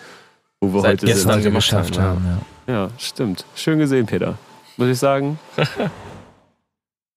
wo 0.60 0.72
wir 0.72 0.80
Seit 0.80 0.92
heute 0.92 1.06
gestern 1.06 1.42
sind. 1.42 1.54
Geschafft 1.54 1.98
haben, 1.98 2.22
haben. 2.24 2.40
Ja. 2.66 2.72
Ja, 2.74 2.90
stimmt. 2.96 3.44
Schön 3.54 3.78
gesehen, 3.78 4.06
Peter. 4.06 4.38
Muss 4.78 4.88
ich 4.88 4.98
sagen. 4.98 5.38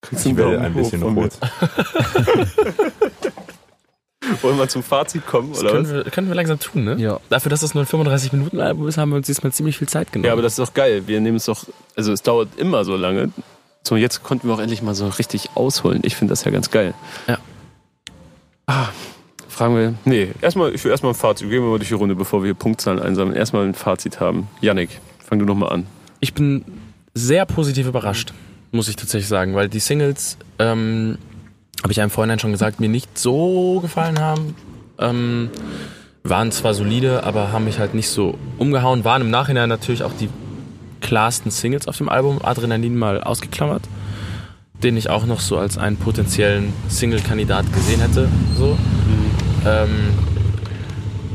Kriegst 0.08 0.26
Ich 0.26 0.36
werde 0.36 0.60
ein 0.60 0.74
bisschen 0.74 1.02
rot. 1.02 1.32
Wollen 4.42 4.58
wir 4.58 4.68
zum 4.68 4.82
Fazit 4.82 5.24
kommen, 5.26 5.50
Das 5.52 5.60
oder 5.60 5.70
können 5.70 5.84
was? 5.84 5.92
wir, 6.04 6.04
können 6.10 6.28
wir 6.28 6.34
langsam 6.34 6.58
tun, 6.58 6.84
ne? 6.84 6.96
Ja. 6.98 7.20
Dafür, 7.28 7.50
dass 7.50 7.60
das 7.60 7.74
nur 7.74 7.84
ein 7.84 7.86
35-Minuten-Album 7.86 8.88
ist, 8.88 8.98
haben 8.98 9.10
wir 9.10 9.16
uns 9.16 9.26
diesmal 9.26 9.52
ziemlich 9.52 9.78
viel 9.78 9.88
Zeit 9.88 10.12
genommen. 10.12 10.26
Ja, 10.26 10.32
aber 10.32 10.42
das 10.42 10.58
ist 10.58 10.68
doch 10.68 10.74
geil. 10.74 11.04
Wir 11.06 11.20
nehmen 11.20 11.36
es 11.36 11.44
doch, 11.44 11.64
also 11.94 12.12
es 12.12 12.22
dauert 12.22 12.48
immer 12.56 12.84
so 12.84 12.96
lange. 12.96 13.30
So, 13.84 13.94
jetzt 13.96 14.24
konnten 14.24 14.48
wir 14.48 14.54
auch 14.54 14.58
endlich 14.58 14.82
mal 14.82 14.94
so 14.96 15.06
richtig 15.08 15.50
ausholen. 15.54 16.00
Ich 16.02 16.16
finde 16.16 16.32
das 16.32 16.44
ja 16.44 16.50
ganz 16.50 16.70
geil. 16.72 16.94
Ja. 17.28 17.38
Ah, 18.66 18.88
fragen 19.48 19.76
wir, 19.76 19.94
nee, 20.04 20.32
erstmal, 20.40 20.74
ich 20.74 20.82
will 20.82 20.90
erstmal 20.90 21.12
ein 21.12 21.16
Fazit. 21.16 21.48
Gehen 21.48 21.62
wir 21.62 21.70
mal 21.70 21.78
durch 21.78 21.88
die 21.88 21.94
Runde, 21.94 22.16
bevor 22.16 22.42
wir 22.42 22.46
hier 22.46 22.54
Punktzahlen 22.54 22.98
einsammeln. 23.00 23.36
Erstmal 23.36 23.64
ein 23.64 23.74
Fazit 23.74 24.18
haben. 24.18 24.48
Yannick, 24.60 24.90
fang 25.24 25.38
du 25.38 25.44
nochmal 25.44 25.72
an. 25.72 25.86
Ich 26.18 26.34
bin 26.34 26.64
sehr 27.14 27.46
positiv 27.46 27.86
überrascht, 27.86 28.32
muss 28.72 28.88
ich 28.88 28.96
tatsächlich 28.96 29.28
sagen, 29.28 29.54
weil 29.54 29.68
die 29.68 29.80
Singles, 29.80 30.36
ähm, 30.58 31.18
habe 31.82 31.92
ich 31.92 31.98
ja 31.98 32.04
im 32.04 32.10
Vorhinein 32.10 32.38
schon 32.38 32.52
gesagt, 32.52 32.80
mir 32.80 32.88
nicht 32.88 33.18
so 33.18 33.80
gefallen 33.80 34.18
haben. 34.18 34.54
Ähm, 34.98 35.50
waren 36.24 36.50
zwar 36.50 36.74
solide, 36.74 37.22
aber 37.22 37.52
haben 37.52 37.64
mich 37.64 37.78
halt 37.78 37.94
nicht 37.94 38.08
so 38.08 38.36
umgehauen. 38.58 39.04
Waren 39.04 39.22
im 39.22 39.30
Nachhinein 39.30 39.68
natürlich 39.68 40.02
auch 40.02 40.12
die 40.18 40.28
klarsten 41.00 41.50
Singles 41.50 41.86
auf 41.86 41.98
dem 41.98 42.08
Album, 42.08 42.40
Adrenalin 42.42 42.96
mal 42.96 43.22
ausgeklammert, 43.22 43.82
den 44.82 44.96
ich 44.96 45.08
auch 45.08 45.26
noch 45.26 45.40
so 45.40 45.58
als 45.58 45.78
einen 45.78 45.96
potenziellen 45.96 46.72
Single-Kandidat 46.88 47.72
gesehen 47.72 48.00
hätte. 48.00 48.28
So. 48.56 48.76
Ähm, 49.64 49.88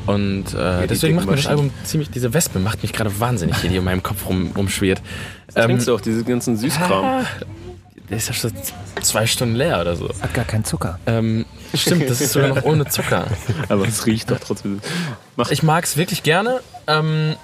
und 0.08 0.54
äh, 0.54 0.82
die 0.82 0.88
deswegen 0.88 1.16
macht 1.16 1.28
mir 1.28 1.36
das 1.36 1.48
Album 1.48 1.70
ziemlich, 1.84 2.10
diese 2.10 2.34
Wespe 2.34 2.60
macht 2.60 2.82
mich 2.82 2.92
gerade 2.92 3.18
wahnsinnig, 3.20 3.58
die 3.62 3.76
in 3.76 3.84
meinem 3.84 4.04
Kopf 4.04 4.26
rum, 4.28 4.52
rumschwirrt. 4.58 5.02
Ähm, 5.56 5.64
Trinkst 5.66 5.88
du 5.88 5.95
auch 5.95 6.02
diese 6.02 6.24
ganzen 6.24 6.58
Süßkram? 6.58 7.04
Ah, 7.06 7.24
der 8.10 8.18
ist 8.18 8.28
ja 8.28 8.34
schon 8.34 8.52
zwei 9.02 9.26
Stunden 9.26 9.56
leer 9.56 9.80
oder 9.82 9.95
so. 9.95 10.10
Hat 10.22 10.34
gar 10.34 10.45
keinen 10.45 10.66
Zucker. 10.66 10.99
Ähm, 11.06 11.45
stimmt, 11.74 12.10
das 12.10 12.20
ist 12.22 12.34
sogar 12.34 12.49
noch 12.49 12.64
ohne 12.64 12.86
Zucker. 12.88 13.26
Aber 13.70 13.88
es 13.88 14.06
riecht 14.06 14.30
doch 14.32 14.39
trotzdem. 14.39 14.82
Ich 15.49 15.64
mag 15.64 15.84
es 15.86 15.97
wirklich 15.97 16.24
gerne. 16.24 16.60
Ähm, 16.88 17.36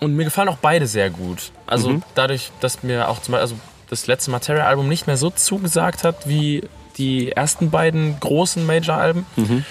und 0.00 0.14
mir 0.14 0.24
gefallen 0.24 0.48
auch 0.48 0.58
beide 0.58 0.86
sehr 0.86 1.10
gut. 1.10 1.50
Also 1.66 1.90
Mhm. 1.90 2.02
dadurch, 2.14 2.50
dass 2.60 2.82
mir 2.84 3.08
auch 3.08 3.20
zum 3.20 3.32
Beispiel 3.32 3.42
also 3.42 3.54
das 3.90 4.06
letzte 4.06 4.30
Materia-Album 4.30 4.88
nicht 4.88 5.06
mehr 5.06 5.16
so 5.16 5.30
zugesagt 5.30 6.04
hat 6.04 6.28
wie 6.28 6.62
die 6.98 7.32
ersten 7.32 7.70
beiden 7.70 8.18
großen 8.20 8.64
Major-Alben, 8.66 9.26
Mhm. 9.36 9.64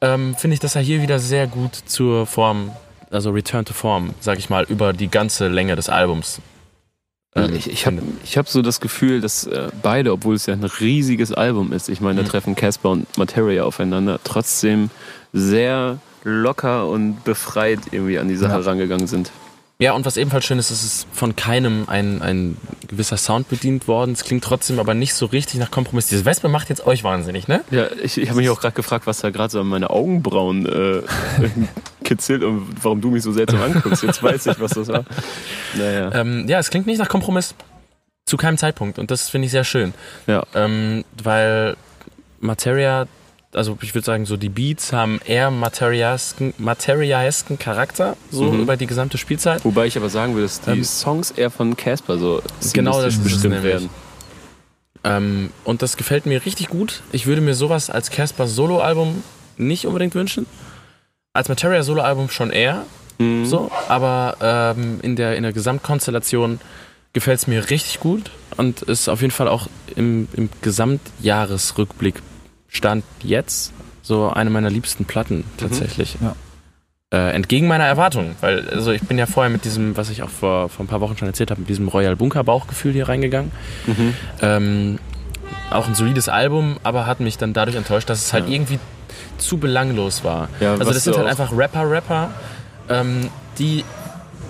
ähm, 0.00 0.34
finde 0.36 0.54
ich, 0.54 0.60
dass 0.60 0.76
er 0.76 0.82
hier 0.82 1.02
wieder 1.02 1.18
sehr 1.18 1.46
gut 1.46 1.74
zur 1.86 2.26
Form, 2.26 2.70
also 3.10 3.30
Return 3.30 3.64
to 3.66 3.74
Form, 3.74 4.14
sag 4.20 4.38
ich 4.38 4.48
mal, 4.48 4.64
über 4.64 4.92
die 4.94 5.08
ganze 5.08 5.48
Länge 5.48 5.76
des 5.76 5.88
Albums. 5.90 6.40
Ähm, 7.34 7.54
ich 7.54 7.70
ich 7.70 7.86
habe 7.86 7.98
ich 8.24 8.36
hab 8.38 8.48
so 8.48 8.62
das 8.62 8.80
Gefühl, 8.80 9.20
dass 9.20 9.44
äh, 9.46 9.68
beide, 9.82 10.12
obwohl 10.12 10.34
es 10.34 10.46
ja 10.46 10.54
ein 10.54 10.64
riesiges 10.64 11.32
Album 11.32 11.72
ist, 11.72 11.88
ich 11.88 12.00
meine, 12.00 12.16
da 12.16 12.22
Mhm. 12.22 12.28
treffen 12.28 12.54
Casper 12.54 12.90
und 12.90 13.18
Materia 13.18 13.64
aufeinander, 13.64 14.20
trotzdem 14.24 14.90
sehr 15.32 15.98
locker 16.22 16.88
und 16.88 17.22
befreit 17.24 17.80
irgendwie 17.90 18.18
an 18.18 18.28
die 18.28 18.36
Sache 18.36 18.52
Ja. 18.52 18.60
rangegangen 18.60 19.06
sind. 19.06 19.30
Ja, 19.80 19.92
und 19.92 20.06
was 20.06 20.16
ebenfalls 20.16 20.44
schön 20.44 20.60
ist, 20.60 20.70
ist 20.70 20.84
es 20.84 20.94
ist 20.98 21.06
von 21.12 21.34
keinem 21.34 21.84
ein, 21.88 22.22
ein 22.22 22.56
gewisser 22.86 23.16
Sound 23.16 23.48
bedient 23.48 23.88
worden. 23.88 24.12
Es 24.12 24.22
klingt 24.22 24.44
trotzdem 24.44 24.78
aber 24.78 24.94
nicht 24.94 25.14
so 25.14 25.26
richtig 25.26 25.58
nach 25.58 25.72
Kompromiss. 25.72 26.06
Diese 26.06 26.24
Wespe 26.24 26.48
macht 26.48 26.68
jetzt 26.68 26.86
euch 26.86 27.02
wahnsinnig, 27.02 27.48
ne? 27.48 27.62
Ja, 27.72 27.88
ich, 28.02 28.16
ich 28.16 28.28
habe 28.30 28.38
mich 28.40 28.48
auch 28.50 28.60
gerade 28.60 28.76
gefragt, 28.76 29.08
was 29.08 29.18
da 29.18 29.30
gerade 29.30 29.50
so 29.50 29.60
an 29.60 29.66
meine 29.66 29.90
Augenbrauen 29.90 30.64
äh, 30.66 31.02
kitzelt 32.04 32.42
und 32.44 32.68
warum 32.82 33.00
du 33.00 33.10
mich 33.10 33.22
so 33.22 33.32
seltsam 33.32 33.60
anguckst. 33.62 34.02
Jetzt 34.02 34.22
weiß 34.22 34.46
ich, 34.46 34.60
was 34.60 34.72
das 34.72 34.88
war. 34.88 35.04
Naja. 35.76 36.10
Ähm, 36.12 36.46
ja, 36.48 36.58
es 36.58 36.70
klingt 36.70 36.86
nicht 36.86 36.98
nach 36.98 37.08
Kompromiss 37.08 37.54
zu 38.26 38.36
keinem 38.36 38.58
Zeitpunkt 38.58 38.98
und 38.98 39.10
das 39.10 39.28
finde 39.28 39.46
ich 39.46 39.52
sehr 39.52 39.64
schön. 39.64 39.92
Ja. 40.26 40.44
Ähm, 40.54 41.04
weil 41.22 41.76
Materia 42.40 43.06
also 43.56 43.78
ich 43.82 43.94
würde 43.94 44.04
sagen, 44.04 44.26
so 44.26 44.36
die 44.36 44.48
Beats 44.48 44.92
haben 44.92 45.20
eher 45.24 45.48
materialesken, 45.52 46.54
materialesken 46.58 47.56
Charakter, 47.56 48.16
so 48.32 48.50
Mhm. 48.50 48.62
über 48.62 48.76
die 48.76 48.86
gesamte 48.88 49.16
Spielzeit. 49.16 49.64
Wobei 49.64 49.86
ich 49.86 49.96
aber 49.96 50.08
sagen 50.08 50.34
würde, 50.34 50.46
dass 50.46 50.60
die 50.60 50.70
Ähm, 50.70 50.82
Songs 50.84 51.30
eher 51.30 51.50
von 51.50 51.76
Casper 51.76 52.18
so 52.18 52.42
Genau, 52.72 53.00
das 53.00 53.16
bestimmt 53.16 53.62
werden. 53.62 53.90
Ähm, 55.04 55.50
und 55.64 55.82
das 55.82 55.96
gefällt 55.96 56.26
mir 56.26 56.44
richtig 56.44 56.68
gut. 56.68 57.02
Ich 57.12 57.26
würde 57.26 57.40
mir 57.42 57.54
sowas 57.54 57.90
als 57.90 58.10
Casper 58.10 58.48
Solo-Album 58.48 59.22
nicht 59.56 59.86
unbedingt 59.86 60.14
wünschen. 60.16 60.46
Als 61.34 61.48
Materia 61.48 61.82
Solo-Album 61.82 62.30
schon 62.30 62.50
eher, 62.50 62.84
Mhm. 63.18 63.44
so, 63.44 63.70
aber 63.88 64.36
ähm, 64.40 64.98
in, 65.02 65.14
der, 65.16 65.36
in 65.36 65.42
der 65.44 65.52
Gesamtkonstellation 65.52 66.58
gefällt 67.12 67.38
es 67.38 67.46
mir 67.46 67.70
richtig 67.70 68.00
gut 68.00 68.30
und 68.56 68.82
ist 68.82 69.08
auf 69.08 69.20
jeden 69.20 69.30
Fall 69.30 69.46
auch 69.46 69.68
im, 69.94 70.26
im 70.32 70.48
Gesamtjahresrückblick 70.62 72.22
Stand 72.68 73.04
jetzt 73.22 73.72
so 74.02 74.30
eine 74.30 74.50
meiner 74.50 74.68
liebsten 74.70 75.04
Platten 75.04 75.44
tatsächlich. 75.56 76.16
Ja. 76.20 76.34
Äh, 77.12 77.34
entgegen 77.34 77.68
meiner 77.68 77.84
Erwartungen, 77.84 78.34
weil 78.40 78.68
also 78.70 78.90
ich 78.90 79.02
bin 79.02 79.16
ja 79.16 79.26
vorher 79.26 79.50
mit 79.50 79.64
diesem, 79.64 79.96
was 79.96 80.10
ich 80.10 80.24
auch 80.24 80.28
vor, 80.30 80.68
vor 80.68 80.84
ein 80.84 80.88
paar 80.88 81.00
Wochen 81.00 81.16
schon 81.16 81.28
erzählt 81.28 81.52
habe, 81.52 81.60
mit 81.60 81.68
diesem 81.68 81.86
Royal 81.86 82.16
Bunker 82.16 82.42
Bauchgefühl 82.42 82.92
hier 82.92 83.08
reingegangen. 83.08 83.52
Mhm. 83.86 84.14
Ähm, 84.42 84.98
auch 85.70 85.86
ein 85.86 85.94
solides 85.94 86.28
Album, 86.28 86.78
aber 86.82 87.06
hat 87.06 87.20
mich 87.20 87.38
dann 87.38 87.52
dadurch 87.52 87.76
enttäuscht, 87.76 88.10
dass 88.10 88.18
es 88.24 88.32
halt 88.32 88.46
Ja. 88.48 88.54
irgendwie 88.54 88.78
zu 89.38 89.58
belanglos 89.58 90.24
war. 90.24 90.48
Ja, 90.60 90.72
also 90.72 90.92
das 90.92 91.04
sind 91.04 91.16
halt 91.16 91.26
einfach 91.28 91.52
Rapper-Rapper, 91.56 92.30
ähm, 92.88 93.28
die 93.58 93.84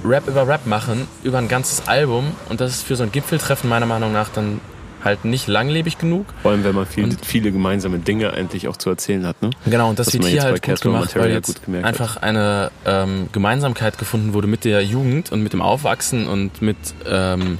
Rap 0.04 0.28
über 0.28 0.46
Rap 0.46 0.66
machen, 0.66 1.06
über 1.22 1.38
ein 1.38 1.48
ganzes 1.48 1.88
Album 1.88 2.32
und 2.48 2.60
das 2.60 2.72
ist 2.72 2.82
für 2.86 2.96
so 2.96 3.04
ein 3.04 3.12
Gipfeltreffen 3.12 3.68
meiner 3.70 3.86
Meinung 3.86 4.12
nach 4.12 4.28
dann 4.28 4.60
halt 5.02 5.24
nicht 5.26 5.48
langlebig 5.48 5.98
genug. 5.98 6.26
Vor 6.42 6.52
allem, 6.52 6.64
wenn 6.64 6.74
man 6.74 6.86
viel, 6.86 7.04
Und- 7.04 7.24
viele 7.24 7.52
gemeinsame 7.52 7.98
Dinge 7.98 8.32
eigentlich 8.32 8.68
auch 8.68 8.76
zu 8.78 8.88
erzählen 8.90 9.26
hat. 9.26 9.40
Ne? 9.42 9.50
Genau, 9.66 9.90
und 9.90 9.98
das 9.98 10.12
wird 10.12 10.24
hier 10.24 10.42
halt 10.42 10.62
gut 10.62 10.80
gemacht, 10.80 11.14
weil 11.16 11.30
jetzt 11.30 11.62
gemerkt 11.64 11.86
hat. 11.86 11.92
einfach 11.94 12.16
eine 12.18 12.70
ähm, 12.86 13.28
Gemeinsamkeit 13.32 13.98
gefunden 13.98 14.32
wurde 14.32 14.46
mit 14.46 14.64
der 14.64 14.82
Jugend 14.82 15.30
und 15.30 15.42
mit 15.42 15.52
dem 15.52 15.60
Aufwachsen 15.60 16.26
und 16.26 16.62
mit, 16.62 16.76
ähm, 17.06 17.58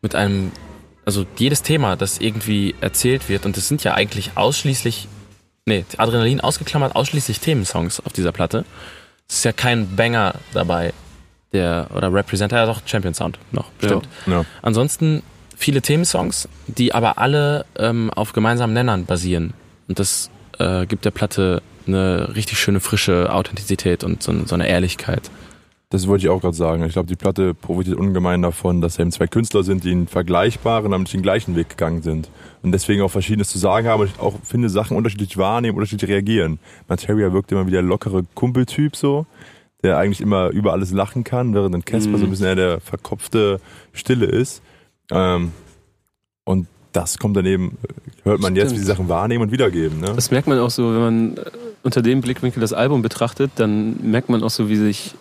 mit 0.00 0.14
einem, 0.14 0.50
also 1.04 1.26
jedes 1.36 1.60
Thema, 1.62 1.96
das 1.96 2.18
irgendwie 2.18 2.74
erzählt 2.80 3.28
wird, 3.28 3.44
und 3.44 3.56
das 3.58 3.68
sind 3.68 3.84
ja 3.84 3.92
eigentlich 3.94 4.32
ausschließlich, 4.36 5.08
nee, 5.66 5.84
Adrenalin 5.96 6.40
ausgeklammert, 6.40 6.94
ausschließlich 6.96 7.40
Themensongs 7.40 8.00
auf 8.00 8.12
dieser 8.12 8.32
Platte. 8.32 8.64
Es 9.28 9.36
ist 9.36 9.44
ja 9.44 9.52
kein 9.52 9.96
Banger 9.96 10.34
dabei, 10.52 10.92
der, 11.52 11.88
oder 11.94 12.12
Representer, 12.12 12.56
ja 12.56 12.66
doch, 12.66 12.82
Champion 12.86 13.14
Sound 13.14 13.38
noch, 13.50 13.70
bestimmt. 13.72 14.08
Ja. 14.26 14.44
Ansonsten 14.62 15.22
viele 15.56 15.80
Themensongs, 15.80 16.48
die 16.66 16.92
aber 16.94 17.18
alle 17.18 17.64
ähm, 17.76 18.10
auf 18.10 18.32
gemeinsamen 18.32 18.72
Nennern 18.72 19.06
basieren. 19.06 19.54
Und 19.88 19.98
das 19.98 20.30
äh, 20.58 20.86
gibt 20.86 21.04
der 21.04 21.10
Platte 21.10 21.62
eine 21.86 22.34
richtig 22.34 22.58
schöne 22.58 22.80
frische 22.80 23.32
Authentizität 23.32 24.04
und 24.04 24.22
so, 24.22 24.32
so 24.46 24.54
eine 24.54 24.68
Ehrlichkeit. 24.68 25.30
Das 25.92 26.06
wollte 26.08 26.24
ich 26.24 26.30
auch 26.30 26.40
gerade 26.40 26.56
sagen. 26.56 26.82
Ich 26.84 26.94
glaube, 26.94 27.06
die 27.08 27.16
Platte 27.16 27.52
profitiert 27.52 27.98
ungemein 27.98 28.40
davon, 28.40 28.80
dass 28.80 28.98
eben 28.98 29.12
zwei 29.12 29.26
Künstler 29.26 29.62
sind, 29.62 29.84
die 29.84 29.90
einen 29.90 30.06
vergleichbaren, 30.06 30.86
aber 30.86 30.98
nicht 30.98 31.12
den 31.12 31.20
gleichen 31.22 31.54
Weg 31.54 31.68
gegangen 31.68 32.00
sind. 32.00 32.30
Und 32.62 32.72
deswegen 32.72 33.02
auch 33.02 33.10
Verschiedenes 33.10 33.48
zu 33.50 33.58
sagen 33.58 33.86
haben 33.86 34.00
und 34.00 34.06
ich 34.06 34.18
auch 34.18 34.34
finde, 34.42 34.70
Sachen 34.70 34.96
unterschiedlich 34.96 35.36
wahrnehmen, 35.36 35.76
unterschiedlich 35.76 36.10
reagieren. 36.10 36.58
Materia 36.88 37.32
wirkt 37.34 37.52
immer 37.52 37.66
wie 37.66 37.72
der 37.72 37.82
lockere 37.82 38.24
Kumpeltyp 38.34 38.96
so, 38.96 39.26
der 39.84 39.98
eigentlich 39.98 40.22
immer 40.22 40.48
über 40.48 40.72
alles 40.72 40.92
lachen 40.92 41.24
kann, 41.24 41.52
während 41.52 41.74
dann 41.74 41.84
Casper 41.84 42.12
Mhm. 42.12 42.18
so 42.18 42.24
ein 42.24 42.30
bisschen 42.30 42.46
eher 42.46 42.54
der 42.54 42.80
verkopfte 42.80 43.60
Stille 43.92 44.24
ist. 44.26 44.62
Ähm, 45.10 45.52
und 46.44 46.68
das 46.92 47.18
kommt 47.18 47.36
dann 47.36 47.44
eben, 47.46 47.76
hört 48.24 48.40
man 48.40 48.56
jetzt, 48.56 48.70
wie 48.70 48.76
die 48.76 48.82
Stimmt. 48.82 48.96
Sachen 48.96 49.08
wahrnehmen 49.10 49.42
und 49.42 49.52
wiedergeben. 49.52 50.00
Ne? 50.00 50.12
Das 50.14 50.30
merkt 50.30 50.46
man 50.48 50.58
auch 50.58 50.70
so, 50.70 50.92
wenn 50.94 51.00
man 51.00 51.36
äh, 51.36 51.40
unter 51.82 52.00
dem 52.00 52.22
Blickwinkel 52.22 52.60
das 52.60 52.72
Album 52.72 53.02
betrachtet, 53.02 53.50
dann 53.56 53.98
merkt 54.10 54.28
man 54.30 54.42
auch 54.42 54.50
so, 54.50 54.68
wie 54.70 54.76
sich, 54.76 55.14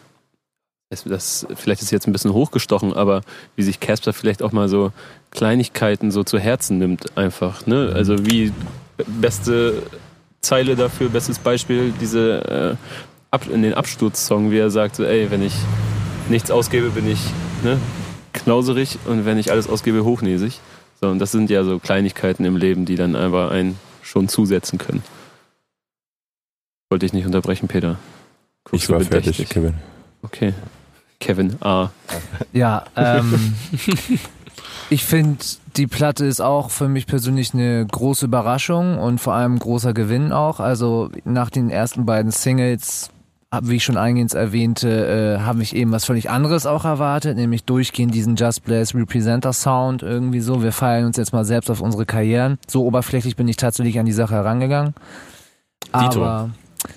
das, 1.05 1.47
vielleicht 1.55 1.81
ist 1.81 1.91
jetzt 1.91 2.07
ein 2.07 2.11
bisschen 2.11 2.33
hochgestochen, 2.33 2.93
aber 2.93 3.21
wie 3.55 3.63
sich 3.63 3.79
Casper 3.79 4.13
vielleicht 4.13 4.43
auch 4.43 4.51
mal 4.51 4.67
so 4.67 4.91
Kleinigkeiten 5.31 6.11
so 6.11 6.23
zu 6.23 6.37
Herzen 6.37 6.77
nimmt, 6.77 7.17
einfach. 7.17 7.65
Ne? 7.65 7.91
Also 7.93 8.25
wie 8.25 8.51
beste 9.07 9.83
Zeile 10.41 10.75
dafür, 10.75 11.09
bestes 11.09 11.39
Beispiel, 11.39 11.93
diese 11.99 12.77
äh, 12.77 12.97
Ab 13.33 13.45
in 13.49 13.61
den 13.61 13.73
Absturzsong, 13.73 14.51
wie 14.51 14.57
er 14.57 14.69
sagt, 14.69 14.97
so, 14.97 15.05
ey, 15.05 15.31
wenn 15.31 15.41
ich 15.41 15.53
nichts 16.27 16.51
ausgebe, 16.51 16.89
bin 16.89 17.09
ich 17.09 17.19
ne, 17.63 17.79
knauserig 18.33 18.99
und 19.05 19.23
wenn 19.23 19.37
ich 19.37 19.51
alles 19.51 19.69
ausgebe, 19.69 20.03
hochnäsig. 20.03 20.59
So, 20.99 21.07
und 21.07 21.19
das 21.19 21.31
sind 21.31 21.49
ja 21.49 21.63
so 21.63 21.79
Kleinigkeiten 21.79 22.43
im 22.43 22.57
Leben, 22.57 22.83
die 22.83 22.95
dann 22.95 23.15
einfach 23.15 23.51
einen 23.51 23.79
schon 24.01 24.27
zusetzen 24.27 24.77
können. 24.77 25.01
Wollte 26.89 27.05
ich 27.05 27.13
nicht 27.13 27.25
unterbrechen, 27.25 27.69
Peter. 27.69 27.97
Guckst 28.65 28.83
Ich 28.83 28.89
war 28.89 28.99
fertig, 28.99 29.47
Kevin. 29.47 29.75
Okay. 30.23 30.53
Kevin 31.22 31.55
A. 31.61 31.89
Ja, 32.51 32.84
ähm, 32.97 33.53
ich 34.89 35.05
finde, 35.05 35.38
die 35.78 35.88
Platte 35.88 36.26
ist 36.26 36.41
auch 36.41 36.69
für 36.69 36.89
mich 36.89 37.07
persönlich 37.07 37.53
eine 37.53 37.86
große 37.86 38.26
Überraschung 38.26 38.97
und 38.97 39.19
vor 39.19 39.34
allem 39.34 39.57
großer 39.57 39.93
Gewinn 39.93 40.34
auch. 40.34 40.59
Also 40.59 41.09
nach 41.24 41.49
den 41.49 41.69
ersten 41.69 42.05
beiden 42.05 42.32
Singles, 42.32 43.09
wie 43.61 43.76
ich 43.78 43.84
schon 43.84 43.97
eingehend 43.97 44.34
erwähnte, 44.34 45.38
äh, 45.39 45.41
habe 45.41 45.61
ich 45.61 45.76
eben 45.76 45.91
was 45.91 46.05
völlig 46.05 46.30
anderes 46.30 46.65
auch 46.65 46.84
erwartet, 46.84 47.38
nämlich 47.38 47.63
durchgehend 47.63 48.13
diesen 48.13 48.36
Just 48.36 48.65
Blaze 48.65 48.97
Representer 48.97 49.53
Sound 49.53 50.03
irgendwie 50.03 50.41
so. 50.41 50.63
Wir 50.63 50.72
feiern 50.72 51.05
uns 51.05 51.17
jetzt 51.17 51.34
mal 51.34 51.45
selbst 51.45 51.69
auf 51.69 51.82
unsere 51.82 52.05
Karrieren. 52.05 52.57
So 52.67 52.86
oberflächlich 52.86 53.36
bin 53.36 53.47
ich 53.47 53.57
tatsächlich 53.57 53.99
an 53.99 54.05
die 54.05 54.11
Sache 54.11 54.36
herangegangen. 54.36 54.95
Dito. 55.93 56.26
Aber, 56.26 56.49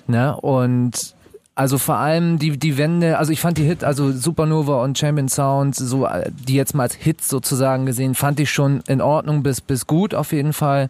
ne, 0.07 0.35
und 0.37 1.15
also 1.57 1.77
vor 1.77 1.95
allem 1.95 2.37
die, 2.37 2.57
die 2.57 2.77
Wände, 2.77 3.17
also 3.17 3.31
ich 3.31 3.39
fand 3.39 3.57
die 3.57 3.63
Hit, 3.63 3.85
also 3.85 4.11
Supernova 4.11 4.83
und 4.83 4.97
Champion 4.97 5.29
Sound, 5.29 5.73
so, 5.73 6.05
äh, 6.05 6.29
die 6.29 6.55
jetzt 6.55 6.75
mal 6.75 6.83
als 6.83 6.95
Hits 6.95 7.29
sozusagen 7.29 7.85
gesehen, 7.85 8.13
fand 8.13 8.41
ich 8.41 8.51
schon 8.51 8.81
in 8.87 8.99
Ordnung 8.99 9.41
bis, 9.41 9.61
bis 9.61 9.87
gut 9.87 10.13
auf 10.13 10.33
jeden 10.33 10.51
Fall. 10.51 10.89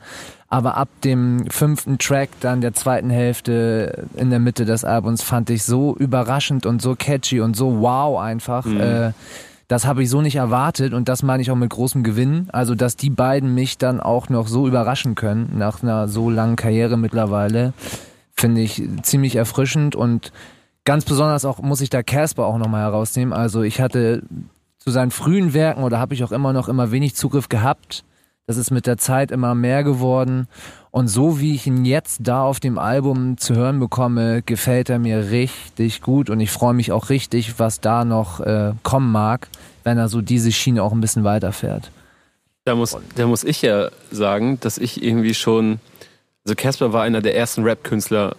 Aber 0.49 0.75
ab 0.75 0.89
dem 1.03 1.45
fünften 1.51 1.99
Track, 1.99 2.29
dann 2.39 2.61
der 2.61 2.73
zweiten 2.73 3.11
Hälfte 3.11 4.07
in 4.15 4.31
der 4.31 4.39
Mitte 4.39 4.65
des 4.65 4.83
Albums, 4.83 5.21
fand 5.21 5.51
ich 5.51 5.63
so 5.63 5.95
überraschend 5.97 6.65
und 6.65 6.81
so 6.81 6.95
catchy 6.95 7.41
und 7.41 7.55
so 7.55 7.81
wow 7.81 8.19
einfach. 8.19 8.65
Mhm. 8.65 8.79
Äh, 8.79 9.11
das 9.67 9.85
habe 9.85 10.01
ich 10.01 10.09
so 10.09 10.21
nicht 10.21 10.35
erwartet 10.35 10.93
und 10.93 11.09
das 11.09 11.21
meine 11.21 11.43
ich 11.43 11.51
auch 11.51 11.55
mit 11.55 11.69
großem 11.69 12.03
Gewinn. 12.03 12.47
Also, 12.51 12.73
dass 12.73 12.95
die 12.95 13.09
beiden 13.11 13.53
mich 13.53 13.77
dann 13.77 13.99
auch 13.99 14.29
noch 14.29 14.47
so 14.47 14.67
überraschen 14.67 15.13
können 15.13 15.53
nach 15.57 15.83
einer 15.83 16.07
so 16.07 16.29
langen 16.29 16.55
Karriere 16.55 16.97
mittlerweile, 16.97 17.73
finde 18.35 18.61
ich 18.61 18.81
ziemlich 19.03 19.35
erfrischend 19.35 19.95
und 19.95 20.31
ganz 20.85 21.03
besonders 21.05 21.43
auch 21.45 21.59
muss 21.59 21.81
ich 21.81 21.89
da 21.89 22.03
Casper 22.03 22.45
auch 22.45 22.57
nochmal 22.57 22.81
herausnehmen. 22.81 23.33
Also, 23.33 23.63
ich 23.63 23.81
hatte 23.81 24.23
zu 24.77 24.91
seinen 24.91 25.11
frühen 25.11 25.53
Werken 25.53 25.83
oder 25.83 25.99
habe 25.99 26.13
ich 26.13 26.23
auch 26.23 26.31
immer 26.31 26.53
noch 26.53 26.69
immer 26.69 26.91
wenig 26.91 27.15
Zugriff 27.15 27.49
gehabt. 27.49 28.03
Das 28.47 28.57
ist 28.57 28.69
mit 28.69 28.85
der 28.85 28.97
Zeit 28.97 29.31
immer 29.31 29.55
mehr 29.55 29.83
geworden. 29.83 30.47
Und 30.91 31.07
so 31.07 31.39
wie 31.39 31.55
ich 31.55 31.65
ihn 31.65 31.83
jetzt 31.83 32.19
da 32.23 32.43
auf 32.43 32.59
dem 32.59 32.77
Album 32.77 33.37
zu 33.37 33.55
hören 33.55 33.79
bekomme, 33.79 34.43
gefällt 34.43 34.89
er 34.89 34.99
mir 34.99 35.31
richtig 35.31 36.01
gut. 36.01 36.29
Und 36.29 36.39
ich 36.39 36.51
freue 36.51 36.75
mich 36.75 36.91
auch 36.91 37.09
richtig, 37.09 37.59
was 37.59 37.81
da 37.81 38.05
noch 38.05 38.39
äh, 38.39 38.73
kommen 38.83 39.11
mag, 39.11 39.47
wenn 39.83 39.97
er 39.97 40.07
so 40.07 40.21
diese 40.21 40.51
Schiene 40.51 40.83
auch 40.83 40.93
ein 40.93 41.01
bisschen 41.01 41.23
weiterfährt. 41.23 41.91
Da 42.65 42.75
muss, 42.75 42.95
da 43.15 43.25
muss 43.25 43.43
ich 43.43 43.63
ja 43.63 43.89
sagen, 44.11 44.59
dass 44.59 44.77
ich 44.77 45.03
irgendwie 45.03 45.33
schon. 45.33 45.79
Also 46.45 46.55
Casper 46.55 46.93
war 46.93 47.01
einer 47.01 47.21
der 47.21 47.35
ersten 47.35 47.63
Rap-Künstler 47.63 48.35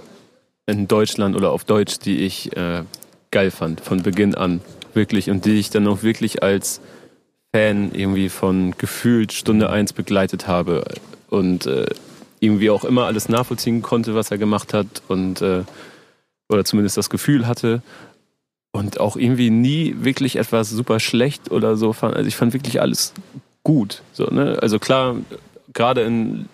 in 0.67 0.89
Deutschland 0.89 1.37
oder 1.37 1.53
auf 1.53 1.65
Deutsch, 1.65 1.99
die 1.99 2.19
ich 2.19 2.57
äh, 2.57 2.83
geil 3.31 3.51
fand, 3.51 3.81
von 3.81 4.03
Beginn 4.03 4.35
an. 4.35 4.61
Wirklich. 4.95 5.31
Und 5.31 5.45
die 5.45 5.59
ich 5.59 5.71
dann 5.71 5.87
auch 5.87 6.03
wirklich 6.03 6.43
als 6.43 6.81
Fan 7.53 7.93
irgendwie 7.93 8.29
von 8.29 8.75
gefühlt 8.77 9.33
Stunde 9.33 9.71
eins 9.71 9.93
begleitet 9.93 10.47
habe. 10.47 10.85
Und 11.29 11.67
äh, 11.67 11.87
irgendwie 12.41 12.71
auch 12.71 12.85
immer 12.85 13.07
alles 13.07 13.29
nachvollziehen 13.29 13.83
konnte, 13.83 14.15
was 14.15 14.31
er 14.31 14.39
gemacht 14.39 14.75
hat. 14.75 14.87
Und 15.09 15.41
äh, 15.41 15.63
oder 16.49 16.65
zumindest 16.65 16.97
das 16.97 17.11
Gefühl 17.11 17.47
hatte. 17.47 17.83
Und 18.73 19.01
auch 19.01 19.17
irgendwie 19.17 19.51
nie 19.51 19.95
wirklich 20.01 20.37
etwas 20.37 20.71
super 20.71 21.01
schlecht 21.01 21.51
oder 21.51 21.77
so 21.77 21.93
fand. 21.93 22.15
Also 22.15 22.29
ich 22.29 22.37
fand 22.37 22.53
wirklich 22.53 22.81
alles 22.81 23.15
gut. 23.63 24.03
So, 24.13 24.27
ne? 24.27 24.59
Also 24.61 24.79
klar, 24.79 25.17
gerade 25.77 26.03
in 26.03 26.49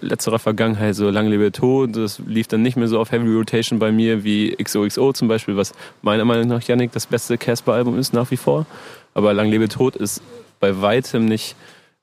letzterer 0.00 0.38
Vergangenheit, 0.38 0.94
so 0.94 1.08
Lang 1.08 1.28
lebe 1.28 1.50
Tod, 1.52 1.96
das 1.96 2.18
lief 2.26 2.48
dann 2.48 2.60
nicht 2.60 2.76
mehr 2.76 2.88
so 2.88 2.98
auf 3.00 3.12
Heavy 3.12 3.32
Rotation 3.32 3.78
bei 3.78 3.90
mir 3.92 4.24
wie 4.24 4.54
XOXO 4.62 5.12
zum 5.14 5.28
Beispiel, 5.28 5.56
was 5.56 5.72
meiner 6.02 6.26
Meinung 6.26 6.48
nach, 6.48 6.62
Yannick, 6.62 6.92
das 6.92 7.06
beste 7.06 7.38
Casper-Album 7.38 7.98
ist 7.98 8.12
nach 8.12 8.30
wie 8.30 8.36
vor. 8.36 8.66
Aber 9.14 9.32
Lang 9.32 9.48
lebe 9.48 9.68
Tod 9.68 9.96
ist 9.96 10.20
bei 10.60 10.82
weitem 10.82 11.24
nicht 11.24 11.56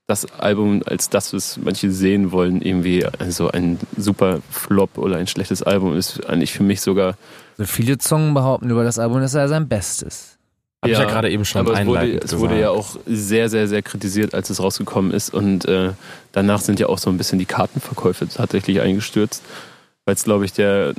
das 0.08 0.26
Album, 0.40 0.82
als 0.86 1.10
das, 1.10 1.34
was 1.34 1.58
manche 1.58 1.92
sehen 1.92 2.32
wollen, 2.32 2.62
irgendwie 2.62 3.06
also 3.20 3.50
ein 3.52 3.80
super 3.98 4.40
Flop 4.50 4.98
oder 4.98 5.18
ein 5.18 5.28
schlechtes 5.28 5.62
Album 5.62 5.98
ist 5.98 6.26
eigentlich 6.26 6.54
für 6.54 6.64
mich 6.64 6.82
sogar 6.82 7.16
So 7.58 7.66
viele 7.66 7.98
Zungen 7.98 8.34
behaupten 8.34 8.70
über 8.70 8.84
das 8.84 8.98
Album, 9.00 9.20
dass 9.20 9.34
er 9.34 9.50
sein 9.50 9.68
Bestes. 9.68 10.35
Habe 10.94 10.94
ich 10.94 11.00
ja 11.00 11.06
gerade 11.06 11.30
eben 11.30 11.46
schon 11.46 11.62
aber 11.62 11.80
es 11.80 11.86
wurde, 11.86 12.20
es 12.24 12.38
wurde 12.38 12.60
ja 12.60 12.70
auch 12.70 12.98
sehr, 13.06 13.50
sehr, 13.50 13.68
sehr 13.68 13.82
kritisiert, 13.82 14.34
als 14.34 14.50
es 14.50 14.62
rausgekommen 14.62 15.12
ist. 15.12 15.34
Und 15.34 15.66
äh, 15.66 15.92
danach 16.32 16.62
sind 16.62 16.80
ja 16.80 16.88
auch 16.88 16.98
so 16.98 17.10
ein 17.10 17.18
bisschen 17.18 17.40
die 17.40 17.46
Kartenverkäufe 17.46 18.28
tatsächlich 18.28 18.82
eingestürzt. 18.82 19.44
weil 20.06 20.16
es, 20.16 20.24
glaube 20.24 20.46
ich, 20.46 20.54
der, 20.54 20.94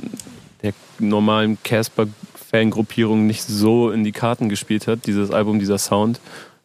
der 0.61 0.73
normalen 0.99 1.57
Casper-Fangruppierung 1.63 3.25
nicht 3.27 3.43
so 3.43 3.91
in 3.91 4.03
die 4.03 4.11
Karten 4.11 4.49
gespielt 4.49 4.87
hat, 4.87 5.05
dieses 5.05 5.31
Album, 5.31 5.59
dieser 5.59 5.77
Sound. 5.77 6.19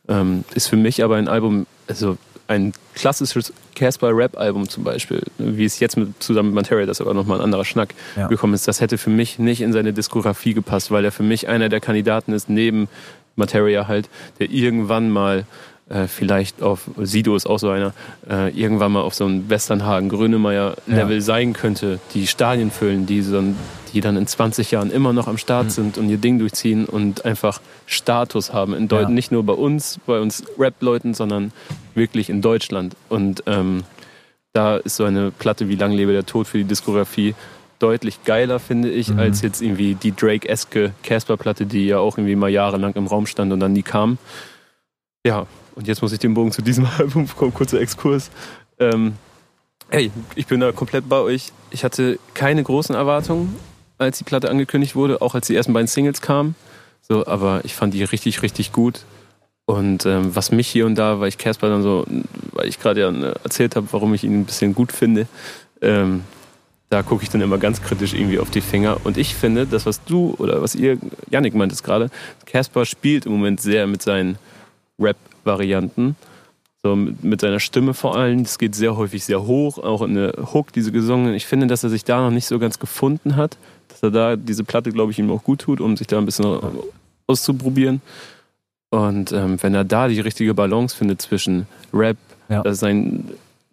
Ähm, 0.08 0.44
ist 0.54 0.68
für 0.68 0.76
mich 0.76 1.04
aber 1.04 1.16
ein 1.16 1.28
Album, 1.28 1.66
also 1.86 2.18
ein 2.52 2.72
klassisches 2.94 3.52
Casper-Rap-Album 3.74 4.68
zum 4.68 4.84
Beispiel, 4.84 5.22
wie 5.38 5.64
es 5.64 5.80
jetzt 5.80 5.96
mit, 5.96 6.22
zusammen 6.22 6.50
mit 6.50 6.56
Materia, 6.56 6.86
das 6.86 6.98
ist 6.98 7.00
aber 7.00 7.14
nochmal 7.14 7.38
ein 7.38 7.44
anderer 7.44 7.64
Schnack, 7.64 7.94
Ja. 8.16 8.28
gekommen 8.28 8.54
ist, 8.54 8.68
das 8.68 8.80
hätte 8.80 8.98
für 8.98 9.10
mich 9.10 9.38
nicht 9.38 9.60
in 9.62 9.72
seine 9.72 9.92
Diskografie 9.92 10.54
gepasst, 10.54 10.90
weil 10.90 11.04
er 11.04 11.12
für 11.12 11.22
mich 11.22 11.48
einer 11.48 11.68
der 11.68 11.80
Kandidaten 11.80 12.32
ist, 12.32 12.48
neben 12.48 12.88
Materia 13.36 13.88
halt, 13.88 14.08
der 14.38 14.50
irgendwann 14.50 15.10
mal 15.10 15.46
äh, 15.92 16.06
vielleicht 16.08 16.62
auf, 16.62 16.88
Sido 16.98 17.36
ist 17.36 17.46
auch 17.46 17.58
so 17.58 17.68
einer, 17.68 17.92
äh, 18.28 18.50
irgendwann 18.50 18.92
mal 18.92 19.02
auf 19.02 19.14
so 19.14 19.26
ein 19.26 19.48
Westernhagen, 19.50 20.08
Grönemeyer-Level 20.08 21.20
sein 21.20 21.52
könnte, 21.52 21.98
die 22.14 22.26
Stadien 22.26 22.70
füllen, 22.70 23.06
die, 23.06 23.22
so, 23.22 23.42
die 23.92 24.00
dann 24.00 24.16
in 24.16 24.26
20 24.26 24.70
Jahren 24.70 24.90
immer 24.90 25.12
noch 25.12 25.26
am 25.28 25.38
Start 25.38 25.70
sind 25.70 25.98
und 25.98 26.08
ihr 26.08 26.16
Ding 26.18 26.38
durchziehen 26.38 26.86
und 26.86 27.24
einfach 27.24 27.60
Status 27.86 28.52
haben. 28.52 28.74
In 28.74 28.88
Deut 28.88 29.02
Ja. 29.02 29.08
Nicht 29.10 29.32
nur 29.32 29.44
bei 29.44 29.52
uns, 29.52 29.98
bei 30.06 30.18
uns 30.20 30.44
Rap-Leuten, 30.58 31.14
sondern 31.14 31.52
wirklich 31.94 32.30
in 32.30 32.40
Deutschland. 32.40 32.96
Und 33.08 33.42
ähm, 33.46 33.84
da 34.54 34.76
ist 34.78 34.96
so 34.96 35.04
eine 35.04 35.30
Platte 35.30 35.68
wie 35.68 35.76
Lang 35.76 35.92
lebe 35.92 36.12
der 36.12 36.24
Tod 36.26 36.46
für 36.46 36.58
die 36.58 36.64
Diskografie 36.64 37.34
deutlich 37.78 38.24
geiler, 38.24 38.60
finde 38.60 38.90
ich, 38.90 39.08
Mhm. 39.08 39.18
als 39.18 39.42
jetzt 39.42 39.60
irgendwie 39.60 39.94
die 39.94 40.14
Drake-eske 40.14 40.92
Casper-Platte, 41.02 41.66
die 41.66 41.86
ja 41.86 41.98
auch 41.98 42.16
irgendwie 42.16 42.36
mal 42.36 42.48
jahrelang 42.48 42.94
im 42.94 43.06
Raum 43.08 43.26
stand 43.26 43.52
und 43.52 43.60
dann 43.60 43.72
nie 43.72 43.82
kam. 43.82 44.18
Ja, 45.26 45.46
und 45.74 45.86
jetzt 45.86 46.02
muss 46.02 46.12
ich 46.12 46.18
den 46.18 46.34
Bogen 46.34 46.52
zu 46.52 46.62
diesem 46.62 46.86
Album 46.98 47.28
kommen, 47.28 47.54
kurzer 47.54 47.80
Exkurs. 47.80 48.30
Ähm, 48.78 49.14
hey, 49.88 50.10
ich 50.34 50.46
bin 50.46 50.60
da 50.60 50.72
komplett 50.72 51.08
bei 51.08 51.18
euch. 51.18 51.52
Ich 51.70 51.84
hatte 51.84 52.18
keine 52.34 52.62
großen 52.62 52.94
Erwartungen, 52.94 53.54
als 53.98 54.18
die 54.18 54.24
Platte 54.24 54.50
angekündigt 54.50 54.96
wurde, 54.96 55.22
auch 55.22 55.34
als 55.34 55.46
die 55.46 55.56
ersten 55.56 55.72
beiden 55.72 55.88
Singles 55.88 56.20
kamen. 56.20 56.54
So, 57.02 57.26
aber 57.26 57.60
ich 57.64 57.74
fand 57.74 57.94
die 57.94 58.04
richtig, 58.04 58.42
richtig 58.42 58.72
gut. 58.72 59.04
Und 59.64 60.06
ähm, 60.06 60.34
was 60.34 60.50
mich 60.50 60.68
hier 60.68 60.86
und 60.86 60.96
da, 60.96 61.20
weil 61.20 61.28
ich 61.28 61.38
Casper 61.38 61.68
dann 61.68 61.82
so, 61.82 62.04
weil 62.52 62.68
ich 62.68 62.80
gerade 62.80 63.00
ja 63.00 63.10
äh, 63.10 63.34
erzählt 63.44 63.76
habe, 63.76 63.86
warum 63.92 64.12
ich 64.14 64.24
ihn 64.24 64.40
ein 64.40 64.44
bisschen 64.44 64.74
gut 64.74 64.92
finde, 64.92 65.26
ähm, 65.80 66.24
da 66.90 67.02
gucke 67.02 67.22
ich 67.22 67.30
dann 67.30 67.40
immer 67.40 67.58
ganz 67.58 67.80
kritisch 67.80 68.12
irgendwie 68.12 68.38
auf 68.38 68.50
die 68.50 68.60
Finger. 68.60 68.98
Und 69.04 69.16
ich 69.16 69.34
finde, 69.34 69.66
das, 69.66 69.86
was 69.86 70.04
du 70.04 70.34
oder 70.38 70.60
was 70.60 70.74
ihr, 70.74 70.98
Yannick 71.30 71.54
meint 71.54 71.72
es 71.72 71.82
gerade, 71.82 72.10
Casper 72.44 72.84
spielt 72.84 73.24
im 73.24 73.32
Moment 73.32 73.60
sehr 73.60 73.86
mit 73.86 74.02
seinen 74.02 74.36
Rap-Varianten. 75.02 76.16
So 76.82 76.96
mit, 76.96 77.40
seiner 77.40 77.60
Stimme 77.60 77.94
vor 77.94 78.16
allem. 78.16 78.40
Es 78.40 78.58
geht 78.58 78.74
sehr 78.74 78.96
häufig 78.96 79.24
sehr 79.24 79.46
hoch, 79.46 79.78
auch 79.78 80.02
in 80.02 80.14
der 80.14 80.32
Hook, 80.52 80.72
diese 80.72 80.90
gesungenen. 80.90 81.34
Ich 81.34 81.46
finde, 81.46 81.68
dass 81.68 81.84
er 81.84 81.90
sich 81.90 82.04
da 82.04 82.20
noch 82.20 82.32
nicht 82.32 82.46
so 82.46 82.58
ganz 82.58 82.78
gefunden 82.78 83.36
hat. 83.36 83.56
Dass 83.88 84.02
er 84.02 84.10
da 84.10 84.36
diese 84.36 84.64
Platte, 84.64 84.90
glaube 84.90 85.12
ich, 85.12 85.18
ihm 85.18 85.30
auch 85.30 85.44
gut 85.44 85.60
tut, 85.60 85.80
um 85.80 85.96
sich 85.96 86.08
da 86.08 86.18
ein 86.18 86.24
bisschen 86.26 86.60
auszuprobieren. 87.28 88.00
Und 88.90 89.32
ähm, 89.32 89.62
wenn 89.62 89.74
er 89.74 89.84
da 89.84 90.08
die 90.08 90.20
richtige 90.20 90.54
Balance 90.54 90.96
findet 90.96 91.22
zwischen 91.22 91.66
Rap, 91.94 92.16
Ja. 92.48 92.62
das 92.62 92.80
sein 92.80 93.24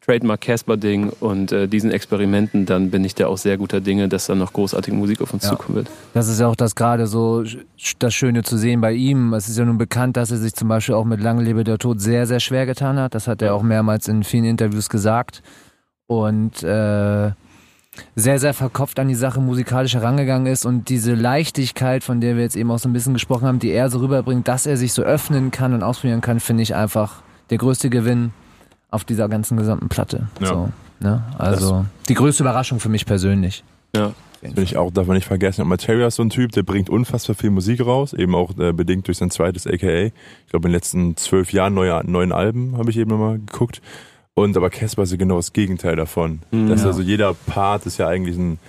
Trademark 0.10 0.42
Casper-Ding 0.42 1.12
und 1.20 1.52
äh, 1.52 1.68
diesen 1.68 1.92
Experimenten, 1.92 2.66
dann 2.66 2.90
bin 2.90 3.04
ich 3.06 3.14
da 3.14 3.28
auch 3.28 3.38
sehr 3.38 3.58
guter 3.58 3.80
Dinge, 3.80 4.08
dass 4.10 4.26
da 4.26 4.34
noch 4.34 4.54
großartige 4.54 4.98
Musik 4.98 5.22
auf 5.22 5.32
uns 5.36 5.44
Ja. 5.44 5.52
zukommen 5.52 5.76
wird. 5.76 5.88
Das 6.16 6.28
ist 6.28 6.40
ja 6.40 6.48
auch 6.48 6.56
das 6.56 6.74
gerade 6.74 7.06
so 7.06 7.44
das 8.00 8.14
Schöne 8.16 8.42
zu 8.42 8.58
sehen 8.58 8.82
bei 8.82 8.94
ihm. 8.94 9.34
Es 9.36 9.48
ist 9.48 9.58
ja 9.60 9.66
nun 9.66 9.78
bekannt, 9.78 10.18
dass 10.18 10.32
er 10.32 10.38
sich 10.38 10.56
zum 10.56 10.68
Beispiel 10.68 10.96
auch 10.96 11.06
mit 11.06 11.22
Lange 11.22 11.44
lebe 11.44 11.64
der 11.64 11.78
Tod 11.78 12.02
sehr, 12.02 12.26
sehr 12.26 12.40
schwer 12.40 12.66
getan 12.66 12.98
hat. 12.98 13.14
Das 13.14 13.28
hat 13.28 13.44
er 13.44 13.54
auch 13.54 13.62
mehrmals 13.62 14.08
in 14.08 14.24
vielen 14.24 14.46
Interviews 14.46 14.90
gesagt. 14.90 15.44
Und 16.08 16.64
äh, 16.64 17.32
sehr, 18.16 18.40
sehr 18.40 18.56
verkopft 18.56 18.98
an 18.98 19.10
die 19.10 19.16
Sache 19.16 19.40
musikalisch 19.42 19.94
herangegangen 19.94 20.48
ist 20.52 20.66
und 20.66 20.90
diese 20.90 21.14
Leichtigkeit, 21.14 22.04
von 22.04 22.20
der 22.20 22.36
wir 22.36 22.42
jetzt 22.42 22.56
eben 22.56 22.72
auch 22.72 22.80
so 22.80 22.90
ein 22.90 22.94
bisschen 22.94 23.14
gesprochen 23.14 23.46
haben, 23.48 23.60
die 23.60 23.70
er 23.70 23.92
so 23.92 24.00
rüberbringt, 24.00 24.48
dass 24.48 24.66
er 24.66 24.76
sich 24.76 24.92
so 24.94 25.04
öffnen 25.04 25.52
kann 25.52 25.74
und 25.76 25.84
ausprobieren 25.84 26.22
kann, 26.22 26.40
finde 26.40 26.64
ich 26.64 26.74
einfach 26.74 27.22
der 27.52 27.60
größte 27.60 27.92
Gewinn 27.92 28.32
auf 28.92 29.04
dieser 29.04 29.30
ganzen 29.30 29.58
gesamten 29.58 29.90
Platte. 29.90 30.28
Ja. 30.40 30.48
So, 30.48 30.70
ne? 31.00 31.24
Also 31.38 31.86
die 32.08 32.14
größte 32.16 32.44
Überraschung 32.44 32.80
für 32.80 32.90
mich 32.90 33.06
persönlich. 33.06 33.64
Ja. 33.96 34.14
Bin 34.42 34.64
ich 34.64 34.78
auch, 34.78 34.90
darf 34.92 35.06
man 35.06 35.16
nicht 35.18 35.28
vergessen. 35.28 35.64
Und 35.64 35.68
Materia 35.68 36.08
ist 36.08 36.16
so 36.16 36.24
ein 36.24 36.30
Typ, 36.30 36.54
der 36.54 36.64
bringt 36.64 36.90
unfassbar 36.90 37.36
viel 37.36 37.50
Musik 37.50 37.86
raus, 37.86 38.14
eben 38.14 38.36
auch 38.36 38.58
äh, 38.58 38.72
bedingt 38.72 39.06
durch 39.08 39.18
sein 39.18 39.32
zweites 39.32 39.68
AKA. 39.68 40.06
Ich 40.06 40.14
glaube, 40.50 40.68
in 40.68 40.72
den 40.72 40.74
letzten 40.74 41.18
zwölf 41.18 41.52
Jahren 41.52 41.74
neue, 41.74 42.02
neuen 42.10 42.32
Alben 42.32 42.78
habe 42.78 42.90
ich 42.90 42.98
eben 42.98 43.10
nochmal 43.10 43.40
geguckt. 43.40 43.82
Und 44.36 44.56
aber 44.56 44.70
Casper 44.70 45.04
ist 45.04 45.12
ja 45.12 45.18
genau 45.18 45.36
das 45.36 45.52
Gegenteil 45.52 45.98
davon. 45.98 46.40
Mhm. 46.52 46.70
Das 46.70 46.78
ist 46.80 46.84
Ja. 46.86 46.92
also 46.92 47.02
jeder 47.02 47.34
Part 47.34 47.86
ist 47.86 47.98
ja 47.98 48.08
eigentlich 48.08 48.38
ein, 48.38 48.60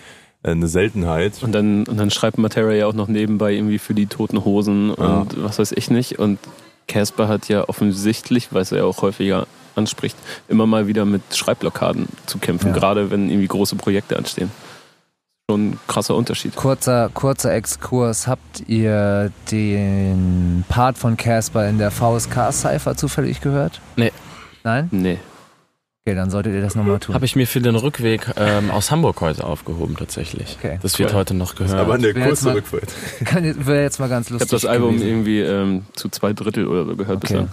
äh, 0.42 0.50
eine 0.50 0.66
Seltenheit. 0.66 1.40
Und 1.40 1.52
dann, 1.52 1.84
und 1.86 1.96
dann 1.96 2.10
schreibt 2.10 2.38
Materia 2.38 2.76
ja 2.76 2.86
auch 2.88 2.94
noch 2.94 3.06
nebenbei 3.06 3.52
irgendwie 3.54 3.78
für 3.78 3.94
die 3.94 4.06
Toten 4.06 4.44
Hosen 4.44 4.88
Ja. 4.98 5.20
und 5.20 5.40
was 5.40 5.60
weiß 5.60 5.70
ich 5.70 5.88
nicht. 5.88 6.18
Und 6.18 6.40
Casper 6.88 7.28
hat 7.28 7.48
ja 7.48 7.68
offensichtlich, 7.68 8.52
weil 8.52 8.62
es 8.62 8.72
er 8.72 8.78
ja 8.78 8.84
auch 8.86 9.02
häufiger 9.02 9.46
anspricht, 9.80 10.16
immer 10.48 10.66
mal 10.66 10.86
wieder 10.86 11.04
mit 11.04 11.22
Schreibblockaden 11.34 12.06
zu 12.26 12.38
kämpfen, 12.38 12.68
Ja. 12.68 12.74
gerade 12.74 13.10
wenn 13.10 13.28
irgendwie 13.28 13.48
große 13.48 13.74
Projekte 13.76 14.16
anstehen. 14.16 14.50
Schon 15.50 15.70
ein 15.70 15.78
krasser 15.88 16.14
Unterschied. 16.14 16.54
Kurzer, 16.54 17.10
kurzer 17.12 17.52
Exkurs. 17.52 18.28
Habt 18.28 18.62
ihr 18.68 19.32
den 19.50 20.64
Part 20.68 20.96
von 20.96 21.16
Casper 21.16 21.68
in 21.68 21.78
der 21.78 21.90
VSK-Cypher 21.90 22.96
zufällig 22.96 23.40
gehört? 23.40 23.80
Nee. 23.96 24.12
Nein? 24.62 24.88
Nee. 24.92 25.18
Okay, 26.06 26.14
dann 26.14 26.30
solltet 26.30 26.54
ihr 26.54 26.62
das 26.62 26.76
nochmal 26.76 26.98
tun. 26.98 27.14
Habe 27.14 27.24
ich 27.26 27.36
mir 27.36 27.46
für 27.46 27.60
den 27.60 27.74
Rückweg 27.76 28.26
ähm, 28.36 28.70
aus 28.70 28.90
Hamburg 28.90 29.20
heute 29.20 29.44
aufgehoben, 29.44 29.96
tatsächlich. 29.98 30.56
Okay, 30.58 30.78
das 30.82 30.98
wird 30.98 31.10
cool. 31.10 31.16
heute 31.16 31.34
noch 31.34 31.56
gehört. 31.56 31.78
Aber 31.78 31.94
eine 31.94 32.14
kurze 32.14 32.54
Rückfahrt. 32.54 32.88
Wäre 33.66 33.82
jetzt 33.82 33.98
mal 34.00 34.08
ganz 34.08 34.28
Ich 34.28 34.32
habe 34.32 34.44
lustig. 34.44 34.60
das 34.62 34.64
Album 34.64 34.92
gewesen. 34.94 35.08
irgendwie 35.08 35.40
ähm, 35.40 35.84
zu 35.94 36.08
zwei 36.08 36.32
Drittel 36.32 36.66
oder 36.68 36.86
so 36.86 36.96
gehört 36.96 37.16
Okay. 37.24 37.44
bisher. 37.46 37.48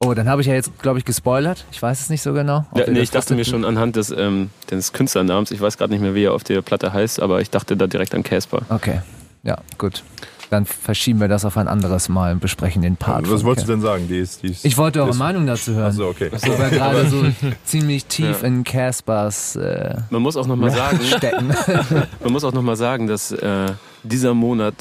Oh, 0.00 0.14
dann 0.14 0.28
habe 0.28 0.40
ich 0.42 0.46
ja 0.46 0.54
jetzt, 0.54 0.78
glaube 0.80 1.00
ich, 1.00 1.04
gespoilert. 1.04 1.64
Ich 1.72 1.82
weiß 1.82 2.00
es 2.00 2.08
nicht 2.08 2.22
so 2.22 2.32
genau. 2.32 2.64
Ja, 2.76 2.88
nee, 2.88 3.00
ich 3.00 3.10
dachte 3.10 3.34
mir 3.34 3.44
schon 3.44 3.64
anhand 3.64 3.96
des, 3.96 4.10
ähm, 4.12 4.50
des 4.70 4.92
Künstlernamens, 4.92 5.50
ich 5.50 5.60
weiß 5.60 5.76
gerade 5.76 5.92
nicht 5.92 6.00
mehr, 6.00 6.14
wie 6.14 6.22
er 6.24 6.34
auf 6.34 6.44
der 6.44 6.62
Platte 6.62 6.92
heißt, 6.92 7.20
aber 7.20 7.40
ich 7.40 7.50
dachte 7.50 7.76
da 7.76 7.88
direkt 7.88 8.14
an 8.14 8.22
Casper. 8.22 8.62
Okay, 8.68 9.00
ja, 9.42 9.58
gut. 9.76 10.04
Dann 10.50 10.66
verschieben 10.66 11.20
wir 11.20 11.26
das 11.28 11.44
auf 11.44 11.56
ein 11.58 11.66
anderes 11.66 12.08
Mal 12.08 12.32
und 12.32 12.38
besprechen 12.40 12.80
den 12.80 12.96
Part. 12.96 13.28
Was 13.28 13.42
wolltest 13.44 13.66
du 13.68 13.72
Casper. 13.72 13.72
denn 13.72 13.80
sagen? 13.82 14.08
Die 14.08 14.18
ist, 14.18 14.42
die 14.44 14.46
ist, 14.52 14.64
Ich 14.64 14.78
wollte 14.78 15.00
eure 15.00 15.10
ist- 15.10 15.18
Meinung 15.18 15.46
dazu 15.48 15.74
hören. 15.74 15.86
Achso, 15.88 16.08
okay. 16.08 16.30
Wo 16.32 16.58
wir 16.58 16.70
gerade 16.70 17.06
so 17.08 17.24
ziemlich 17.64 18.06
tief 18.06 18.42
Ja. 18.42 18.46
in 18.48 18.62
Caspers 18.62 19.56
äh, 19.56 19.96
Man 20.10 20.22
muss 20.22 20.36
auch 20.36 20.46
nochmal 20.46 20.70
sagen, 20.74 21.00
stecken. 21.02 21.52
Man 22.22 22.32
muss 22.32 22.44
auch 22.44 22.52
nochmal 22.52 22.76
sagen, 22.76 23.08
dass 23.08 23.32
äh, 23.32 23.66
dieser 24.04 24.32
Monat 24.32 24.74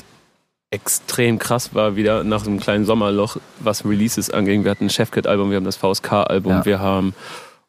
extrem 0.69 1.39
krass 1.39 1.73
war, 1.73 1.95
wieder 1.95 2.23
nach 2.23 2.43
so 2.43 2.49
einem 2.49 2.59
kleinen 2.59 2.85
Sommerloch, 2.85 3.37
was 3.59 3.85
Releases 3.85 4.29
anging. 4.29 4.63
Wir 4.63 4.71
hatten 4.71 4.85
ein 4.85 4.89
Chefkit-Album, 4.89 5.49
wir 5.49 5.57
haben 5.57 5.63
das 5.65 5.77
VSK-Album, 5.77 6.51
Ja. 6.51 6.65
wir 6.65 6.79
haben, 6.79 7.13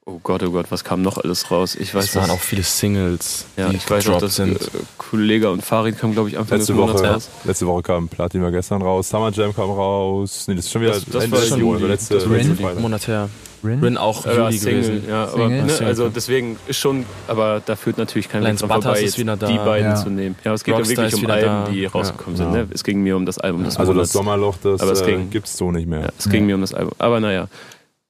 oh 0.04 0.18
Gott, 0.22 0.42
oh 0.42 0.50
Gott, 0.50 0.66
was 0.70 0.82
kam 0.82 1.02
noch 1.02 1.16
alles 1.18 1.50
raus? 1.52 1.76
Ich 1.76 1.94
weiß 1.94 2.06
es 2.06 2.16
waren 2.16 2.30
auch 2.30 2.40
viele 2.40 2.64
Singles, 2.64 3.44
ja, 3.56 3.68
die 3.68 3.76
ich 3.76 3.88
weiß 3.88 4.08
auch, 4.08 4.18
dass 4.20 4.36
sind. 4.36 4.60
äh, 4.60 4.66
Kollege 4.96 5.50
und 5.50 5.62
Farid 5.64 5.96
kam, 5.98 6.12
glaube 6.12 6.28
ich, 6.28 6.38
Anfang 6.38 6.58
Letzte 6.58 6.72
des 6.72 6.80
Monats 6.80 7.00
Woche, 7.02 7.12
raus. 7.12 7.28
letzte 7.44 7.66
Woche 7.68 7.82
kam 7.82 8.08
Platin 8.08 8.42
war 8.42 8.50
gestern 8.50 8.82
raus, 8.82 9.08
Summer 9.08 9.30
Jam 9.30 9.54
kam 9.54 9.70
raus. 9.70 10.46
Nee, 10.48 10.56
das 10.56 10.64
ist 10.64 10.72
schon 10.72 10.82
wieder 10.82 10.92
Das- 10.94 11.04
das 11.04 11.24
Ende 11.24 11.36
war 11.50 11.58
Juli. 11.58 11.86
letzte, 11.86 12.14
Das 12.14 12.26
letzte. 12.26 12.80
Monat 12.80 13.06
her. 13.06 13.28
Rin? 13.64 13.80
Rin 13.82 13.96
auch 13.96 14.24
Juli 14.24 14.52
Single, 14.58 14.82
gewesen. 14.82 15.08
ja, 15.08 15.22
aber 15.24 15.32
Single? 15.48 15.62
ne, 15.62 15.68
Single. 15.70 15.86
also 15.88 16.08
deswegen 16.08 16.56
ist 16.68 16.76
schon, 16.78 17.04
aber 17.26 17.60
da 17.64 17.74
führt 17.76 17.98
natürlich 17.98 18.28
kein 18.28 18.42
Lance 18.42 18.66
vorbei, 18.66 19.00
ist 19.02 19.18
wieder 19.18 19.36
da. 19.36 19.46
die 19.48 19.56
beiden 19.58 19.90
Ja. 19.90 19.94
zu 19.96 20.10
nehmen. 20.10 20.36
Ja, 20.44 20.52
es 20.54 20.62
geht 20.64 20.74
Rockstar 20.74 21.06
ja 21.06 21.10
wirklich 21.12 21.24
um 21.24 21.30
Alben, 21.30 21.46
da. 21.46 21.70
die 21.70 21.84
rausgekommen 21.86 22.38
Ja. 22.38 22.44
sind. 22.44 22.52
Ne? 22.52 22.68
Es 22.72 22.84
ging 22.84 23.02
mir 23.02 23.16
um 23.16 23.26
das 23.26 23.38
Album 23.38 23.64
des 23.64 23.76
Also 23.76 23.92
Monats. 23.92 24.08
das 24.10 24.12
Sommerloch, 24.12 24.56
das, 24.62 24.80
Aber 24.80 24.92
es 24.92 25.00
äh, 25.02 25.06
ging. 25.06 25.30
gibt's 25.30 25.56
so 25.56 25.72
nicht 25.72 25.88
mehr. 25.88 26.00
Ja, 26.02 26.08
es 26.18 26.28
ging 26.28 26.46
mir 26.46 26.54
um 26.54 26.60
das 26.60 26.72
Album. 26.74 26.92
Aber 26.98 27.18
naja, 27.20 27.48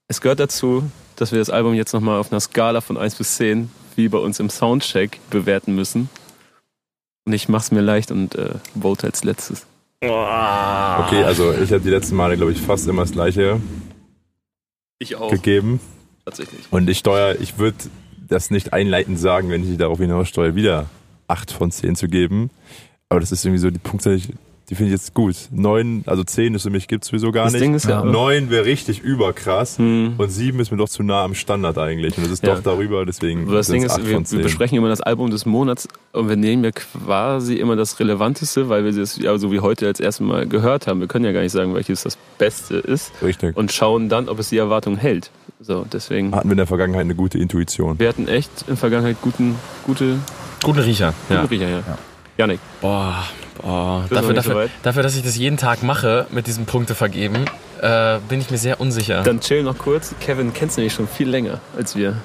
es 0.09 0.21
gehört 0.21 0.41
dazu, 0.41 0.85
dass 1.17 1.33
wir 1.33 1.39
das 1.39 1.51
Album 1.51 1.75
jetzt 1.75 1.93
nochmal 1.95 2.19
auf 2.21 2.31
einer 2.31 2.41
Skala 2.41 2.81
von 2.81 2.97
1 2.97 3.15
bis 3.17 3.37
10, 3.37 3.71
wie 3.97 4.09
bei 4.09 4.19
uns 4.19 4.39
im 4.41 4.51
Soundcheck, 4.51 5.19
bewerten 5.31 5.75
müssen. 5.75 6.09
Und 7.25 7.33
ich 7.33 7.49
mach's 7.49 7.71
mir 7.73 7.81
leicht 7.81 8.11
und 8.11 8.35
äh, 8.37 8.51
vote 8.81 9.07
als 9.07 9.25
letztes. 9.25 9.67
Okay, 10.01 11.25
also 11.25 11.53
ich 11.53 11.71
habe 11.73 11.81
die 11.81 11.91
letzten 11.91 12.15
Male, 12.17 12.37
glaube 12.37 12.53
ich, 12.53 12.61
fast 12.61 12.87
immer 12.87 13.03
das 13.03 13.11
gleiche 13.13 13.61
Ich 14.99 15.17
auch, 15.17 15.31
gegeben. 15.31 15.81
tatsächlich. 16.25 16.61
Und 16.71 16.89
ich 16.89 16.99
steuere, 16.99 17.41
ich 17.41 17.59
würde 17.59 17.79
das 18.29 18.51
nicht 18.51 18.73
einleitend 18.73 19.19
sagen, 19.19 19.49
wenn 19.51 19.71
ich 19.71 19.79
darauf 19.79 19.99
hinaus 19.99 20.29
steuere, 20.29 20.55
wieder 20.55 20.91
8 21.29 21.51
von 21.51 21.71
10 21.71 21.97
zu 21.97 22.09
geben. 22.09 22.51
Aber 23.09 23.21
das 23.21 23.33
ist 23.33 23.45
irgendwie 23.45 23.61
so 23.61 23.71
die 23.71 23.79
Punkte, 23.79 24.21
die, 24.71 24.75
finde 24.75 24.93
ich 24.95 25.01
jetzt 25.01 25.15
gut. 25.15 25.35
9, 25.51 26.05
also 26.07 26.23
10 26.25 26.55
ist 26.55 26.63
für 26.63 26.71
mich 26.71 26.89
gibt's 26.89 27.09
sowieso 27.09 27.33
gar 27.33 27.45
Das 27.45 27.55
nicht. 27.55 27.63
Ding 27.63 27.75
ist 27.75 27.87
ja. 27.87 28.05
9 28.05 28.51
wäre 28.51 28.65
richtig 28.65 29.01
überkrass. 29.01 29.79
hm, 29.79 30.15
Und 30.19 30.31
7 30.31 30.61
ist 30.61 30.71
mir 30.71 30.77
doch 30.77 30.89
zu 30.89 31.03
nah 31.03 31.23
am 31.25 31.35
Standard 31.35 31.79
eigentlich. 31.79 32.17
Und 32.19 32.25
das 32.25 32.33
ist 32.33 32.43
Ja. 32.47 32.55
doch 32.55 32.63
darüber, 32.63 33.05
deswegen 33.07 33.45
aber 33.47 33.57
das 33.57 33.69
Ding 33.69 33.83
ist, 33.83 33.93
8 33.93 34.05
wir, 34.07 34.19
wir 34.19 34.25
10. 34.25 34.43
besprechen 34.43 34.77
immer 34.79 34.89
das 34.89 35.01
Album 35.01 35.31
des 35.31 35.47
Monats 35.47 35.89
und 36.13 36.29
wir 36.29 36.37
nehmen 36.37 36.65
ja 36.65 36.71
quasi 36.73 37.55
immer 37.55 37.77
das 37.77 37.99
Relevanteste, 38.01 38.69
weil 38.69 38.85
wir 38.85 38.97
es 38.97 39.17
ja 39.17 39.37
so 39.39 39.51
wie 39.53 39.61
heute 39.61 39.87
als 39.87 40.01
erstes 40.01 40.27
Mal 40.27 40.47
gehört 40.47 40.87
haben. 40.87 41.01
Wir 41.01 41.09
können 41.09 41.25
ja 41.25 41.33
gar 41.33 41.41
nicht 41.43 41.53
sagen, 41.53 41.75
welches 41.75 42.03
das 42.03 42.19
Beste 42.39 42.77
ist 42.77 43.11
Richtig. 43.23 43.57
und 43.57 43.73
schauen 43.73 44.09
dann, 44.09 44.29
ob 44.29 44.39
es 44.39 44.51
die 44.51 44.59
Erwartung 44.59 44.97
hält. 44.97 45.31
So, 45.61 45.85
deswegen. 45.93 46.35
Hatten 46.35 46.49
wir 46.49 46.53
in 46.53 46.59
der 46.59 46.67
Vergangenheit 46.67 47.03
eine 47.05 47.15
gute 47.17 47.39
Intuition. 47.39 47.99
Wir 47.99 48.09
hatten 48.09 48.29
echt 48.29 48.51
in 48.63 48.67
der 48.69 48.77
Vergangenheit 48.77 49.17
guten, 49.23 49.57
gute, 49.85 50.19
Guten 50.63 50.79
Riecher. 50.81 51.15
guten 51.29 51.35
Ja. 51.41 51.45
Riecher, 51.47 51.69
ja. 51.69 51.79
Ja. 51.79 51.99
Janik, 52.39 52.61
Boah, 52.81 53.25
boah. 53.61 54.07
Dafür, 54.09 54.33
dafür, 54.33 54.53
soweit? 54.53 54.71
dafür, 54.85 55.03
dass 55.03 55.17
ich 55.17 55.25
das 55.25 55.37
jeden 55.37 55.57
Tag 55.57 55.83
mache 55.83 56.27
mit 56.31 56.47
diesem 56.47 56.67
Punkte 56.67 56.95
vergeben, 56.95 57.45
äh, 57.83 58.19
bin 58.29 58.41
ich 58.41 58.49
mir 58.51 58.59
sehr 58.59 58.81
unsicher. 58.81 59.23
dann 59.25 59.41
chill 59.41 59.65
noch 59.65 59.77
kurz. 59.77 60.15
Kevin 60.21 60.53
kennst 60.53 60.77
du 60.77 60.81
nämlich 60.83 60.95
schon 60.95 61.09
viel 61.09 61.29
länger 61.29 61.61
als 61.77 61.97
wir. 61.97 62.17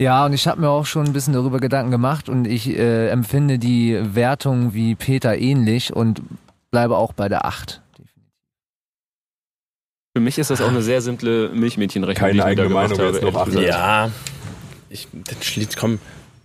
Ja, 0.00 0.26
und 0.26 0.32
ich 0.34 0.46
habe 0.46 0.60
mir 0.60 0.68
auch 0.68 0.84
schon 0.86 1.06
ein 1.06 1.12
bisschen 1.14 1.32
darüber 1.32 1.58
Gedanken 1.58 1.90
gemacht 1.90 2.28
und 2.28 2.44
ich 2.46 2.68
äh, 2.68 3.08
empfinde 3.08 3.58
die 3.58 3.98
Wertung 4.14 4.74
wie 4.74 4.94
Peter 4.94 5.36
ähnlich 5.36 5.92
und 5.96 6.20
bleibe 6.70 6.96
auch 6.98 7.14
bei 7.14 7.28
der 7.30 7.46
8. 7.46 7.80
Für 10.14 10.20
mich 10.20 10.38
ist 10.38 10.50
das 10.50 10.60
auch 10.60 10.68
eine 10.68 10.82
sehr 10.82 11.00
simple 11.00 11.48
Milchmädchenrechnung, 11.48 12.20
Keine 12.20 12.32
die 12.34 12.38
ich 12.40 12.44
eigene 12.44 12.68
Meinung 12.68 12.98
habe. 12.98 13.08
jetzt 13.10 13.22
noch 13.22 13.32
ehrlich 13.34 13.54
gesagt. 13.54 13.66
ja. 13.66 14.10
Ich, 14.90 15.08
dann 15.12 15.42
schließt, 15.42 15.76
komm, 15.76 15.98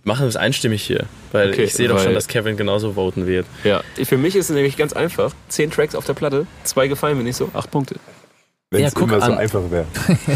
machen 0.04 0.20
wir 0.22 0.28
es 0.28 0.36
einstimmig 0.36 0.82
hier. 0.82 1.06
Weil 1.32 1.50
Okay, 1.50 1.64
ich 1.64 1.74
sehe 1.74 1.88
doch 1.88 1.98
schon, 2.02 2.14
dass 2.14 2.28
Kevin 2.28 2.56
genauso 2.56 2.92
voten 2.92 3.26
wird. 3.26 3.46
ja. 3.64 3.82
Für 4.04 4.16
mich 4.16 4.36
ist 4.36 4.50
es 4.50 4.54
nämlich 4.54 4.76
ganz 4.76 4.92
einfach. 4.92 5.32
Zehn 5.48 5.70
Tracks 5.70 5.94
auf 5.94 6.04
der 6.04 6.14
Platte, 6.14 6.46
zwei 6.64 6.88
gefallen 6.88 7.16
mir 7.18 7.24
nicht 7.24 7.36
so, 7.36 7.50
acht 7.54 7.70
Punkte. 7.70 7.96
Wenn 8.70 8.80
Ja, 8.82 8.88
es 8.88 8.94
guck 8.94 9.08
immer 9.10 9.20
so 9.20 9.32
an. 9.32 9.38
einfach 9.38 9.62
wäre. 9.70 9.86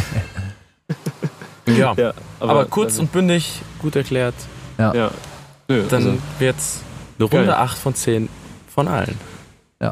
Ja. 1.66 1.92
Ja, 1.98 2.14
Aber, 2.40 2.64
kurz 2.64 2.98
und 2.98 3.12
bündig, 3.12 3.60
gut 3.78 3.94
erklärt. 3.94 4.34
Ja. 4.78 5.10
Nö, 5.68 5.84
Dann 5.90 6.06
also, 6.06 6.18
wird's 6.38 6.80
eine 7.18 7.26
Runde 7.26 7.46
Geil. 7.48 7.54
8 7.56 7.76
von 7.78 7.94
10 7.94 8.28
von 8.74 8.88
allen. 8.88 9.18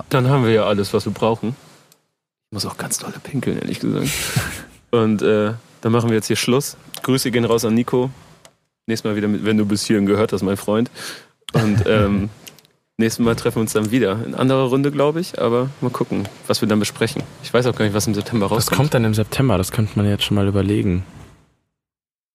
dann 0.09 0.28
haben 0.31 0.44
wir 0.47 0.53
ja 0.53 0.65
alles, 0.65 0.94
was 0.94 1.05
wir 1.05 1.12
brauchen. 1.12 1.55
Ich 2.51 2.55
muss 2.55 2.65
auch 2.65 2.78
ganz 2.78 2.97
dolle 2.97 3.15
pinkeln, 3.23 3.59
ehrlich 3.59 3.81
gesagt. 3.81 4.09
und 4.90 5.20
äh, 5.20 5.53
dann 5.82 5.93
machen 5.93 6.09
wir 6.09 6.16
jetzt 6.16 6.28
hier 6.28 6.36
Schluss. 6.36 6.78
Grüße 7.03 7.31
gehen 7.31 7.44
raus 7.44 7.65
an 7.66 7.74
Nico. 7.74 8.09
Nächstes 8.87 9.09
Mal 9.11 9.17
wieder, 9.17 9.29
mit, 9.29 9.45
wenn 9.45 9.57
du 9.57 9.67
bis 9.67 9.85
hierhin 9.85 10.07
gehört 10.07 10.33
hast, 10.33 10.43
mein 10.43 10.57
Freund. 10.57 10.91
Und 11.53 11.85
ähm, 11.87 12.31
nächstes 12.97 13.25
Mal 13.25 13.35
treffen 13.35 13.57
wir 13.57 13.61
uns 13.63 13.73
dann 13.73 13.91
wieder. 13.91 14.25
In 14.25 14.35
anderer 14.35 14.69
Runde, 14.69 14.91
glaube 14.93 15.21
ich. 15.21 15.41
Aber 15.41 15.71
mal 15.81 15.91
gucken, 15.91 16.29
was 16.47 16.61
wir 16.61 16.69
dann 16.69 16.79
besprechen. 16.79 17.23
Ich 17.43 17.53
weiß 17.53 17.67
auch 17.67 17.75
gar 17.75 17.85
nicht, 17.85 17.95
was 17.95 18.07
im 18.07 18.15
September 18.15 18.47
Was 18.47 18.53
rauskommt. 18.59 18.77
kommt 18.77 18.95
dann 18.95 19.05
im 19.05 19.15
September? 19.15 19.59
Das 19.59 19.73
könnte 19.73 19.93
man 19.97 20.09
jetzt 20.09 20.25
schon 20.25 20.37
mal 20.37 20.47
überlegen. 20.47 21.05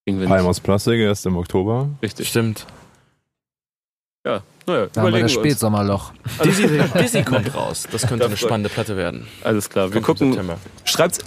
Palm 0.04 0.46
aus 0.46 0.60
Plastik 0.60 0.98
erst 0.98 1.26
im 1.26 1.36
Oktober. 1.36 1.88
Richtig. 2.02 2.28
Stimmt. 2.28 2.66
Ja, 4.26 4.42
naja, 4.66 4.86
Da 4.92 5.02
haben 5.02 5.12
wir 5.14 5.22
das. 5.22 5.32
Spätsommerloch. 5.32 6.12
Dizzy, 6.44 6.68
Dizzy 6.98 7.22
kommt 7.22 7.54
raus. 7.54 7.86
Das 7.90 8.06
könnte 8.06 8.26
eine 8.26 8.36
spannende 8.36 8.68
Platte 8.68 8.96
werden. 8.96 9.26
Alles 9.42 9.70
klar. 9.70 9.92
Wir 9.92 10.00
Kommt 10.00 10.18
gucken. 10.20 10.50
Schreibt's. 10.84 11.18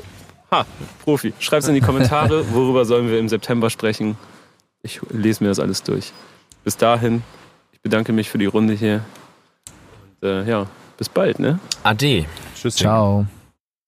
Ha, 0.52 0.66
Profi. 1.04 1.34
Schreibt's 1.40 1.68
in 1.68 1.74
die 1.74 1.82
Kommentare, 1.82 2.54
worüber 2.54 2.86
sollen 2.86 3.10
wir 3.10 3.18
im 3.20 3.28
September 3.28 3.70
sprechen. 3.70 4.18
Ich 4.86 5.02
lese 5.10 5.44
mir 5.44 5.50
das 5.50 5.60
alles 5.60 5.82
durch. 5.82 6.14
Bis 6.64 6.78
dahin, 6.78 7.24
ich 7.74 7.82
bedanke 7.82 8.14
mich 8.14 8.30
für 8.30 8.38
die 8.38 8.46
Runde 8.46 8.76
hier. 8.76 9.04
Und, 10.22 10.30
äh, 10.30 10.48
ja, 10.48 10.68
bis 10.96 11.10
bald, 11.10 11.40
ne? 11.40 11.60
Ade. 11.82 12.26
Tschüss. 12.56 12.76
Ciao. 12.76 13.26